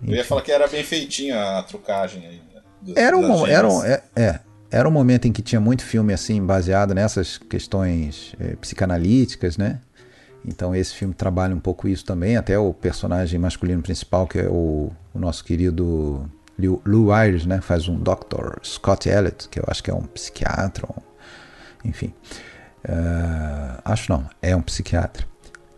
Eu 0.06 0.16
ia 0.16 0.26
falar 0.26 0.42
que 0.42 0.52
era 0.52 0.68
bem 0.68 0.84
feitinho 0.84 1.38
a 1.38 1.62
trucagem 1.64 2.26
aí. 2.26 2.42
né, 2.54 2.62
do- 2.82 2.98
Era 3.00 3.18
um, 3.18 3.46
era, 3.48 3.68
um, 3.70 3.84
é, 3.86 4.04
é, 4.16 4.40
era 4.72 4.88
um 4.88 4.92
momento 4.92 5.28
em 5.28 5.32
que 5.32 5.42
tinha 5.42 5.62
muito 5.62 5.84
filme 5.84 6.12
assim 6.14 6.44
baseado 6.44 6.94
nessas 6.96 7.38
questões 7.38 8.34
é, 8.40 8.56
psicanalíticas, 8.56 9.58
né? 9.58 9.80
Então 10.44 10.74
esse 10.76 10.96
filme 10.96 11.14
trabalha 11.14 11.56
um 11.56 11.60
pouco 11.60 11.88
isso 11.88 12.04
também. 12.04 12.36
Até 12.36 12.58
o 12.58 12.74
personagem 12.74 13.40
masculino 13.40 13.82
principal, 13.84 14.26
que 14.28 14.40
é 14.40 14.48
o, 14.50 14.92
o 15.14 15.20
nosso 15.20 15.44
querido 15.46 16.28
Lou, 16.58 16.82
Lou 16.84 17.12
Ayres, 17.14 17.46
né? 17.46 17.62
Faz 17.62 17.88
um 17.88 17.96
Dr. 17.98 18.58
Scott 18.64 19.08
Elliott, 19.08 19.48
que 19.50 19.60
eu 19.60 19.66
acho 19.68 19.84
que 19.84 19.92
é 19.92 19.94
um 19.94 20.02
psiquiatra, 20.04 20.88
um- 20.88 21.88
enfim. 21.88 22.12
É, 22.84 22.94
acho 23.86 24.12
não, 24.12 24.28
é 24.42 24.56
um 24.56 24.62
psiquiatra. 24.64 25.28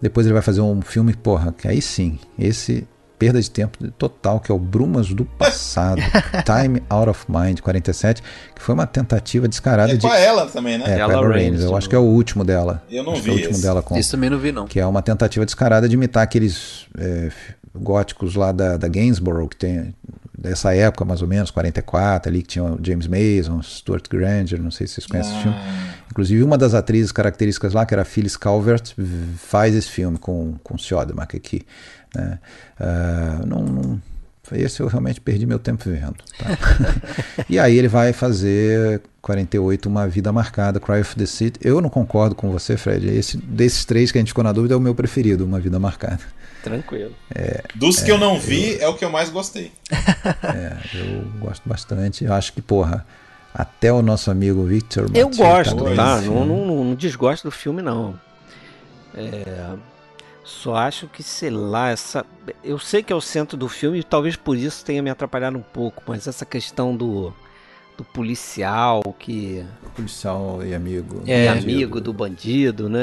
Depois 0.04 0.26
ele 0.26 0.34
vai 0.34 0.42
fazer 0.42 0.60
um 0.60 0.82
filme, 0.82 1.14
porra, 1.16 1.54
que 1.58 1.66
aí 1.66 1.82
sim, 1.82 2.20
esse 2.38 2.86
perda 3.18 3.40
de 3.42 3.50
tempo 3.50 3.90
total, 3.92 4.42
que 4.42 4.52
é 4.52 4.56
o 4.56 4.60
Brumas 4.60 5.08
do 5.14 5.24
Passado, 5.24 6.02
Time 6.44 6.84
Out 6.90 7.10
of 7.10 7.26
Mind, 7.30 7.62
47, 7.62 8.22
que 8.54 8.62
foi 8.62 8.76
uma 8.76 8.86
tentativa 8.86 9.48
descarada 9.48 9.94
É 9.94 9.96
de. 9.96 10.06
a 10.06 10.20
ela 10.20 10.46
também, 10.48 10.78
né? 10.78 10.84
É, 10.88 11.00
Ella 11.00 11.06
com 11.06 11.20
a 11.20 11.24
Ella 11.24 11.28
Raines, 11.30 11.44
Raines, 11.46 11.62
eu 11.62 11.70
de 11.70 11.76
acho 11.76 11.88
que 11.90 11.96
é 11.96 12.00
o 12.00 12.02
último 12.02 12.44
dela. 12.44 12.84
Eu 12.92 13.02
não 13.02 13.14
Acho 13.14 13.22
vi 13.22 13.30
é 13.30 13.32
o 13.32 13.36
último 13.36 13.52
esse. 13.52 13.62
dela 13.62 13.82
com. 13.82 13.98
Isso 13.98 14.12
também 14.12 14.30
não 14.30 14.38
vi, 14.38 14.52
não. 14.52 14.66
Que 14.66 14.78
é 14.82 14.86
uma 14.86 15.02
tentativa 15.02 15.46
descarada 15.46 15.88
de 15.88 15.96
imitar 15.96 16.22
aqueles 16.22 16.86
é, 16.98 17.30
góticos 17.74 18.36
lá 18.36 18.52
da, 18.52 18.76
da 18.76 18.90
Gainsborough, 18.90 19.48
que 19.48 19.56
tem 19.56 19.96
dessa 20.44 20.76
época 20.76 21.06
mais 21.06 21.22
ou 21.22 21.28
menos, 21.28 21.50
44, 21.50 22.30
ali 22.30 22.42
que 22.44 22.50
tinha 22.50 22.64
o 22.66 22.78
James 22.84 23.08
Mason, 23.08 23.62
Stuart 23.64 24.08
Granger, 24.10 24.62
não 24.62 24.70
sei 24.70 24.86
se 24.86 24.96
vocês 24.96 25.08
conhecem 25.08 25.32
esse 25.34 25.42
filme. 25.42 25.58
Ah, 25.58 25.94
Inclusive, 26.12 26.44
uma 26.44 26.58
das 26.58 26.74
atrizes 26.76 27.12
características 27.12 27.74
lá, 27.74 27.86
que 27.86 27.94
era 27.94 28.06
Phyllis 28.06 28.38
Calvert, 28.38 28.94
faz 29.38 29.74
esse 29.74 29.90
filme 29.90 30.18
com, 30.20 30.56
com 30.64 30.76
o 30.76 30.80
Siodmak 30.80 31.36
aqui. 31.36 31.64
Né? 32.14 32.38
Ah, 32.80 33.42
não, 33.48 33.64
não- 33.64 34.02
esse 34.52 34.82
eu 34.82 34.88
realmente 34.88 35.22
perdi 35.22 35.46
meu 35.46 35.58
tempo 35.58 35.84
vendo. 35.86 36.16
tá? 36.38 36.46
e 37.50 37.58
aí 37.58 37.78
ele 37.78 37.88
vai 37.88 38.12
fazer 38.12 39.02
48, 39.22 39.88
Uma 39.88 40.08
Vida 40.08 40.34
Marcada, 40.34 40.80
Cry 40.82 41.00
of 41.00 41.16
the 41.16 41.26
City. 41.26 41.60
Eu 41.64 41.80
não 41.80 41.90
concordo 41.90 42.36
com 42.36 42.52
você, 42.52 42.76
Fred. 42.76 43.08
Esse, 43.08 43.38
desses 43.38 43.86
três 43.86 44.12
que 44.12 44.18
a 44.18 44.22
gente 44.22 44.30
ficou 44.30 44.44
na 44.44 44.52
dúvida, 44.52 44.74
é 44.74 44.78
o 44.78 44.82
meu 44.82 44.94
preferido, 44.94 45.46
Uma 45.46 45.60
Vida 45.60 45.80
Marcada. 45.80 46.20
Tranquilo. 46.62 47.14
Dos 47.76 48.02
que 48.02 48.12
eu 48.12 48.18
não 48.18 48.38
vi, 48.40 48.78
é 48.80 48.88
o 48.88 48.96
que 48.96 49.06
eu 49.06 49.10
mais 49.10 49.30
gostei. 49.30 49.72
É, 50.44 50.78
eu 50.94 51.24
gosto 51.40 51.68
bastante. 51.68 52.24
Eu 52.26 52.34
acho 52.34 52.54
que, 52.54 52.62
porra, 52.62 53.06
até 53.54 53.92
o 53.92 54.02
nosso 54.02 54.30
amigo 54.30 54.64
Victor 54.64 55.06
Eu 55.14 55.28
Matilde 55.28 55.38
gosto, 55.38 55.96
tá? 55.96 56.22
filme. 56.22 56.38
não, 56.38 56.46
não, 56.46 56.84
não 56.84 56.96
desgosto 56.96 57.48
do 57.48 57.52
filme, 57.52 57.82
não. 57.82 58.20
É, 59.16 59.76
só 60.44 60.76
acho 60.76 61.08
que, 61.08 61.24
sei 61.24 61.50
lá, 61.50 61.90
essa. 61.90 62.26
Eu 62.64 62.78
sei 62.78 63.02
que 63.02 63.14
é 63.14 63.16
o 63.16 63.22
centro 63.22 63.56
do 63.56 63.70
filme 63.70 64.00
e 64.00 64.04
talvez 64.04 64.36
por 64.36 64.58
isso 64.58 64.84
tenha 64.84 65.02
me 65.02 65.10
atrapalhado 65.10 65.58
um 65.58 65.62
pouco, 65.62 66.04
mas 66.06 66.28
essa 66.28 66.46
questão 66.46 66.96
do, 66.96 67.34
do 67.98 68.04
policial 68.04 69.02
que 69.20 69.64
Policial 69.96 70.62
e 70.66 70.74
amigo. 70.74 71.22
é, 71.28 71.48
bandido. 71.50 71.64
amigo 71.72 72.02
do 72.02 72.12
bandido, 72.12 72.90
né? 72.90 73.02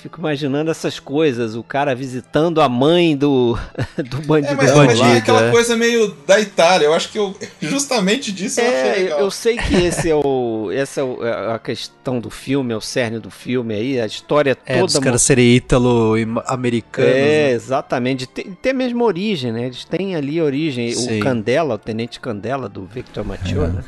Fico 0.00 0.20
imaginando 0.20 0.70
essas 0.70 1.00
coisas, 1.00 1.56
o 1.56 1.64
cara 1.64 1.96
visitando 1.96 2.60
a 2.60 2.68
mãe 2.68 3.16
do, 3.16 3.58
do 4.08 4.18
bandido. 4.22 4.52
É, 4.52 4.56
mas, 4.56 4.70
do 4.70 4.76
mas 4.76 4.94
tinha 4.96 5.08
lado, 5.08 5.18
aquela 5.18 5.42
é. 5.46 5.50
coisa 5.50 5.76
meio 5.76 6.14
da 6.24 6.38
Itália. 6.40 6.86
Eu 6.86 6.94
acho 6.94 7.10
que 7.10 7.18
eu, 7.18 7.34
justamente 7.60 8.30
disso 8.30 8.60
eu 8.60 8.66
achei 8.68 8.78
É, 8.78 8.92
eu, 8.98 9.02
legal. 9.04 9.20
eu 9.20 9.30
sei 9.32 9.56
que 9.56 9.74
esse 9.74 10.08
é 10.10 10.14
o, 10.14 10.70
essa 10.72 11.00
é 11.00 11.04
é 11.04 11.54
a 11.54 11.58
questão 11.58 12.20
do 12.20 12.30
filme, 12.30 12.72
é 12.72 12.76
o 12.76 12.80
cerne 12.80 13.18
do 13.18 13.30
filme 13.30 13.74
aí, 13.74 14.00
a 14.00 14.06
história 14.06 14.56
É, 14.64 14.78
toda. 14.78 15.00
caras 15.00 15.22
serem 15.22 15.56
ítalo-americanos. 15.56 17.10
É, 17.10 17.48
né? 17.48 17.50
exatamente. 17.52 18.26
Tem, 18.28 18.52
tem 18.60 18.70
a 18.70 18.74
mesma 18.74 19.02
origem, 19.04 19.50
né? 19.52 19.66
Eles 19.66 19.84
têm 19.84 20.14
ali 20.14 20.38
a 20.38 20.44
origem. 20.44 20.92
Sim. 20.92 21.18
O 21.18 21.20
Candela, 21.24 21.74
o 21.74 21.78
Tenente 21.78 22.20
Candela 22.20 22.68
do 22.68 22.84
Victor 22.84 23.24
Mature, 23.24 23.64
É. 23.64 23.66
né? 23.68 23.84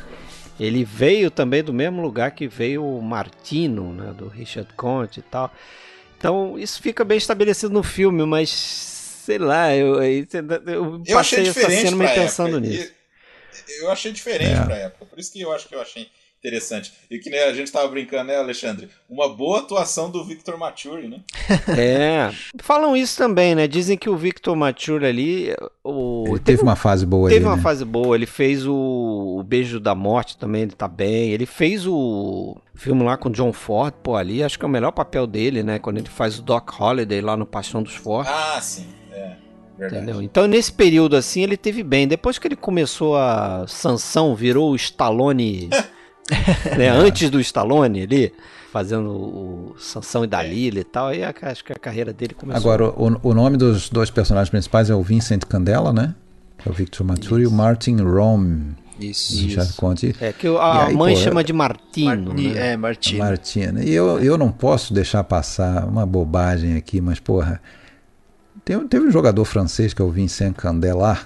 Ele 0.59 0.83
veio 0.85 1.29
também 1.29 1.63
do 1.63 1.73
mesmo 1.73 2.01
lugar 2.01 2.31
que 2.31 2.47
veio 2.47 2.83
o 2.85 3.01
Martino, 3.01 3.93
né? 3.93 4.13
Do 4.13 4.27
Richard 4.27 4.73
Conte 4.75 5.19
e 5.19 5.23
tal. 5.23 5.53
Então, 6.17 6.57
isso 6.57 6.81
fica 6.81 7.03
bem 7.03 7.17
estabelecido 7.17 7.73
no 7.73 7.83
filme, 7.83 8.25
mas 8.25 8.49
sei 8.49 9.37
lá, 9.37 9.75
eu, 9.75 10.01
eu, 10.01 10.25
eu 10.65 11.03
Eu 11.05 11.17
achei 11.19 11.39
passei 11.39 11.41
essa 11.47 11.53
diferente 11.59 11.81
cena 11.81 11.97
meio 11.97 12.11
pra 12.11 12.21
pensando 12.21 12.57
época. 12.57 12.61
nisso. 12.71 12.91
Eu 13.81 13.91
achei 13.91 14.11
diferente 14.11 14.59
É. 14.59 14.63
pra 14.63 14.75
época. 14.77 15.05
Por 15.05 15.19
isso 15.19 15.31
que 15.33 15.41
eu 15.41 15.51
acho 15.51 15.67
que 15.67 15.75
eu 15.75 15.81
achei 15.81 16.07
interessante. 16.45 16.93
E 17.09 17.17
que 17.17 17.29
né, 17.29 17.43
a 17.43 17.53
gente 17.53 17.71
tava 17.71 17.87
brincando, 17.87 18.25
né, 18.25 18.37
Alexandre? 18.37 18.89
Uma 19.09 19.27
boa 19.27 19.59
atuação 19.59 20.09
do 20.11 20.23
Victor 20.23 20.57
Mature, 20.57 21.07
né? 21.07 21.19
É, 21.77 22.31
falam 22.59 22.95
isso 22.95 23.17
também, 23.17 23.55
né? 23.55 23.67
Dizem 23.67 23.97
que 23.97 24.09
o 24.09 24.15
Victor 24.15 24.55
Mature 24.55 25.05
ali, 25.05 25.55
o 25.83 26.25
Ele 26.27 26.39
teve 26.39 26.61
uma 26.61 26.75
fase 26.75 27.05
boa 27.05 27.27
Teve 27.29 27.39
ali, 27.39 27.45
uma 27.45 27.57
né? 27.57 27.61
fase 27.61 27.83
boa, 27.83 28.15
ele 28.15 28.25
fez 28.25 28.65
o, 28.65 29.37
o 29.39 29.43
Beijo 29.43 29.79
da 29.79 29.95
Morte 29.95 30.37
também, 30.37 30.63
ele 30.63 30.71
tá 30.71 30.87
bem. 30.87 31.31
Ele 31.31 31.45
fez 31.45 31.85
o 31.87 32.55
filme 32.75 33.03
lá 33.03 33.17
com 33.17 33.29
o 33.29 33.31
John 33.31 33.51
Ford, 33.51 33.93
pô, 34.03 34.15
ali 34.15 34.43
acho 34.43 34.59
que 34.59 34.65
é 34.65 34.67
o 34.67 34.71
melhor 34.71 34.91
papel 34.91 35.25
dele, 35.25 35.63
né? 35.63 35.79
Quando 35.79 35.97
ele 35.97 36.09
faz 36.09 36.39
o 36.39 36.41
Doc 36.41 36.69
Holliday 36.71 37.21
lá 37.21 37.35
no 37.35 37.45
Paixão 37.45 37.81
dos 37.81 37.95
Fortes. 37.95 38.31
Ah, 38.33 38.61
sim. 38.61 38.85
É, 39.11 39.35
verdade. 39.77 40.03
Entendeu? 40.03 40.21
Então, 40.21 40.47
nesse 40.47 40.71
período 40.71 41.15
assim, 41.15 41.41
ele 41.41 41.57
teve 41.57 41.83
bem. 41.83 42.07
Depois 42.07 42.37
que 42.37 42.47
ele 42.47 42.55
começou 42.55 43.15
a 43.17 43.65
Sansão, 43.67 44.35
virou 44.35 44.71
o 44.71 44.75
Stallone, 44.75 45.69
né? 46.77 46.89
Antes 46.89 47.29
do 47.29 47.39
Stallone 47.39 48.01
ali, 48.03 48.33
fazendo 48.71 49.09
o 49.09 49.75
Sansão 49.77 50.23
e 50.23 50.27
Dalila 50.27 50.79
e 50.79 50.83
tal, 50.83 51.07
aí 51.07 51.23
a- 51.23 51.33
acho 51.43 51.63
que 51.63 51.71
a 51.71 51.75
carreira 51.79 52.11
dele 52.11 52.33
começou. 52.33 52.59
Agora, 52.73 52.89
o, 52.89 53.19
o 53.29 53.33
nome 53.33 53.57
dos 53.57 53.89
dois 53.89 54.09
personagens 54.09 54.49
principais 54.49 54.89
é 54.89 54.95
o 54.95 55.01
Vincent 55.03 55.43
Candela, 55.45 55.93
né? 55.93 56.13
É 56.65 56.69
o 56.69 56.73
Victor 56.73 57.05
Mature 57.05 57.43
e 57.43 57.47
o 57.47 57.51
Martin 57.51 57.97
Rom. 57.97 58.71
Isso. 58.99 59.37
Richard 59.45 59.73
Conte. 59.73 60.15
É 60.21 60.31
que 60.31 60.47
a 60.47 60.85
aí, 60.85 60.95
mãe 60.95 61.13
pô, 61.15 61.19
chama 61.19 61.43
de 61.43 61.51
Martino, 61.51 62.27
Marti- 62.33 62.47
né? 62.53 62.71
É, 62.71 62.77
Martino. 62.77 63.19
Martina. 63.19 63.83
E 63.83 63.91
eu, 63.93 64.19
eu 64.21 64.37
não 64.37 64.49
posso 64.49 64.93
deixar 64.93 65.21
passar 65.25 65.85
uma 65.85 66.05
bobagem 66.05 66.75
aqui, 66.77 67.01
mas, 67.01 67.19
porra. 67.19 67.61
Tem, 68.63 68.79
teve 68.87 69.05
um 69.05 69.11
jogador 69.11 69.43
francês 69.45 69.93
que 69.93 70.01
é 70.01 70.05
o 70.05 70.09
Vincent 70.09 70.55
Candela, 70.55 71.19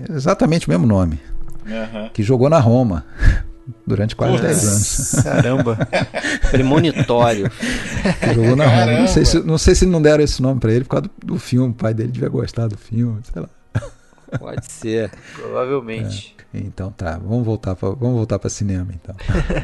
é 0.00 0.12
exatamente 0.12 0.66
o 0.66 0.70
mesmo 0.70 0.86
nome, 0.86 1.18
Aham. 1.66 2.10
que 2.12 2.22
jogou 2.22 2.50
na 2.50 2.58
Roma 2.58 3.06
durante 3.86 4.16
quase 4.16 4.32
Putz. 4.32 4.42
10 4.42 4.66
anos. 4.66 5.24
Caramba. 5.24 5.88
Premonitório. 6.50 7.50
Jogou 8.34 8.56
na 8.56 8.66
Roma. 8.66 9.00
Não 9.00 9.08
sei, 9.08 9.24
se, 9.24 9.40
não 9.40 9.58
sei 9.58 9.74
se 9.74 9.86
não 9.86 10.00
deram 10.00 10.22
esse 10.22 10.40
nome 10.40 10.60
pra 10.60 10.72
ele 10.72 10.84
por 10.84 10.90
causa 10.90 11.10
do, 11.18 11.34
do 11.34 11.38
filme. 11.38 11.70
O 11.70 11.74
pai 11.74 11.94
dele 11.94 12.12
devia 12.12 12.28
gostar 12.28 12.68
do 12.68 12.76
filme, 12.76 13.20
sei 13.32 13.42
lá. 13.42 13.48
Pode 14.38 14.70
ser. 14.70 15.10
Provavelmente. 15.34 16.36
Então 16.52 16.90
tá, 16.90 17.18
vamos 17.18 17.44
voltar 17.44 17.76
para 17.76 17.90
vamos 17.90 18.16
voltar 18.16 18.38
para 18.38 18.50
cinema 18.50 18.92
então. 18.94 19.14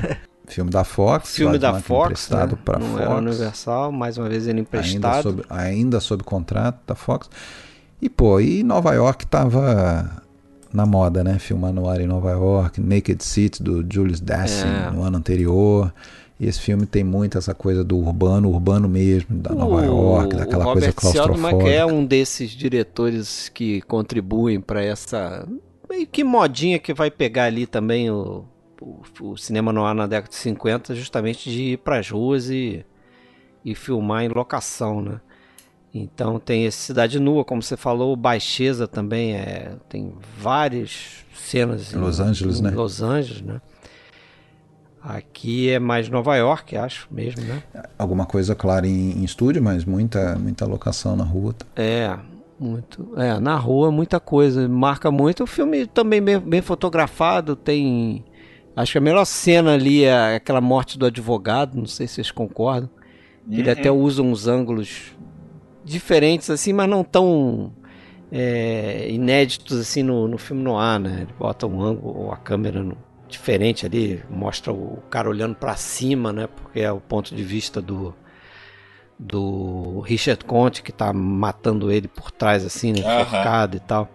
filme 0.46 0.70
da 0.70 0.84
Fox, 0.84 1.34
Filme 1.34 1.58
da 1.58 1.80
Fox, 1.80 2.04
emprestado 2.04 2.52
né? 2.56 2.62
para 2.62 2.78
não 2.78 2.88
Fox. 2.88 3.00
era 3.00 3.14
Universal, 3.14 3.92
mais 3.92 4.18
uma 4.18 4.28
vez 4.28 4.46
ele 4.46 4.58
ainda 4.58 4.60
emprestado. 4.60 5.22
sob, 5.22 5.44
ainda 5.48 6.00
sob 6.00 6.22
contrato 6.22 6.78
da 6.86 6.94
Fox. 6.94 7.30
E 8.00 8.08
pô, 8.10 8.38
e 8.40 8.62
Nova 8.62 8.92
York 8.92 9.26
tava 9.26 10.22
na 10.74 10.84
moda, 10.84 11.22
né? 11.22 11.38
Filmar 11.38 11.72
no 11.72 11.88
ar 11.88 12.00
em 12.00 12.06
Nova 12.06 12.30
York, 12.32 12.80
Naked 12.80 13.22
City 13.24 13.62
do 13.62 13.84
Julius 13.90 14.20
Dassin 14.20 14.66
É. 14.66 14.90
no 14.90 15.02
ano 15.02 15.16
anterior. 15.16 15.92
E 16.38 16.46
esse 16.48 16.60
filme 16.60 16.84
tem 16.84 17.04
muito 17.04 17.38
essa 17.38 17.54
coisa 17.54 17.84
do 17.84 17.96
urbano, 17.96 18.50
urbano 18.50 18.88
mesmo, 18.88 19.36
da 19.38 19.54
Nova 19.54 19.84
York, 19.84 20.34
daquela 20.36 20.64
o 20.66 20.72
coisa 20.72 20.88
Robert 20.88 21.00
Seldman 21.00 21.40
claustrofóbica. 21.40 21.70
é 21.70 21.86
um 21.86 22.04
desses 22.04 22.50
diretores 22.50 23.48
que 23.48 23.80
contribuem 23.82 24.60
para 24.60 24.82
essa 24.82 25.46
meio 25.88 26.06
que 26.08 26.24
modinha 26.24 26.78
que 26.80 26.92
vai 26.92 27.08
pegar 27.08 27.44
ali 27.44 27.66
também 27.66 28.10
o, 28.10 28.44
o, 28.80 29.02
o 29.20 29.36
cinema 29.36 29.72
no 29.72 29.84
ar 29.84 29.94
na 29.94 30.08
década 30.08 30.28
de 30.30 30.34
50, 30.36 30.94
justamente 30.96 31.48
de 31.48 31.62
ir 31.74 31.78
para 31.78 32.00
as 32.00 32.10
ruas 32.10 32.50
e, 32.50 32.84
e 33.64 33.74
filmar 33.76 34.24
em 34.24 34.28
locação, 34.28 35.00
né? 35.00 35.20
Então 35.94 36.40
tem 36.40 36.64
esse 36.64 36.78
Cidade 36.78 37.20
Nua, 37.20 37.44
como 37.44 37.62
você 37.62 37.76
falou, 37.76 38.16
Baixeza 38.16 38.88
também 38.88 39.36
é, 39.36 39.76
tem 39.88 40.12
várias 40.36 41.24
cenas 41.36 41.94
Em 41.94 41.98
Los 41.98 42.18
Angeles, 42.18 42.58
em 42.58 42.62
né? 42.64 42.70
Los 42.70 43.00
Angeles, 43.00 43.42
né? 43.42 43.60
Aqui 45.00 45.70
é 45.70 45.78
mais 45.78 46.08
Nova 46.08 46.34
York, 46.34 46.76
acho 46.76 47.06
mesmo, 47.10 47.42
né? 47.42 47.62
Alguma 47.96 48.26
coisa, 48.26 48.54
claro, 48.54 48.86
em, 48.86 49.12
em 49.12 49.22
estúdio, 49.22 49.62
mas 49.62 49.84
muita, 49.84 50.34
muita 50.36 50.66
locação 50.66 51.14
na 51.14 51.22
rua. 51.22 51.54
É, 51.76 52.18
muito. 52.58 53.12
É, 53.16 53.38
na 53.38 53.54
rua 53.54 53.92
muita 53.92 54.18
coisa, 54.18 54.66
marca 54.66 55.10
muito. 55.10 55.44
O 55.44 55.46
filme 55.46 55.86
também 55.86 56.22
bem, 56.22 56.40
bem 56.40 56.62
fotografado, 56.62 57.54
tem. 57.54 58.24
Acho 58.74 58.92
que 58.92 58.98
a 58.98 59.00
melhor 59.00 59.26
cena 59.26 59.74
ali 59.74 60.04
é 60.04 60.36
aquela 60.36 60.60
morte 60.60 60.98
do 60.98 61.06
advogado, 61.06 61.76
não 61.76 61.86
sei 61.86 62.08
se 62.08 62.14
vocês 62.14 62.30
concordam. 62.30 62.90
Ele 63.48 63.70
até 63.70 63.92
usa 63.92 64.22
uns 64.22 64.46
ângulos 64.48 65.14
diferentes, 65.84 66.50
assim, 66.50 66.72
mas 66.72 66.88
não 66.88 67.04
tão 67.04 67.72
é, 68.32 69.06
inéditos 69.10 69.78
assim 69.78 70.02
no, 70.02 70.26
no 70.26 70.38
filme 70.38 70.62
no 70.62 70.78
ar, 70.78 70.98
né? 70.98 71.18
Ele 71.22 71.34
bota 71.38 71.66
um 71.66 71.82
ângulo, 71.82 72.32
a 72.32 72.36
câmera 72.36 72.82
no, 72.82 72.96
diferente 73.28 73.84
ali, 73.86 74.22
mostra 74.30 74.72
o 74.72 74.98
cara 75.10 75.28
olhando 75.28 75.54
para 75.54 75.76
cima, 75.76 76.32
né? 76.32 76.46
Porque 76.46 76.80
é 76.80 76.90
o 76.90 77.00
ponto 77.00 77.34
de 77.34 77.42
vista 77.42 77.80
do 77.80 78.14
do 79.16 80.00
Richard 80.00 80.44
Conte 80.44 80.82
que 80.82 80.90
tá 80.90 81.12
matando 81.12 81.90
ele 81.92 82.08
por 82.08 82.32
trás 82.32 82.64
assim, 82.64 82.92
né? 82.92 83.00
Aham. 83.04 83.24
Forcado 83.24 83.76
e 83.76 83.80
tal. 83.80 84.08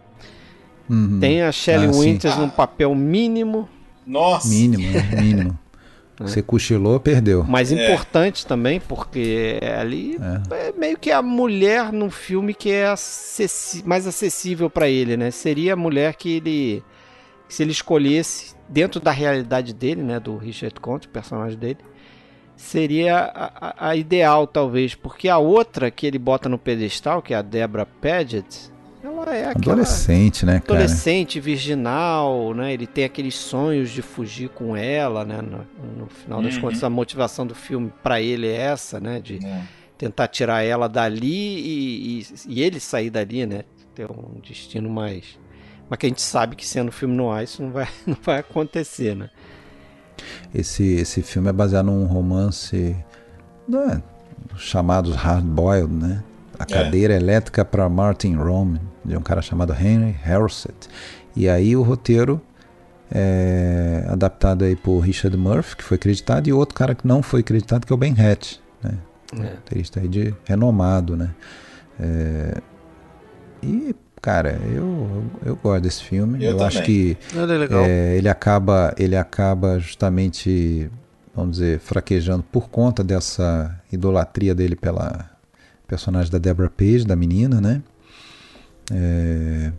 Uhum. 0.89 1.19
Tem 1.19 1.41
a 1.41 1.51
Shelley 1.51 1.87
Ah, 1.87 1.93
sim. 1.93 1.99
Winters 1.99 2.37
num 2.37 2.49
papel 2.49 2.93
mínimo, 2.95 3.69
Nossa. 4.05 4.49
Mínimo, 4.49 4.91
né? 4.91 5.21
Mínimo. 5.21 5.59
Você 6.19 6.41
cochilou, 6.41 6.99
perdeu. 6.99 7.45
mas 7.47 7.71
É. 7.71 7.75
importante 7.83 8.45
também, 8.45 8.79
porque 8.79 9.59
ali 9.79 10.17
é. 10.51 10.73
meio 10.77 10.97
que 10.97 11.11
a 11.11 11.21
mulher 11.21 11.91
num 11.93 12.09
filme 12.11 12.53
que 12.53 12.71
é 12.71 12.87
acessi- 12.87 13.83
mais 13.87 14.05
acessível 14.05 14.69
para 14.69 14.89
ele, 14.89 15.15
né? 15.15 15.31
Seria 15.31 15.73
a 15.73 15.75
mulher 15.77 16.15
que 16.15 16.37
ele 16.37 16.83
se 17.47 17.63
ele 17.63 17.71
escolhesse 17.71 18.53
dentro 18.67 18.99
da 18.99 19.09
realidade 19.11 19.73
dele, 19.73 20.03
né, 20.03 20.19
do 20.19 20.37
Richard 20.37 20.79
Conte, 20.79 21.07
o 21.07 21.09
personagem 21.09 21.57
dele, 21.57 21.79
seria 22.55 23.17
a, 23.17 23.69
a- 23.69 23.89
a 23.89 23.95
ideal 23.95 24.45
talvez, 24.45 24.93
porque 24.93 25.27
a 25.29 25.37
outra 25.37 25.89
que 25.89 26.05
ele 26.05 26.19
bota 26.19 26.47
no 26.49 26.57
pedestal, 26.59 27.21
que 27.21 27.33
é 27.33 27.37
a 27.37 27.41
Deborah 27.41 27.87
Paget, 27.87 28.71
ela 29.03 29.35
é 29.35 29.45
aquela 29.49 29.73
Adolescente, 29.73 30.45
né, 30.45 30.59
cara? 30.59 30.73
adolescente, 30.79 31.39
virginal, 31.39 32.53
né? 32.53 32.73
Ele 32.73 32.85
tem 32.87 33.03
aqueles 33.05 33.35
sonhos 33.35 33.89
de 33.89 34.01
fugir 34.01 34.49
com 34.49 34.75
ela, 34.75 35.23
né? 35.23 35.41
No, 35.41 35.65
no 36.03 36.07
final 36.07 36.41
das 36.41 36.55
Uhum. 36.55 36.61
contas, 36.61 36.83
a 36.83 36.89
motivação 36.89 37.45
do 37.47 37.55
filme 37.55 37.91
pra 38.03 38.21
ele 38.21 38.47
é 38.47 38.55
essa, 38.57 38.99
né? 38.99 39.19
De 39.21 39.39
É. 39.45 39.61
tentar 39.97 40.27
tirar 40.27 40.63
ela 40.63 40.87
dali 40.87 41.27
e, 41.27 42.19
e- 42.21 42.25
e 42.47 42.61
ele 42.61 42.79
sair 42.79 43.09
dali, 43.09 43.45
né? 43.45 43.63
Ter 43.95 44.09
um 44.11 44.39
destino 44.45 44.89
mais. 44.89 45.39
Mas 45.89 45.97
que 45.97 46.05
a 46.05 46.09
gente 46.09 46.21
sabe 46.21 46.55
que 46.55 46.65
sendo 46.67 46.91
filme 46.91 47.15
no 47.15 47.31
ar 47.31 47.43
isso 47.43 47.63
não 47.63 47.71
vai, 47.71 47.87
não 48.05 48.17
vai 48.21 48.39
acontecer, 48.39 49.15
né? 49.15 49.29
Esse, 50.53 50.83
esse 50.95 51.21
filme 51.21 51.49
é 51.49 51.53
baseado 51.53 51.85
num 51.85 52.05
romance 52.05 52.95
né, 53.67 54.01
chamados 54.57 55.15
Hard 55.15 55.45
Boiled, 55.45 55.93
né? 55.93 56.23
A 56.59 56.65
cadeira 56.65 57.13
elétrica 57.15 57.63
para 57.63 57.87
Martin 57.87 58.35
Rome, 58.35 58.79
de 59.03 59.15
um 59.17 59.21
cara 59.21 59.41
chamado 59.41 59.73
Henry 59.73 60.11
Harrison. 60.21 60.69
E 61.35 61.47
aí 61.47 61.75
o 61.75 61.81
roteiro 61.81 62.41
é 63.11 64.05
adaptado 64.09 64.63
aí 64.65 64.75
por 64.75 64.99
Richard 64.99 65.35
Murphy, 65.37 65.77
que 65.77 65.83
foi 65.83 65.95
acreditado, 65.95 66.47
e 66.47 66.53
outro 66.53 66.75
cara 66.75 66.93
que 66.93 67.07
não 67.07 67.23
foi 67.23 67.39
acreditado, 67.39 67.85
que 67.87 67.93
é 67.93 67.95
o 67.95 67.97
Ben 67.97 68.13
Hatch, 68.13 68.57
né? 68.83 68.97
É. 69.33 69.51
Roteirista 69.55 69.99
aí 69.99 70.07
de 70.07 70.33
renomado, 70.45 71.15
né? 71.15 71.29
É, 71.99 72.57
E, 73.63 73.95
cara, 74.21 74.59
eu, 74.73 75.23
eu 75.45 75.55
gosto 75.55 75.81
desse 75.83 76.03
filme. 76.03 76.43
Eu 76.43 76.57
Eu, 76.57 76.63
acho 76.63 76.81
que 76.83 77.17
legal. 77.33 77.83
é, 77.85 78.15
ele 78.17 78.29
acaba 78.29 78.93
ele 78.97 79.15
acaba 79.15 79.79
justamente 79.79 80.89
vamos 81.35 81.51
dizer 81.57 81.79
fraquejando 81.79 82.43
por 82.43 82.69
conta 82.69 83.03
dessa 83.03 83.79
idolatria 83.91 84.53
dele 84.55 84.75
pela 84.75 85.29
personagem 85.89 86.31
da 86.31 86.37
Deborah 86.37 86.69
Page 86.69 87.05
da 87.05 87.15
menina 87.15 87.59
né 87.59 87.81
É, 88.91 89.71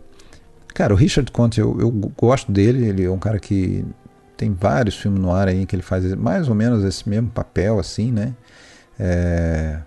cara 0.73 0.93
o 0.93 0.97
Richard 0.97 1.31
Conte 1.31 1.59
eu, 1.59 1.77
eu 1.79 1.89
gosto 2.15 2.51
dele 2.51 2.85
ele 2.85 3.03
é 3.05 3.09
um 3.09 3.19
cara 3.19 3.39
que 3.39 3.83
tem 4.37 4.53
vários 4.53 4.95
filmes 4.95 5.19
no 5.19 5.31
ar 5.33 5.47
aí 5.47 5.65
que 5.65 5.75
ele 5.75 5.83
faz 5.83 6.13
mais 6.15 6.47
ou 6.47 6.55
menos 6.55 6.83
esse 6.83 7.07
mesmo 7.09 7.29
papel 7.29 7.79
assim 7.79 8.11
né 8.11 8.33
É, 8.99 9.79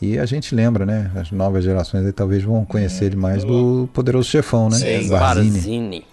e 0.00 0.18
a 0.18 0.24
gente 0.24 0.54
lembra, 0.54 0.86
né? 0.86 1.10
As 1.14 1.30
novas 1.30 1.62
gerações 1.62 2.06
aí 2.06 2.12
talvez 2.12 2.42
vão 2.42 2.64
conhecer 2.64 3.04
ele 3.06 3.16
mais 3.16 3.44
do 3.44 3.86
Poderoso 3.92 4.30
Chefão, 4.30 4.70
né? 4.70 4.78
Sim. 4.78 5.08
Barzini. 5.08 5.50
Barzini. 5.50 6.06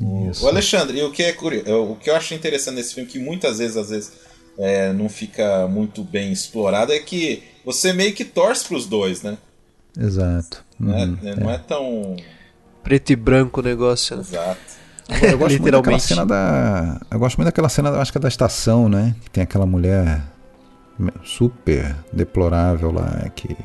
Isso. 0.30 0.44
O 0.44 0.48
Alexandre, 0.48 0.98
e 0.98 1.02
o 1.02 1.10
que 1.10 1.22
é 1.24 1.32
curioso, 1.32 1.92
o 1.92 1.96
que 1.96 2.08
eu 2.08 2.16
acho 2.16 2.32
interessante 2.32 2.76
nesse 2.76 2.94
filme, 2.94 3.10
que 3.10 3.18
muitas 3.18 3.58
vezes, 3.58 3.76
às 3.76 3.90
vezes, 3.90 4.12
é, 4.58 4.92
não 4.92 5.08
fica 5.08 5.66
muito 5.68 6.02
bem 6.02 6.32
explorado, 6.32 6.92
é 6.92 6.98
que 6.98 7.42
você 7.64 7.92
meio 7.92 8.12
que 8.12 8.24
torce 8.24 8.66
pros 8.66 8.86
dois, 8.86 9.22
né? 9.22 9.38
Exato. 9.96 10.64
Né? 10.78 11.04
Uhum. 11.04 11.34
Não 11.40 11.50
é 11.50 11.58
tão. 11.58 12.16
Preto 12.82 13.10
e 13.10 13.16
branco 13.16 13.60
o 13.60 13.64
negócio, 13.64 14.16
né? 14.16 14.22
Exato. 14.22 14.78
Eu 15.22 15.38
gosto 15.38 15.60
muito 15.60 15.72
daquela 15.72 15.96
Literalmente. 15.96 16.02
cena 16.06 16.26
da. 16.26 17.00
Eu 17.10 17.18
gosto 17.18 17.36
muito 17.36 17.46
daquela 17.46 17.68
cena, 17.68 17.90
acho 18.00 18.12
que 18.12 18.18
é 18.18 18.20
da 18.20 18.28
estação, 18.28 18.88
né? 18.88 19.14
Que 19.24 19.30
tem 19.30 19.42
aquela 19.42 19.66
mulher 19.66 20.22
super 21.24 21.96
deplorável 22.12 22.92
lá 22.92 23.28
que. 23.34 23.56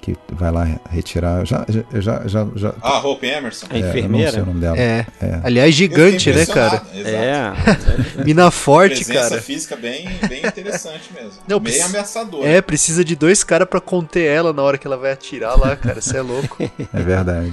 Que 0.00 0.16
vai 0.32 0.50
lá 0.50 0.66
retirar. 0.90 1.44
Já, 1.44 1.66
já, 1.68 2.00
já, 2.00 2.22
já, 2.26 2.46
já- 2.56 2.74
Ah, 2.80 2.98
Hope 3.06 3.26
Emerson. 3.26 3.66
A 3.68 3.74
é, 3.76 3.78
eu 3.78 3.82
não 3.84 3.90
sei 3.92 4.00
enfermeira? 4.00 4.42
o 4.42 4.46
nome 4.46 4.60
dela. 4.60 4.78
É. 4.78 5.06
É. 5.20 5.40
Aliás, 5.42 5.74
gigante, 5.74 6.32
né, 6.32 6.46
cara? 6.46 6.82
Exato. 6.94 7.14
É. 7.16 7.52
Mina 8.24 8.50
forte, 8.50 9.04
Presença 9.04 9.28
cara. 9.30 9.42
física 9.42 9.76
bem, 9.76 10.08
bem 10.28 10.40
interessante 10.46 11.10
mesmo. 11.14 11.32
Não, 11.46 11.60
Meio 11.60 11.62
precisa- 11.64 11.86
ameaçador. 11.86 12.46
É, 12.46 12.62
precisa 12.62 13.04
de 13.04 13.14
dois 13.14 13.44
caras 13.44 13.68
pra 13.68 13.80
conter 13.80 14.24
ela 14.24 14.52
na 14.54 14.62
hora 14.62 14.78
que 14.78 14.86
ela 14.86 14.96
vai 14.96 15.12
atirar 15.12 15.58
lá, 15.58 15.76
cara. 15.76 16.00
Você 16.00 16.16
é 16.16 16.22
louco. 16.22 16.56
É 16.94 17.02
verdade. 17.02 17.52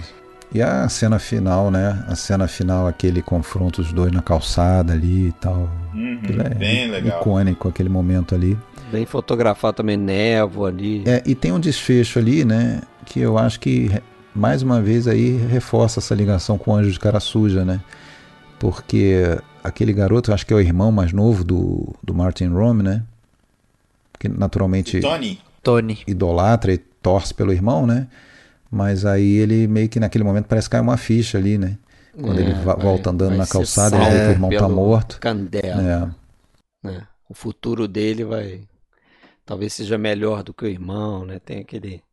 E 0.54 0.62
a 0.62 0.88
cena 0.88 1.20
final, 1.20 1.70
né? 1.70 2.02
A 2.08 2.16
cena 2.16 2.48
final, 2.48 2.88
aquele 2.88 3.22
confronto 3.22 3.82
os 3.82 3.92
dois 3.92 4.10
na 4.14 4.22
calçada 4.22 4.94
ali 4.94 5.28
e 5.28 5.32
tal. 5.34 5.70
Uhum, 5.94 6.22
é 6.46 6.56
bem 6.56 6.90
legal. 6.90 7.20
icônico 7.20 7.68
aquele 7.68 7.90
momento 7.90 8.34
ali. 8.34 8.58
Bem 8.92 9.06
fotografado 9.06 9.78
também, 9.78 9.98
névoa 9.98 10.70
ali. 10.70 11.04
É, 11.06 11.22
e 11.26 11.36
tem 11.36 11.52
um 11.52 11.60
desfecho 11.60 12.20
ali, 12.20 12.46
né? 12.46 12.82
Que 13.06 13.20
eu 13.20 13.38
acho 13.38 13.60
que 13.60 13.90
mais 14.34 14.62
uma 14.62 14.82
vez 14.82 15.08
aí 15.08 15.36
reforça 15.48 16.00
essa 16.00 16.16
ligação 16.16 16.58
com 16.58 16.72
o 16.72 16.76
Anjo 16.76 16.92
de 16.92 17.00
Cara 17.00 17.20
Suja, 17.20 17.66
né? 17.66 17.82
Porque 18.60 19.24
aquele 19.64 19.92
garoto, 19.94 20.32
eu 20.32 20.36
acho 20.36 20.46
que 20.46 20.54
é 20.54 20.56
o 20.56 20.60
irmão 20.62 20.92
mais 20.92 21.12
novo 21.12 21.44
do, 21.44 21.94
do 22.04 22.14
Martin 22.14 22.48
Rome, 22.48 22.82
né? 22.82 23.04
Que 24.20 24.28
naturalmente 24.30 25.00
Tony. 25.00 25.40
Tony. 25.62 26.00
idolatra 26.08 26.74
e 26.74 26.78
torce 26.78 27.34
pelo 27.34 27.52
irmão, 27.52 27.86
né? 27.86 28.08
Mas 28.72 29.06
aí 29.06 29.36
ele 29.36 29.68
meio 29.68 29.90
que 29.90 30.00
naquele 30.00 30.24
momento 30.24 30.46
parece 30.46 30.70
cair 30.70 30.82
uma 30.82 30.98
ficha 30.98 31.38
ali, 31.38 31.58
né? 31.58 31.78
Quando 32.20 32.40
É, 32.40 32.44
ele 32.44 32.54
va- 32.54 32.74
vai- 32.76 32.84
volta 32.86 33.10
andando 33.12 33.30
vai 33.30 33.38
na 33.40 33.48
calçada 33.48 33.96
e 33.98 34.00
vê 34.00 34.06
que 34.20 34.28
o 34.28 34.32
irmão 34.32 34.50
tá 34.50 34.68
morto. 34.70 35.20
Candela. 35.20 36.14
É. 36.84 36.88
né? 36.88 37.02
O 37.30 37.34
futuro 37.34 37.88
dele 37.88 38.24
vai. 38.24 38.62
Talvez 39.48 39.72
seja 39.72 39.98
melhor 39.98 40.44
do 40.44 40.54
que 40.54 40.66
o 40.66 40.68
irmão, 40.68 41.26
né? 41.26 41.40
Tem 41.40 41.60
aquele, 41.60 42.04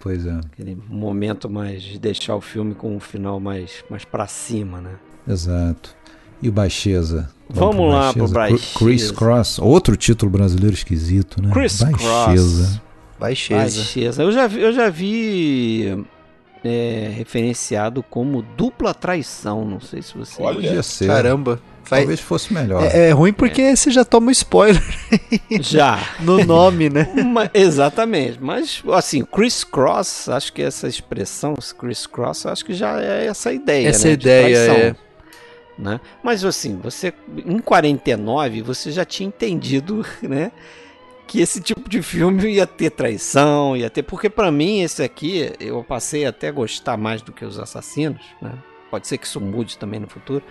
Pois 0.00 0.24
é, 0.24 0.32
aquele 0.32 0.74
momento 0.88 1.50
mais 1.50 1.82
de 1.82 1.98
deixar 1.98 2.34
o 2.34 2.40
filme 2.40 2.74
com 2.74 2.96
um 2.96 2.98
final 2.98 3.38
mais, 3.38 3.84
mais 3.90 4.06
pra 4.06 4.26
cima, 4.26 4.80
né? 4.80 4.96
exato. 5.28 5.94
E 6.42 6.48
o 6.48 6.52
Baixeza? 6.52 7.30
Vamos 7.50 7.92
lá 7.92 8.14
pro 8.14 8.26
Baixeza. 8.26 8.78
Chris 8.78 9.10
Cross, 9.10 9.58
outro 9.58 9.94
título 9.94 10.30
brasileiro 10.32 10.74
esquisito, 10.74 11.42
né? 11.42 11.50
Chris 11.52 11.82
Baixeza. 11.82 12.80
Baixeza. 13.18 13.76
Baixeza. 13.76 14.22
Eu 14.22 14.32
já 14.32 14.46
vi, 14.46 14.60
eu 14.62 14.72
já 14.72 14.88
vi 14.88 16.06
é, 16.64 17.12
referenciado 17.14 18.02
como 18.02 18.40
dupla 18.56 18.94
traição. 18.94 19.66
Não 19.66 19.80
sei 19.80 20.00
se 20.00 20.16
você. 20.16 20.42
Olha. 20.42 20.54
Podia 20.54 20.82
ser. 20.82 21.08
Caramba. 21.08 21.60
Vai- 21.88 22.00
Talvez 22.00 22.20
fosse 22.20 22.52
melhor. 22.52 22.82
É, 22.84 23.08
é 23.08 23.10
ruim 23.10 23.32
porque 23.32 23.74
você 23.74 23.90
já 23.90 24.04
toma 24.04 24.28
um 24.28 24.30
spoiler 24.30 24.82
Já. 25.60 25.98
no 26.20 26.44
nome, 26.44 26.88
né? 26.88 27.08
Ma- 27.24 27.50
exatamente. 27.52 28.38
Mas, 28.40 28.82
assim, 28.92 29.24
Chris 29.24 29.64
Cross, 29.64 30.28
acho 30.28 30.52
que 30.52 30.62
essa 30.62 30.86
expressão, 30.86 31.54
Chris 31.78 32.06
Cross, 32.06 32.46
acho 32.46 32.64
que 32.64 32.74
já 32.74 33.00
é 33.00 33.26
essa 33.26 33.52
ideia. 33.52 33.88
Essa 33.88 34.08
né, 34.08 34.16
de 34.16 34.22
ideia 34.28 34.56
traição, 34.64 34.76
é. 34.76 34.96
Né? 35.78 36.00
Mas, 36.22 36.44
assim, 36.44 36.78
você, 36.82 37.12
em 37.44 37.58
49, 37.58 38.62
você 38.62 38.92
já 38.92 39.04
tinha 39.04 39.26
entendido, 39.26 40.04
né? 40.22 40.52
Que 41.26 41.40
esse 41.40 41.60
tipo 41.60 41.88
de 41.88 42.02
filme 42.02 42.50
ia 42.54 42.66
ter 42.66 42.90
traição, 42.90 43.76
ia 43.76 43.88
ter. 43.88 44.02
Porque, 44.02 44.28
pra 44.28 44.50
mim, 44.50 44.82
esse 44.82 45.02
aqui, 45.02 45.52
eu 45.60 45.82
passei 45.82 46.26
até 46.26 46.48
a 46.48 46.52
gostar 46.52 46.96
mais 46.96 47.22
do 47.22 47.32
que 47.32 47.44
os 47.44 47.58
assassinos, 47.58 48.20
né? 48.42 48.52
Pode 48.90 49.06
ser 49.06 49.16
que 49.18 49.26
isso 49.26 49.40
mude 49.40 49.78
também 49.78 50.00
no 50.00 50.08
futuro. 50.08 50.42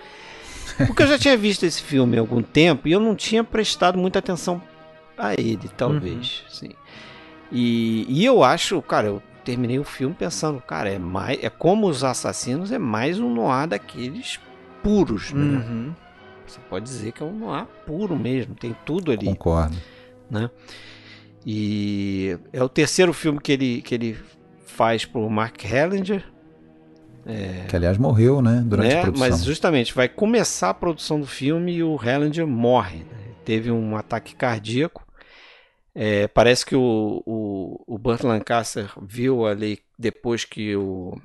Porque 0.86 1.02
eu 1.02 1.06
já 1.06 1.18
tinha 1.18 1.36
visto 1.36 1.64
esse 1.64 1.82
filme 1.82 2.16
há 2.16 2.20
algum 2.20 2.42
tempo 2.42 2.88
e 2.88 2.92
eu 2.92 3.00
não 3.00 3.14
tinha 3.14 3.44
prestado 3.44 3.98
muita 3.98 4.18
atenção 4.18 4.62
a 5.16 5.34
ele, 5.34 5.68
talvez. 5.76 6.44
Sim. 6.48 6.70
E, 7.52 8.06
e 8.08 8.24
eu 8.24 8.42
acho, 8.42 8.80
cara, 8.82 9.08
eu 9.08 9.22
terminei 9.44 9.78
o 9.78 9.84
filme 9.84 10.14
pensando, 10.14 10.60
cara, 10.60 10.90
é 10.90 10.98
mais, 10.98 11.42
é 11.42 11.50
como 11.50 11.88
os 11.88 12.04
assassinos, 12.04 12.70
é 12.70 12.78
mais 12.78 13.18
um 13.18 13.32
noir 13.32 13.66
daqueles 13.66 14.38
puros, 14.82 15.32
né? 15.32 15.58
Uhum. 15.58 15.94
Você 16.46 16.60
pode 16.68 16.84
dizer 16.84 17.12
que 17.12 17.22
é 17.22 17.26
um 17.26 17.36
noir 17.36 17.66
puro 17.86 18.16
mesmo, 18.16 18.54
tem 18.54 18.74
tudo 18.84 19.12
ali. 19.12 19.26
Concordo. 19.26 19.76
Né? 20.30 20.50
E 21.44 22.36
é 22.52 22.62
o 22.62 22.68
terceiro 22.68 23.12
filme 23.12 23.40
que 23.40 23.52
ele, 23.52 23.82
que 23.82 23.94
ele 23.94 24.18
faz 24.66 25.04
pro 25.04 25.28
Mark 25.28 25.62
Hellinger. 25.64 26.24
É, 27.26 27.66
que 27.68 27.76
aliás 27.76 27.98
morreu, 27.98 28.40
né? 28.40 28.62
Durante 28.64 28.88
né? 28.88 28.98
a 28.98 29.02
produção. 29.02 29.28
Mas 29.28 29.44
justamente 29.44 29.94
vai 29.94 30.08
começar 30.08 30.70
a 30.70 30.74
produção 30.74 31.20
do 31.20 31.26
filme 31.26 31.72
e 31.72 31.82
o 31.82 31.98
Hellinger 32.02 32.46
morre. 32.46 32.98
Né? 32.98 33.34
Teve 33.44 33.70
um 33.70 33.96
ataque 33.96 34.34
cardíaco. 34.34 35.06
É, 35.94 36.28
parece 36.28 36.64
que 36.64 36.76
o, 36.76 37.22
o, 37.26 37.84
o 37.86 37.98
Burt 37.98 38.22
Lancaster 38.22 38.90
viu 39.02 39.44
ali 39.44 39.80
depois 39.98 40.44
que 40.44 40.76
o 40.76 41.20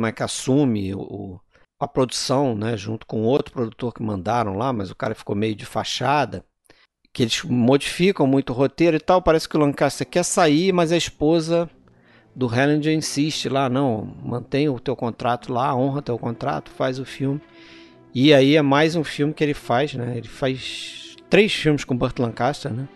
Mike 0.00 0.22
assume 0.22 0.94
o, 0.94 1.38
a 1.78 1.86
produção, 1.86 2.54
né, 2.54 2.76
junto 2.76 3.06
com 3.06 3.22
outro 3.22 3.52
produtor 3.52 3.92
que 3.92 4.02
mandaram 4.02 4.56
lá, 4.56 4.72
mas 4.72 4.90
o 4.90 4.96
cara 4.96 5.14
ficou 5.14 5.36
meio 5.36 5.54
de 5.54 5.66
fachada, 5.66 6.44
que 7.12 7.22
eles 7.22 7.42
modificam 7.42 8.26
muito 8.26 8.50
o 8.50 8.56
roteiro 8.56 8.96
e 8.96 9.00
tal. 9.00 9.22
Parece 9.22 9.48
que 9.48 9.56
o 9.56 9.60
Lancaster 9.60 10.06
quer 10.06 10.24
sair, 10.24 10.72
mas 10.72 10.92
a 10.92 10.96
esposa 10.96 11.68
do 12.38 12.46
Hellinger 12.46 12.94
insiste 12.94 13.48
lá, 13.48 13.68
não, 13.68 14.14
mantém 14.22 14.68
o 14.68 14.78
teu 14.78 14.94
contrato 14.94 15.52
lá, 15.52 15.74
honra 15.74 16.00
teu 16.00 16.16
contrato, 16.16 16.70
faz 16.70 17.00
o 17.00 17.04
filme. 17.04 17.40
E 18.14 18.32
aí 18.32 18.54
é 18.54 18.62
mais 18.62 18.94
um 18.94 19.02
filme 19.02 19.34
que 19.34 19.42
ele 19.42 19.54
faz, 19.54 19.94
né? 19.94 20.16
Ele 20.16 20.28
faz 20.28 21.16
três 21.28 21.52
filmes 21.52 21.82
com 21.82 21.96
Burt 21.96 22.16
Lancaster, 22.20 22.72
né? 22.72 22.88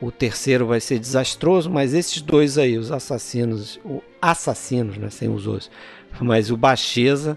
O 0.00 0.12
terceiro 0.12 0.68
vai 0.68 0.78
ser 0.78 1.00
desastroso, 1.00 1.68
mas 1.68 1.94
esses 1.94 2.22
dois 2.22 2.58
aí, 2.58 2.78
os 2.78 2.92
assassinos, 2.92 3.80
o 3.84 4.00
assassinos, 4.20 4.96
né, 4.98 5.10
sem 5.10 5.28
os 5.28 5.48
outros, 5.48 5.68
mas 6.20 6.48
o 6.48 6.56
Baixeza, 6.56 7.36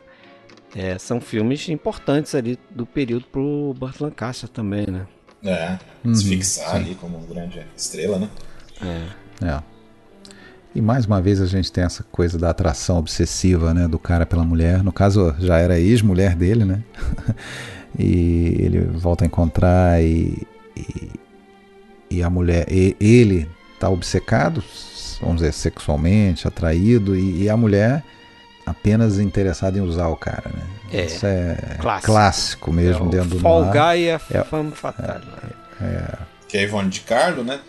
é, 0.76 1.00
são 1.00 1.20
filmes 1.20 1.68
importantes 1.68 2.36
ali 2.36 2.60
do 2.70 2.86
período 2.86 3.26
pro 3.26 3.74
Burt 3.76 4.00
Lancaster 4.00 4.48
também, 4.50 4.86
né? 4.86 5.08
É, 5.44 5.80
uhum, 6.04 6.14
se 6.14 6.30
fixar 6.30 6.70
sim. 6.70 6.76
ali 6.76 6.96
como 6.96 7.18
grande 7.22 7.66
estrela, 7.76 8.20
né? 8.20 8.30
É. 9.42 9.46
é. 9.48 9.75
E 10.76 10.82
mais 10.82 11.06
uma 11.06 11.22
vez 11.22 11.40
a 11.40 11.46
gente 11.46 11.72
tem 11.72 11.86
essa 11.86 12.04
coisa 12.12 12.38
da 12.38 12.50
atração 12.50 12.98
obsessiva, 12.98 13.74
né, 13.74 13.88
do 13.88 13.98
cara 13.98 14.26
pela 14.26 14.44
mulher. 14.44 14.84
No 14.84 14.92
caso, 14.92 15.34
já 15.40 15.58
era 15.58 15.80
ex-mulher 15.80 16.36
dele, 16.36 16.66
né? 16.66 16.84
e 17.98 18.58
ele 18.60 18.82
volta 18.82 19.24
a 19.24 19.28
encontrar 19.28 20.04
e, 20.04 20.46
e 20.76 21.10
e 22.10 22.24
a 22.24 22.30
mulher, 22.30 22.66
e, 22.72 22.96
ele 23.00 23.50
está 23.74 23.90
obcecado, 23.90 24.64
vamos 25.20 25.38
dizer, 25.38 25.52
sexualmente, 25.52 26.48
atraído, 26.48 27.16
e, 27.16 27.44
e, 27.44 27.50
a 27.50 27.58
mulher 27.58 28.04
apenas 28.66 29.20
interessada 29.20 29.78
em 29.78 29.82
usar 29.82 30.08
o 30.08 30.16
cara, 30.16 30.50
né? 30.54 30.64
É, 30.92 31.06
Isso 31.06 31.26
é 31.26 31.58
clássico, 31.80 32.12
clássico 32.12 32.74
mesmo 32.74 33.08
é, 33.08 33.10
dentro 33.10 33.30
do 33.30 33.40
Fall 33.40 33.66
Guy 33.66 34.08
é, 34.08 34.20
é 34.32 34.44
fama 34.44 34.72
fatal. 34.72 35.22
É, 35.82 35.86
é, 35.86 36.18
que 36.48 36.58
é 36.58 36.64
Ivone 36.64 36.90
de 36.90 37.02
Carlo, 37.02 37.44
né? 37.44 37.60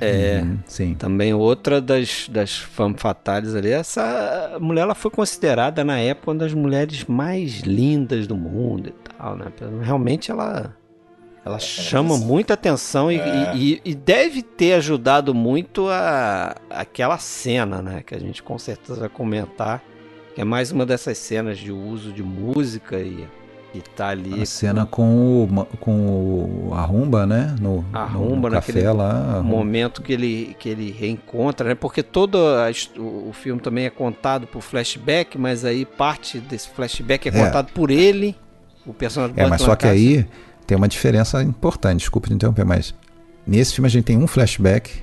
É, 0.00 0.40
uhum, 0.42 0.58
sim. 0.66 0.94
também 0.94 1.34
outra 1.34 1.80
das, 1.80 2.28
das 2.28 2.56
fama 2.56 2.96
fatales 2.96 3.54
ali. 3.54 3.70
Essa 3.70 4.56
mulher 4.60 4.82
ela 4.82 4.94
foi 4.94 5.10
considerada 5.10 5.84
na 5.84 5.98
época 5.98 6.30
uma 6.30 6.38
das 6.38 6.54
mulheres 6.54 7.04
mais 7.04 7.60
lindas 7.60 8.26
do 8.26 8.36
mundo 8.36 8.88
e 8.88 8.92
tal, 8.92 9.36
né? 9.36 9.46
Realmente 9.82 10.30
ela 10.30 10.74
ela 11.44 11.58
chama 11.58 12.18
muita 12.18 12.52
atenção 12.52 13.10
e, 13.10 13.18
é. 13.18 13.56
e, 13.56 13.80
e, 13.82 13.94
deve 13.94 14.42
ter 14.42 14.74
ajudado 14.74 15.34
muito 15.34 15.88
a 15.88 16.54
aquela 16.68 17.16
cena, 17.16 17.80
né? 17.80 18.02
Que 18.04 18.14
a 18.14 18.18
gente 18.18 18.42
com 18.42 18.58
certeza 18.58 19.00
vai 19.00 19.08
comentar. 19.08 19.82
Que 20.34 20.42
é 20.42 20.44
mais 20.44 20.70
uma 20.70 20.86
dessas 20.86 21.18
cenas 21.18 21.58
de 21.58 21.72
uso 21.72 22.12
de 22.12 22.22
música 22.22 22.98
e, 22.98 23.26
e 23.74 23.80
tá 23.80 24.08
ali. 24.08 24.42
A 24.42 24.46
cena 24.46 24.84
com, 24.84 25.44
o, 25.44 25.66
com 25.78 26.68
o, 26.68 26.74
a 26.74 26.82
rumba, 26.82 27.26
né? 27.26 27.54
No, 27.60 27.84
a 27.92 28.04
rumba, 28.04 28.48
no, 28.48 28.54
no 28.56 28.62
café 28.62 28.90
lá. 28.92 29.40
momento 29.42 30.02
que 30.02 30.12
ele, 30.12 30.56
que 30.58 30.68
ele 30.68 30.90
reencontra, 30.90 31.68
né? 31.68 31.74
Porque 31.74 32.02
todo 32.02 32.38
a, 32.38 32.70
o, 32.98 33.32
filme 33.32 33.60
também 33.60 33.86
é 33.86 33.90
contado 33.90 34.46
por 34.46 34.60
flashback, 34.60 35.38
mas 35.38 35.64
aí 35.64 35.84
parte 35.84 36.38
desse 36.38 36.68
flashback 36.68 37.28
é, 37.28 37.32
é. 37.32 37.44
contado 37.44 37.72
por 37.72 37.90
ele, 37.90 38.36
o 38.84 38.92
personagem 38.92 39.34
É, 39.36 39.46
mas 39.46 39.62
só 39.62 39.76
que 39.76 39.86
aí 39.86 40.26
tem 40.66 40.76
uma 40.76 40.88
diferença 40.88 41.42
importante, 41.42 42.00
desculpa 42.00 42.28
te 42.28 42.34
interromper, 42.34 42.64
mas 42.64 42.94
nesse 43.46 43.74
filme 43.74 43.86
a 43.86 43.90
gente 43.90 44.04
tem 44.04 44.18
um 44.18 44.26
flashback. 44.26 45.02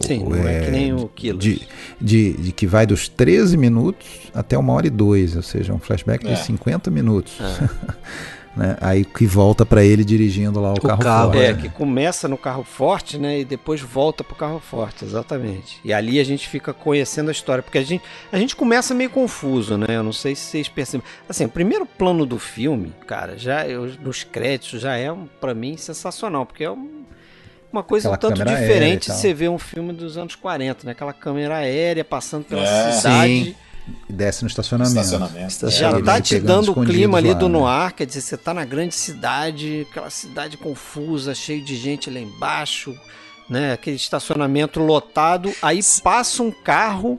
Sim, 0.00 0.22
o, 0.22 0.30
não 0.30 0.48
é, 0.48 0.58
é, 0.58 0.64
que 0.64 0.70
nem 0.70 0.92
o 0.92 1.08
Killers. 1.08 1.42
De, 1.42 1.68
de, 2.00 2.32
de, 2.34 2.52
que 2.52 2.66
vai 2.66 2.86
dos 2.86 3.08
13 3.08 3.56
minutos 3.56 4.06
até 4.32 4.56
uma 4.56 4.72
hora 4.72 4.86
e 4.86 4.90
dois, 4.90 5.36
ou 5.36 5.42
seja, 5.42 5.72
um 5.72 5.78
flashback 5.78 6.26
é. 6.26 6.34
de 6.34 6.40
50 6.40 6.90
minutos. 6.90 7.38
É. 7.40 7.68
Né? 8.58 8.76
Aí 8.80 9.04
que 9.04 9.24
volta 9.24 9.64
para 9.64 9.84
ele 9.84 10.04
dirigindo 10.04 10.58
lá 10.58 10.70
o, 10.70 10.72
o 10.72 10.80
carro, 10.80 11.00
carro, 11.00 11.32
forte. 11.32 11.44
É, 11.44 11.54
que 11.54 11.68
começa 11.68 12.26
no 12.26 12.36
carro 12.36 12.64
forte, 12.64 13.16
né? 13.16 13.38
E 13.38 13.44
depois 13.44 13.80
volta 13.80 14.24
pro 14.24 14.34
carro 14.34 14.58
forte, 14.58 15.04
exatamente. 15.04 15.78
E 15.84 15.92
ali 15.92 16.18
a 16.18 16.24
gente 16.24 16.48
fica 16.48 16.74
conhecendo 16.74 17.28
a 17.28 17.32
história, 17.32 17.62
porque 17.62 17.78
a 17.78 17.84
gente, 17.84 18.02
a 18.32 18.38
gente 18.38 18.56
começa 18.56 18.92
meio 18.94 19.10
confuso, 19.10 19.78
né? 19.78 19.86
Eu 19.90 20.02
não 20.02 20.12
sei 20.12 20.34
se 20.34 20.42
vocês 20.42 20.68
percebem. 20.68 21.06
Assim, 21.28 21.44
o 21.44 21.48
primeiro 21.48 21.86
plano 21.86 22.26
do 22.26 22.36
filme, 22.36 22.92
cara, 23.06 23.38
já 23.38 23.64
eu, 23.64 23.86
nos 24.02 24.24
créditos 24.24 24.80
já 24.80 24.96
é 24.96 25.14
para 25.40 25.54
mim 25.54 25.76
sensacional, 25.76 26.44
porque 26.44 26.64
é 26.64 26.70
um, 26.72 27.04
uma 27.72 27.82
coisa 27.82 28.12
Aquela 28.12 28.32
um 28.32 28.36
tanto 28.36 28.48
diferente 28.48 29.10
de 29.10 29.16
você 29.16 29.34
ver 29.34 29.48
um 29.48 29.58
filme 29.58 29.92
dos 29.92 30.16
anos 30.16 30.34
40, 30.34 30.86
né? 30.86 30.92
Aquela 30.92 31.12
câmera 31.12 31.56
aérea 31.56 32.04
passando 32.04 32.44
pela 32.44 32.62
é, 32.62 32.92
cidade. 32.92 33.44
Sim 33.44 33.54
e 34.08 34.12
desce 34.12 34.42
no 34.42 34.48
estacionamento. 34.48 34.98
estacionamento. 34.98 35.70
Já 35.70 36.02
tá 36.02 36.20
te 36.20 36.38
dando 36.38 36.72
o 36.72 36.84
clima 36.84 37.18
ali 37.18 37.28
lá, 37.28 37.34
do 37.34 37.48
né? 37.48 37.58
noir, 37.58 37.94
quer 37.94 38.06
dizer, 38.06 38.20
você 38.20 38.36
tá 38.36 38.52
na 38.52 38.64
grande 38.64 38.94
cidade, 38.94 39.86
aquela 39.90 40.10
cidade 40.10 40.56
confusa, 40.56 41.34
cheio 41.34 41.62
de 41.62 41.76
gente 41.76 42.10
lá 42.10 42.20
embaixo, 42.20 42.94
né? 43.48 43.72
Aquele 43.72 43.96
estacionamento 43.96 44.80
lotado, 44.80 45.52
aí 45.62 45.80
passa 46.02 46.42
um 46.42 46.50
carro 46.50 47.18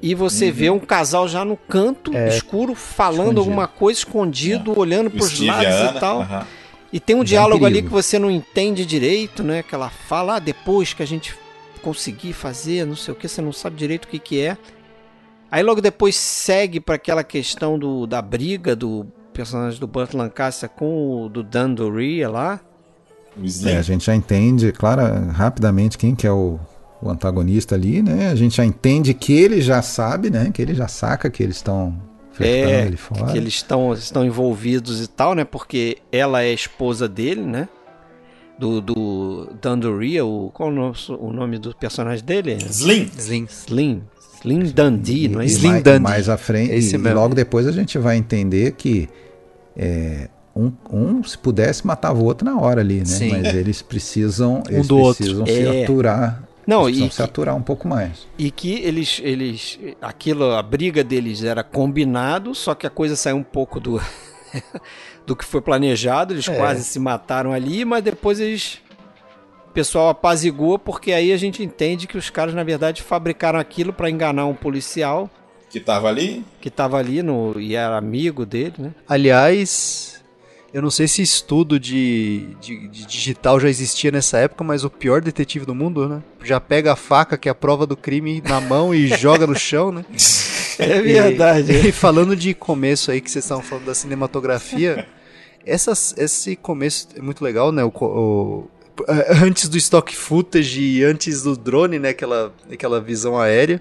e 0.00 0.14
você 0.14 0.46
uhum. 0.46 0.52
vê 0.52 0.70
um 0.70 0.78
casal 0.78 1.26
já 1.26 1.44
no 1.44 1.56
canto 1.56 2.16
é, 2.16 2.28
escuro 2.28 2.74
falando 2.74 3.18
escondido. 3.18 3.40
alguma 3.40 3.66
coisa 3.66 3.98
escondido, 3.98 4.72
é. 4.72 4.78
olhando 4.78 5.10
para 5.10 5.24
os 5.24 5.40
lados 5.40 5.74
Ana, 5.74 5.96
e 5.96 6.00
tal. 6.00 6.20
Uhum. 6.20 6.57
E 6.92 6.98
tem 6.98 7.14
um 7.14 7.20
já 7.20 7.24
diálogo 7.24 7.66
ali 7.66 7.82
que 7.82 7.88
você 7.88 8.18
não 8.18 8.30
entende 8.30 8.86
direito, 8.86 9.42
né? 9.42 9.62
Que 9.62 9.74
ela 9.74 9.90
fala 9.90 10.36
ah, 10.36 10.38
depois 10.38 10.94
que 10.94 11.02
a 11.02 11.06
gente 11.06 11.36
conseguir 11.82 12.32
fazer, 12.32 12.86
não 12.86 12.96
sei 12.96 13.12
o 13.12 13.16
que, 13.16 13.28
você 13.28 13.42
não 13.42 13.52
sabe 13.52 13.76
direito 13.76 14.06
o 14.06 14.08
que 14.08 14.18
que 14.18 14.40
é. 14.40 14.56
Aí 15.50 15.62
logo 15.62 15.80
depois 15.80 16.16
segue 16.16 16.80
para 16.80 16.96
aquela 16.96 17.24
questão 17.24 17.78
do, 17.78 18.06
da 18.06 18.20
briga 18.20 18.76
do 18.76 19.06
personagem 19.32 19.78
do 19.78 19.86
Burt 19.86 20.14
Lancaster 20.14 20.68
com 20.68 21.24
o 21.24 21.28
do 21.28 21.42
Dan 21.42 21.70
Doria 21.70 22.28
lá. 22.28 22.60
É, 23.64 23.76
a 23.76 23.82
gente 23.82 24.04
já 24.04 24.14
entende, 24.14 24.72
claro, 24.72 25.02
rapidamente 25.30 25.96
quem 25.96 26.14
que 26.14 26.26
é 26.26 26.32
o, 26.32 26.58
o, 27.00 27.08
antagonista 27.08 27.74
ali, 27.74 28.02
né? 28.02 28.30
A 28.30 28.34
gente 28.34 28.56
já 28.56 28.64
entende 28.64 29.14
que 29.14 29.32
ele 29.32 29.60
já 29.60 29.80
sabe, 29.80 30.28
né? 30.28 30.50
Que 30.52 30.60
ele 30.60 30.74
já 30.74 30.88
saca 30.88 31.30
que 31.30 31.42
eles 31.42 31.56
estão 31.56 31.96
é, 32.44 32.86
ele 32.86 32.96
fora. 32.96 33.32
Que 33.32 33.38
eles 33.38 33.54
estão, 33.54 33.92
estão 33.92 34.24
envolvidos 34.24 35.02
e 35.02 35.06
tal, 35.06 35.34
né? 35.34 35.44
Porque 35.44 35.98
ela 36.12 36.42
é 36.42 36.52
esposa 36.52 37.08
dele, 37.08 37.42
né? 37.42 37.68
Do, 38.58 38.80
do 38.80 39.52
Dan 39.60 39.78
Doria, 39.78 40.24
o, 40.24 40.50
qual 40.52 40.70
o 40.70 41.32
nome 41.32 41.58
do 41.58 41.74
personagem 41.74 42.24
dele? 42.24 42.58
Slim. 42.60 43.10
Slim. 43.16 43.46
Slim. 43.48 44.02
Slim 44.40 44.64
Dundee, 44.72 45.28
não 45.28 45.40
é 45.40 45.46
isso? 45.46 45.58
Slim 45.58 45.80
Dundee. 45.80 45.98
Mais 46.00 46.28
à 46.28 46.36
frente, 46.36 46.72
Esse 46.72 46.96
e, 46.96 46.98
logo 46.98 47.34
depois 47.34 47.66
a 47.66 47.72
gente 47.72 47.98
vai 47.98 48.16
entender 48.16 48.72
que 48.72 49.08
é, 49.76 50.28
um, 50.54 50.72
um, 50.90 51.22
se 51.22 51.38
pudesse, 51.38 51.86
matava 51.86 52.18
o 52.20 52.24
outro 52.24 52.44
na 52.44 52.58
hora 52.58 52.80
ali, 52.80 52.98
né? 52.98 53.04
Sim. 53.04 53.30
Mas 53.30 53.54
eles 53.54 53.80
precisam, 53.80 54.62
um 54.68 54.72
eles 54.72 54.88
do 54.88 54.96
precisam 54.96 55.40
outro. 55.40 55.54
se 55.54 55.66
é. 55.66 55.84
aturar. 55.84 56.47
Não, 56.68 56.82
precisam 56.84 57.06
e 57.06 57.10
se 57.10 57.16
que, 57.16 57.22
aturar 57.22 57.56
um 57.56 57.62
pouco 57.62 57.88
mais. 57.88 58.26
E 58.36 58.50
que 58.50 58.74
eles, 58.82 59.22
eles, 59.24 59.78
aquilo, 60.02 60.52
a 60.52 60.62
briga 60.62 61.02
deles 61.02 61.42
era 61.42 61.64
combinado, 61.64 62.54
só 62.54 62.74
que 62.74 62.86
a 62.86 62.90
coisa 62.90 63.16
saiu 63.16 63.36
um 63.36 63.42
pouco 63.42 63.80
do, 63.80 63.98
do 65.26 65.34
que 65.34 65.46
foi 65.46 65.62
planejado. 65.62 66.34
Eles 66.34 66.46
é. 66.46 66.54
quase 66.54 66.84
se 66.84 66.98
mataram 66.98 67.54
ali, 67.54 67.86
mas 67.86 68.04
depois 68.04 68.38
eles 68.38 68.82
pessoal 69.72 70.08
apazigua 70.08 70.76
porque 70.78 71.12
aí 71.12 71.32
a 71.32 71.36
gente 71.36 71.62
entende 71.62 72.08
que 72.08 72.18
os 72.18 72.30
caras 72.30 72.52
na 72.52 72.64
verdade 72.64 73.00
fabricaram 73.00 73.60
aquilo 73.60 73.92
para 73.92 74.10
enganar 74.10 74.44
um 74.44 74.54
policial 74.54 75.30
que 75.70 75.78
tava 75.78 76.08
ali, 76.08 76.44
que 76.60 76.68
tava 76.68 76.98
ali 76.98 77.22
no 77.22 77.60
e 77.60 77.76
era 77.76 77.96
amigo 77.96 78.44
dele, 78.44 78.74
né? 78.78 78.94
Aliás, 79.06 80.17
eu 80.72 80.82
não 80.82 80.90
sei 80.90 81.08
se 81.08 81.22
estudo 81.22 81.80
de, 81.80 82.48
de, 82.60 82.88
de, 82.88 83.06
digital 83.06 83.58
já 83.58 83.68
existia 83.68 84.10
nessa 84.10 84.38
época, 84.38 84.62
mas 84.62 84.84
o 84.84 84.90
pior 84.90 85.22
detetive 85.22 85.64
do 85.64 85.74
mundo, 85.74 86.06
né? 86.08 86.22
Já 86.44 86.60
pega 86.60 86.92
a 86.92 86.96
faca, 86.96 87.38
que 87.38 87.48
é 87.48 87.52
a 87.52 87.54
prova 87.54 87.86
do 87.86 87.96
crime, 87.96 88.42
na 88.46 88.60
mão 88.60 88.94
e 88.94 89.08
joga 89.16 89.46
no 89.46 89.58
chão, 89.58 89.90
né? 89.90 90.04
É 90.78 91.00
verdade. 91.00 91.72
E, 91.72 91.88
e, 91.88 91.92
falando 91.92 92.36
de 92.36 92.52
começo 92.52 93.10
aí, 93.10 93.20
que 93.20 93.30
vocês 93.30 93.44
estavam 93.44 93.64
falando 93.64 93.86
da 93.86 93.94
cinematografia, 93.94 95.08
essas, 95.64 96.14
esse 96.18 96.54
começo 96.54 97.08
é 97.16 97.22
muito 97.22 97.42
legal, 97.42 97.72
né? 97.72 97.82
O, 97.82 97.90
o, 97.90 98.70
antes 99.42 99.68
do 99.68 99.78
stock 99.78 100.14
footage 100.14 100.82
e 100.82 101.02
antes 101.02 101.42
do 101.42 101.56
drone, 101.56 101.98
né? 101.98 102.10
Aquela, 102.10 102.52
aquela 102.70 103.00
visão 103.00 103.38
aérea. 103.38 103.80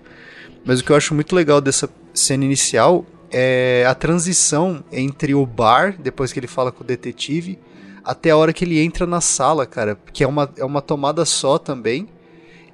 Mas 0.66 0.80
o 0.80 0.84
que 0.86 0.92
eu 0.92 0.96
acho 0.96 1.14
muito 1.14 1.36
legal 1.36 1.60
dessa 1.60 1.90
cena 2.14 2.46
inicial 2.46 3.06
é 3.32 3.86
a 3.88 3.94
transição 3.96 4.84
entre 4.92 5.34
o 5.36 5.46
bar, 5.46 5.96
depois 6.00 6.32
que 6.34 6.40
ele 6.40 6.48
fala 6.48 6.72
com 6.72 6.84
o 6.84 6.88
detetive, 6.88 7.60
até 8.04 8.30
a 8.32 8.38
hora 8.38 8.54
que 8.54 8.64
ele 8.64 8.80
entra 8.80 9.06
na 9.06 9.20
sala, 9.22 9.66
cara. 9.66 9.98
Que 10.14 10.24
é 10.24 10.28
uma, 10.28 10.50
é 10.58 10.64
uma 10.64 10.82
tomada 10.82 11.26
só 11.26 11.58
também. 11.58 12.08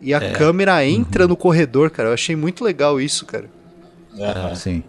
E 0.01 0.13
a 0.13 0.17
É. 0.17 0.31
câmera 0.33 0.85
entra 0.85 1.27
no 1.27 1.35
corredor, 1.35 1.89
cara. 1.89 2.09
Eu 2.09 2.13
achei 2.13 2.35
muito 2.35 2.63
legal 2.63 2.99
isso, 3.01 3.25
cara. 3.25 3.49
Aham. 4.19 4.53
Sim. 4.55 4.83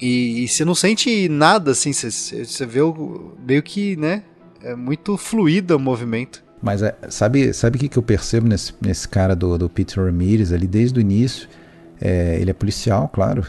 E, 0.00 0.44
e 0.44 0.48
você 0.48 0.64
não 0.64 0.74
sente 0.74 1.28
nada, 1.28 1.70
assim, 1.70 1.92
você, 1.92 2.10
você 2.44 2.66
vê 2.66 2.82
o, 2.82 3.32
meio 3.44 3.62
que, 3.62 3.96
né? 3.96 4.22
É 4.62 4.74
muito 4.76 5.16
fluido 5.16 5.74
o 5.76 5.80
movimento. 5.80 6.44
Mas 6.62 6.82
é, 6.82 6.94
sabe 7.08 7.52
sabe 7.52 7.76
o 7.76 7.80
que, 7.80 7.88
que 7.88 7.96
eu 7.96 8.02
percebo 8.02 8.46
nesse, 8.48 8.74
nesse 8.80 9.08
cara 9.08 9.34
do, 9.36 9.56
do 9.58 9.68
Peter 9.68 10.04
Ramirez 10.04 10.52
ali 10.52 10.66
desde 10.66 10.98
o 10.98 11.00
início? 11.00 11.48
É, 12.00 12.38
ele 12.40 12.50
é 12.50 12.54
policial, 12.54 13.08
claro. 13.08 13.46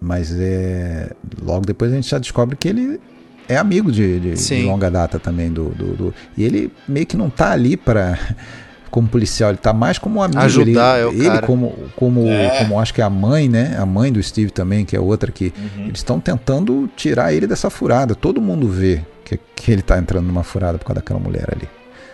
Mas 0.00 0.32
é, 0.38 1.10
logo 1.42 1.64
depois 1.66 1.92
a 1.92 1.94
gente 1.94 2.08
já 2.10 2.18
descobre 2.18 2.56
que 2.56 2.68
ele 2.68 3.00
é 3.48 3.56
amigo 3.56 3.90
de, 3.92 4.20
de- 4.20 4.34
de 4.34 4.62
longa 4.64 4.90
data 4.90 5.18
também 5.18 5.50
do, 5.50 5.70
do, 5.70 5.94
do- 5.96 6.14
E 6.36 6.44
ele 6.44 6.72
meio 6.88 7.06
que 7.06 7.16
não 7.16 7.30
tá 7.30 7.52
ali 7.52 7.76
para 7.76 8.18
como 8.90 9.08
policial, 9.08 9.50
ele 9.50 9.58
tá 9.58 9.72
mais 9.72 9.98
como 9.98 10.20
um 10.20 10.22
amigo. 10.22 10.40
Ajudar, 10.40 10.98
ele, 10.98 11.02
é 11.02 11.06
o 11.06 11.12
ele 11.12 11.24
cara. 11.26 11.46
como, 11.46 11.74
como, 11.96 12.28
É. 12.28 12.58
como 12.58 12.78
acho 12.78 12.92
que 12.94 13.00
é 13.00 13.04
a 13.04 13.10
mãe, 13.10 13.48
né? 13.48 13.76
A 13.78 13.84
mãe 13.86 14.12
do 14.12 14.22
Steve 14.22 14.50
também, 14.50 14.84
que 14.84 14.94
é 14.96 15.00
outra 15.00 15.32
que 15.32 15.52
Uhum. 15.76 15.84
eles 15.86 15.98
estão 15.98 16.20
tentando 16.20 16.88
tirar 16.96 17.32
ele 17.32 17.46
dessa 17.46 17.68
furada. 17.70 18.14
Todo 18.14 18.40
mundo 18.40 18.68
vê 18.68 19.02
que, 19.24 19.38
que 19.56 19.72
ele 19.72 19.82
tá 19.82 19.98
entrando 19.98 20.26
numa 20.26 20.42
furada 20.44 20.78
por 20.78 20.84
causa 20.84 21.00
daquela 21.00 21.18
mulher 21.18 21.48
ali. 21.50 21.68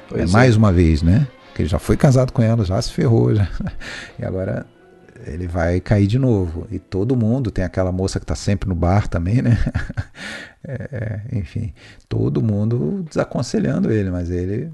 Pois 0.09 0.23
é, 0.23 0.24
é. 0.24 0.28
mais 0.28 0.57
uma 0.57 0.73
vez, 0.73 1.02
né? 1.02 1.27
Que 1.55 1.62
ele 1.62 1.69
já 1.69 1.78
foi 1.78 1.97
casado 1.97 2.32
com 2.32 2.40
ela, 2.43 2.65
já 2.65 2.81
se 2.81 2.93
ferrou, 2.93 3.35
já. 3.35 3.47
E 4.19 4.24
agora 4.24 4.65
ele 5.27 5.47
vai 5.47 5.81
cair 5.81 6.07
de 6.07 6.19
novo. 6.19 6.67
E 6.71 6.79
todo 6.79 7.17
mundo, 7.17 7.51
tem 7.51 7.65
aquela 7.65 7.93
moça 7.93 8.21
que 8.21 8.27
tá 8.27 8.35
sempre 8.35 8.69
no 8.69 8.75
bar 8.75 9.09
também, 9.09 9.43
né? 9.43 9.59
É, 10.63 11.23
é, 11.33 11.39
enfim, 11.39 11.73
todo 12.07 12.43
mundo 12.43 13.03
desaconselhando 13.09 13.91
ele, 13.91 14.11
mas 14.11 14.31
ele 14.31 14.71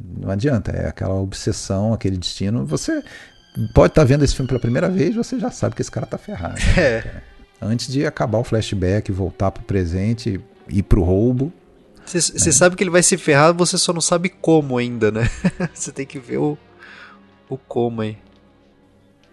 não 0.00 0.30
adianta, 0.30 0.72
é 0.72 0.88
aquela 0.88 1.14
obsessão, 1.14 1.92
aquele 1.92 2.16
destino. 2.16 2.64
Você 2.64 3.04
pode 3.74 3.90
estar 3.90 4.04
vendo 4.04 4.24
esse 4.24 4.34
filme 4.34 4.48
pela 4.48 4.58
primeira 4.58 4.88
vez, 4.88 5.14
você 5.14 5.38
já 5.38 5.50
sabe 5.50 5.74
que 5.74 5.82
esse 5.82 5.90
cara 5.90 6.06
tá 6.06 6.16
ferrado. 6.16 6.58
É. 6.78 7.04
Antes 7.60 7.92
de 7.92 8.04
acabar 8.04 8.38
o 8.38 8.44
flashback, 8.44 9.12
voltar 9.12 9.52
pro 9.52 9.62
presente, 9.62 10.40
ir 10.68 10.82
pro 10.82 11.04
roubo, 11.04 11.52
Você 12.04 12.20
você 12.20 12.50
sabe 12.50 12.74
que 12.74 12.82
ele 12.82 12.90
vai 12.90 13.02
se 13.02 13.16
ferrar, 13.16 13.54
você 13.54 13.78
só 13.78 13.92
não 13.92 14.00
sabe 14.00 14.28
como 14.28 14.78
ainda, 14.78 15.12
né? 15.12 15.30
você 15.72 15.92
tem 15.92 16.04
que 16.04 16.18
ver 16.18 16.38
o, 16.38 16.58
o 17.48 17.56
como 17.56 18.00
aí. 18.00 18.16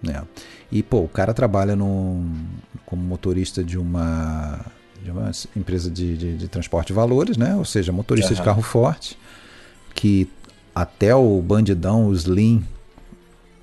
Né? 0.01 0.23
E 0.71 0.81
pô, 0.83 0.99
o 1.01 1.07
cara 1.07 1.33
trabalha 1.33 1.75
num, 1.75 2.33
como 2.85 3.01
motorista 3.01 3.63
de 3.63 3.77
uma, 3.77 4.59
de 5.03 5.11
uma 5.11 5.31
empresa 5.55 5.89
de, 5.89 6.15
de, 6.17 6.37
de 6.37 6.47
transporte 6.47 6.87
de 6.87 6.93
valores, 6.93 7.37
né? 7.37 7.55
Ou 7.55 7.65
seja, 7.65 7.91
motorista 7.91 8.33
de 8.33 8.39
Aham. 8.41 8.45
carro 8.45 8.61
forte, 8.61 9.17
que 9.95 10.27
até 10.73 11.13
o 11.15 11.41
bandidão, 11.41 12.07
o 12.07 12.13
Slim, 12.13 12.63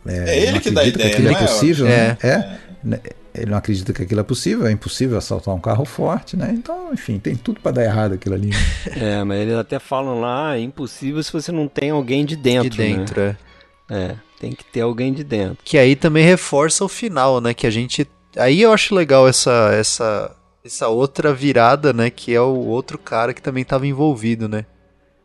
É 0.04 0.38
ele 0.42 0.52
não 0.52 0.60
que 0.60 0.70
dá 0.70 0.80
acredita 0.82 0.98
ideia, 1.06 1.10
que 1.10 1.16
aquilo 1.22 1.28
é 1.28 1.32
é? 1.32 1.46
possível, 1.46 1.86
É. 1.86 1.90
né? 1.90 2.18
É. 2.22 2.58
né? 2.82 3.00
Ele 3.34 3.50
não 3.50 3.58
acredita 3.58 3.92
que 3.92 4.02
aquilo 4.02 4.20
é 4.20 4.24
possível, 4.24 4.66
é 4.66 4.72
impossível 4.72 5.18
assaltar 5.18 5.54
um 5.54 5.60
carro 5.60 5.84
forte, 5.84 6.38
né? 6.38 6.50
Então, 6.56 6.90
enfim, 6.94 7.18
tem 7.18 7.36
tudo 7.36 7.60
para 7.60 7.72
dar 7.72 7.84
errado 7.84 8.14
aquilo 8.14 8.34
ali. 8.34 8.48
né? 8.48 8.56
É, 9.20 9.24
mas 9.24 9.40
eles 9.42 9.54
até 9.54 9.78
falam 9.78 10.20
lá, 10.20 10.50
ah, 10.52 10.58
é 10.58 10.62
impossível 10.62 11.22
se 11.22 11.30
você 11.30 11.52
não 11.52 11.68
tem 11.68 11.90
alguém 11.90 12.24
de 12.24 12.34
dentro. 12.34 12.70
de 12.70 12.76
dentro, 12.78 13.20
é. 13.20 13.26
Né? 13.28 13.36
É, 13.90 14.14
tem 14.40 14.52
que 14.52 14.64
ter 14.64 14.80
alguém 14.80 15.12
de 15.12 15.24
dentro. 15.24 15.58
Que 15.64 15.78
aí 15.78 15.96
também 15.96 16.24
reforça 16.24 16.84
o 16.84 16.88
final, 16.88 17.40
né? 17.40 17.54
Que 17.54 17.66
a 17.66 17.70
gente. 17.70 18.06
Aí 18.36 18.62
eu 18.62 18.72
acho 18.72 18.94
legal 18.94 19.26
essa, 19.26 19.70
essa, 19.72 20.36
essa 20.64 20.88
outra 20.88 21.32
virada, 21.32 21.92
né? 21.92 22.10
Que 22.10 22.34
é 22.34 22.40
o 22.40 22.66
outro 22.66 22.98
cara 22.98 23.32
que 23.32 23.42
também 23.42 23.62
estava 23.62 23.86
envolvido, 23.86 24.48
né? 24.48 24.64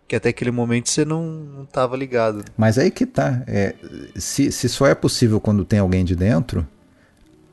Que 0.08 0.16
até 0.16 0.30
aquele 0.30 0.52
momento 0.52 0.90
você 0.90 1.06
não, 1.06 1.24
não 1.24 1.66
tava 1.66 1.96
ligado. 1.96 2.44
Mas 2.58 2.78
aí 2.78 2.92
que 2.92 3.06
tá. 3.06 3.44
É, 3.48 3.76
se, 4.16 4.52
se 4.52 4.68
só 4.68 4.88
é 4.88 4.96
possível 4.96 5.40
quando 5.40 5.66
tem 5.66 5.80
alguém 5.80 6.04
de 6.04 6.16
dentro, 6.16 6.68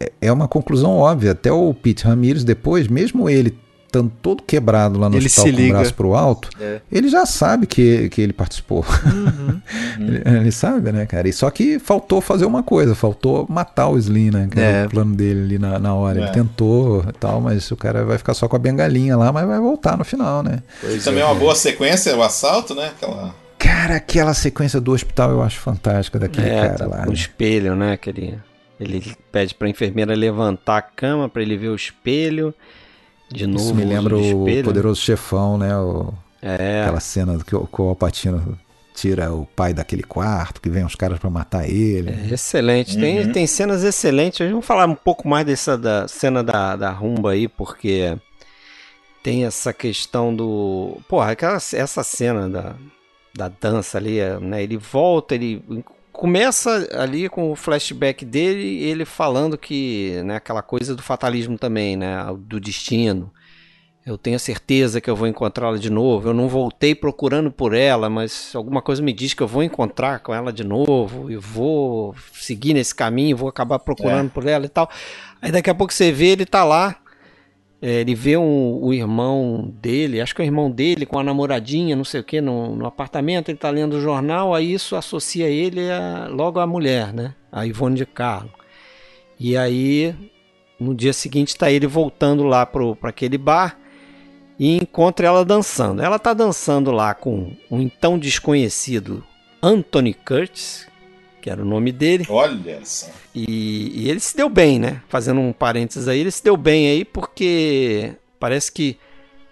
é, 0.00 0.12
é 0.20 0.32
uma 0.32 0.48
conclusão 0.48 0.96
óbvia. 0.96 1.32
Até 1.32 1.52
o 1.52 1.72
Pete 1.74 2.04
Ramirez 2.04 2.44
depois, 2.44 2.88
mesmo 2.88 3.28
ele 3.28 3.56
estando 3.88 4.12
todo 4.22 4.42
quebrado 4.42 4.98
lá 4.98 5.08
no 5.08 5.16
Ele 5.16 5.26
hospital 5.26 5.44
se 5.46 5.50
com 5.50 5.56
o 5.56 5.60
liga. 5.60 5.74
braço 5.78 5.94
pro 5.94 6.14
alto, 6.14 6.50
É. 6.60 6.80
ele 6.92 7.08
já 7.08 7.24
sabe 7.24 7.66
que, 7.66 8.08
que 8.10 8.20
ele 8.20 8.34
participou. 8.34 8.84
ele, 9.98 10.22
ele 10.40 10.52
sabe, 10.52 10.92
né, 10.92 11.06
cara? 11.06 11.28
E 11.28 11.32
só 11.32 11.50
que 11.50 11.78
faltou 11.78 12.20
fazer 12.20 12.44
uma 12.44 12.62
coisa, 12.62 12.94
faltou 12.94 13.46
matar 13.48 13.88
o 13.88 13.98
Slim, 13.98 14.30
né? 14.30 14.48
Que 14.50 14.60
era 14.60 14.76
É. 14.78 14.86
o 14.86 14.90
plano 14.90 15.14
dele 15.14 15.40
ali 15.42 15.58
na, 15.58 15.78
na 15.78 15.94
hora. 15.94 16.20
É. 16.20 16.22
Ele 16.24 16.32
tentou 16.32 17.02
e 17.08 17.12
tal, 17.12 17.40
mas 17.40 17.70
o 17.70 17.76
cara 17.76 18.04
vai 18.04 18.18
ficar 18.18 18.34
só 18.34 18.46
com 18.46 18.56
a 18.56 18.58
bengalinha 18.58 19.16
lá, 19.16 19.32
mas 19.32 19.46
vai 19.46 19.58
voltar 19.58 19.96
no 19.96 20.04
final, 20.04 20.42
né? 20.42 20.62
E 20.84 20.98
também 20.98 21.22
é 21.22 21.26
uma 21.26 21.34
boa 21.34 21.54
sequência, 21.54 22.14
o 22.16 22.22
assalto, 22.22 22.74
né? 22.74 22.88
Aquela... 22.94 23.34
Cara, 23.58 23.96
aquela 23.96 24.34
sequência 24.34 24.80
do 24.80 24.92
hospital 24.92 25.30
eu 25.30 25.42
acho 25.42 25.58
fantástica 25.58 26.18
daquele 26.18 26.48
é, 26.48 26.68
cara 26.68 26.86
lá. 26.86 27.02
o 27.04 27.08
né? 27.08 27.14
espelho, 27.14 27.74
né? 27.74 27.96
Que 27.96 28.10
ele, 28.10 28.38
ele 28.78 29.16
pede 29.32 29.54
pra 29.54 29.68
enfermeira 29.68 30.14
levantar 30.14 30.76
a 30.76 30.82
cama 30.82 31.28
pra 31.28 31.42
ele 31.42 31.56
ver 31.56 31.68
o 31.68 31.74
espelho. 31.74 32.54
De 33.30 33.46
novo, 33.46 33.64
Isso 33.64 33.74
me 33.74 33.84
lembra 33.84 34.16
o. 34.16 34.46
Poderoso 34.64 35.00
Chefão, 35.00 35.58
né? 35.58 35.76
O- 35.76 36.12
É, 36.40 36.82
Aquela 36.82 37.00
cena 37.00 37.36
que 37.44 37.54
o, 37.54 37.66
que 37.66 37.82
o 37.82 37.88
Alpatino 37.88 38.58
tira 38.94 39.32
o 39.32 39.44
pai 39.44 39.74
daquele 39.74 40.02
quarto, 40.02 40.60
que 40.60 40.70
vem 40.70 40.84
os 40.84 40.94
caras 40.94 41.18
pra 41.18 41.28
matar 41.28 41.68
ele. 41.68 42.10
é 42.10 42.32
excelente. 42.34 42.96
Tem, 42.98 43.20
Uhum. 43.26 43.32
tem 43.32 43.46
cenas 43.46 43.84
excelentes. 43.84 44.48
Vamos 44.48 44.64
falar 44.64 44.86
um 44.88 44.94
pouco 44.94 45.28
mais 45.28 45.44
dessa 45.46 45.76
da 45.76 46.06
cena 46.08 46.42
da, 46.42 46.74
da 46.76 46.90
rumba 46.90 47.32
aí, 47.32 47.48
porque 47.48 48.16
tem 49.22 49.44
essa 49.44 49.72
questão 49.72 50.34
do. 50.34 50.98
Porra, 51.08 51.32
aquela, 51.32 51.56
essa 51.56 52.02
cena 52.04 52.48
da, 52.48 52.74
da 53.34 53.48
dança 53.48 53.98
ali, 53.98 54.18
né? 54.40 54.62
Ele 54.62 54.76
volta, 54.76 55.34
ele 55.34 55.62
começa 56.18 56.88
ali 57.00 57.28
com 57.28 57.52
o 57.52 57.54
flashback 57.54 58.24
dele, 58.24 58.82
ele 58.82 59.04
falando 59.04 59.56
que, 59.56 60.20
né, 60.24 60.34
aquela 60.34 60.62
coisa 60.62 60.96
do 60.96 61.00
fatalismo 61.00 61.56
também, 61.56 61.96
né, 61.96 62.16
do 62.36 62.58
destino. 62.58 63.32
Eu 64.04 64.18
tenho 64.18 64.36
certeza 64.36 65.00
que 65.00 65.08
eu 65.08 65.14
vou 65.14 65.28
encontrá-la 65.28 65.78
de 65.78 65.88
novo. 65.88 66.28
Eu 66.28 66.34
não 66.34 66.48
voltei 66.48 66.92
procurando 66.92 67.52
por 67.52 67.72
ela, 67.72 68.10
mas 68.10 68.50
alguma 68.52 68.82
coisa 68.82 69.00
me 69.00 69.12
diz 69.12 69.32
que 69.32 69.42
eu 69.44 69.46
vou 69.46 69.62
encontrar 69.62 70.18
com 70.18 70.34
ela 70.34 70.52
de 70.52 70.64
novo 70.64 71.30
e 71.30 71.36
vou 71.36 72.16
seguir 72.32 72.74
nesse 72.74 72.96
caminho, 72.96 73.36
vou 73.36 73.48
acabar 73.48 73.78
procurando 73.78 74.28
por 74.28 74.44
ela 74.44 74.66
e 74.66 74.68
tal. 74.68 74.90
Aí 75.40 75.52
daqui 75.52 75.70
a 75.70 75.74
pouco 75.74 75.92
você 75.92 76.10
vê 76.10 76.30
ele 76.30 76.46
tá 76.46 76.64
lá, 76.64 76.96
é, 77.80 78.00
ele 78.00 78.14
vê 78.14 78.36
um- 78.36 78.78
o 78.82 78.92
irmão 78.92 79.72
dele, 79.80 80.20
acho 80.20 80.34
que 80.34 80.42
é 80.42 80.44
o 80.44 80.48
irmão 80.48 80.70
dele 80.70 81.06
com 81.06 81.18
a 81.18 81.22
namoradinha, 81.24 81.94
não 81.94 82.04
sei 82.04 82.20
o 82.20 82.24
que, 82.24 82.40
no, 82.40 82.74
no 82.74 82.86
apartamento, 82.86 83.48
ele 83.50 83.58
tá 83.58 83.70
lendo 83.70 83.94
o 83.96 84.00
jornal, 84.00 84.54
aí 84.54 84.72
isso 84.72 84.96
associa 84.96 85.48
ele 85.48 85.88
a- 85.90 86.28
logo 86.30 86.58
à 86.58 86.66
mulher, 86.66 87.12
né? 87.12 87.34
A 87.52 87.64
Ivone 87.66 87.94
de 87.96 88.04
Carlo. 88.04 88.50
E 89.38 89.56
aí, 89.56 90.12
no 90.80 90.92
dia 90.94 91.12
seguinte, 91.12 91.56
tá 91.56 91.70
ele 91.70 91.86
voltando 91.86 92.42
lá 92.42 92.66
pro, 92.66 92.96
pra 92.96 93.10
aquele 93.10 93.38
bar 93.38 93.78
e 94.58 94.76
encontra 94.76 95.28
ela 95.28 95.44
dançando. 95.44 96.02
Ela 96.02 96.18
tá 96.18 96.34
dançando 96.34 96.90
lá 96.90 97.14
com 97.14 97.52
um 97.70 97.80
então 97.80 98.18
desconhecido 98.18 99.24
Anthony 99.62 100.12
Curtis, 100.12 100.87
que 101.40 101.48
era 101.50 101.62
o 101.62 101.64
nome 101.64 101.92
dele. 101.92 102.26
Olha 102.28 102.80
só. 102.84 103.08
E, 103.34 103.92
e 103.94 104.10
ele 104.10 104.20
se 104.20 104.36
deu 104.36 104.48
bem, 104.48 104.78
né? 104.78 105.00
Fazendo 105.08 105.40
um 105.40 105.52
parênteses 105.52 106.08
aí, 106.08 106.18
ele 106.20 106.30
se 106.30 106.42
deu 106.42 106.56
bem 106.56 106.88
aí 106.88 107.04
porque 107.04 108.12
parece 108.40 108.70
que 108.72 108.98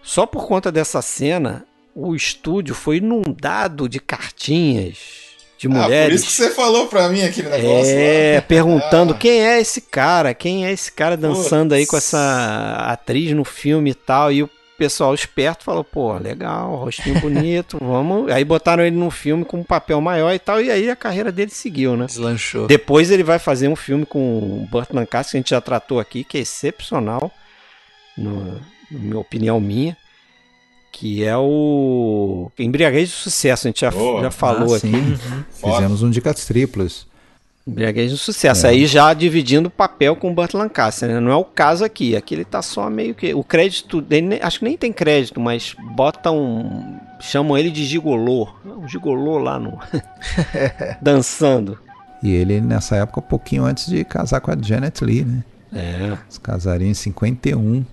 só 0.03 0.27
por 0.27 0.47
conta 0.47 0.71
dessa 0.73 1.01
cena 1.03 1.65
o 1.95 2.15
estúdio 2.15 2.75
foi 2.75 2.99
inundado 2.99 3.89
de 3.89 3.99
cartinhas 4.01 4.97
de 5.59 5.67
Ah, 5.69 5.71
por 5.71 5.79
mulheres. 5.85 6.21
isso 6.21 6.27
que 6.27 6.33
você 6.35 6.51
falou 6.51 6.87
pra 6.87 7.09
mim 7.09 7.23
aquele 7.23 7.49
negócio 7.49 7.91
É, 7.91 8.35
lá. 8.37 8.43
perguntando 8.43 9.15
Ah. 9.15 9.17
quem 9.17 9.41
é 9.41 9.59
esse 9.59 9.81
cara, 9.81 10.35
quem 10.35 10.67
é 10.67 10.73
esse 10.73 10.93
cara 10.93 11.17
dançando 11.17 11.73
aí 11.75 11.87
com 11.87 11.93
Putz. 11.97 12.09
essa 12.09 12.77
atriz 12.91 13.33
no 13.33 13.45
filme 13.45 13.91
e 13.91 13.95
tal. 13.95 14.31
E 14.31 14.43
o 14.43 14.51
pessoal 14.77 15.15
esperto 15.15 15.65
falou, 15.65 15.83
pô, 15.83 16.15
legal, 16.19 16.77
rostinho 16.77 17.21
bonito, 17.21 17.79
vamos. 17.81 18.31
Aí 18.31 18.45
botaram 18.45 18.85
ele 18.85 18.97
no 18.97 19.11
filme 19.11 19.45
com 19.45 19.59
um 19.61 19.65
papel 19.65 20.01
maior 20.01 20.33
e 20.35 20.39
tal, 20.39 20.61
e 20.61 20.71
aí 20.71 20.91
a 20.91 20.97
carreira 20.97 21.31
dele 21.33 21.51
seguiu, 21.51 21.97
né? 21.97 22.07
Deslanchou. 22.07 22.67
Depois 22.67 23.11
ele 23.11 23.23
vai 23.23 23.39
fazer 23.39 23.69
um 23.69 23.77
filme 23.77 24.05
com 24.07 24.19
o 24.63 24.69
Burt 24.71 24.91
Lancaster, 24.93 25.33
que 25.33 25.37
a 25.37 25.41
gente 25.41 25.51
já 25.51 25.61
tratou 25.61 25.99
aqui, 26.01 26.25
que 26.25 26.39
é 26.39 26.41
excepcional, 26.41 27.31
no, 28.17 28.55
na 28.91 28.99
minha 28.99 29.19
opinião 29.19 29.61
minha, 29.61 29.97
que 30.93 31.23
é 31.25 31.37
o 31.37 32.51
Embriaguez 32.59 33.09
de 33.11 33.15
Sucesso, 33.15 33.67
a 33.67 33.69
gente 33.71 33.81
já, 33.81 33.93
Oh, 33.95 34.21
já 34.23 34.31
falou 34.31 34.75
Ah, 34.75 34.77
aqui. 34.79 34.89
sim. 34.89 35.17
Foda. 35.51 35.75
Fizemos 35.75 36.03
um 36.03 36.11
dicas 36.11 36.45
triplas. 36.47 37.07
Embriaguez 37.67 38.13
de 38.13 38.17
Sucesso, 38.17 38.67
É. 38.67 38.71
aí 38.71 38.87
já 38.87 39.13
dividindo 39.13 39.67
o 39.67 39.71
papel 39.71 40.15
com 40.15 40.31
o 40.31 40.35
Burt 40.35 40.55
Lancaster, 40.55 41.09
né? 41.09 41.19
não 41.19 41.33
é 41.33 41.35
o 41.35 41.45
caso 41.45 41.85
aqui, 41.85 42.15
aqui 42.15 42.35
ele 42.35 42.45
tá 42.45 42.63
só 42.63 42.89
meio 42.89 43.13
que, 43.15 43.35
o 43.35 43.43
crédito 43.43 44.01
dele, 44.01 44.39
acho 44.41 44.61
que 44.61 44.65
nem 44.65 44.77
tem 44.77 44.93
crédito, 44.93 45.41
mas 45.41 45.75
botam, 45.95 47.01
chamam 47.19 47.59
ele 47.59 47.71
de 47.71 47.85
gigolô, 47.85 48.49
um 48.65 48.87
gigolô 48.87 49.39
lá 49.39 49.59
no, 49.59 49.79
dançando. 51.03 51.79
E 52.23 52.31
ele, 52.31 52.61
nessa 52.61 52.97
época, 52.97 53.21
um 53.21 53.25
pouquinho 53.25 53.65
antes 53.65 53.87
de 53.87 54.05
casar 54.05 54.41
com 54.41 54.51
a 54.51 54.57
Janet 54.61 55.05
Lee, 55.05 55.25
né? 55.25 55.45
É. 55.75 56.17
Se 56.29 56.41
casariam 56.41 56.91
em 56.91 56.95
51 56.95 57.85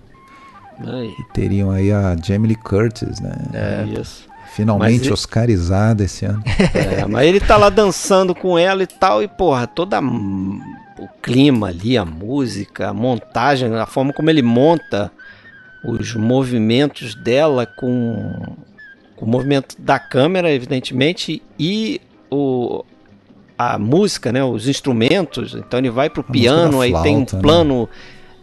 Aí, 0.78 1.08
e 1.18 1.32
teriam 1.32 1.70
aí 1.70 1.92
a 1.92 2.16
Jamie 2.16 2.48
Lee 2.48 2.56
Curtis, 2.56 3.20
né? 3.20 3.32
É. 3.52 3.84
isso. 4.00 4.26
Finalmente 4.54 5.08
e- 5.08 5.12
oscarizada 5.12 6.04
esse 6.04 6.24
ano. 6.24 6.42
É, 6.74 7.06
mas 7.06 7.26
ele 7.26 7.40
tá 7.40 7.56
lá 7.56 7.68
dançando 7.68 8.34
com 8.34 8.58
ela 8.58 8.82
e 8.82 8.86
tal, 8.86 9.22
e 9.22 9.28
porra, 9.28 9.66
toda 9.66 10.00
o 10.00 11.08
clima 11.20 11.68
ali, 11.68 11.98
a 11.98 12.04
música, 12.04 12.88
a 12.88 12.94
montagem, 12.94 13.74
a 13.74 13.86
forma 13.86 14.12
como 14.12 14.30
ele 14.30 14.42
monta 14.42 15.10
os 15.84 16.14
movimentos 16.14 17.14
dela 17.14 17.66
com, 17.66 18.56
com 19.16 19.26
o 19.26 19.28
movimento 19.28 19.74
da 19.78 19.98
câmera, 19.98 20.50
evidentemente, 20.50 21.42
e 21.58 22.00
o, 22.30 22.84
a 23.58 23.78
música, 23.78 24.32
né, 24.32 24.42
os 24.42 24.66
instrumentos. 24.68 25.54
Então 25.54 25.78
ele 25.78 25.90
vai 25.90 26.08
pro 26.08 26.24
A 26.26 26.32
piano, 26.32 26.80
aí 26.80 26.92
tem 27.02 27.16
um 27.18 27.26
flauta, 27.26 27.36
né? 27.36 27.42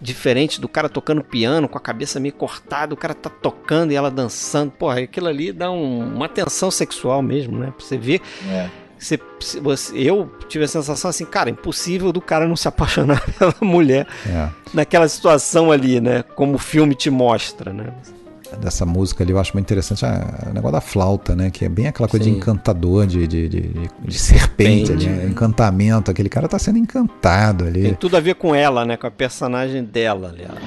Diferente 0.02 0.60
do 0.60 0.68
cara 0.68 0.90
tocando 0.90 1.24
piano, 1.24 1.68
com 1.70 1.78
a 1.78 1.82
cabeça 1.82 2.20
meio 2.20 2.34
cortada, 2.34 2.94
o 2.94 2.98
cara 2.98 3.14
tá 3.14 3.30
tocando 3.30 3.92
e 3.92 3.96
ela 3.96 4.10
dançando. 4.10 4.72
Porra, 4.72 5.00
aquilo 5.02 5.28
ali 5.28 5.52
dá 5.54 5.70
um- 5.72 6.16
uma 6.16 6.28
tensão 6.28 6.72
sexual 6.72 7.22
mesmo, 7.22 7.60
né? 7.60 7.68
Pra 7.78 7.86
você 7.86 7.98
ver. 7.98 8.22
É. 8.50 8.68
Você, 8.98 9.20
você- 9.62 9.98
eu 9.98 10.32
tive 10.48 10.64
a 10.64 10.68
sensação 10.68 11.10
assim, 11.10 11.26
cara, 11.26 11.50
impossível 11.50 12.12
do 12.12 12.22
cara 12.22 12.48
não 12.48 12.56
se 12.56 12.68
apaixonar 12.68 13.22
pela 13.38 13.56
mulher 13.62 14.06
É. 14.28 14.50
naquela 14.74 15.08
situação 15.08 15.72
ali, 15.72 16.00
né? 16.02 16.24
Como 16.36 16.56
o 16.56 16.60
filme 16.60 16.94
te 16.96 17.10
mostra, 17.10 17.72
né? 17.74 17.92
Dessa 18.60 18.86
música 18.86 19.24
ali 19.24 19.32
eu 19.32 19.40
acho 19.40 19.54
muito 19.54 19.66
interessante 19.66 20.06
a- 20.06 20.48
o 20.50 20.54
negócio 20.54 20.74
da 20.74 20.82
flauta, 20.82 21.36
né? 21.36 21.50
Que 21.50 21.66
é 21.66 21.70
bem 21.70 21.88
aquela 21.88 22.08
coisa 22.08 22.24
Sim. 22.24 22.32
de 22.34 22.38
encantador, 22.38 23.08
de, 23.08 23.26
de, 23.28 23.48
de, 23.50 23.62
de- 23.62 23.90
de 24.06 24.20
serpente, 24.20 24.92
ali, 24.92 25.08
né? 25.08 25.26
encantamento. 25.28 26.12
Aquele 26.12 26.30
cara 26.30 26.48
tá 26.48 26.60
sendo 26.60 26.78
encantado 26.78 27.66
ali. 27.66 27.84
Tem 27.84 27.94
tudo 27.94 28.18
a 28.18 28.20
ver 28.20 28.36
com 28.36 28.54
ela, 28.54 28.86
né? 28.86 28.98
Com 28.98 29.08
a 29.08 29.12
personagem 29.12 29.84
dela, 29.84 30.30
aliás. 30.30 30.60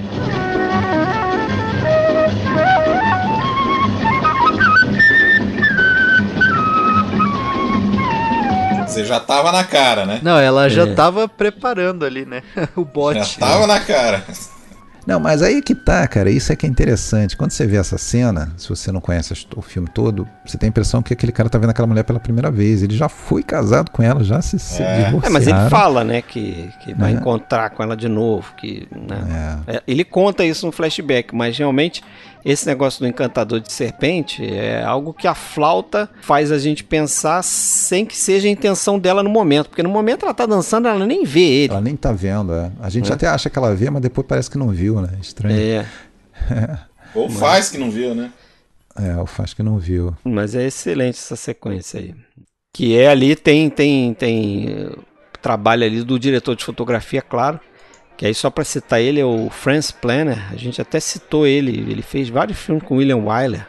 Você 8.87 9.05
já 9.05 9.19
tava 9.19 9.51
na 9.51 9.65
cara, 9.65 10.07
né? 10.07 10.21
Não, 10.23 10.39
ela 10.39 10.69
já 10.69 10.83
É. 10.87 10.95
tava 10.95 11.27
preparando 11.29 12.05
ali, 12.05 12.25
né? 12.25 12.43
o 12.77 12.85
bote. 12.85 13.19
Já 13.41 13.47
tava 13.47 13.67
na 13.67 13.81
cara. 13.81 14.25
Não, 15.07 15.21
mas 15.21 15.43
aí 15.43 15.61
que 15.61 15.75
tá, 15.75 16.07
cara. 16.09 16.31
Isso 16.31 16.53
é 16.53 16.57
que 16.57 16.67
é 16.67 16.69
interessante. 16.69 17.37
Quando 17.37 17.51
você 17.51 17.67
vê 17.67 17.77
essa 17.77 17.99
cena, 17.99 18.53
se 18.57 18.69
você 18.69 18.91
não 18.91 19.01
conhece 19.01 19.35
o 19.55 19.63
filme 19.63 19.89
todo, 19.89 20.27
você 20.45 20.57
tem 20.57 20.69
a 20.69 20.71
impressão 20.71 21.03
que 21.03 21.13
aquele 21.13 21.33
cara 21.33 21.49
tá 21.49 21.59
vendo 21.59 21.71
aquela 21.71 21.87
mulher 21.87 22.05
pela 22.05 22.19
primeira 22.21 22.51
vez. 22.51 22.83
Ele 22.83 22.97
já 22.97 23.09
foi 23.09 23.43
casado 23.43 23.91
com 23.91 24.03
ela, 24.03 24.25
já 24.25 24.41
se, 24.41 24.59
se 24.59 24.83
É. 24.83 25.13
É, 25.23 25.29
mas 25.29 25.47
ele 25.47 25.69
fala, 25.69 26.03
né, 26.05 26.23
que, 26.23 26.71
que 26.83 26.95
vai 26.95 27.13
É. 27.13 27.17
encontrar 27.17 27.71
com 27.71 27.83
ela 27.83 27.97
de 27.97 28.09
novo, 28.09 28.55
que, 28.57 28.89
né, 28.91 29.61
É. 29.69 29.77
É, 29.77 29.83
ele 29.87 30.05
conta 30.05 30.45
isso 30.45 30.65
no 30.67 30.73
flashback, 30.73 31.35
mas 31.35 31.57
realmente 31.59 32.03
esse 32.45 32.67
negócio 32.67 33.01
do 33.01 33.07
encantador 33.07 33.61
de 33.61 33.73
serpente 33.73 34.45
é 34.45 34.83
algo 34.85 35.15
que 35.15 35.27
a 35.27 35.35
flauta 35.35 36.11
faz 36.21 36.53
a 36.53 36.59
gente 36.59 36.85
pensar 36.85 37.43
sem 37.43 38.05
que 38.05 38.17
seja 38.17 38.47
a 38.49 38.51
intenção 38.51 38.99
dela 38.99 39.23
no 39.23 39.31
momento, 39.31 39.69
porque 39.71 39.83
no 39.83 39.89
momento 39.89 40.25
ela 40.25 40.35
tá 40.35 40.45
dançando, 40.47 40.87
ela 40.89 41.07
nem 41.07 41.25
vê 41.25 41.41
ele. 41.65 41.73
Ela 41.73 41.81
nem 41.81 41.97
tá 41.97 42.13
vendo, 42.13 42.53
é. 42.53 42.71
A 42.81 42.91
gente 42.91 43.11
É. 43.11 43.15
até 43.15 43.27
acha 43.27 43.49
que 43.49 43.59
ela 43.59 43.75
vê, 43.75 43.89
mas 43.91 44.03
depois 44.03 44.27
parece 44.27 44.51
que 44.51 44.59
não 44.59 44.69
viu, 44.69 45.01
né? 45.01 45.11
Estranho. 45.21 45.57
É, 45.59 45.87
Ou 47.15 47.31
faz 47.31 47.71
que 47.71 47.79
não 47.79 47.91
viu, 47.91 48.15
né? 48.15 48.31
É, 48.97 49.17
o 49.17 49.27
faz 49.27 49.55
que 49.55 49.63
não 49.63 49.79
viu. 49.79 50.15
mas 50.25 50.55
é 50.55 50.67
excelente 50.67 51.17
essa 51.19 51.37
sequência 51.37 51.99
aí. 52.01 52.15
Que 52.73 52.97
é 52.99 53.09
ali, 53.09 53.35
tem, 53.37 53.71
tem, 53.71 54.13
tem 54.15 54.69
eh, 54.69 54.97
trabalho 55.41 55.85
ali 55.85 56.03
do 56.03 56.19
diretor 56.19 56.57
de 56.57 56.65
fotografia, 56.65 57.23
claro. 57.23 57.59
Que 58.17 58.27
aí 58.27 58.35
só 58.35 58.49
para 58.49 58.65
citar 58.65 59.01
ele 59.01 59.19
é 59.21 59.25
o 59.25 59.51
Franz 59.51 59.91
Planner, 59.91 60.53
a 60.53 60.57
gente 60.57 60.81
até 60.81 61.01
citou 61.01 61.47
ele, 61.47 61.73
ele 61.91 62.03
fez 62.03 62.29
vários 62.29 62.59
filmes 62.59 62.85
com 62.85 62.97
William 62.97 63.17
Wyler. 63.19 63.67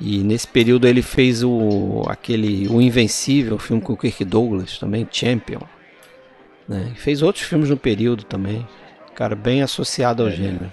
E 0.00 0.18
nesse 0.18 0.46
período 0.48 0.86
ele 0.86 1.02
fez 1.02 1.42
o 1.44 2.04
aquele 2.08 2.66
O 2.68 2.80
Invencível, 2.80 3.58
filme 3.58 3.82
com 3.82 3.92
o 3.92 3.96
Kirk 3.96 4.24
Douglas 4.24 4.78
também, 4.78 5.06
Champion. 5.10 5.60
Né? 6.68 6.92
E 6.94 6.98
fez 6.98 7.22
outros 7.22 7.44
filmes 7.44 7.68
no 7.68 7.76
período 7.76 8.24
também. 8.24 8.66
Cara, 9.14 9.34
bem 9.36 9.62
associado 9.62 10.22
ao 10.22 10.30
gênero. 10.30 10.70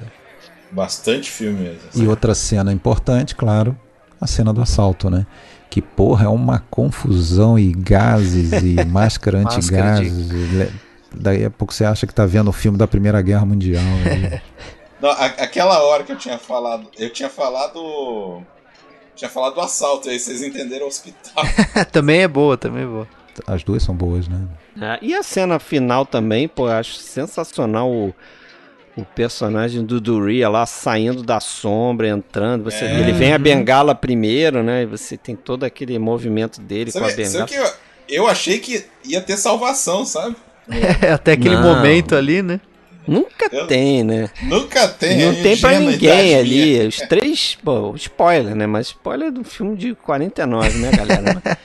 Bastante 0.71 1.29
filme 1.29 1.61
mesmo. 1.61 1.79
E 1.95 2.07
outra 2.07 2.33
cena 2.35 2.71
importante, 2.71 3.35
claro, 3.35 3.77
a 4.21 4.27
cena 4.27 4.53
do 4.53 4.61
assalto, 4.61 5.09
né? 5.09 5.25
Que 5.69 5.81
porra, 5.81 6.25
é 6.25 6.29
uma 6.29 6.59
confusão 6.69 7.57
e 7.57 7.71
gases 7.71 8.51
e 8.63 8.75
máscara 8.85 9.41
Máscara 9.41 9.99
de- 10.01 10.07
antigases. 10.07 10.71
Daí 11.13 11.43
a 11.45 11.49
pouco 11.49 11.73
você 11.73 11.83
acha 11.85 12.05
que 12.05 12.13
tá 12.13 12.25
vendo 12.25 12.49
o 12.49 12.53
filme 12.53 12.77
da 12.77 12.87
Primeira 12.87 13.21
Guerra 13.21 13.45
Mundial. 13.45 13.83
né? 13.83 14.41
Não, 15.01 15.09
a- 15.09 15.25
aquela 15.25 15.81
hora 15.83 16.03
que 16.03 16.11
eu 16.11 16.17
tinha 16.17 16.37
falado. 16.37 16.87
Eu 16.97 17.09
tinha 17.09 17.29
falado. 17.29 18.43
Tinha 19.15 19.29
falado 19.29 19.55
do 19.55 19.61
assalto, 19.61 20.09
aí 20.09 20.19
vocês 20.19 20.41
entenderam 20.41 20.85
o 20.85 20.87
hospital. 20.87 21.43
também 21.91 22.21
é 22.21 22.27
boa, 22.27 22.57
também 22.57 22.83
é 22.83 22.85
boa. 22.85 23.07
As 23.47 23.63
duas 23.63 23.83
são 23.83 23.95
boas, 23.95 24.27
né? 24.27 24.47
Ah, 24.81 24.97
e 25.01 25.13
a 25.13 25.23
cena 25.23 25.59
final 25.59 26.05
também, 26.05 26.47
pô, 26.47 26.67
eu 26.67 26.73
acho 26.73 26.95
sensacional 26.95 27.89
o, 27.89 28.13
o 28.95 29.03
personagem 29.03 29.83
do 29.85 29.99
Duria 29.99 30.47
lá 30.49 30.65
saindo 30.65 31.21
da 31.23 31.39
sombra, 31.39 32.07
entrando. 32.07 32.63
Você, 32.65 32.85
É. 32.85 32.99
Ele 32.99 33.11
vem 33.13 33.33
a 33.33 33.37
bengala 33.37 33.93
primeiro, 33.95 34.61
né? 34.63 34.83
E 34.83 34.85
você 34.85 35.17
tem 35.17 35.35
todo 35.35 35.63
aquele 35.65 35.97
movimento 35.99 36.61
dele 36.61 36.91
com 36.91 36.99
a 36.99 37.01
Sabe, 37.09 37.15
bengala. 37.15 37.47
sabe 37.47 37.49
que 37.51 37.57
eu, 37.57 37.73
eu 38.23 38.27
achei 38.27 38.59
que 38.59 38.85
ia 39.05 39.21
ter 39.21 39.37
salvação, 39.37 40.05
sabe? 40.05 40.35
É, 41.01 41.11
até 41.13 41.33
aquele 41.33 41.55
Não. 41.55 41.63
momento 41.63 42.15
ali, 42.15 42.41
né? 42.41 42.59
Nunca 43.07 43.49
Eu- 43.51 43.65
tem, 43.65 44.03
né? 44.03 44.29
Nunca 44.43 44.87
tem. 44.87 45.25
Não 45.25 45.33
tem 45.41 45.57
pra 45.57 45.79
ninguém 45.79 46.35
ali. 46.35 46.65
minha. 46.77 46.87
Os 46.87 46.97
três, 46.97 47.57
pô, 47.63 47.93
spoiler, 47.95 48.55
né? 48.55 48.67
Mas 48.67 48.87
spoiler 48.87 49.31
do 49.31 49.43
filme 49.43 49.75
de 49.75 49.95
49, 49.95 50.77
né, 50.77 50.91
galera? 50.91 51.41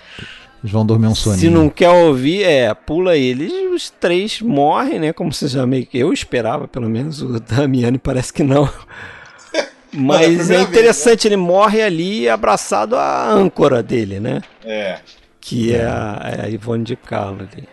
Eles 0.64 0.72
vão 0.72 0.86
dormir 0.86 1.09
um 1.09 1.14
soninho. 1.14 1.40
Se 1.40 1.51
não 1.51 1.68
quer 1.68 1.90
ouvir, 1.90 2.43
é, 2.44 2.72
pula 2.72 3.10
aí. 3.12 3.22
Eles, 3.26 3.52
os 3.74 3.90
três 3.90 4.40
morrem, 4.40 4.98
né? 4.98 5.12
Como 5.12 5.31
você 5.31 5.47
já 5.47 5.66
meio 5.66 5.85
que. 5.85 5.98
Eu 5.98 6.10
esperava, 6.10 6.66
pelo 6.66 6.89
menos. 6.89 7.20
O 7.20 7.39
Damiani 7.39 7.98
parece 7.98 8.32
que 8.32 8.43
não. 8.43 8.66
Mas 9.93 10.22
é 10.22 10.26
primeira 10.36 10.47
vez, 10.59 10.68
interessante, 10.70 11.28
ele 11.28 11.36
morre 11.36 11.82
ali 11.82 12.28
abraçado 12.28 12.97
à 12.97 13.28
âncora 13.31 13.82
dele, 13.82 14.18
né? 14.18 14.40
É. 14.64 14.98
Que 15.40 15.74
é 15.74 15.85
a, 15.85 16.35
é 16.40 16.47
a 16.47 16.48
Ivone 16.48 16.82
de 16.82 16.97
Carlo 16.97 17.40
ali. 17.52 17.68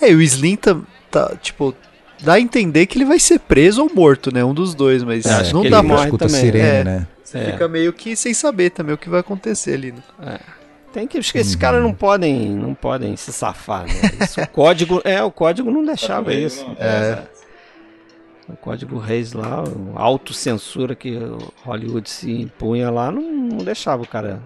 É, 0.00 0.10
e 0.10 0.14
o 0.14 0.22
Slim 0.22 0.56
tá, 0.56 0.76
tá, 1.10 1.36
tipo, 1.40 1.74
dá 2.22 2.34
a 2.34 2.40
entender 2.40 2.86
que 2.86 2.96
ele 2.98 3.04
vai 3.04 3.18
ser 3.18 3.38
preso 3.38 3.82
ou 3.82 3.94
morto, 3.94 4.32
né? 4.32 4.44
Um 4.44 4.54
dos 4.54 4.74
dois, 4.74 5.02
mas 5.02 5.26
É, 5.26 5.52
não 5.52 5.68
dá 5.68 5.82
morre 5.82 6.04
escuta 6.04 6.26
também, 6.26 6.40
sirene, 6.40 6.68
é. 6.68 6.84
né? 6.84 7.06
É. 7.32 7.52
Fica 7.52 7.68
meio 7.68 7.92
que 7.92 8.16
sem 8.16 8.34
saber 8.34 8.70
também 8.70 8.94
o 8.94 8.98
que 8.98 9.08
vai 9.08 9.20
acontecer 9.20 9.74
ali, 9.74 9.92
né? 9.92 10.38
Tem 10.92 11.06
que. 11.06 11.18
Acho 11.18 11.32
que 11.32 11.38
esses 11.38 11.54
caras 11.54 11.80
não 11.82 11.94
podem, 11.94 12.50
não 12.50 12.74
podem 12.74 13.16
se 13.16 13.32
safar, 13.32 13.86
né? 13.86 13.94
Isso, 14.20 14.40
o 14.40 14.48
código. 14.48 15.00
É, 15.04 15.22
o 15.22 15.30
código 15.30 15.70
não 15.70 15.84
deixava 15.84 16.34
isso. 16.34 16.64
não? 16.64 16.74
É. 16.78 17.22
O 18.48 18.56
código 18.56 18.98
Reis 18.98 19.32
lá, 19.32 19.62
a 19.94 20.02
autocensura 20.02 20.96
que 20.96 21.16
o 21.16 21.38
Hollywood 21.64 22.10
se 22.10 22.32
impunha 22.32 22.90
lá, 22.90 23.12
não, 23.12 23.22
não 23.22 23.58
deixava 23.58 24.02
o 24.02 24.08
cara. 24.08 24.42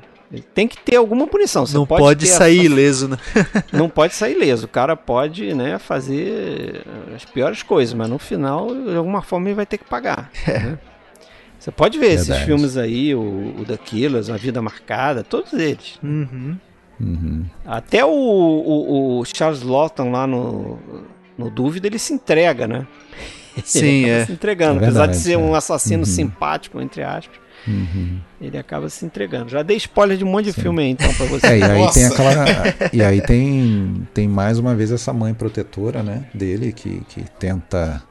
Tem 0.52 0.66
que 0.66 0.76
ter 0.78 0.96
alguma 0.96 1.26
punição. 1.26 1.64
Você 1.64 1.76
não 1.76 1.86
pode, 1.86 2.24
ter 2.26 2.32
sair 2.32 2.58
essa- 2.58 2.66
ileso, 2.66 3.08
né? 3.08 3.16
não 3.72 3.88
pode 3.88 4.14
sair 4.14 4.34
ileso. 4.36 4.66
O 4.66 4.68
cara 4.68 4.96
pode, 4.96 5.54
né, 5.54 5.78
fazer 5.78 6.82
as 7.14 7.24
piores 7.24 7.62
coisas, 7.62 7.94
mas 7.94 8.08
no 8.08 8.18
final, 8.18 8.74
de 8.74 8.96
alguma 8.96 9.22
forma, 9.22 9.48
ele 9.48 9.54
vai 9.54 9.66
ter 9.66 9.78
que 9.78 9.84
pagar. 9.84 10.30
né? 10.46 10.78
Você 11.58 11.70
pode 11.70 11.98
ver 11.98 12.12
esses 12.12 12.26
Verdade. 12.26 12.46
filmes 12.46 12.76
aí, 12.76 13.14
o, 13.14 13.20
o 13.60 13.64
The 13.66 13.76
Killers, 13.76 14.28
A 14.28 14.36
Vida 14.36 14.60
Marcada, 14.60 15.22
todos 15.22 15.52
eles. 15.52 15.98
Uhum. 16.02 16.56
Uhum. 17.00 17.44
Até 17.64 18.04
o, 18.04 18.10
o, 18.10 19.18
o 19.20 19.24
Charles 19.24 19.62
Lawton 19.62 20.10
lá 20.10 20.26
no, 20.26 20.78
no 21.38 21.50
Dúvida, 21.50 21.86
ele 21.86 21.98
se 21.98 22.12
entrega, 22.12 22.66
né? 22.68 22.86
Sim, 23.64 24.02
ele 24.02 24.10
é. 24.10 24.26
se 24.26 24.32
entregando. 24.32 24.80
É 24.80 24.84
Apesar 24.84 25.06
de 25.06 25.12
verdade, 25.12 25.16
ser 25.18 25.36
um 25.38 25.54
é. 25.54 25.58
assassino 25.58 26.00
Uhum. 26.00 26.04
simpático, 26.04 26.80
entre 26.80 27.02
aspas, 27.02 27.36
Uhum. 27.66 28.18
ele 28.40 28.58
acaba 28.58 28.88
se 28.88 29.04
entregando. 29.06 29.48
Já 29.50 29.62
dei 29.62 29.76
spoiler 29.76 30.16
de 30.18 30.24
um 30.24 30.28
monte 30.28 30.46
de 30.46 30.52
filme 30.52 30.82
aí, 30.82 30.90
então, 30.90 31.12
pra 31.14 31.26
você. 31.26 31.46
É, 31.46 31.58
e 31.58 31.62
aí 31.62 31.78
Nossa. 31.80 31.94
tem 31.98 32.06
aquela. 32.06 32.44
E 32.92 33.02
aí 33.02 33.20
tem, 33.22 34.06
tem 34.12 34.28
mais 34.28 34.58
uma 34.58 34.74
vez 34.74 34.92
essa 34.92 35.12
mãe 35.12 35.32
protetora, 35.34 36.02
né? 36.02 36.26
Dele, 36.34 36.72
que, 36.72 37.00
que 37.08 37.22
tenta. 37.38 38.02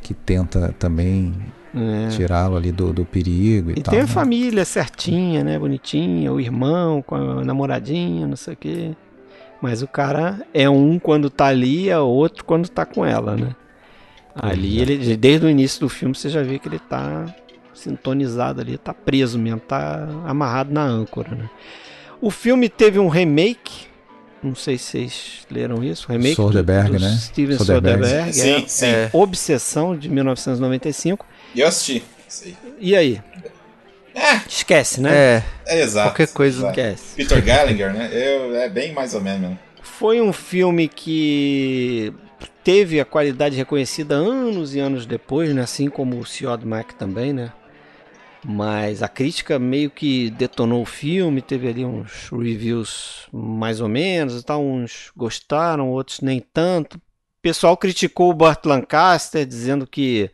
Que 0.00 0.14
tenta 0.14 0.74
também 0.78 1.32
É. 1.74 2.08
tirá-lo 2.08 2.56
ali 2.56 2.72
do, 2.72 2.92
do 2.92 3.04
perigo 3.04 3.70
e, 3.70 3.74
E 3.78 3.82
tal. 3.82 3.92
tem 3.92 4.00
a 4.00 4.06
né? 4.06 4.08
família 4.08 4.64
certinha, 4.64 5.44
né? 5.44 5.58
Bonitinha, 5.58 6.32
o 6.32 6.40
irmão 6.40 7.00
com 7.02 7.14
a 7.14 7.44
namoradinha, 7.44 8.26
não 8.26 8.36
sei 8.36 8.54
o 8.54 8.56
quê. 8.56 8.90
Mas 9.60 9.80
o 9.80 9.86
cara 9.86 10.44
é 10.52 10.68
um 10.68 10.98
quando 10.98 11.30
tá 11.30 11.46
ali, 11.46 11.88
é 11.88 11.96
outro 11.98 12.44
quando 12.44 12.68
tá 12.68 12.84
com 12.84 13.06
ela, 13.06 13.36
né? 13.36 13.54
Ali, 14.34 14.78
é. 14.78 14.82
ele, 14.82 15.16
desde 15.16 15.46
o 15.46 15.48
início 15.48 15.78
do 15.80 15.88
filme, 15.88 16.14
você 16.14 16.28
já 16.28 16.42
vê 16.42 16.58
que 16.58 16.66
ele 16.66 16.78
tá 16.80 17.26
sintonizado 17.74 18.60
ali, 18.60 18.78
tá 18.78 18.92
preso 18.94 19.38
mesmo, 19.38 19.60
tá 19.60 20.08
amarrado 20.26 20.72
na 20.72 20.82
âncora, 20.82 21.34
né? 21.34 21.48
O 22.20 22.30
filme 22.30 22.68
teve 22.68 22.98
um 22.98 23.08
remake 23.08 23.86
Não 24.42 24.54
sei 24.54 24.76
se 24.78 24.84
vocês 24.84 25.46
leram 25.50 25.82
isso. 25.84 26.06
O 26.08 26.12
remake 26.12 26.34
Soderbergh, 26.34 26.92
do, 26.92 26.98
do 26.98 27.04
né? 27.04 27.16
Steven 27.20 27.58
Soderbergh. 27.58 28.04
Soderbergh. 28.04 28.32
Sim, 28.32 28.64
é, 28.64 28.68
sim. 28.68 28.86
é 28.86 29.10
Obsessão, 29.12 29.96
de 29.96 30.08
1995. 30.08 31.26
E 31.54 31.60
eu 31.60 31.68
assisti. 31.68 32.02
E 32.80 32.96
aí? 32.96 33.20
É, 34.14 34.36
Esquece, 34.48 35.00
né? 35.00 35.10
É, 35.14 35.42
é 35.66 35.82
exato. 35.82 36.10
Qualquer 36.10 36.28
coisa, 36.28 36.58
exato. 36.58 36.80
Esquece. 36.80 37.16
Peter 37.16 37.42
Gallagher, 37.44 37.92
né? 37.92 38.10
Eu, 38.12 38.54
é 38.56 38.68
bem 38.68 38.92
mais 38.92 39.14
ou 39.14 39.20
menos. 39.20 39.40
mesmo. 39.40 39.58
Foi 39.82 40.20
um 40.20 40.32
filme 40.32 40.88
que 40.88 42.12
teve 42.64 43.00
a 43.00 43.04
qualidade 43.04 43.56
reconhecida 43.56 44.14
anos 44.14 44.74
e 44.74 44.80
anos 44.80 45.06
depois, 45.06 45.54
né? 45.54 45.62
Assim 45.62 45.88
como 45.88 46.18
o 46.18 46.26
Ciod 46.26 46.64
Mac 46.66 46.92
também, 46.92 47.32
né? 47.32 47.52
Mas 48.44 49.02
a 49.02 49.08
crítica 49.08 49.58
meio 49.58 49.90
que 49.90 50.30
detonou 50.30 50.82
o 50.82 50.86
filme, 50.86 51.40
teve 51.40 51.68
ali 51.68 51.84
uns 51.84 52.28
reviews 52.30 53.28
mais 53.32 53.80
ou 53.80 53.88
menos 53.88 54.40
e 54.40 54.44
tal, 54.44 54.62
uns 54.62 55.12
gostaram, 55.16 55.90
outros 55.90 56.20
nem 56.20 56.40
tanto. 56.40 56.96
O 56.96 57.00
pessoal 57.40 57.76
criticou 57.76 58.30
o 58.30 58.34
Burt 58.34 58.64
Lancaster, 58.64 59.46
dizendo 59.46 59.86
que 59.86 60.30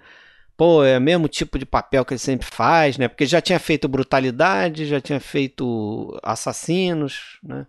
pô, 0.57 0.83
é 0.83 0.99
o 0.99 1.01
mesmo 1.01 1.29
tipo 1.29 1.57
de 1.59 1.65
papel 1.65 2.05
que 2.05 2.15
ele 2.15 2.19
sempre 2.19 2.47
faz, 2.51 2.99
né? 2.99 3.07
Porque 3.07 3.25
já 3.25 3.41
tinha 3.41 3.61
feito 3.61 3.89
Brutalidade, 3.89 4.87
já 4.87 5.01
tinha 5.01 5.21
feito 5.21 6.19
Assassinos, 6.23 7.39
né? 7.43 7.67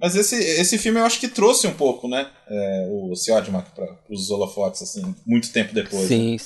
Mas 0.00 0.16
esse, 0.16 0.36
esse 0.36 0.78
filme 0.78 0.98
eu 0.98 1.04
acho 1.04 1.20
que 1.20 1.28
trouxe 1.28 1.66
um 1.66 1.74
pouco, 1.74 2.08
né? 2.08 2.30
É, 2.48 2.88
o 2.90 3.14
Siodmak 3.14 3.70
para 3.70 3.86
os 4.10 4.30
holofotes, 4.30 4.82
assim, 4.82 5.14
muito 5.26 5.52
tempo 5.52 5.74
depois. 5.74 6.02
né? 6.02 6.08
Sim, 6.08 6.38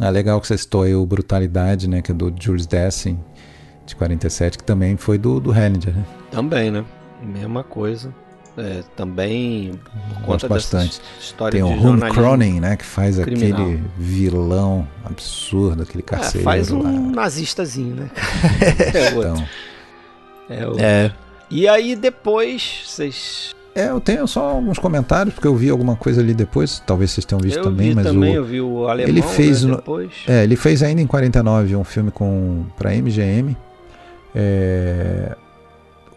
É 0.00 0.10
legal 0.10 0.40
que 0.40 0.46
você 0.46 0.56
citou 0.58 0.82
aí 0.82 0.94
o 0.94 1.04
Brutalidade, 1.04 1.88
né? 1.88 2.00
Que 2.02 2.12
é 2.12 2.14
do 2.14 2.32
Jules 2.38 2.66
Dessen, 2.66 3.18
de 3.86 3.94
47, 3.96 4.58
que 4.58 4.64
também 4.64 4.96
foi 4.96 5.18
do, 5.18 5.38
do 5.38 5.52
Hellinger, 5.54 5.94
né? 5.94 6.04
Também, 6.30 6.70
né? 6.70 6.84
Mesma 7.22 7.62
coisa. 7.62 8.12
É, 8.56 8.82
também 8.96 9.80
por 10.14 10.22
conta 10.26 10.46
bastante. 10.46 11.00
história 11.18 11.52
Tem 11.52 11.62
o 11.62 11.80
jornalismo. 11.80 12.22
Cronin, 12.22 12.60
né? 12.60 12.76
Que 12.76 12.84
faz 12.84 13.18
criminal. 13.18 13.62
aquele 13.62 13.82
vilão 13.96 14.86
absurdo, 15.04 15.82
aquele 15.84 16.02
É, 16.02 16.06
carcereiro 16.06 16.44
faz 16.44 16.70
um 16.70 16.82
lá. 16.82 16.90
nazistazinho, 16.90 17.94
né? 17.96 18.10
é 18.94 19.14
outro. 19.14 19.30
Então, 19.30 19.46
É 20.50 20.66
o- 20.68 20.78
é. 20.78 21.12
E 21.50 21.66
aí 21.68 21.94
depois, 21.96 22.82
vocês. 22.86 23.54
É, 23.74 23.88
eu 23.88 24.00
tenho 24.00 24.26
só 24.26 24.50
alguns 24.50 24.78
comentários, 24.78 25.34
porque 25.34 25.46
eu 25.46 25.54
vi 25.56 25.70
alguma 25.70 25.96
coisa 25.96 26.20
ali 26.20 26.34
depois, 26.34 26.82
talvez 26.86 27.10
vocês 27.10 27.24
tenham 27.24 27.40
visto 27.40 27.58
eu 27.58 27.64
também, 27.64 27.90
vi 27.90 27.94
mas 27.94 28.06
também, 28.06 28.32
o, 28.32 28.36
eu 28.36 28.44
vi 28.44 28.60
o 28.60 28.86
alemão 28.88 29.08
ele 29.10 29.22
fez 29.22 29.64
né, 29.64 29.76
depois. 29.76 30.10
É, 30.28 30.42
ele 30.44 30.56
fez 30.56 30.82
ainda 30.82 31.00
em 31.00 31.06
49 31.06 31.74
um 31.76 31.84
filme 31.84 32.10
com 32.10 32.64
para 32.76 32.94
MGM, 32.94 33.56
é, 34.34 35.36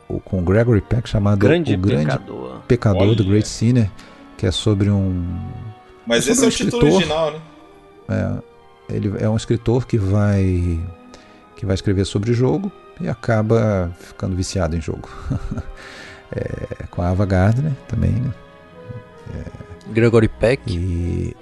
o- 0.08 0.20
com 0.20 0.44
Gregory 0.44 0.82
Peck 0.82 1.08
chamado 1.08 1.38
grande 1.40 1.74
O 1.74 1.78
Grande 1.78 2.06
pecador. 2.06 2.60
Pecador 2.68 3.02
Olha. 3.04 3.16
do 3.16 3.24
Great 3.26 3.48
Sinner, 3.48 3.90
que 4.38 4.46
é 4.46 4.52
sobre 4.52 4.90
um 4.90 5.26
Mas 6.06 6.28
É 6.28 6.32
esse 6.32 6.42
sobre 6.42 6.44
é 6.44 6.46
o 6.46 6.48
um 6.48 6.50
título 6.52 6.88
escritor. 6.88 6.96
original, 6.98 7.32
né? 7.32 7.40
é, 8.90 8.94
ele 8.96 9.14
é 9.20 9.30
um 9.30 9.36
escritor 9.36 9.86
que 9.88 9.98
vai 9.98 10.80
que 11.56 11.66
vai 11.66 11.74
escrever 11.76 12.06
sobre 12.06 12.34
jogo 12.34 12.70
e 13.00 13.08
acaba 13.08 13.92
ficando 14.00 14.36
viciado 14.36 14.76
em 14.76 14.82
jogo. 14.82 15.08
É, 16.32 16.86
com 16.90 17.02
a 17.02 17.10
Ava 17.10 17.26
Gardner 17.26 17.74
também, 17.88 18.12
né? 18.12 18.32
Gregory 19.88 20.28
Peck. 20.28 20.62
E 20.68 21.36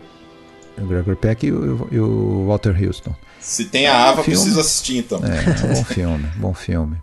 o 0.78 0.86
Gregory 0.86 1.16
Peck 1.16 1.46
e 1.46 1.52
o, 1.52 1.88
e 1.92 2.00
o 2.00 2.48
Walter 2.48 2.76
Houston. 2.82 3.16
Se 3.40 3.66
tem 3.66 3.88
a 3.88 4.10
Ava, 4.10 4.24
filme. 4.24 4.40
precisa 4.40 4.62
assistir 4.62 4.98
então. 4.98 5.20
É, 5.24 5.44
bom 5.68 5.84
filme, 5.84 6.28
bom 6.38 6.54
filme. 6.54 6.98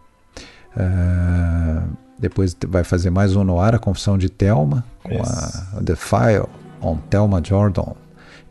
Ah, 0.77 1.85
depois 2.19 2.57
vai 2.67 2.85
fazer 2.85 3.11
mais 3.11 3.35
um 3.37 3.45
no 3.45 3.61
ar, 3.61 3.75
A 3.75 3.79
Confissão 3.79 4.17
de 4.19 4.29
Thelma, 4.29 4.85
com 5.03 5.23
a 5.23 5.83
The 5.83 5.97
File 5.97 6.49
on 6.81 6.97
Thelma 6.97 7.43
Jordan, 7.45 7.95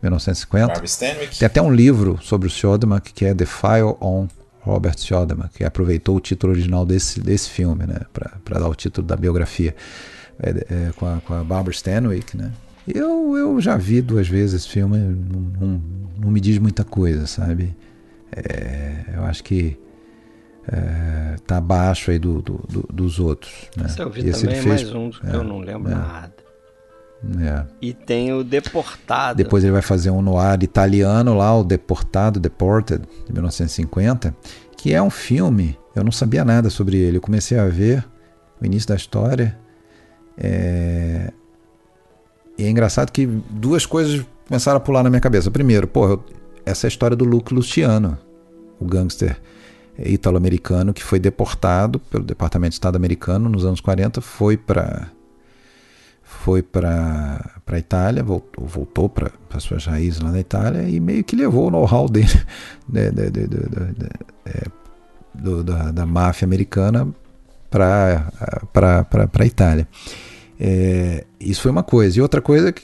1950. 0.02 0.68
Barbara 0.68 0.86
Stanwyck. 0.86 1.38
Tem 1.40 1.46
até 1.46 1.62
um 1.62 1.72
livro 1.72 2.20
sobre 2.22 2.48
o 2.48 2.52
Siodmak 2.52 3.14
que 3.14 3.26
é 3.26 3.34
The 3.34 3.46
File 3.46 3.96
on 4.02 4.28
Robert 4.62 4.98
Siodmak, 4.98 5.58
que 5.58 5.64
aproveitou 5.64 6.16
o 6.18 6.20
título 6.20 6.54
original 6.54 6.86
desse, 6.86 7.20
desse 7.22 7.50
filme, 7.50 7.86
né, 7.88 8.02
para 8.44 8.60
dar 8.60 8.68
o 8.70 8.76
título 8.76 9.06
da 9.08 9.16
biografia, 9.16 9.76
é, 10.42 10.50
é, 10.50 10.92
com, 10.96 11.06
a, 11.06 11.22
com 11.22 11.34
a 11.34 11.44
Barbara 11.44 11.72
Stanwyck, 11.74 12.36
né. 12.38 12.52
Eu, 12.88 13.36
eu 13.38 13.62
já 13.62 13.78
vi 13.78 14.02
duas 14.02 14.28
vezes 14.28 14.62
esse 14.64 14.70
filme, 14.70 14.98
não, 14.98 15.40
não, 15.40 15.82
não 16.24 16.32
me 16.32 16.40
diz 16.42 16.58
muita 16.58 16.84
coisa, 16.84 17.28
sabe? 17.28 17.76
É, 18.36 19.06
eu 19.16 19.24
acho 19.26 19.44
que 19.44 19.78
é, 20.68 21.36
tá 21.48 21.58
abaixo 21.58 22.12
aí 22.12 22.20
do, 22.20 22.42
do- 22.42 22.64
do- 22.70 22.90
dos 22.92 23.20
outros. 23.20 23.70
Né? 23.76 23.86
Esse 23.86 24.02
eu 24.02 24.10
vi 24.10 24.24
também, 24.32 24.62
fez- 24.62 24.66
mais 24.66 24.94
um 24.94 25.10
que 25.10 25.26
é, 25.26 25.36
eu 25.36 25.44
não 25.44 25.60
lembro 25.60 25.92
é. 25.92 25.96
nada. 25.96 26.34
É. 27.42 27.66
E 27.82 27.94
tem 27.94 28.34
o 28.34 28.44
Deportado. 28.44 29.38
Depois 29.38 29.64
ele 29.64 29.74
vai 29.74 29.82
fazer 29.82 30.10
um 30.10 30.22
noir 30.22 30.64
italiano 30.64 31.36
lá, 31.36 31.56
o 31.56 31.64
Deportado, 31.64 32.40
Deported, 32.40 33.04
de 33.26 33.34
1950, 33.34 34.36
que 34.78 34.94
é 34.94 35.02
um 35.02 35.10
filme, 35.10 35.78
eu 35.96 36.04
não 36.04 36.12
sabia 36.12 36.46
nada 36.46 36.70
sobre 36.70 36.98
ele. 36.98 37.18
Eu 37.18 37.22
comecei 37.22 37.58
a 37.60 37.68
ver 37.68 38.06
o 38.62 38.66
início 38.66 38.88
da 38.88 38.96
história. 38.96 39.58
É... 40.38 41.32
E 42.58 42.64
é 42.64 42.70
engraçado 42.70 43.12
que 43.12 43.26
duas 43.26 43.86
coisas 43.86 44.26
começaram 44.48 44.78
a 44.78 44.82
pular 44.82 45.04
na 45.04 45.10
minha 45.10 45.22
cabeça. 45.22 45.52
Primeiro, 45.52 45.88
pô, 45.88 46.20
essa 46.66 46.86
é 46.86 46.88
a 46.88 46.90
história 46.90 47.16
do 47.16 47.26
Luke 47.26 47.54
Luciano, 47.54 48.18
o 48.80 48.86
gangster 48.86 49.38
italo-americano 49.98 50.94
que 50.94 51.04
foi 51.04 51.20
deportado 51.20 52.00
pelo 52.00 52.24
Departamento 52.24 52.72
de 52.72 52.76
Estado 52.76 52.96
americano 52.96 53.50
nos 53.50 53.66
anos 53.66 53.82
40, 53.82 54.22
foi 54.22 54.56
para 54.56 55.10
foi 56.50 56.64
para 56.64 57.62
a 57.68 57.78
Itália, 57.78 58.24
voltou, 58.24 58.66
voltou 58.66 59.08
para 59.08 59.32
suas 59.60 59.86
raízes 59.86 60.20
lá 60.20 60.32
na 60.32 60.40
Itália 60.40 60.82
e 60.90 61.00
meio 61.00 61.24
que 61.24 61.36
levou 61.36 61.68
o 61.68 61.70
know-how 61.70 62.10
dele 62.10 62.26
de- 62.88 63.12
de- 63.12 63.30
de- 63.30 63.48
de- 63.48 64.10
é, 64.48 64.64
da, 65.64 65.92
da 65.92 66.06
máfia 66.08 66.48
americana 66.48 67.08
para 67.70 68.32
a 69.40 69.46
Itália. 69.46 69.88
É, 70.60 71.24
isso 71.40 71.62
foi 71.62 71.70
uma 71.70 71.84
coisa. 71.84 72.18
E 72.18 72.22
outra 72.22 72.42
coisa 72.42 72.72
que, 72.72 72.82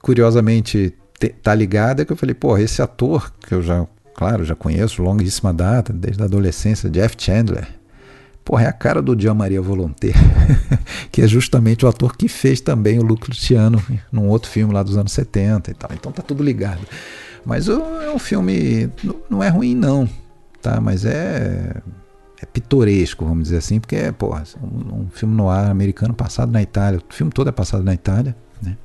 curiosamente, 0.00 0.94
te- 1.18 1.30
tá 1.42 1.52
ligada 1.56 2.02
é 2.02 2.04
que 2.04 2.12
eu 2.12 2.16
falei, 2.16 2.36
pô, 2.36 2.56
esse 2.56 2.80
ator 2.80 3.32
que 3.40 3.52
eu 3.52 3.62
já, 3.62 3.84
claro, 4.14 4.44
já 4.44 4.54
conheço, 4.54 5.02
longuíssima 5.02 5.52
data, 5.52 5.92
desde 5.92 6.22
a 6.22 6.26
adolescência, 6.26 6.88
Jeff 6.88 7.16
Chandler. 7.18 7.66
Porra, 8.44 8.64
é 8.64 8.66
a 8.66 8.72
cara 8.72 9.00
do 9.00 9.18
Gian 9.18 9.34
Maria 9.34 9.62
Volonté, 9.62 10.12
que 11.12 11.22
é 11.22 11.28
justamente 11.28 11.84
o 11.86 11.88
ator 11.88 12.16
que 12.16 12.26
fez 12.28 12.60
também 12.60 12.98
o 12.98 13.02
Luke 13.02 13.28
Luciano 13.28 13.82
num 14.10 14.28
outro 14.28 14.50
filme 14.50 14.74
lá 14.74 14.82
dos 14.82 14.96
anos 14.96 15.12
70 15.12 15.70
e 15.70 15.74
tal. 15.74 15.90
Então 15.94 16.10
tá 16.10 16.22
tudo 16.22 16.42
ligado. 16.42 16.80
Mas 17.44 17.68
é 17.68 17.74
um 17.74 18.18
filme. 18.18 18.90
Não 19.30 19.42
é 19.42 19.48
ruim, 19.48 19.74
não, 19.74 20.08
tá? 20.60 20.80
Mas 20.80 21.04
é. 21.04 21.76
É 22.40 22.46
pitoresco, 22.46 23.24
vamos 23.24 23.44
dizer 23.44 23.58
assim, 23.58 23.78
porque 23.78 23.94
é, 23.94 24.10
porra, 24.10 24.42
um, 24.60 25.02
um 25.02 25.08
filme 25.12 25.32
no 25.32 25.48
ar 25.48 25.70
americano 25.70 26.12
passado 26.12 26.50
na 26.50 26.60
Itália. 26.60 26.98
O 26.98 27.14
filme 27.14 27.30
todo 27.30 27.46
é 27.48 27.52
passado 27.52 27.84
na 27.84 27.94
Itália, 27.94 28.34
né? 28.60 28.76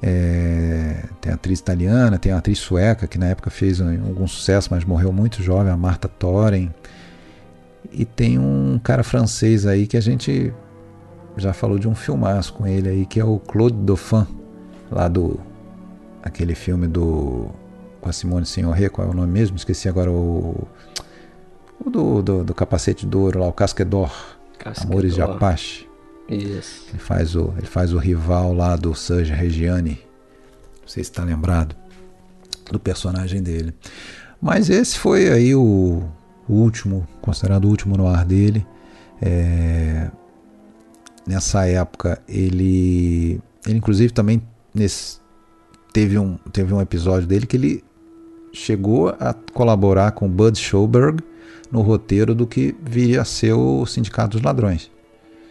É, 0.00 1.02
tem 1.20 1.32
a 1.32 1.34
atriz 1.34 1.58
italiana, 1.58 2.18
tem 2.18 2.30
a 2.30 2.38
atriz 2.38 2.58
sueca 2.58 3.06
que 3.06 3.18
na 3.18 3.26
época 3.26 3.50
fez 3.50 3.80
um- 3.80 3.88
algum 4.06 4.26
sucesso, 4.28 4.68
mas 4.70 4.84
morreu 4.84 5.12
muito 5.12 5.42
jovem, 5.42 5.72
a 5.72 5.76
Marta 5.76 6.06
Thoren. 6.08 6.70
E 7.92 8.04
tem 8.04 8.38
um 8.38 8.78
cara 8.82 9.02
francês 9.02 9.66
aí 9.66 9.86
que 9.86 9.96
a 9.96 10.00
gente 10.00 10.52
já 11.36 11.52
falou 11.52 11.78
de 11.78 11.88
um 11.88 11.94
filmaço 11.94 12.52
com 12.52 12.66
ele 12.66 12.88
aí, 12.88 13.06
que 13.06 13.20
é 13.20 13.24
o 13.24 13.38
Claude 13.38 13.76
Dauphin, 13.76 14.26
lá 14.90 15.08
do. 15.08 15.38
aquele 16.22 16.54
filme 16.54 16.86
do. 16.86 17.48
com 18.00 18.08
a 18.08 18.12
Simone 18.12 18.46
Signoret, 18.46 18.90
qual 18.90 19.08
é 19.08 19.10
o 19.10 19.14
nome 19.14 19.32
mesmo? 19.32 19.56
Esqueci 19.56 19.88
agora 19.88 20.10
o. 20.10 20.66
o 21.84 21.90
do, 21.90 22.22
do, 22.22 22.44
do 22.44 22.54
capacete 22.54 23.06
de 23.06 23.16
ouro 23.16 23.40
lá, 23.40 23.48
o 23.48 23.52
Casque 23.52 23.84
d'Or, 23.84 24.12
Amores 24.82 25.14
de. 25.14 25.22
Apache. 25.22 25.88
Isso. 26.28 26.86
Ele 26.88 26.98
faz 26.98 27.36
o, 27.36 27.52
ele 27.58 27.66
faz 27.66 27.92
o 27.92 27.98
rival 27.98 28.52
lá 28.54 28.76
do 28.76 28.94
Serge 28.94 29.32
Reggiani. 29.32 30.00
Não 30.80 30.88
sei 30.88 31.04
se 31.04 31.10
está 31.10 31.22
lembrado 31.22 31.76
do 32.70 32.80
personagem 32.80 33.42
dele. 33.42 33.74
Mas 34.40 34.70
esse 34.70 34.98
foi 34.98 35.30
aí 35.30 35.54
o, 35.54 36.02
o 36.48 36.54
último, 36.54 37.06
considerado 37.20 37.64
o 37.64 37.68
último 37.68 37.96
no 37.96 38.06
ar 38.06 38.24
dele. 38.24 38.66
É, 39.22 40.10
nessa 41.26 41.66
época 41.66 42.20
ele, 42.28 43.40
ele 43.66 43.78
inclusive 43.78 44.12
também 44.12 44.42
nesse, 44.74 45.18
teve, 45.92 46.18
um, 46.18 46.36
teve 46.52 46.74
um 46.74 46.80
episódio 46.80 47.26
dele 47.26 47.46
que 47.46 47.56
ele 47.56 47.84
chegou 48.52 49.08
a 49.20 49.34
colaborar 49.52 50.12
com 50.12 50.28
Bud 50.28 50.58
Schoberg 50.58 51.22
no 51.70 51.80
roteiro 51.80 52.34
do 52.34 52.46
que 52.46 52.74
viria 52.82 53.22
a 53.22 53.24
ser 53.24 53.52
o 53.52 53.86
Sindicato 53.86 54.36
dos 54.36 54.42
Ladrões. 54.42 54.90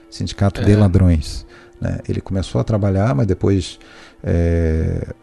Sindicato 0.10 0.64
de 0.64 0.72
É. 0.72 0.76
Ladrões. 0.78 1.46
né? 1.82 2.00
Ele 2.08 2.22
começou 2.22 2.62
a 2.62 2.64
trabalhar, 2.64 3.14
mas 3.16 3.28
depois 3.28 3.80
é, 4.24 5.14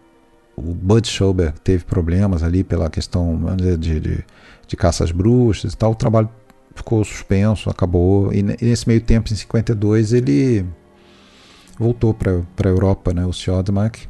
o 0.56 0.74
Bud 0.74 1.08
Schoberg 1.08 1.58
teve 1.60 1.84
problemas 1.84 2.42
ali 2.42 2.62
pela 2.62 2.90
questão 2.90 3.38
vamos 3.38 3.56
dizer, 3.58 3.78
de, 3.78 4.00
de, 4.00 4.24
de 4.70 4.76
caça 4.76 5.02
às 5.02 5.10
bruxas 5.10 5.72
e 5.72 5.76
tal. 5.76 5.90
O 5.90 5.94
trabalho 5.96 6.30
ficou 6.74 7.04
suspenso, 7.04 7.68
acabou. 7.68 8.32
E 8.32 8.40
ne- 8.42 8.56
nesse 8.62 8.86
meio 8.86 9.00
tempo, 9.00 9.32
em 9.32 9.36
52, 9.36 10.12
ele 10.12 10.64
voltou 11.76 12.14
para 12.14 12.32
a 12.64 12.68
Europa, 12.68 13.12
né? 13.12 13.26
O 13.26 13.32
Siodmak. 13.32 14.08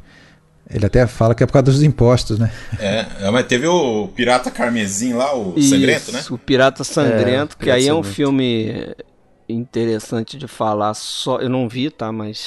Ele 0.69 0.85
até 0.85 1.05
fala 1.07 1.33
que 1.35 1.43
é 1.43 1.45
por 1.45 1.53
causa 1.53 1.65
dos 1.65 1.83
impostos, 1.83 2.37
né? 2.39 2.51
É, 2.79 3.05
é, 3.21 3.31
mas 3.31 3.45
teve 3.47 3.67
o 3.67 4.07
Pirata 4.09 4.49
Carmesim 4.51 5.13
lá, 5.13 5.35
o 5.35 5.53
Isso, 5.57 5.69
Sangrento, 5.69 6.11
né? 6.13 6.23
O 6.29 6.37
Pirata 6.37 6.83
Sangrento, 6.83 7.57
É, 7.59 7.63
que 7.63 7.71
aí 7.71 7.87
é 7.87 7.93
um 7.93 8.03
filme 8.03 8.95
interessante 9.49 10.37
de 10.37 10.47
falar 10.47 10.93
só. 10.93 11.39
Eu 11.39 11.49
não 11.49 11.67
vi, 11.67 11.89
tá? 11.89 12.11
Mas 12.11 12.37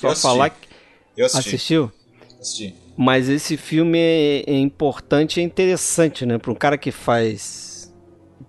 só 0.00 0.16
falar 0.16 0.50
que. 0.50 0.68
Eu 1.16 1.26
assisti. 1.26 1.48
Assistiu? 1.50 1.92
assisti. 2.40 2.74
Mas 3.02 3.30
esse 3.30 3.56
filme 3.56 3.98
é, 3.98 4.44
é 4.46 4.58
importante 4.58 5.38
e 5.38 5.40
é 5.40 5.42
interessante, 5.42 6.26
né? 6.26 6.36
Para 6.36 6.52
um 6.52 6.54
cara 6.54 6.76
que 6.76 6.90
faz. 6.92 7.90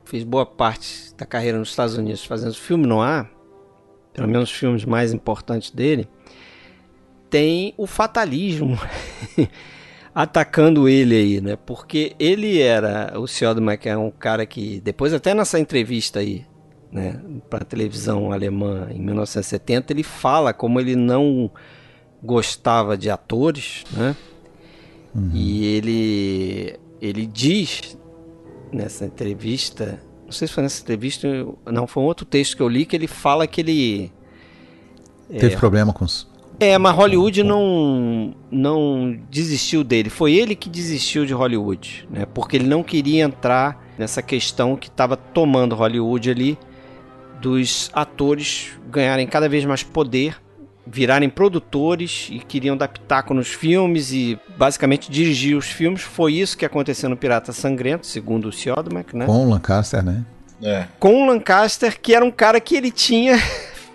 fez 0.03 0.25
boa 0.25 0.45
parte 0.45 1.15
da 1.15 1.25
carreira 1.25 1.57
nos 1.57 1.69
Estados 1.69 1.95
Unidos 1.95 2.25
fazendo 2.25 2.53
filme 2.53 2.85
no 2.85 2.99
ar, 2.99 3.31
pelo 4.11 4.27
menos 4.27 4.51
os 4.51 4.55
filmes 4.57 4.83
mais 4.83 5.13
importantes 5.13 5.71
dele, 5.71 6.05
tem 7.29 7.73
o 7.77 7.87
fatalismo 7.87 8.77
atacando 10.13 10.89
ele 10.89 11.15
aí, 11.15 11.39
né? 11.39 11.55
Porque 11.55 12.13
ele 12.19 12.59
era. 12.59 13.17
O 13.17 13.27
Siodmak 13.27 13.87
é 13.87 13.97
um 13.97 14.11
cara 14.11 14.45
que, 14.45 14.81
depois, 14.81 15.13
até 15.13 15.33
nessa 15.33 15.61
entrevista 15.61 16.19
aí, 16.19 16.45
né, 16.91 17.21
para 17.49 17.63
televisão 17.63 18.33
alemã 18.33 18.89
em 18.91 18.99
1970, 18.99 19.93
ele 19.93 20.03
fala 20.03 20.53
como 20.53 20.77
ele 20.77 20.97
não 20.97 21.49
gostava 22.21 22.97
de 22.97 23.09
atores, 23.09 23.85
né? 23.93 24.13
E 25.33 25.65
ele 25.65 26.79
ele 27.01 27.25
diz 27.25 27.97
nessa 28.71 29.05
entrevista, 29.05 30.01
não 30.25 30.31
sei 30.31 30.47
se 30.47 30.53
foi 30.53 30.63
nessa 30.63 30.81
entrevista, 30.81 31.27
não 31.65 31.87
foi 31.87 32.03
um 32.03 32.05
outro 32.05 32.25
texto 32.25 32.55
que 32.55 32.61
eu 32.61 32.69
li 32.69 32.85
que 32.85 32.95
ele 32.95 33.07
fala 33.07 33.45
que 33.47 33.59
ele 33.61 34.11
Teve 35.29 35.55
problema 35.57 35.93
com 35.93 36.05
os. 36.05 36.27
é, 36.59 36.77
mas 36.77 36.95
Hollywood 36.95 37.43
não 37.43 38.35
não 38.51 39.17
desistiu 39.29 39.83
dele. 39.83 40.09
Foi 40.09 40.33
ele 40.33 40.55
que 40.55 40.69
desistiu 40.69 41.25
de 41.25 41.33
Hollywood, 41.33 42.07
né? 42.09 42.25
Porque 42.25 42.57
ele 42.57 42.67
não 42.67 42.83
queria 42.83 43.23
entrar 43.23 43.83
nessa 43.97 44.21
questão 44.21 44.75
que 44.75 44.87
estava 44.87 45.15
tomando 45.17 45.75
Hollywood 45.75 46.29
ali 46.29 46.57
dos 47.41 47.89
atores 47.93 48.71
ganharem 48.89 49.25
cada 49.25 49.49
vez 49.49 49.65
mais 49.65 49.83
poder, 49.83 50.40
virarem 50.85 51.29
produtores 51.29 52.27
e 52.31 52.39
queriam 52.39 52.75
dar 52.75 52.87
pitaco 52.87 53.33
nos 53.33 53.47
filmes 53.49 54.11
e 54.11 54.37
basicamente 54.57 55.11
dirigir 55.11 55.55
os 55.55 55.67
filmes. 55.67 56.01
Foi 56.01 56.33
isso 56.33 56.57
que 56.57 56.65
aconteceu 56.65 57.09
no 57.09 57.15
Pirata 57.17 57.51
Sangrento, 57.51 58.07
segundo 58.07 58.49
o 58.49 58.51
Siodmak, 58.51 59.15
né? 59.15 59.25
Com 59.25 59.45
o 59.45 59.49
Lancaster, 59.49 60.03
né? 60.03 60.23
É. 60.63 60.85
com 60.99 61.23
o 61.23 61.25
Lancaster, 61.25 61.99
que 61.99 62.13
era 62.13 62.23
um 62.23 62.29
cara 62.29 62.59
que 62.61 62.75
ele 62.75 62.91
tinha 62.91 63.35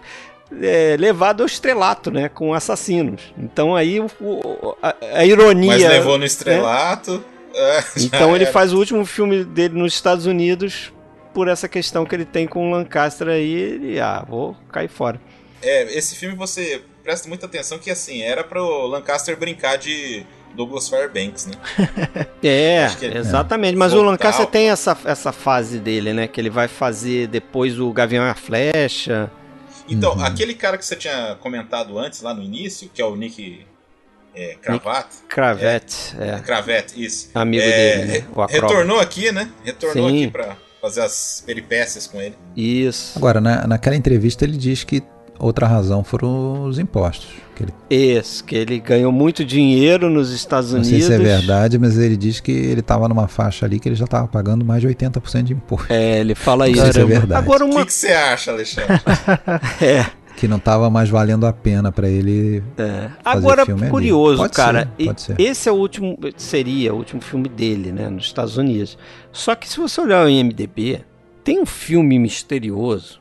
é, 0.62 0.96
levado 0.98 1.42
ao 1.42 1.46
estrelato, 1.46 2.10
né? 2.10 2.28
Com 2.28 2.52
assassinos. 2.54 3.32
Então 3.38 3.74
aí 3.76 4.00
o- 4.00 4.06
o- 4.20 4.76
a, 4.82 4.94
a 5.16 5.24
ironia. 5.24 5.68
Mas 5.72 5.82
levou 5.82 6.18
no 6.18 6.24
estrelato. 6.24 7.22
é, 7.54 7.80
já 7.96 8.06
Então 8.06 8.34
ele 8.34 8.46
faz 8.46 8.72
o 8.72 8.78
último 8.78 9.04
filme 9.04 9.44
dele 9.44 9.78
nos 9.78 9.94
Estados 9.94 10.26
Unidos 10.26 10.92
por 11.32 11.48
essa 11.48 11.68
questão 11.68 12.04
que 12.04 12.14
ele 12.14 12.24
tem 12.24 12.46
com 12.46 12.68
o 12.68 12.70
Lancaster 12.72 13.28
aí. 13.28 13.52
Ele, 13.52 14.00
ah, 14.00 14.24
vou 14.28 14.56
cair 14.72 14.88
fora. 14.88 15.20
É, 15.62 15.82
esse 15.96 16.14
filme 16.14 16.34
você 16.36 16.82
presta 17.02 17.28
muita 17.28 17.46
atenção 17.46 17.78
que 17.78 17.90
assim, 17.90 18.22
era 18.22 18.42
pro 18.44 18.86
Lancaster 18.86 19.36
brincar 19.36 19.76
de 19.78 20.24
Douglas 20.54 20.88
Fairbanks, 20.88 21.46
né? 21.46 21.54
É, 22.42 22.86
ele- 23.00 23.18
exatamente. 23.18 23.76
Mas 23.76 23.92
Voltar 23.92 24.06
o 24.06 24.10
Lancaster 24.10 24.46
tem 24.46 24.70
essa, 24.70 24.96
essa 25.04 25.32
fase 25.32 25.78
dele, 25.78 26.12
né? 26.12 26.28
Que 26.28 26.40
ele 26.40 26.50
vai 26.50 26.68
fazer 26.68 27.26
depois 27.28 27.78
o 27.80 27.92
Gavião 27.92 28.24
e 28.26 28.30
a 28.30 28.34
Flecha. 28.34 29.30
Então, 29.88 30.14
Uhum. 30.14 30.24
aquele 30.24 30.54
cara 30.54 30.76
que 30.78 30.84
você 30.84 30.96
tinha 30.96 31.36
comentado 31.40 31.98
antes, 31.98 32.20
lá 32.22 32.34
no 32.34 32.42
início, 32.42 32.90
que 32.92 33.00
é 33.00 33.04
o 33.04 33.14
Nick 33.16 33.64
é, 34.34 34.54
Cravat, 34.60 35.06
Cravette, 35.28 36.14
é. 36.20 36.40
Cravette, 36.40 37.02
isso. 37.02 37.30
Amigo 37.34 37.62
É, 37.62 37.96
dele, 37.96 38.12
né? 38.18 38.26
retornou 38.50 39.00
aqui, 39.00 39.32
né? 39.32 39.50
Retornou 39.64 40.08
Sim. 40.10 40.24
aqui 40.24 40.30
pra 40.32 40.56
fazer 40.80 41.00
as 41.02 41.42
peripécias 41.46 42.06
com 42.06 42.20
ele. 42.20 42.34
Isso. 42.56 43.16
Agora, 43.18 43.40
na, 43.40 43.66
naquela 43.66 43.96
entrevista 43.96 44.44
ele 44.44 44.56
diz 44.58 44.84
que 44.84 45.02
outra 45.38 45.66
razão 45.66 46.02
foram 46.04 46.64
os 46.64 46.78
impostos. 46.78 47.28
Que 47.54 47.62
ele, 47.64 47.72
Isso, 48.18 48.44
que 48.44 48.54
ele 48.54 48.78
ganhou 48.78 49.10
muito 49.10 49.42
dinheiro 49.44 50.10
nos 50.10 50.30
Estados 50.30 50.72
não 50.72 50.80
Unidos. 50.80 50.90
sei 50.90 51.00
se 51.02 51.12
é 51.14 51.18
verdade, 51.18 51.78
mas 51.78 51.96
ele 51.98 52.16
diz 52.16 52.38
que 52.38 52.52
ele 52.52 52.80
estava 52.80 53.08
numa 53.08 53.28
faixa 53.28 53.64
ali 53.64 53.80
que 53.80 53.88
ele 53.88 53.94
já 53.96 54.04
estava 54.04 54.28
pagando 54.28 54.64
mais 54.64 54.82
de 54.82 54.88
80% 54.88 55.42
de 55.44 55.52
imposto. 55.54 55.90
É, 55.92 56.20
ele 56.20 56.34
fala 56.34 56.66
Não 56.66 56.72
isso. 56.74 56.92
se 56.92 57.00
é 57.00 57.04
verdade. 57.04 57.40
Agora 57.42 57.64
O 57.64 57.70
uma. 57.70 57.80
que 57.80 57.86
que 57.86 57.92
você 57.94 58.08
acha, 58.08 58.50
Alexandre? 58.50 59.00
É, 59.80 60.04
Que 60.36 60.46
não 60.46 60.58
estava 60.58 60.90
mais 60.90 61.08
valendo 61.08 61.46
a 61.46 61.52
pena 61.52 61.90
para 61.90 62.06
ele. 62.10 62.62
é. 62.76 63.08
Agora, 63.24 63.64
filme 63.64 63.82
ali. 63.82 63.90
curioso, 63.90 64.36
Pode 64.36 64.52
cara. 64.52 64.92
e- 64.98 65.10
ser. 65.16 65.40
Esse 65.40 65.66
é 65.68 65.72
o 65.72 65.76
último. 65.76 66.18
Seria 66.36 66.92
o 66.92 66.98
último 66.98 67.22
filme 67.22 67.48
dele, 67.48 67.90
né? 67.90 68.10
Nos 68.10 68.24
Estados 68.26 68.58
Unidos. 68.58 68.98
Só 69.32 69.54
que 69.54 69.66
se 69.66 69.78
você 69.78 69.98
olhar 69.98 70.26
o 70.26 70.28
IMDB, 70.28 71.00
tem 71.42 71.58
um 71.58 71.64
filme 71.64 72.18
misterioso 72.18 73.18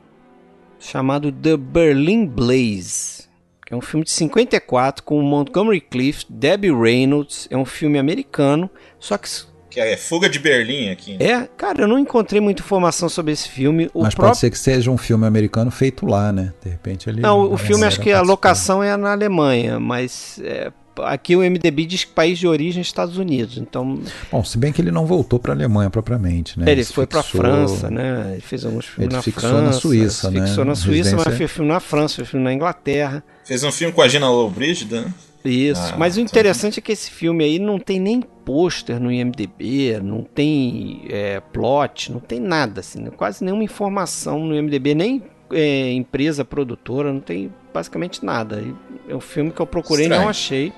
chamado 0.86 1.32
The 1.32 1.58
Berlin 1.58 2.26
Blaze. 2.26 3.26
Que 3.66 3.74
é 3.74 3.78
um 3.78 3.82
filme 3.82 4.04
de 4.04 4.12
54 4.12 5.04
com 5.04 5.20
o 5.20 5.24
Montgomery 5.24 5.82
Clift, 5.82 6.32
Debbie 6.32 6.72
Reynolds. 6.72 7.48
É 7.50 7.58
um 7.58 7.66
filme 7.66 7.98
americano. 7.98 8.70
Só 9.00 9.18
que 9.18 9.28
que 9.76 9.82
é 9.82 9.98
Fuga 9.98 10.30
de 10.30 10.40
Berlim 10.40 10.90
aqui. 10.90 11.18
né? 11.18 11.26
É, 11.26 11.50
cara, 11.58 11.82
eu 11.82 11.88
não 11.88 12.00
encontrei 12.00 12.40
muita 12.40 12.62
informação 12.62 13.10
sobre 13.10 13.34
esse 13.34 13.50
filme. 13.50 13.90
O 13.94 14.04
mas 14.04 14.16
próprio... 14.16 14.30
pode 14.30 14.38
ser 14.38 14.50
que 14.50 14.58
seja 14.58 14.90
um 14.90 14.98
filme 14.98 15.28
americano 15.28 15.70
feito 15.70 16.06
lá, 16.06 16.32
né? 16.32 16.54
De 16.64 16.70
repente 16.70 17.10
ele. 17.10 17.20
Não, 17.20 17.52
o 17.52 17.58
filme 17.58 17.84
acho 17.84 18.00
que 18.00 18.10
a 18.10 18.22
locação 18.22 18.82
é 18.82 18.96
na 18.96 19.12
Alemanha, 19.12 19.78
mas 19.78 20.40
é, 20.42 20.72
aqui 21.04 21.36
o 21.36 21.40
MDB 21.40 21.86
diz 21.86 22.04
que 22.04 22.12
país 22.12 22.38
de 22.40 22.48
origem 22.48 22.80
é 22.80 22.82
Estados 22.82 23.18
Unidos. 23.18 23.58
Então, 23.58 24.00
Bom, 24.32 24.44
se 24.44 24.58
bem 24.58 24.72
que 24.72 24.82
ele 24.82 24.92
não 24.92 25.06
voltou 25.06 25.40
para 25.40 25.54
a 25.54 25.56
Alemanha 25.56 25.90
propriamente, 25.90 26.60
né? 26.60 26.72
ele 26.72 26.84
se 26.84 26.94
foi 26.94 27.06
pra 27.06 27.22
fixou- 27.24 27.42
França, 27.42 27.90
né? 27.90 28.32
Ele 28.34 28.42
fez 28.42 28.66
alguns 28.66 28.86
filmes 28.86 29.08
Ele 29.08 29.16
na 29.16 29.22
fixou 29.22 29.50
França. 29.50 29.64
na 29.66 29.72
Suíça, 29.74 30.32
né? 30.32 30.46
Fixou 30.48 30.66
na 30.66 30.76
Suíça, 30.76 31.16
mas 31.16 31.38
fez 31.38 31.52
filme 31.52 31.70
na 31.70 31.80
França, 31.80 32.16
fez 32.16 32.30
filme 32.30 32.44
na 32.44 32.54
Inglaterra. 32.54 33.24
Fez 33.44 33.64
um 33.64 33.72
filme 33.72 33.94
com 33.94 34.02
a 34.02 34.08
Gina 34.08 34.30
Lowbridge, 34.30 34.86
né? 34.86 35.06
Isso. 35.44 35.82
Ah, 35.94 35.96
mas 35.98 36.16
o 36.16 36.20
tá. 36.20 36.24
interessante 36.24 36.80
é 36.80 36.82
que 36.82 36.92
esse 36.92 37.12
filme 37.12 37.44
aí 37.44 37.60
não 37.60 37.78
tem 37.80 38.00
nem 38.00 38.20
pôster 38.20 39.00
no 39.00 39.12
IMDB, 39.12 40.00
não 40.02 40.24
tem 40.24 41.06
é, 41.10 41.40
plot, 41.40 42.12
não 42.12 42.20
tem 42.20 42.40
nada, 42.40 42.80
assim, 42.80 43.00
né? 43.02 43.12
quase 43.16 43.44
nenhuma 43.44 43.64
informação 43.64 44.40
no 44.40 44.56
IMDB, 44.56 44.96
nem 44.96 45.24
é, 45.52 45.92
empresa 45.92 46.44
produtora, 46.44 47.14
não 47.14 47.20
tem 47.20 47.52
basicamente 47.74 48.26
nada. 48.26 48.64
É 49.08 49.16
um 49.16 49.20
filme 49.20 49.52
que 49.52 49.60
eu 49.60 49.68
procurei 49.68 50.08
e 50.08 50.10
não 50.10 50.28
achei. 50.28 50.74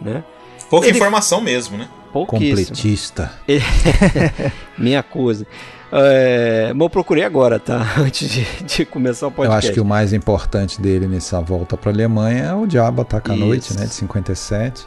Né? 0.00 0.22
Pouca 0.70 0.86
Ele- 0.88 0.96
informação 0.96 1.40
mesmo, 1.40 1.76
né? 1.78 1.88
Completista. 2.12 3.30
Minha 4.78 5.02
coisa. 5.02 5.46
É, 5.92 6.72
mas 6.74 6.80
eu 6.80 6.90
procurei 6.90 7.22
agora, 7.24 7.58
tá? 7.58 7.86
Antes 7.98 8.28
de, 8.30 8.44
de 8.64 8.84
começar 8.84 9.26
o 9.26 9.28
Eu 9.28 9.32
podcast. 9.32 9.66
acho 9.66 9.74
que 9.74 9.80
o 9.80 9.84
mais 9.84 10.12
importante 10.12 10.80
dele 10.80 11.06
nessa 11.06 11.40
volta 11.40 11.76
para 11.76 11.90
a 11.90 11.94
Alemanha 11.94 12.44
é 12.44 12.54
o 12.54 12.66
Diabo 12.66 13.02
Ataca 13.02 13.32
a. 13.32 13.36
Noite, 13.36 13.76
né? 13.76 13.84
De 13.86 13.94
57. 13.94 14.86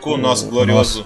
Com 0.00 0.10
o 0.12 0.16
nosso 0.16 0.46
glorioso 0.48 1.04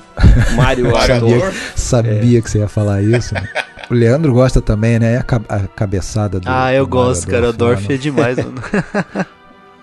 Mário 0.55 0.91
Variador. 0.91 1.39
Ator. 1.49 1.55
Sabia 1.75 2.41
que 2.41 2.49
você 2.51 2.59
ia 2.59 2.69
falar 2.69 3.03
isso. 3.03 3.35
né? 3.35 3.49
O 3.91 3.95
Leandro 3.95 4.33
gosta 4.33 4.61
também, 4.63 4.99
né? 4.99 5.15
É 5.15 5.19
a, 5.19 5.23
ca- 5.23 5.41
a 5.49 5.61
cabeçada 5.67 6.39
do. 6.39 6.49
Ah, 6.49 6.73
eu 6.73 6.85
do 6.87 6.91
gosto, 6.91 7.27
cara. 7.27 7.51
O 7.51 7.53
Dorf 7.53 7.91
é 7.93 7.97
demais, 7.97 8.37
mano. 8.37 8.55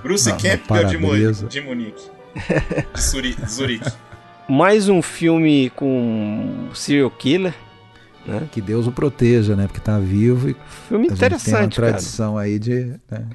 Bruce 0.01 0.31
Campbell 0.33 0.85
de, 0.85 0.97
Mu- 0.97 1.47
de 1.47 1.61
Munique. 1.61 2.03
Zuri- 2.97 3.35
Zurique. 3.47 3.91
Mais 4.47 4.89
um 4.89 5.01
filme 5.01 5.69
com 5.71 6.69
serial 6.73 7.09
killer. 7.11 7.53
no- 8.25 8.47
Que 8.47 8.61
Deus 8.61 8.87
o 8.87 8.91
proteja, 8.91 9.55
né? 9.55 9.67
Porque 9.67 9.79
tá 9.79 9.97
vivo 9.99 10.49
e 10.49 10.55
Filme 10.87 11.07
a 11.07 11.09
gente 11.09 11.19
tem 11.19 11.27
uma 11.29 11.35
interessante, 11.37 11.75
cara. 11.79 11.91
tradição 11.93 12.37
aí 12.37 12.59
de. 12.59 12.99
né? 13.09 13.27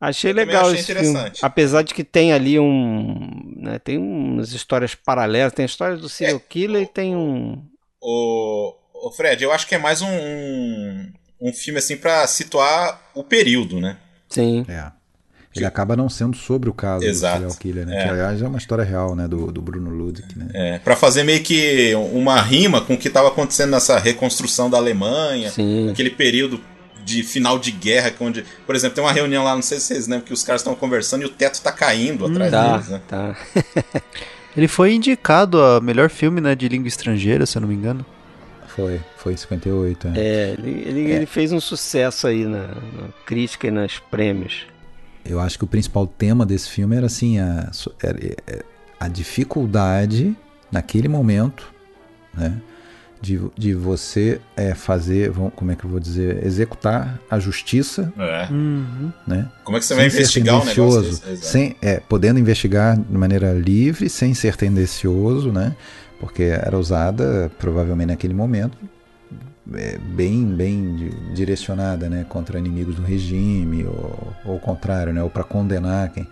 Achei 0.00 0.32
legal 0.32 0.66
achei 0.66 0.76
esse 0.80 0.86
filme. 0.94 1.08
interessante. 1.08 1.40
Apesar 1.44 1.82
de 1.82 1.92
que 1.94 2.04
tem 2.04 2.32
ali 2.32 2.58
um. 2.58 3.54
né, 3.56 3.78
tem 3.78 3.98
umas 3.98 4.52
histórias 4.52 4.94
paralelas. 4.94 5.52
Tem 5.52 5.64
a 5.64 5.66
história 5.66 5.96
do 5.96 6.08
serial 6.08 6.36
É. 6.38 6.42
killer 6.48 6.82
e 6.82 6.86
tem 6.86 7.14
um. 7.16 7.62
O, 8.00 8.72
o 8.94 9.10
Fred, 9.12 9.42
eu 9.44 9.52
acho 9.52 9.66
que 9.66 9.74
é 9.74 9.78
mais 9.78 10.00
um, 10.00 10.08
um, 10.08 11.12
um 11.42 11.52
filme 11.52 11.78
assim 11.78 11.96
pra 11.96 12.26
situar 12.26 13.00
o 13.14 13.22
período, 13.22 13.78
né? 13.80 13.96
Sim. 14.28 14.64
É. 14.68 14.90
Ele 15.54 15.64
acaba 15.64 15.96
não 15.96 16.08
sendo 16.08 16.36
sobre 16.36 16.70
o 16.70 16.72
caso 16.72 17.04
Exato. 17.04 17.42
do 17.42 17.50
serial 17.50 17.58
killer, 17.58 17.86
né? 17.86 17.98
É. 18.00 18.02
Que 18.04 18.08
aliás 18.10 18.40
é 18.42 18.46
uma 18.46 18.58
história 18.58 18.84
real, 18.84 19.16
né? 19.16 19.26
Do, 19.26 19.50
do 19.50 19.60
Bruno 19.60 19.90
Ludwig, 19.90 20.28
né? 20.36 20.48
É, 20.54 20.78
para 20.78 20.94
fazer 20.94 21.24
meio 21.24 21.42
que 21.42 21.92
uma 22.12 22.40
rima 22.40 22.80
com 22.80 22.94
o 22.94 22.96
que 22.98 23.08
estava 23.08 23.28
acontecendo 23.28 23.70
nessa 23.70 23.98
reconstrução 23.98 24.70
da 24.70 24.76
Alemanha, 24.78 25.50
Sim. 25.50 25.90
aquele 25.90 26.10
período 26.10 26.60
de 27.04 27.22
final 27.24 27.58
de 27.58 27.72
guerra, 27.72 28.10
que 28.12 28.22
onde, 28.22 28.44
por 28.64 28.76
exemplo, 28.76 28.94
tem 28.94 29.02
uma 29.02 29.12
reunião 29.12 29.42
lá, 29.42 29.54
não 29.54 29.62
sei 29.62 29.80
se 29.80 29.86
vocês 29.86 30.06
lembram, 30.06 30.26
que 30.26 30.32
os 30.32 30.44
caras 30.44 30.60
estão 30.60 30.74
conversando 30.74 31.22
e 31.22 31.24
o 31.24 31.30
teto 31.30 31.60
tá 31.60 31.72
caindo 31.72 32.26
atrás 32.26 32.50
Tá, 32.52 32.72
deles, 32.72 32.88
né? 32.88 33.00
tá. 33.08 33.36
Ele 34.56 34.68
foi 34.68 34.92
indicado 34.92 35.60
a 35.62 35.80
melhor 35.80 36.10
filme 36.10 36.40
né, 36.40 36.54
de 36.54 36.68
língua 36.68 36.88
estrangeira, 36.88 37.46
se 37.46 37.56
eu 37.56 37.62
não 37.62 37.68
me 37.68 37.74
engano. 37.74 38.04
Foi, 38.68 39.00
foi 39.16 39.32
em 39.32 39.36
58. 39.36 40.08
É. 40.08 40.10
É, 40.20 40.54
ele, 40.58 40.70
ele, 40.86 41.00
ele 41.12 41.26
fez 41.26 41.52
um 41.52 41.60
sucesso 41.60 42.26
aí 42.26 42.44
na, 42.44 42.68
na 42.68 43.08
crítica 43.26 43.66
e 43.66 43.70
nos 43.70 43.98
prêmios. 44.10 44.66
Eu 45.30 45.38
acho 45.38 45.56
que 45.56 45.64
o 45.64 45.66
principal 45.66 46.06
tema 46.06 46.44
desse 46.44 46.68
filme 46.68 46.96
era 46.96 47.06
assim 47.06 47.38
a, 47.38 47.70
a 48.98 49.08
dificuldade 49.08 50.36
naquele 50.70 51.08
momento, 51.08 51.72
né? 52.34 52.60
De, 53.22 53.38
de 53.54 53.74
você 53.74 54.40
é, 54.56 54.74
fazer, 54.74 55.30
como 55.54 55.70
é 55.70 55.76
que 55.76 55.84
eu 55.84 55.90
vou 55.90 56.00
dizer, 56.00 56.42
executar 56.42 57.20
a 57.30 57.38
justiça, 57.38 58.10
é. 58.16 58.48
Uhum. 58.50 59.12
né? 59.26 59.46
Como 59.62 59.76
é 59.76 59.80
que 59.80 59.84
você 59.84 59.94
vai 59.94 60.06
investigar 60.06 60.56
um 60.56 60.64
negócio 60.64 61.02
desse? 61.02 61.44
sem, 61.44 61.76
é, 61.82 62.00
podendo 62.00 62.40
investigar 62.40 62.98
de 62.98 63.18
maneira 63.18 63.52
livre, 63.52 64.08
sem 64.08 64.32
ser 64.32 64.56
tendencioso, 64.56 65.52
né? 65.52 65.76
Porque 66.18 66.44
era 66.44 66.78
usada 66.78 67.52
provavelmente 67.58 68.08
naquele 68.08 68.32
momento 68.32 68.78
é, 69.74 69.98
bem 69.98 70.44
bem 70.44 71.10
direcionada, 71.34 72.08
né, 72.08 72.24
contra 72.28 72.58
inimigos 72.58 72.96
do 72.96 73.02
regime 73.02 73.84
ou, 73.84 74.32
ou 74.44 74.56
o 74.56 74.60
contrário, 74.60 75.12
né, 75.12 75.22
ou 75.22 75.30
para 75.30 75.44
condenar 75.44 76.10
quem 76.10 76.26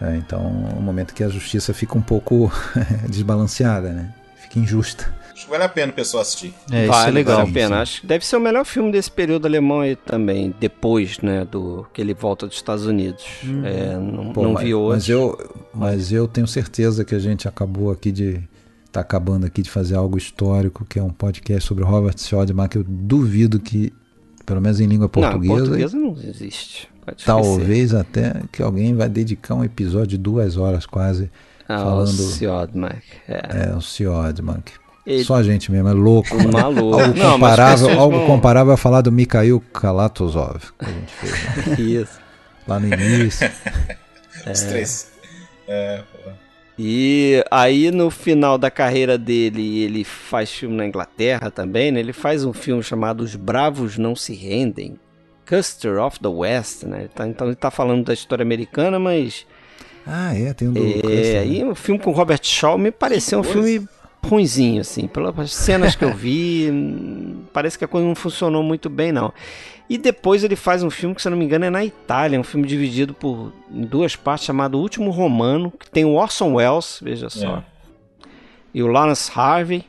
é, 0.00 0.16
então, 0.16 0.68
é 0.70 0.78
um 0.78 0.82
momento 0.82 1.14
que 1.14 1.24
a 1.24 1.28
justiça 1.28 1.72
fica 1.72 1.96
um 1.96 2.02
pouco 2.02 2.52
desbalanceada, 3.08 3.90
né? 3.90 4.14
Fica 4.36 4.58
injusta. 4.58 5.14
Acho 5.32 5.44
que 5.44 5.50
vale 5.50 5.64
a 5.64 5.68
pena 5.68 5.92
o 5.92 5.94
pessoal 5.94 6.22
assistir. 6.22 6.54
É, 6.70 6.86
vale, 6.86 7.00
isso 7.00 7.08
é 7.08 7.10
legal. 7.10 7.36
Vale 7.38 7.50
a 7.50 7.52
pena. 7.52 7.80
Acho 7.80 8.00
que 8.00 8.06
deve 8.06 8.24
ser 8.24 8.36
o 8.36 8.40
melhor 8.40 8.64
filme 8.64 8.92
desse 8.92 9.10
período 9.10 9.46
alemão 9.46 9.80
aí 9.80 9.96
também, 9.96 10.54
depois, 10.58 11.18
né, 11.20 11.44
do 11.44 11.86
que 11.92 12.00
ele 12.00 12.14
volta 12.14 12.46
dos 12.46 12.56
Estados 12.56 12.86
Unidos. 12.86 13.24
Hum. 13.44 13.64
É, 13.64 13.96
não, 13.96 14.32
Pô, 14.32 14.42
não 14.42 14.52
mas, 14.52 14.64
vi 14.64 14.74
hoje. 14.74 14.94
Mas 14.94 15.08
eu, 15.08 15.54
mas 15.74 16.12
eu 16.12 16.28
tenho 16.28 16.46
certeza 16.46 17.04
que 17.04 17.14
a 17.14 17.18
gente 17.18 17.48
acabou 17.48 17.90
aqui 17.90 18.10
de 18.10 18.40
tá 18.96 19.00
acabando 19.00 19.44
aqui 19.44 19.62
de 19.62 19.70
fazer 19.70 19.94
algo 19.94 20.16
histórico, 20.16 20.84
que 20.84 20.98
é 20.98 21.02
um 21.02 21.10
podcast 21.10 21.68
sobre 21.68 21.84
Robert 21.84 22.16
Siodmak, 22.16 22.70
que 22.70 22.78
eu 22.78 22.84
duvido 22.84 23.60
que 23.60 23.92
pelo 24.44 24.60
menos 24.60 24.80
em 24.80 24.86
língua 24.86 25.08
portuguesa. 25.08 25.54
Não, 25.54 25.66
portuguesa 25.66 25.98
não 25.98 26.16
existe. 26.22 26.88
Talvez 27.24 27.94
até 27.94 28.42
que 28.50 28.62
alguém 28.62 28.94
vai 28.94 29.08
dedicar 29.08 29.54
um 29.54 29.64
episódio 29.64 30.08
de 30.08 30.18
duas 30.18 30.56
horas 30.56 30.86
quase 30.86 31.30
ah, 31.68 31.78
falando. 31.78 32.08
O 32.08 32.12
Siodmak. 32.12 33.02
É. 33.28 33.68
é, 33.70 33.76
o 33.76 33.80
Siodmak. 33.80 34.72
Ele... 35.04 35.22
Só 35.22 35.36
a 35.36 35.42
gente 35.42 35.70
mesmo, 35.70 35.88
é 35.88 35.92
louco. 35.92 36.34
Maluco. 36.50 36.98
Algo 36.98 37.18
não, 37.18 37.32
comparável, 37.32 38.00
algo 38.00 38.18
vão... 38.18 38.26
comparável 38.26 38.72
a 38.72 38.76
falar 38.76 39.02
do 39.02 39.12
Mikhail 39.12 39.60
Kalatozov, 39.72 40.72
que 40.78 40.84
a 40.84 40.88
gente 40.88 41.12
fez. 41.12 41.66
Né? 41.66 41.74
Isso. 41.84 42.18
Lá 42.66 42.80
no 42.80 42.86
início. 42.92 43.50
Os 44.50 44.62
é. 44.62 44.68
três. 44.68 45.12
É, 45.68 46.02
E 46.78 47.42
aí 47.50 47.90
no 47.90 48.10
final 48.10 48.58
da 48.58 48.70
carreira 48.70 49.16
dele, 49.16 49.82
ele 49.82 50.04
faz 50.04 50.50
filme 50.50 50.76
na 50.76 50.86
Inglaterra 50.86 51.50
também, 51.50 51.90
né? 51.90 52.00
Ele 52.00 52.12
faz 52.12 52.44
um 52.44 52.52
filme 52.52 52.82
chamado 52.82 53.22
Os 53.22 53.34
Bravos 53.34 53.96
Não 53.96 54.14
Se 54.14 54.34
Rendem, 54.34 54.98
Custer 55.48 55.98
of 55.98 56.20
the 56.20 56.28
West, 56.28 56.82
né? 56.82 57.08
Tá, 57.14 57.26
então 57.26 57.46
ele 57.46 57.56
tá 57.56 57.70
falando 57.70 58.04
da 58.04 58.12
história 58.12 58.42
americana, 58.42 58.98
mas. 58.98 59.46
Ah, 60.06 60.36
é, 60.36 60.52
tem 60.52 60.68
um 60.68 60.72
do 60.72 60.78
É, 60.86 60.92
Custer, 61.00 61.46
e 61.46 61.64
né? 61.64 61.70
o 61.70 61.74
filme 61.74 62.00
com 62.00 62.10
Robert 62.10 62.40
Shaw 62.42 62.76
me 62.76 62.90
pareceu 62.90 63.40
um 63.40 63.42
filme 63.42 63.88
ruinzinho, 64.22 64.80
assim. 64.82 65.06
Pelas 65.06 65.52
cenas 65.52 65.94
que 65.96 66.04
eu 66.04 66.12
vi, 66.14 66.70
parece 67.52 67.78
que 67.78 67.84
a 67.84 67.88
coisa 67.88 68.06
não 68.06 68.14
funcionou 68.14 68.62
muito 68.62 68.90
bem, 68.90 69.12
não. 69.12 69.32
E 69.88 69.96
depois 69.96 70.42
ele 70.42 70.56
faz 70.56 70.82
um 70.82 70.90
filme 70.90 71.14
que, 71.14 71.22
se 71.22 71.30
não 71.30 71.36
me 71.36 71.44
engano, 71.44 71.64
é 71.64 71.70
na 71.70 71.84
Itália, 71.84 72.40
um 72.40 72.44
filme 72.44 72.66
dividido 72.66 73.14
por 73.14 73.52
em 73.70 73.82
duas 73.82 74.16
partes, 74.16 74.46
chamado 74.46 74.76
O 74.76 74.80
Último 74.80 75.10
Romano, 75.10 75.70
que 75.70 75.88
tem 75.88 76.04
o 76.04 76.14
Orson 76.14 76.54
Welles, 76.54 76.98
veja 77.00 77.30
só, 77.30 77.58
é. 77.58 77.62
e 78.74 78.82
o 78.82 78.86
Lawrence 78.88 79.30
Harvey. 79.34 79.84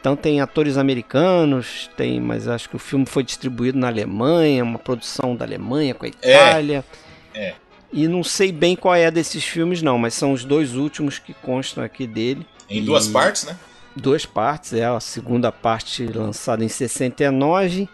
Então 0.00 0.16
tem 0.16 0.40
atores 0.40 0.76
americanos, 0.76 1.90
tem, 1.96 2.20
mas 2.20 2.46
acho 2.46 2.68
que 2.68 2.76
o 2.76 2.78
filme 2.78 3.06
foi 3.06 3.22
distribuído 3.22 3.78
na 3.78 3.88
Alemanha, 3.88 4.62
uma 4.62 4.78
produção 4.78 5.34
da 5.34 5.46
Alemanha 5.46 5.94
com 5.94 6.04
a 6.04 6.08
Itália. 6.08 6.84
É. 7.32 7.40
é. 7.40 7.54
E 7.92 8.08
não 8.08 8.24
sei 8.24 8.50
bem 8.50 8.76
qual 8.76 8.94
é 8.94 9.10
desses 9.10 9.44
filmes 9.44 9.80
não, 9.80 9.96
mas 9.98 10.14
são 10.14 10.32
os 10.32 10.44
dois 10.44 10.74
últimos 10.74 11.18
que 11.18 11.32
constam 11.32 11.82
aqui 11.84 12.06
dele. 12.06 12.46
Em 12.68 12.78
e... 12.78 12.82
duas 12.82 13.08
partes, 13.08 13.44
né? 13.44 13.56
Duas 13.96 14.26
partes, 14.26 14.72
é 14.74 14.84
a 14.84 14.98
segunda 15.00 15.52
parte 15.52 16.04
lançada 16.04 16.64
em 16.64 16.68
69 16.68 17.88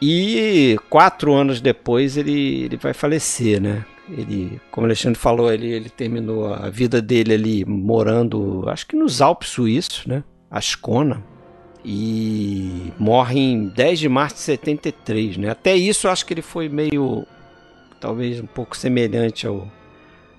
e 0.00 0.78
quatro 0.88 1.34
anos 1.34 1.60
depois 1.60 2.16
ele, 2.16 2.64
ele 2.64 2.76
vai 2.76 2.94
falecer, 2.94 3.60
né? 3.60 3.84
Ele, 4.08 4.60
como 4.70 4.86
o 4.86 4.88
Alexandre 4.88 5.18
falou, 5.18 5.52
ele, 5.52 5.68
ele 5.68 5.88
terminou 5.88 6.52
a 6.52 6.68
vida 6.68 7.00
dele 7.00 7.34
ali 7.34 7.64
morando, 7.64 8.64
acho 8.68 8.86
que 8.86 8.96
nos 8.96 9.20
Alpes 9.20 9.50
suíços, 9.50 10.06
né? 10.06 10.24
Ascona, 10.50 11.22
e 11.84 12.92
morre 12.98 13.38
em 13.38 13.68
10 13.68 13.98
de 14.00 14.08
março 14.08 14.36
de 14.36 14.42
73, 14.42 15.36
né? 15.36 15.50
Até 15.50 15.76
isso 15.76 16.08
acho 16.08 16.26
que 16.26 16.34
ele 16.34 16.42
foi 16.42 16.68
meio, 16.68 17.24
talvez 18.00 18.40
um 18.40 18.46
pouco 18.46 18.76
semelhante 18.76 19.46
ao, 19.46 19.70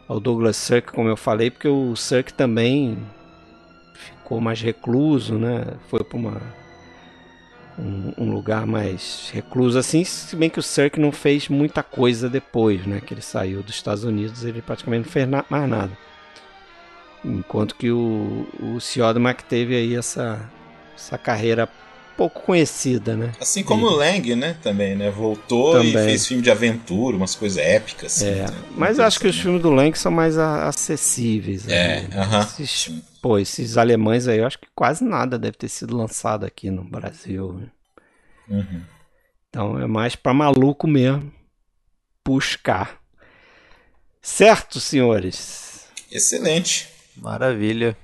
ao 0.08 0.20
Douglas 0.20 0.58
Sirk, 0.58 0.92
como 0.92 1.08
eu 1.08 1.16
falei, 1.16 1.50
porque 1.50 1.68
o 1.68 1.96
Sirk 1.96 2.34
também 2.34 2.98
ficou 3.94 4.42
mais 4.42 4.62
recluso, 4.62 5.38
né? 5.38 5.66
Foi 5.88 6.04
para 6.04 6.18
uma 6.18 6.42
um, 7.78 8.14
um, 8.18 8.32
lugar 8.32 8.66
mais 8.66 9.30
recluso 9.34 9.78
assim, 9.78 10.04
se 10.04 10.36
bem 10.36 10.50
que 10.50 10.60
o 10.60 10.64
Sirk 10.64 11.00
não 11.00 11.12
fez 11.12 11.48
muita 11.48 11.82
coisa 11.82 12.30
depois, 12.30 12.86
né? 12.86 13.02
Que 13.06 13.14
ele 13.14 13.22
saiu 13.22 13.64
dos 13.64 13.76
Estados 13.76 14.04
Unidos, 14.04 14.44
ele 14.44 14.62
praticamente 14.62 15.06
não 15.06 15.12
fez 15.12 15.28
na, 15.28 15.46
mais 15.50 15.70
nada. 15.70 15.98
Enquanto 17.24 17.76
que 17.76 17.92
o, 17.92 18.48
o 18.60 18.80
Siodmak 18.80 19.44
teve 19.44 19.76
aí 19.76 19.96
essa, 19.96 20.50
essa 20.96 21.18
carreira 21.18 21.70
pouco 22.18 22.42
conhecida, 22.42 23.16
né? 23.16 23.32
Assim 23.40 23.64
como 23.64 23.86
o 23.88 23.96
Lang, 23.96 24.36
né? 24.36 24.56
Também, 24.62 24.96
né? 24.96 25.10
Voltou 25.10 25.74
também. 25.74 25.90
e 25.90 25.94
fez 25.94 26.28
filme 26.28 26.44
de 26.44 26.52
aventura, 26.52 27.16
umas 27.16 27.36
coisas 27.36 27.58
épicas. 27.58 28.18
Assim, 28.18 28.30
é, 28.30 28.46
mas 28.76 29.00
acho 29.00 29.20
que 29.20 29.28
os 29.28 29.40
filmes 29.40 29.62
do 29.62 29.72
Lang 29.72 29.98
são 29.98 30.12
mais 30.12 30.38
acessíveis. 30.38 31.68
É, 31.68 32.02
né? 32.02 32.10
uh 32.14 32.30
-huh. 32.32 32.44
esses, 32.44 32.92
pô, 33.22 33.38
esses 33.38 33.78
alemães 33.78 34.28
aí, 34.28 34.40
eu 34.40 34.48
acho 34.48 34.60
que 34.60 34.68
quase 34.76 35.04
nada 35.04 35.38
deve 35.38 35.58
ter 35.58 35.70
sido 35.70 35.96
lançado 35.96 36.46
aqui 36.46 36.72
no 36.72 36.84
Brasil. 36.84 37.70
Uhum. 38.50 38.82
Então 39.50 39.80
é 39.80 39.86
mais 39.86 40.16
para 40.16 40.34
maluco 40.34 40.88
mesmo 40.88 41.32
buscar. 42.26 43.00
Certo, 44.22 44.80
senhores? 44.80 45.88
Excelente. 46.12 46.90
Maravilha. 47.18 47.98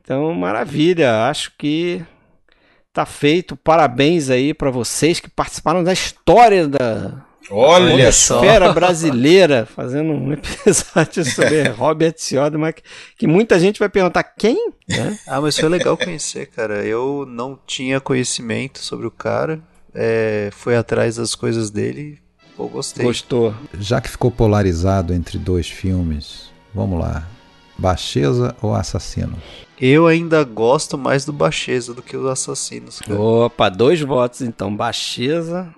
Então, 0.00 0.32
maravilha. 0.34 1.28
Acho 1.28 1.52
que 1.56 2.04
tá 2.92 3.06
feito. 3.06 3.56
Parabéns 3.56 4.28
aí 4.28 4.52
para 4.52 4.70
vocês 4.70 5.20
que 5.20 5.30
participaram 5.30 5.82
da 5.82 5.92
história 5.92 6.68
da 6.68 7.24
Olha 7.50 8.08
esfera 8.08 8.72
brasileira, 8.72 9.66
fazendo 9.66 10.12
um 10.12 10.32
episódio 10.34 11.24
sobre 11.24 11.68
Robert 11.70 12.14
Siodmak, 12.16 12.82
que 13.18 13.26
muita 13.26 13.58
gente 13.58 13.78
vai 13.78 13.88
perguntar 13.88 14.22
quem? 14.22 14.72
Né? 14.88 15.18
Ah, 15.26 15.40
mas 15.40 15.58
foi 15.58 15.68
legal 15.68 15.96
conhecer, 15.96 16.46
cara. 16.46 16.84
Eu 16.84 17.26
não 17.28 17.58
tinha 17.66 18.00
conhecimento 18.00 18.78
sobre 18.78 19.06
o 19.06 19.10
cara, 19.10 19.60
é, 19.94 20.50
fui 20.52 20.74
atrás 20.74 21.16
das 21.16 21.34
coisas 21.34 21.70
dele, 21.70 22.18
pô, 22.56 22.66
gostei. 22.68 23.04
Gostou. 23.04 23.54
Já 23.78 24.00
que 24.00 24.08
ficou 24.08 24.30
polarizado 24.30 25.12
entre 25.12 25.38
dois 25.38 25.68
filmes, 25.68 26.50
vamos 26.74 27.00
lá. 27.00 27.26
Baixeza 27.76 28.54
ou 28.62 28.74
Assassinos? 28.74 29.40
Eu 29.80 30.06
ainda 30.06 30.44
gosto 30.44 30.96
mais 30.96 31.24
do 31.24 31.32
Baixeza 31.32 31.92
do 31.92 32.02
que 32.02 32.16
os 32.16 32.24
Assassinos. 32.26 33.00
Cara. 33.00 33.20
Opa, 33.20 33.68
dois 33.68 34.00
votos 34.00 34.40
então. 34.40 34.74
Baixeza, 34.74 35.74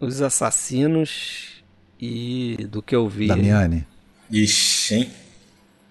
os 0.00 0.22
Assassinos 0.22 1.62
e 2.00 2.66
do 2.70 2.82
que 2.82 2.94
eu 2.94 3.08
vi. 3.08 3.26
Damiani. 3.26 3.86
Ixi, 4.30 4.94
hein? 4.94 5.10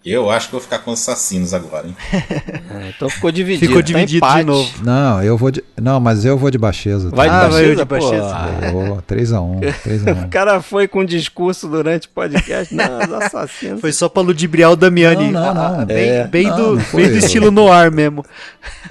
Eu 0.09 0.29
acho 0.29 0.47
que 0.47 0.53
vou 0.53 0.61
ficar 0.61 0.79
com 0.79 0.91
os 0.91 1.01
assassinos 1.01 1.53
agora, 1.53 1.87
hein? 1.87 1.95
É, 2.69 2.89
então 2.89 3.09
ficou 3.09 3.31
dividido. 3.31 3.65
Ficou 3.65 3.81
tá 3.81 3.87
dividido 3.87 4.27
de 4.27 4.43
novo. 4.43 4.69
Não, 4.83 5.23
eu 5.23 5.37
vou 5.37 5.49
de. 5.49 5.63
Não, 5.81 5.99
mas 5.99 6.25
eu 6.25 6.37
vou 6.37 6.51
de 6.51 6.57
baixeza. 6.57 7.09
Vai 7.09 7.27
tá? 7.27 7.47
de 7.47 7.53
baixeza, 7.53 7.81
ah, 7.81 7.85
vai 7.85 7.85
de 7.85 7.85
baixeza. 7.85 8.35
Ah, 8.35 9.03
3x1, 9.07 9.73
3x1. 9.83 10.25
o 10.25 10.29
cara 10.29 10.61
foi 10.61 10.87
com 10.87 11.03
discurso 11.03 11.67
durante 11.67 12.07
o 12.07 12.09
podcast. 12.09 12.73
Não, 12.75 12.99
os 12.99 13.13
assassinos. 13.13 13.81
Foi 13.81 13.91
só 13.91 14.09
pra 14.09 14.21
ludibriar 14.21 14.71
o 14.71 14.75
Damiani. 14.75 15.31
Não, 15.31 15.53
não, 15.53 15.77
não. 15.77 15.85
bem, 15.85 16.09
é, 16.09 16.27
bem, 16.27 16.47
não, 16.47 16.55
do, 16.55 16.75
não 16.75 16.85
bem 16.93 17.09
do 17.09 17.17
estilo 17.17 17.49
noir 17.49 17.91
mesmo. 17.91 18.23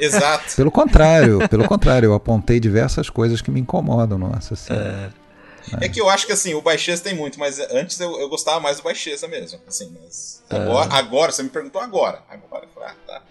Exato. 0.01 0.57
Pelo 0.57 0.71
contrário, 0.71 1.47
pelo 1.49 1.65
contrário, 1.69 2.07
eu 2.07 2.15
apontei 2.15 2.59
diversas 2.59 3.11
coisas 3.11 3.41
que 3.41 3.51
me 3.51 3.61
incomodam 3.61 4.19
no 4.19 4.35
assassino. 4.35 4.79
É. 4.79 5.26
É. 5.81 5.87
é 5.87 5.89
que 5.89 6.01
eu 6.01 6.09
acho 6.09 6.27
que 6.27 6.33
assim, 6.33 6.55
o 6.55 6.61
Baixeza 6.61 7.03
tem 7.03 7.15
muito, 7.15 7.39
mas 7.39 7.59
antes 7.59 7.99
eu, 8.01 8.19
eu 8.21 8.29
gostava 8.29 8.61
mais 8.61 8.79
do 8.79 8.83
Baixeza 8.83 9.27
mesmo. 9.27 9.59
Assim, 9.67 9.95
mas 10.03 10.43
é. 10.51 10.57
agora, 10.57 10.95
agora, 10.95 11.33
você 11.33 11.43
me 11.43 11.49
perguntou 11.49 11.81
agora. 11.81 12.23
Agora 12.29 12.65
eu 12.65 12.69
falei, 12.75 12.91
ah, 12.91 12.95
tá. 13.07 13.23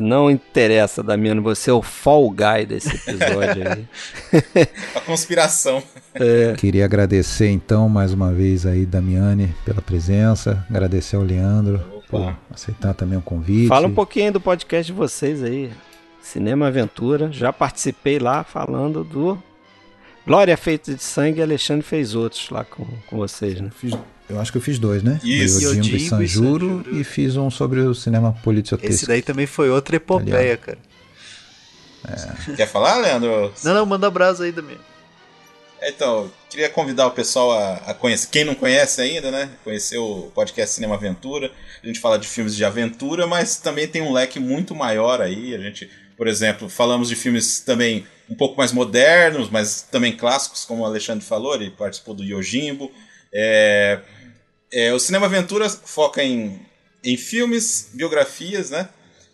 Não 0.00 0.30
interessa, 0.30 1.02
Damiano, 1.02 1.40
você 1.40 1.70
é 1.70 1.72
o 1.72 1.80
fall 1.80 2.28
guy 2.30 2.66
desse 2.66 2.88
episódio 2.88 3.62
aí. 3.70 3.86
A 4.94 5.00
conspiração. 5.00 5.82
É. 6.14 6.54
Queria 6.54 6.84
agradecer 6.84 7.48
então 7.48 7.88
mais 7.88 8.12
uma 8.12 8.32
vez 8.32 8.66
aí, 8.66 8.84
Damiane, 8.84 9.54
pela 9.64 9.80
presença. 9.80 10.64
Agradecer 10.68 11.16
ao 11.16 11.22
Leandro 11.22 11.76
Opa. 11.94 12.02
por 12.08 12.36
aceitar 12.52 12.94
também 12.94 13.16
o 13.16 13.22
convite. 13.22 13.68
Fala 13.68 13.86
um 13.86 13.94
pouquinho 13.94 14.32
do 14.32 14.40
podcast 14.40 14.92
de 14.92 14.96
vocês 14.96 15.42
aí. 15.42 15.70
Cinema 16.20 16.66
Aventura. 16.66 17.30
Já 17.30 17.52
participei 17.52 18.18
lá 18.18 18.42
falando 18.42 19.04
do 19.04 19.40
Glória 20.26 20.56
feita 20.56 20.92
de 20.92 21.02
sangue, 21.02 21.40
Alexandre 21.40 21.86
fez 21.86 22.16
outros 22.16 22.50
lá 22.50 22.64
com, 22.64 22.84
com 23.06 23.16
vocês, 23.16 23.60
né? 23.60 23.70
Fiz, 23.78 23.94
Eu 24.28 24.40
acho 24.40 24.50
que 24.50 24.58
eu 24.58 24.62
fiz 24.62 24.76
dois, 24.76 25.02
né? 25.02 25.20
Isso. 25.22 25.58
O 25.58 25.62
Yojimbo 25.62 25.96
e 25.96 25.96
e 25.96 26.08
Sanjuro 26.08 26.84
e 26.90 27.04
fiz 27.04 27.36
um 27.36 27.48
sobre 27.48 27.80
o 27.80 27.94
cinema 27.94 28.32
policiotesco. 28.42 28.92
Esse 28.92 29.06
daí 29.06 29.22
também 29.22 29.46
foi 29.46 29.70
outra 29.70 29.94
epopeia, 29.94 30.56
cara. 30.56 30.78
Quer 32.56 32.66
falar, 32.66 32.96
Leandro? 32.96 33.52
Não, 33.62 33.74
não, 33.74 33.86
manda 33.86 34.10
brasa 34.10 34.44
aí, 34.44 34.52
Damião. 34.52 34.78
Então, 35.82 36.30
queria 36.50 36.68
convidar 36.68 37.06
o 37.06 37.10
pessoal 37.12 37.52
a, 37.52 37.74
a 37.90 37.94
conhecer, 37.94 38.28
quem 38.30 38.44
não 38.44 38.54
conhece 38.54 39.00
ainda, 39.00 39.30
né? 39.30 39.50
Conhecer 39.62 39.98
o 39.98 40.30
podcast 40.34 40.74
Cinema 40.74 40.94
Aventura. 40.94 41.52
A 41.82 41.86
gente 41.86 42.00
fala 42.00 42.18
de 42.18 42.26
filmes 42.26 42.56
de 42.56 42.64
aventura, 42.64 43.26
mas 43.26 43.58
também 43.58 43.86
tem 43.86 44.02
um 44.02 44.12
leque 44.12 44.40
muito 44.40 44.74
maior 44.74 45.20
aí. 45.20 45.54
A 45.54 45.58
gente, 45.58 45.88
por 46.16 46.26
exemplo, 46.26 46.68
falamos 46.68 47.08
de 47.08 47.14
filmes 47.14 47.60
também 47.60 48.04
um 48.28 48.34
pouco 48.34 48.56
mais 48.56 48.72
modernos, 48.72 49.48
mas 49.50 49.82
também 49.82 50.16
clássicos, 50.16 50.64
como 50.64 50.82
o 50.82 50.86
Alexandre 50.86 51.24
falou, 51.24 51.54
ele 51.54 51.70
participou 51.70 52.14
do 52.14 52.24
Yojimbo. 52.24 52.90
É, 53.32 54.00
é, 54.72 54.92
o 54.92 54.98
Cinema 54.98 55.26
Aventura 55.26 55.68
foca 55.68 56.22
em, 56.22 56.60
em 57.04 57.16
filmes, 57.16 57.90
biografias, 57.94 58.70
né? 58.70 58.88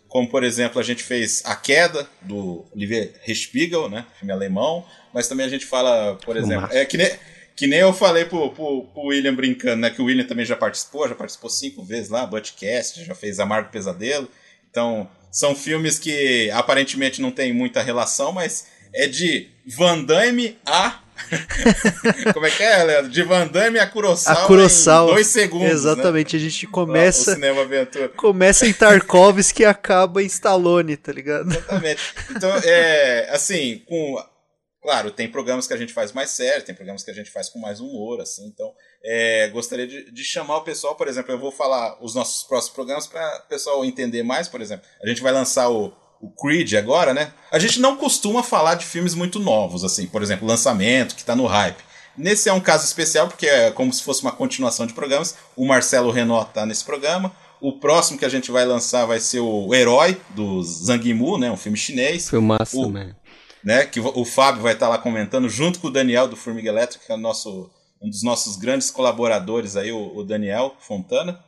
Como, 0.07 0.29
por 0.29 0.43
exemplo, 0.43 0.79
a 0.79 0.83
gente 0.83 1.01
fez 1.01 1.41
A 1.43 1.55
Queda, 1.55 2.07
do 2.21 2.65
Olivier 2.75 3.13
Respiegel, 3.23 3.89
né? 3.89 4.05
Filme 4.19 4.31
alemão. 4.31 4.85
Mas 5.11 5.27
também 5.27 5.45
a 5.45 5.49
gente 5.49 5.65
fala, 5.65 6.15
por 6.23 6.37
exemplo... 6.37 6.69
É 6.71 6.85
que 6.85 6.97
nem, 6.97 7.11
que 7.55 7.65
nem 7.65 7.79
eu 7.79 7.91
falei 7.91 8.25
pro, 8.25 8.51
pro, 8.51 8.83
pro 8.93 9.01
William 9.05 9.33
brincando, 9.33 9.77
né? 9.77 9.89
Que 9.89 10.01
o 10.01 10.05
William 10.05 10.25
também 10.25 10.45
já 10.45 10.55
participou, 10.55 11.07
já 11.07 11.15
participou 11.15 11.49
cinco 11.49 11.83
vezes 11.83 12.09
lá, 12.09 12.27
Butchcast, 12.27 13.03
já 13.03 13.15
fez 13.15 13.39
Amargo 13.39 13.71
Pesadelo. 13.71 14.29
Então, 14.69 15.09
são 15.31 15.55
filmes 15.55 15.97
que 15.97 16.49
aparentemente 16.51 17.19
não 17.19 17.31
tem 17.31 17.51
muita 17.51 17.81
relação, 17.81 18.31
mas 18.31 18.67
é 18.95 19.07
de 19.07 19.49
Van 19.65 20.03
Damme 20.03 20.57
a... 20.65 20.99
Como 22.33 22.45
é 22.45 22.51
que 22.51 22.61
é, 22.61 22.83
Leandro? 22.83 23.11
De 23.11 23.23
Van 23.23 23.47
Damme 23.47 23.79
a 23.79 23.87
Kurosawa, 23.87 24.43
A 24.43 24.47
Kurosawa. 24.47 25.11
em 25.11 25.13
dois 25.13 25.27
segundos, 25.27 25.67
né? 25.67 25.73
Exatamente, 25.73 26.35
a 26.35 26.39
gente 26.39 26.65
O 26.65 26.71
começa, 26.71 27.33
Cinema 27.35 27.61
Aventura. 27.61 28.09
começa 28.09 28.67
em 28.67 28.73
Tarkovsky 28.73 29.61
e 29.63 29.65
acaba 29.65 30.21
em 30.21 30.25
Stallone, 30.25 30.97
tá 30.97 31.11
ligado? 31.11 31.49
Exatamente. 31.49 32.01
Então, 32.31 32.51
é, 32.63 33.29
assim, 33.31 33.81
com. 33.87 34.15
Claro, 34.81 35.11
tem 35.11 35.29
programas 35.29 35.65
que 35.65 35.73
a 35.73 35.77
gente 35.77 35.93
faz 35.93 36.11
mais 36.11 36.31
sério, 36.31 36.65
tem 36.65 36.75
programas 36.75 37.03
que 37.03 37.11
a 37.11 37.13
gente 37.13 37.31
faz 37.31 37.47
com 37.47 37.57
mais 37.57 37.79
humor, 37.79 38.19
assim. 38.19 38.45
Então, 38.47 38.69
é, 39.05 39.47
gostaria 39.47 39.87
de, 39.87 40.11
de 40.11 40.23
chamar 40.25 40.57
o 40.57 40.63
pessoal, 40.63 40.95
por 40.95 41.07
exemplo, 41.07 41.31
eu 41.31 41.39
vou 41.39 41.53
falar 41.53 42.03
os 42.03 42.13
nossos 42.13 42.43
próximos 42.43 42.75
programas 42.75 43.07
para 43.07 43.43
o 43.45 43.47
pessoal 43.47 43.85
entender 43.85 44.23
mais, 44.23 44.49
por 44.49 44.59
exemplo. 44.59 44.85
A 45.01 45.07
gente 45.07 45.21
vai 45.21 45.31
lançar 45.31 45.69
o, 45.69 45.93
o 46.25 46.31
Creed 46.41 46.73
agora, 46.75 47.13
né? 47.13 47.31
A 47.51 47.59
gente 47.59 47.79
não 47.79 47.97
costuma 47.97 48.41
falar 48.43 48.75
de 48.75 48.85
filmes 48.85 49.13
muito 49.13 49.39
novos, 49.39 49.83
assim, 49.83 50.07
por 50.07 50.21
exemplo, 50.23 50.47
lançamento, 50.47 51.15
que 51.15 51.23
tá 51.23 51.35
no 51.35 51.45
hype. 51.45 51.83
Nesse 52.17 52.47
é 52.47 52.53
um 52.53 52.59
caso 52.61 52.85
especial, 52.85 53.27
porque 53.27 53.47
é 53.47 53.71
como 53.71 53.91
se 53.91 54.03
fosse 54.03 54.21
uma 54.21 54.31
continuação 54.31 54.85
de 54.85 54.93
programas. 54.93 55.35
O 55.55 55.65
Marcelo 55.65 56.11
Renault 56.11 56.51
tá 56.53 56.65
nesse 56.65 56.83
programa. 56.85 57.35
O 57.59 57.79
próximo 57.79 58.17
que 58.19 58.25
a 58.25 58.29
gente 58.29 58.51
vai 58.51 58.65
lançar 58.65 59.05
vai 59.05 59.19
ser 59.19 59.39
o 59.39 59.73
Herói, 59.73 60.19
do 60.29 60.61
Zhang 60.63 61.07
Yimou, 61.07 61.37
né? 61.39 61.49
Um 61.51 61.57
filme 61.57 61.77
chinês 61.77 62.29
Filmaço 62.29 62.79
O- 62.79 62.85
também. 62.85 63.15
né? 63.63 63.85
Que 63.85 63.99
o 63.99 64.23
Fábio 64.25 64.61
vai 64.61 64.73
estar 64.73 64.87
lá 64.89 64.97
comentando 64.97 65.49
junto 65.49 65.79
com 65.79 65.87
o 65.87 65.91
Daniel 65.91 66.27
do 66.27 66.35
Formiga 66.35 66.69
Elétrica, 66.69 67.03
que 67.05 67.11
é 67.11 67.15
o 67.15 67.17
nosso, 67.17 67.69
um 68.01 68.09
dos 68.09 68.21
nossos 68.21 68.57
grandes 68.57 68.91
colaboradores 68.91 69.75
aí, 69.75 69.91
o, 69.91 70.17
o 70.17 70.23
Daniel 70.23 70.75
Fontana. 70.79 71.39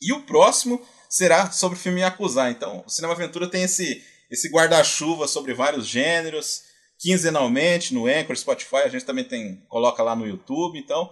E 0.00 0.12
o 0.12 0.22
próximo 0.22 0.80
será 1.12 1.50
sobre 1.50 1.76
o 1.76 1.80
filme 1.80 2.00
Yakuza. 2.00 2.50
Então, 2.50 2.82
o 2.86 2.90
Cinema 2.90 3.12
Aventura 3.12 3.46
tem 3.46 3.64
esse, 3.64 4.02
esse 4.30 4.48
guarda-chuva 4.48 5.28
sobre 5.28 5.52
vários 5.52 5.86
gêneros, 5.86 6.62
quinzenalmente 6.98 7.92
no 7.92 8.06
Anchor, 8.06 8.34
Spotify, 8.34 8.76
a 8.76 8.88
gente 8.88 9.04
também 9.04 9.24
tem 9.24 9.62
coloca 9.68 10.02
lá 10.02 10.16
no 10.16 10.26
YouTube. 10.26 10.78
Então, 10.78 11.10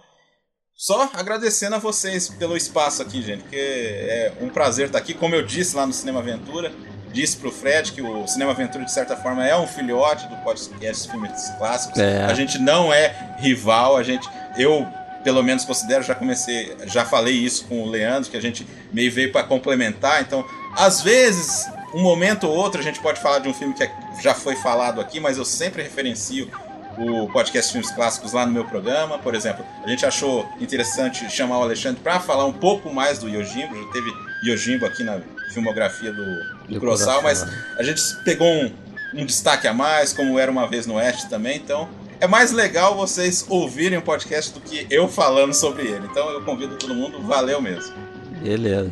só 0.75 1.07
agradecendo 1.13 1.75
a 1.75 1.79
vocês 1.79 2.29
pelo 2.29 2.57
espaço 2.57 3.03
aqui, 3.03 3.21
gente, 3.21 3.43
porque 3.43 3.55
é 3.55 4.33
um 4.41 4.49
prazer 4.49 4.87
estar 4.87 4.97
aqui. 4.97 5.13
Como 5.13 5.35
eu 5.35 5.45
disse 5.45 5.75
lá 5.75 5.85
no 5.85 5.93
Cinema 5.93 6.19
Aventura, 6.19 6.73
disse 7.13 7.37
pro 7.37 7.51
Fred 7.51 7.91
que 7.91 8.01
o 8.01 8.25
Cinema 8.27 8.51
Aventura, 8.51 8.83
de 8.83 8.91
certa 8.91 9.15
forma, 9.15 9.47
é 9.47 9.55
um 9.55 9.67
filhote 9.67 10.27
do 10.27 10.35
podcast 10.37 11.11
Filmes 11.11 11.49
Clássicos. 11.59 11.99
É. 11.99 12.23
A 12.23 12.33
gente 12.33 12.57
não 12.57 12.91
é 12.91 13.35
rival, 13.37 13.97
a 13.97 14.01
gente. 14.01 14.27
Eu, 14.57 14.87
pelo 15.23 15.43
menos, 15.43 15.65
considero, 15.65 16.03
já 16.03 16.15
comecei, 16.15 16.75
já 16.87 17.05
falei 17.05 17.33
isso 17.35 17.65
com 17.65 17.83
o 17.83 17.89
Leandro, 17.89 18.29
que 18.29 18.37
a 18.37 18.41
gente 18.41 18.65
meio 18.91 19.11
veio 19.11 19.31
para 19.31 19.43
complementar. 19.43 20.21
Então, 20.21 20.45
às 20.75 21.01
vezes, 21.01 21.67
um 21.93 22.01
momento 22.01 22.47
ou 22.47 22.55
outro, 22.55 22.79
a 22.79 22.83
gente 22.83 22.99
pode 22.99 23.19
falar 23.21 23.39
de 23.39 23.49
um 23.49 23.53
filme 23.53 23.73
que 23.73 23.83
é- 23.83 23.91
já 24.21 24.33
foi 24.33 24.55
falado 24.55 24.99
aqui, 25.01 25.19
mas 25.19 25.37
eu 25.37 25.45
sempre 25.45 25.81
referencio 25.83 26.49
o 26.97 27.27
podcast 27.29 27.71
Filmes 27.71 27.89
Clássicos 27.91 28.33
lá 28.33 28.45
no 28.45 28.51
meu 28.51 28.65
programa. 28.65 29.17
Por 29.17 29.33
exemplo, 29.33 29.65
a 29.83 29.89
gente 29.89 30.05
achou 30.05 30.47
interessante 30.59 31.29
chamar 31.29 31.59
o 31.59 31.63
Alexandre 31.63 32.01
para 32.01 32.19
falar 32.19 32.45
um 32.45 32.53
pouco 32.53 32.93
mais 32.93 33.17
do 33.19 33.29
Yojimbo. 33.29 33.75
Já 33.75 33.91
teve 33.91 34.11
Yojimbo 34.45 34.85
aqui 34.85 35.03
na 35.03 35.19
filmografia 35.53 36.11
do, 36.11 36.25
do 36.67 36.79
Kurosawa, 36.79 37.21
mas 37.21 37.45
a 37.77 37.83
gente 37.83 38.01
pegou 38.25 38.47
um, 38.47 38.71
um 39.13 39.25
destaque 39.25 39.67
a 39.67 39.73
mais, 39.73 40.11
como 40.13 40.37
era 40.37 40.51
uma 40.51 40.67
vez 40.67 40.85
no 40.85 40.95
Oeste 40.95 41.29
também. 41.29 41.57
Então, 41.57 41.89
é 42.21 42.27
mais 42.27 42.51
legal 42.51 42.95
vocês 42.95 43.45
ouvirem 43.49 43.97
o 43.97 44.01
podcast 44.01 44.53
do 44.53 44.61
que 44.61 44.85
eu 44.91 45.07
falando 45.07 45.53
sobre 45.53 45.87
ele. 45.87 46.05
Então, 46.09 46.29
eu 46.29 46.43
convido 46.43 46.77
todo 46.77 46.93
mundo. 46.93 47.19
Valeu 47.23 47.59
mesmo. 47.59 47.93
Beleza. 48.41 48.91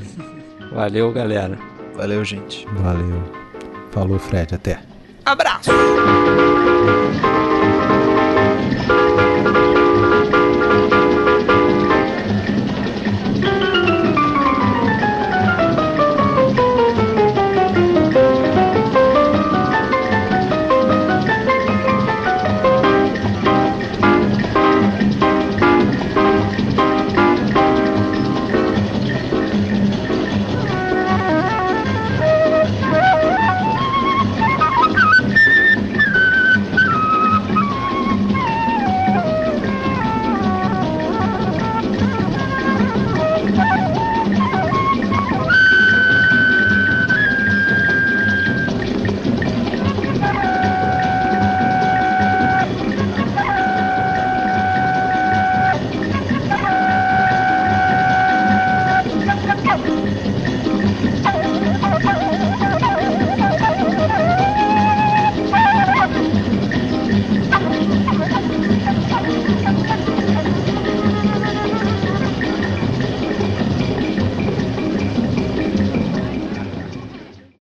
Valeu, 0.72 1.12
galera. 1.14 1.58
Valeu, 1.96 2.26
gente. 2.26 2.66
Valeu. 2.74 3.24
Falou, 3.92 4.18
Fred. 4.18 4.56
Até. 4.56 4.82
Abraço! 5.24 5.70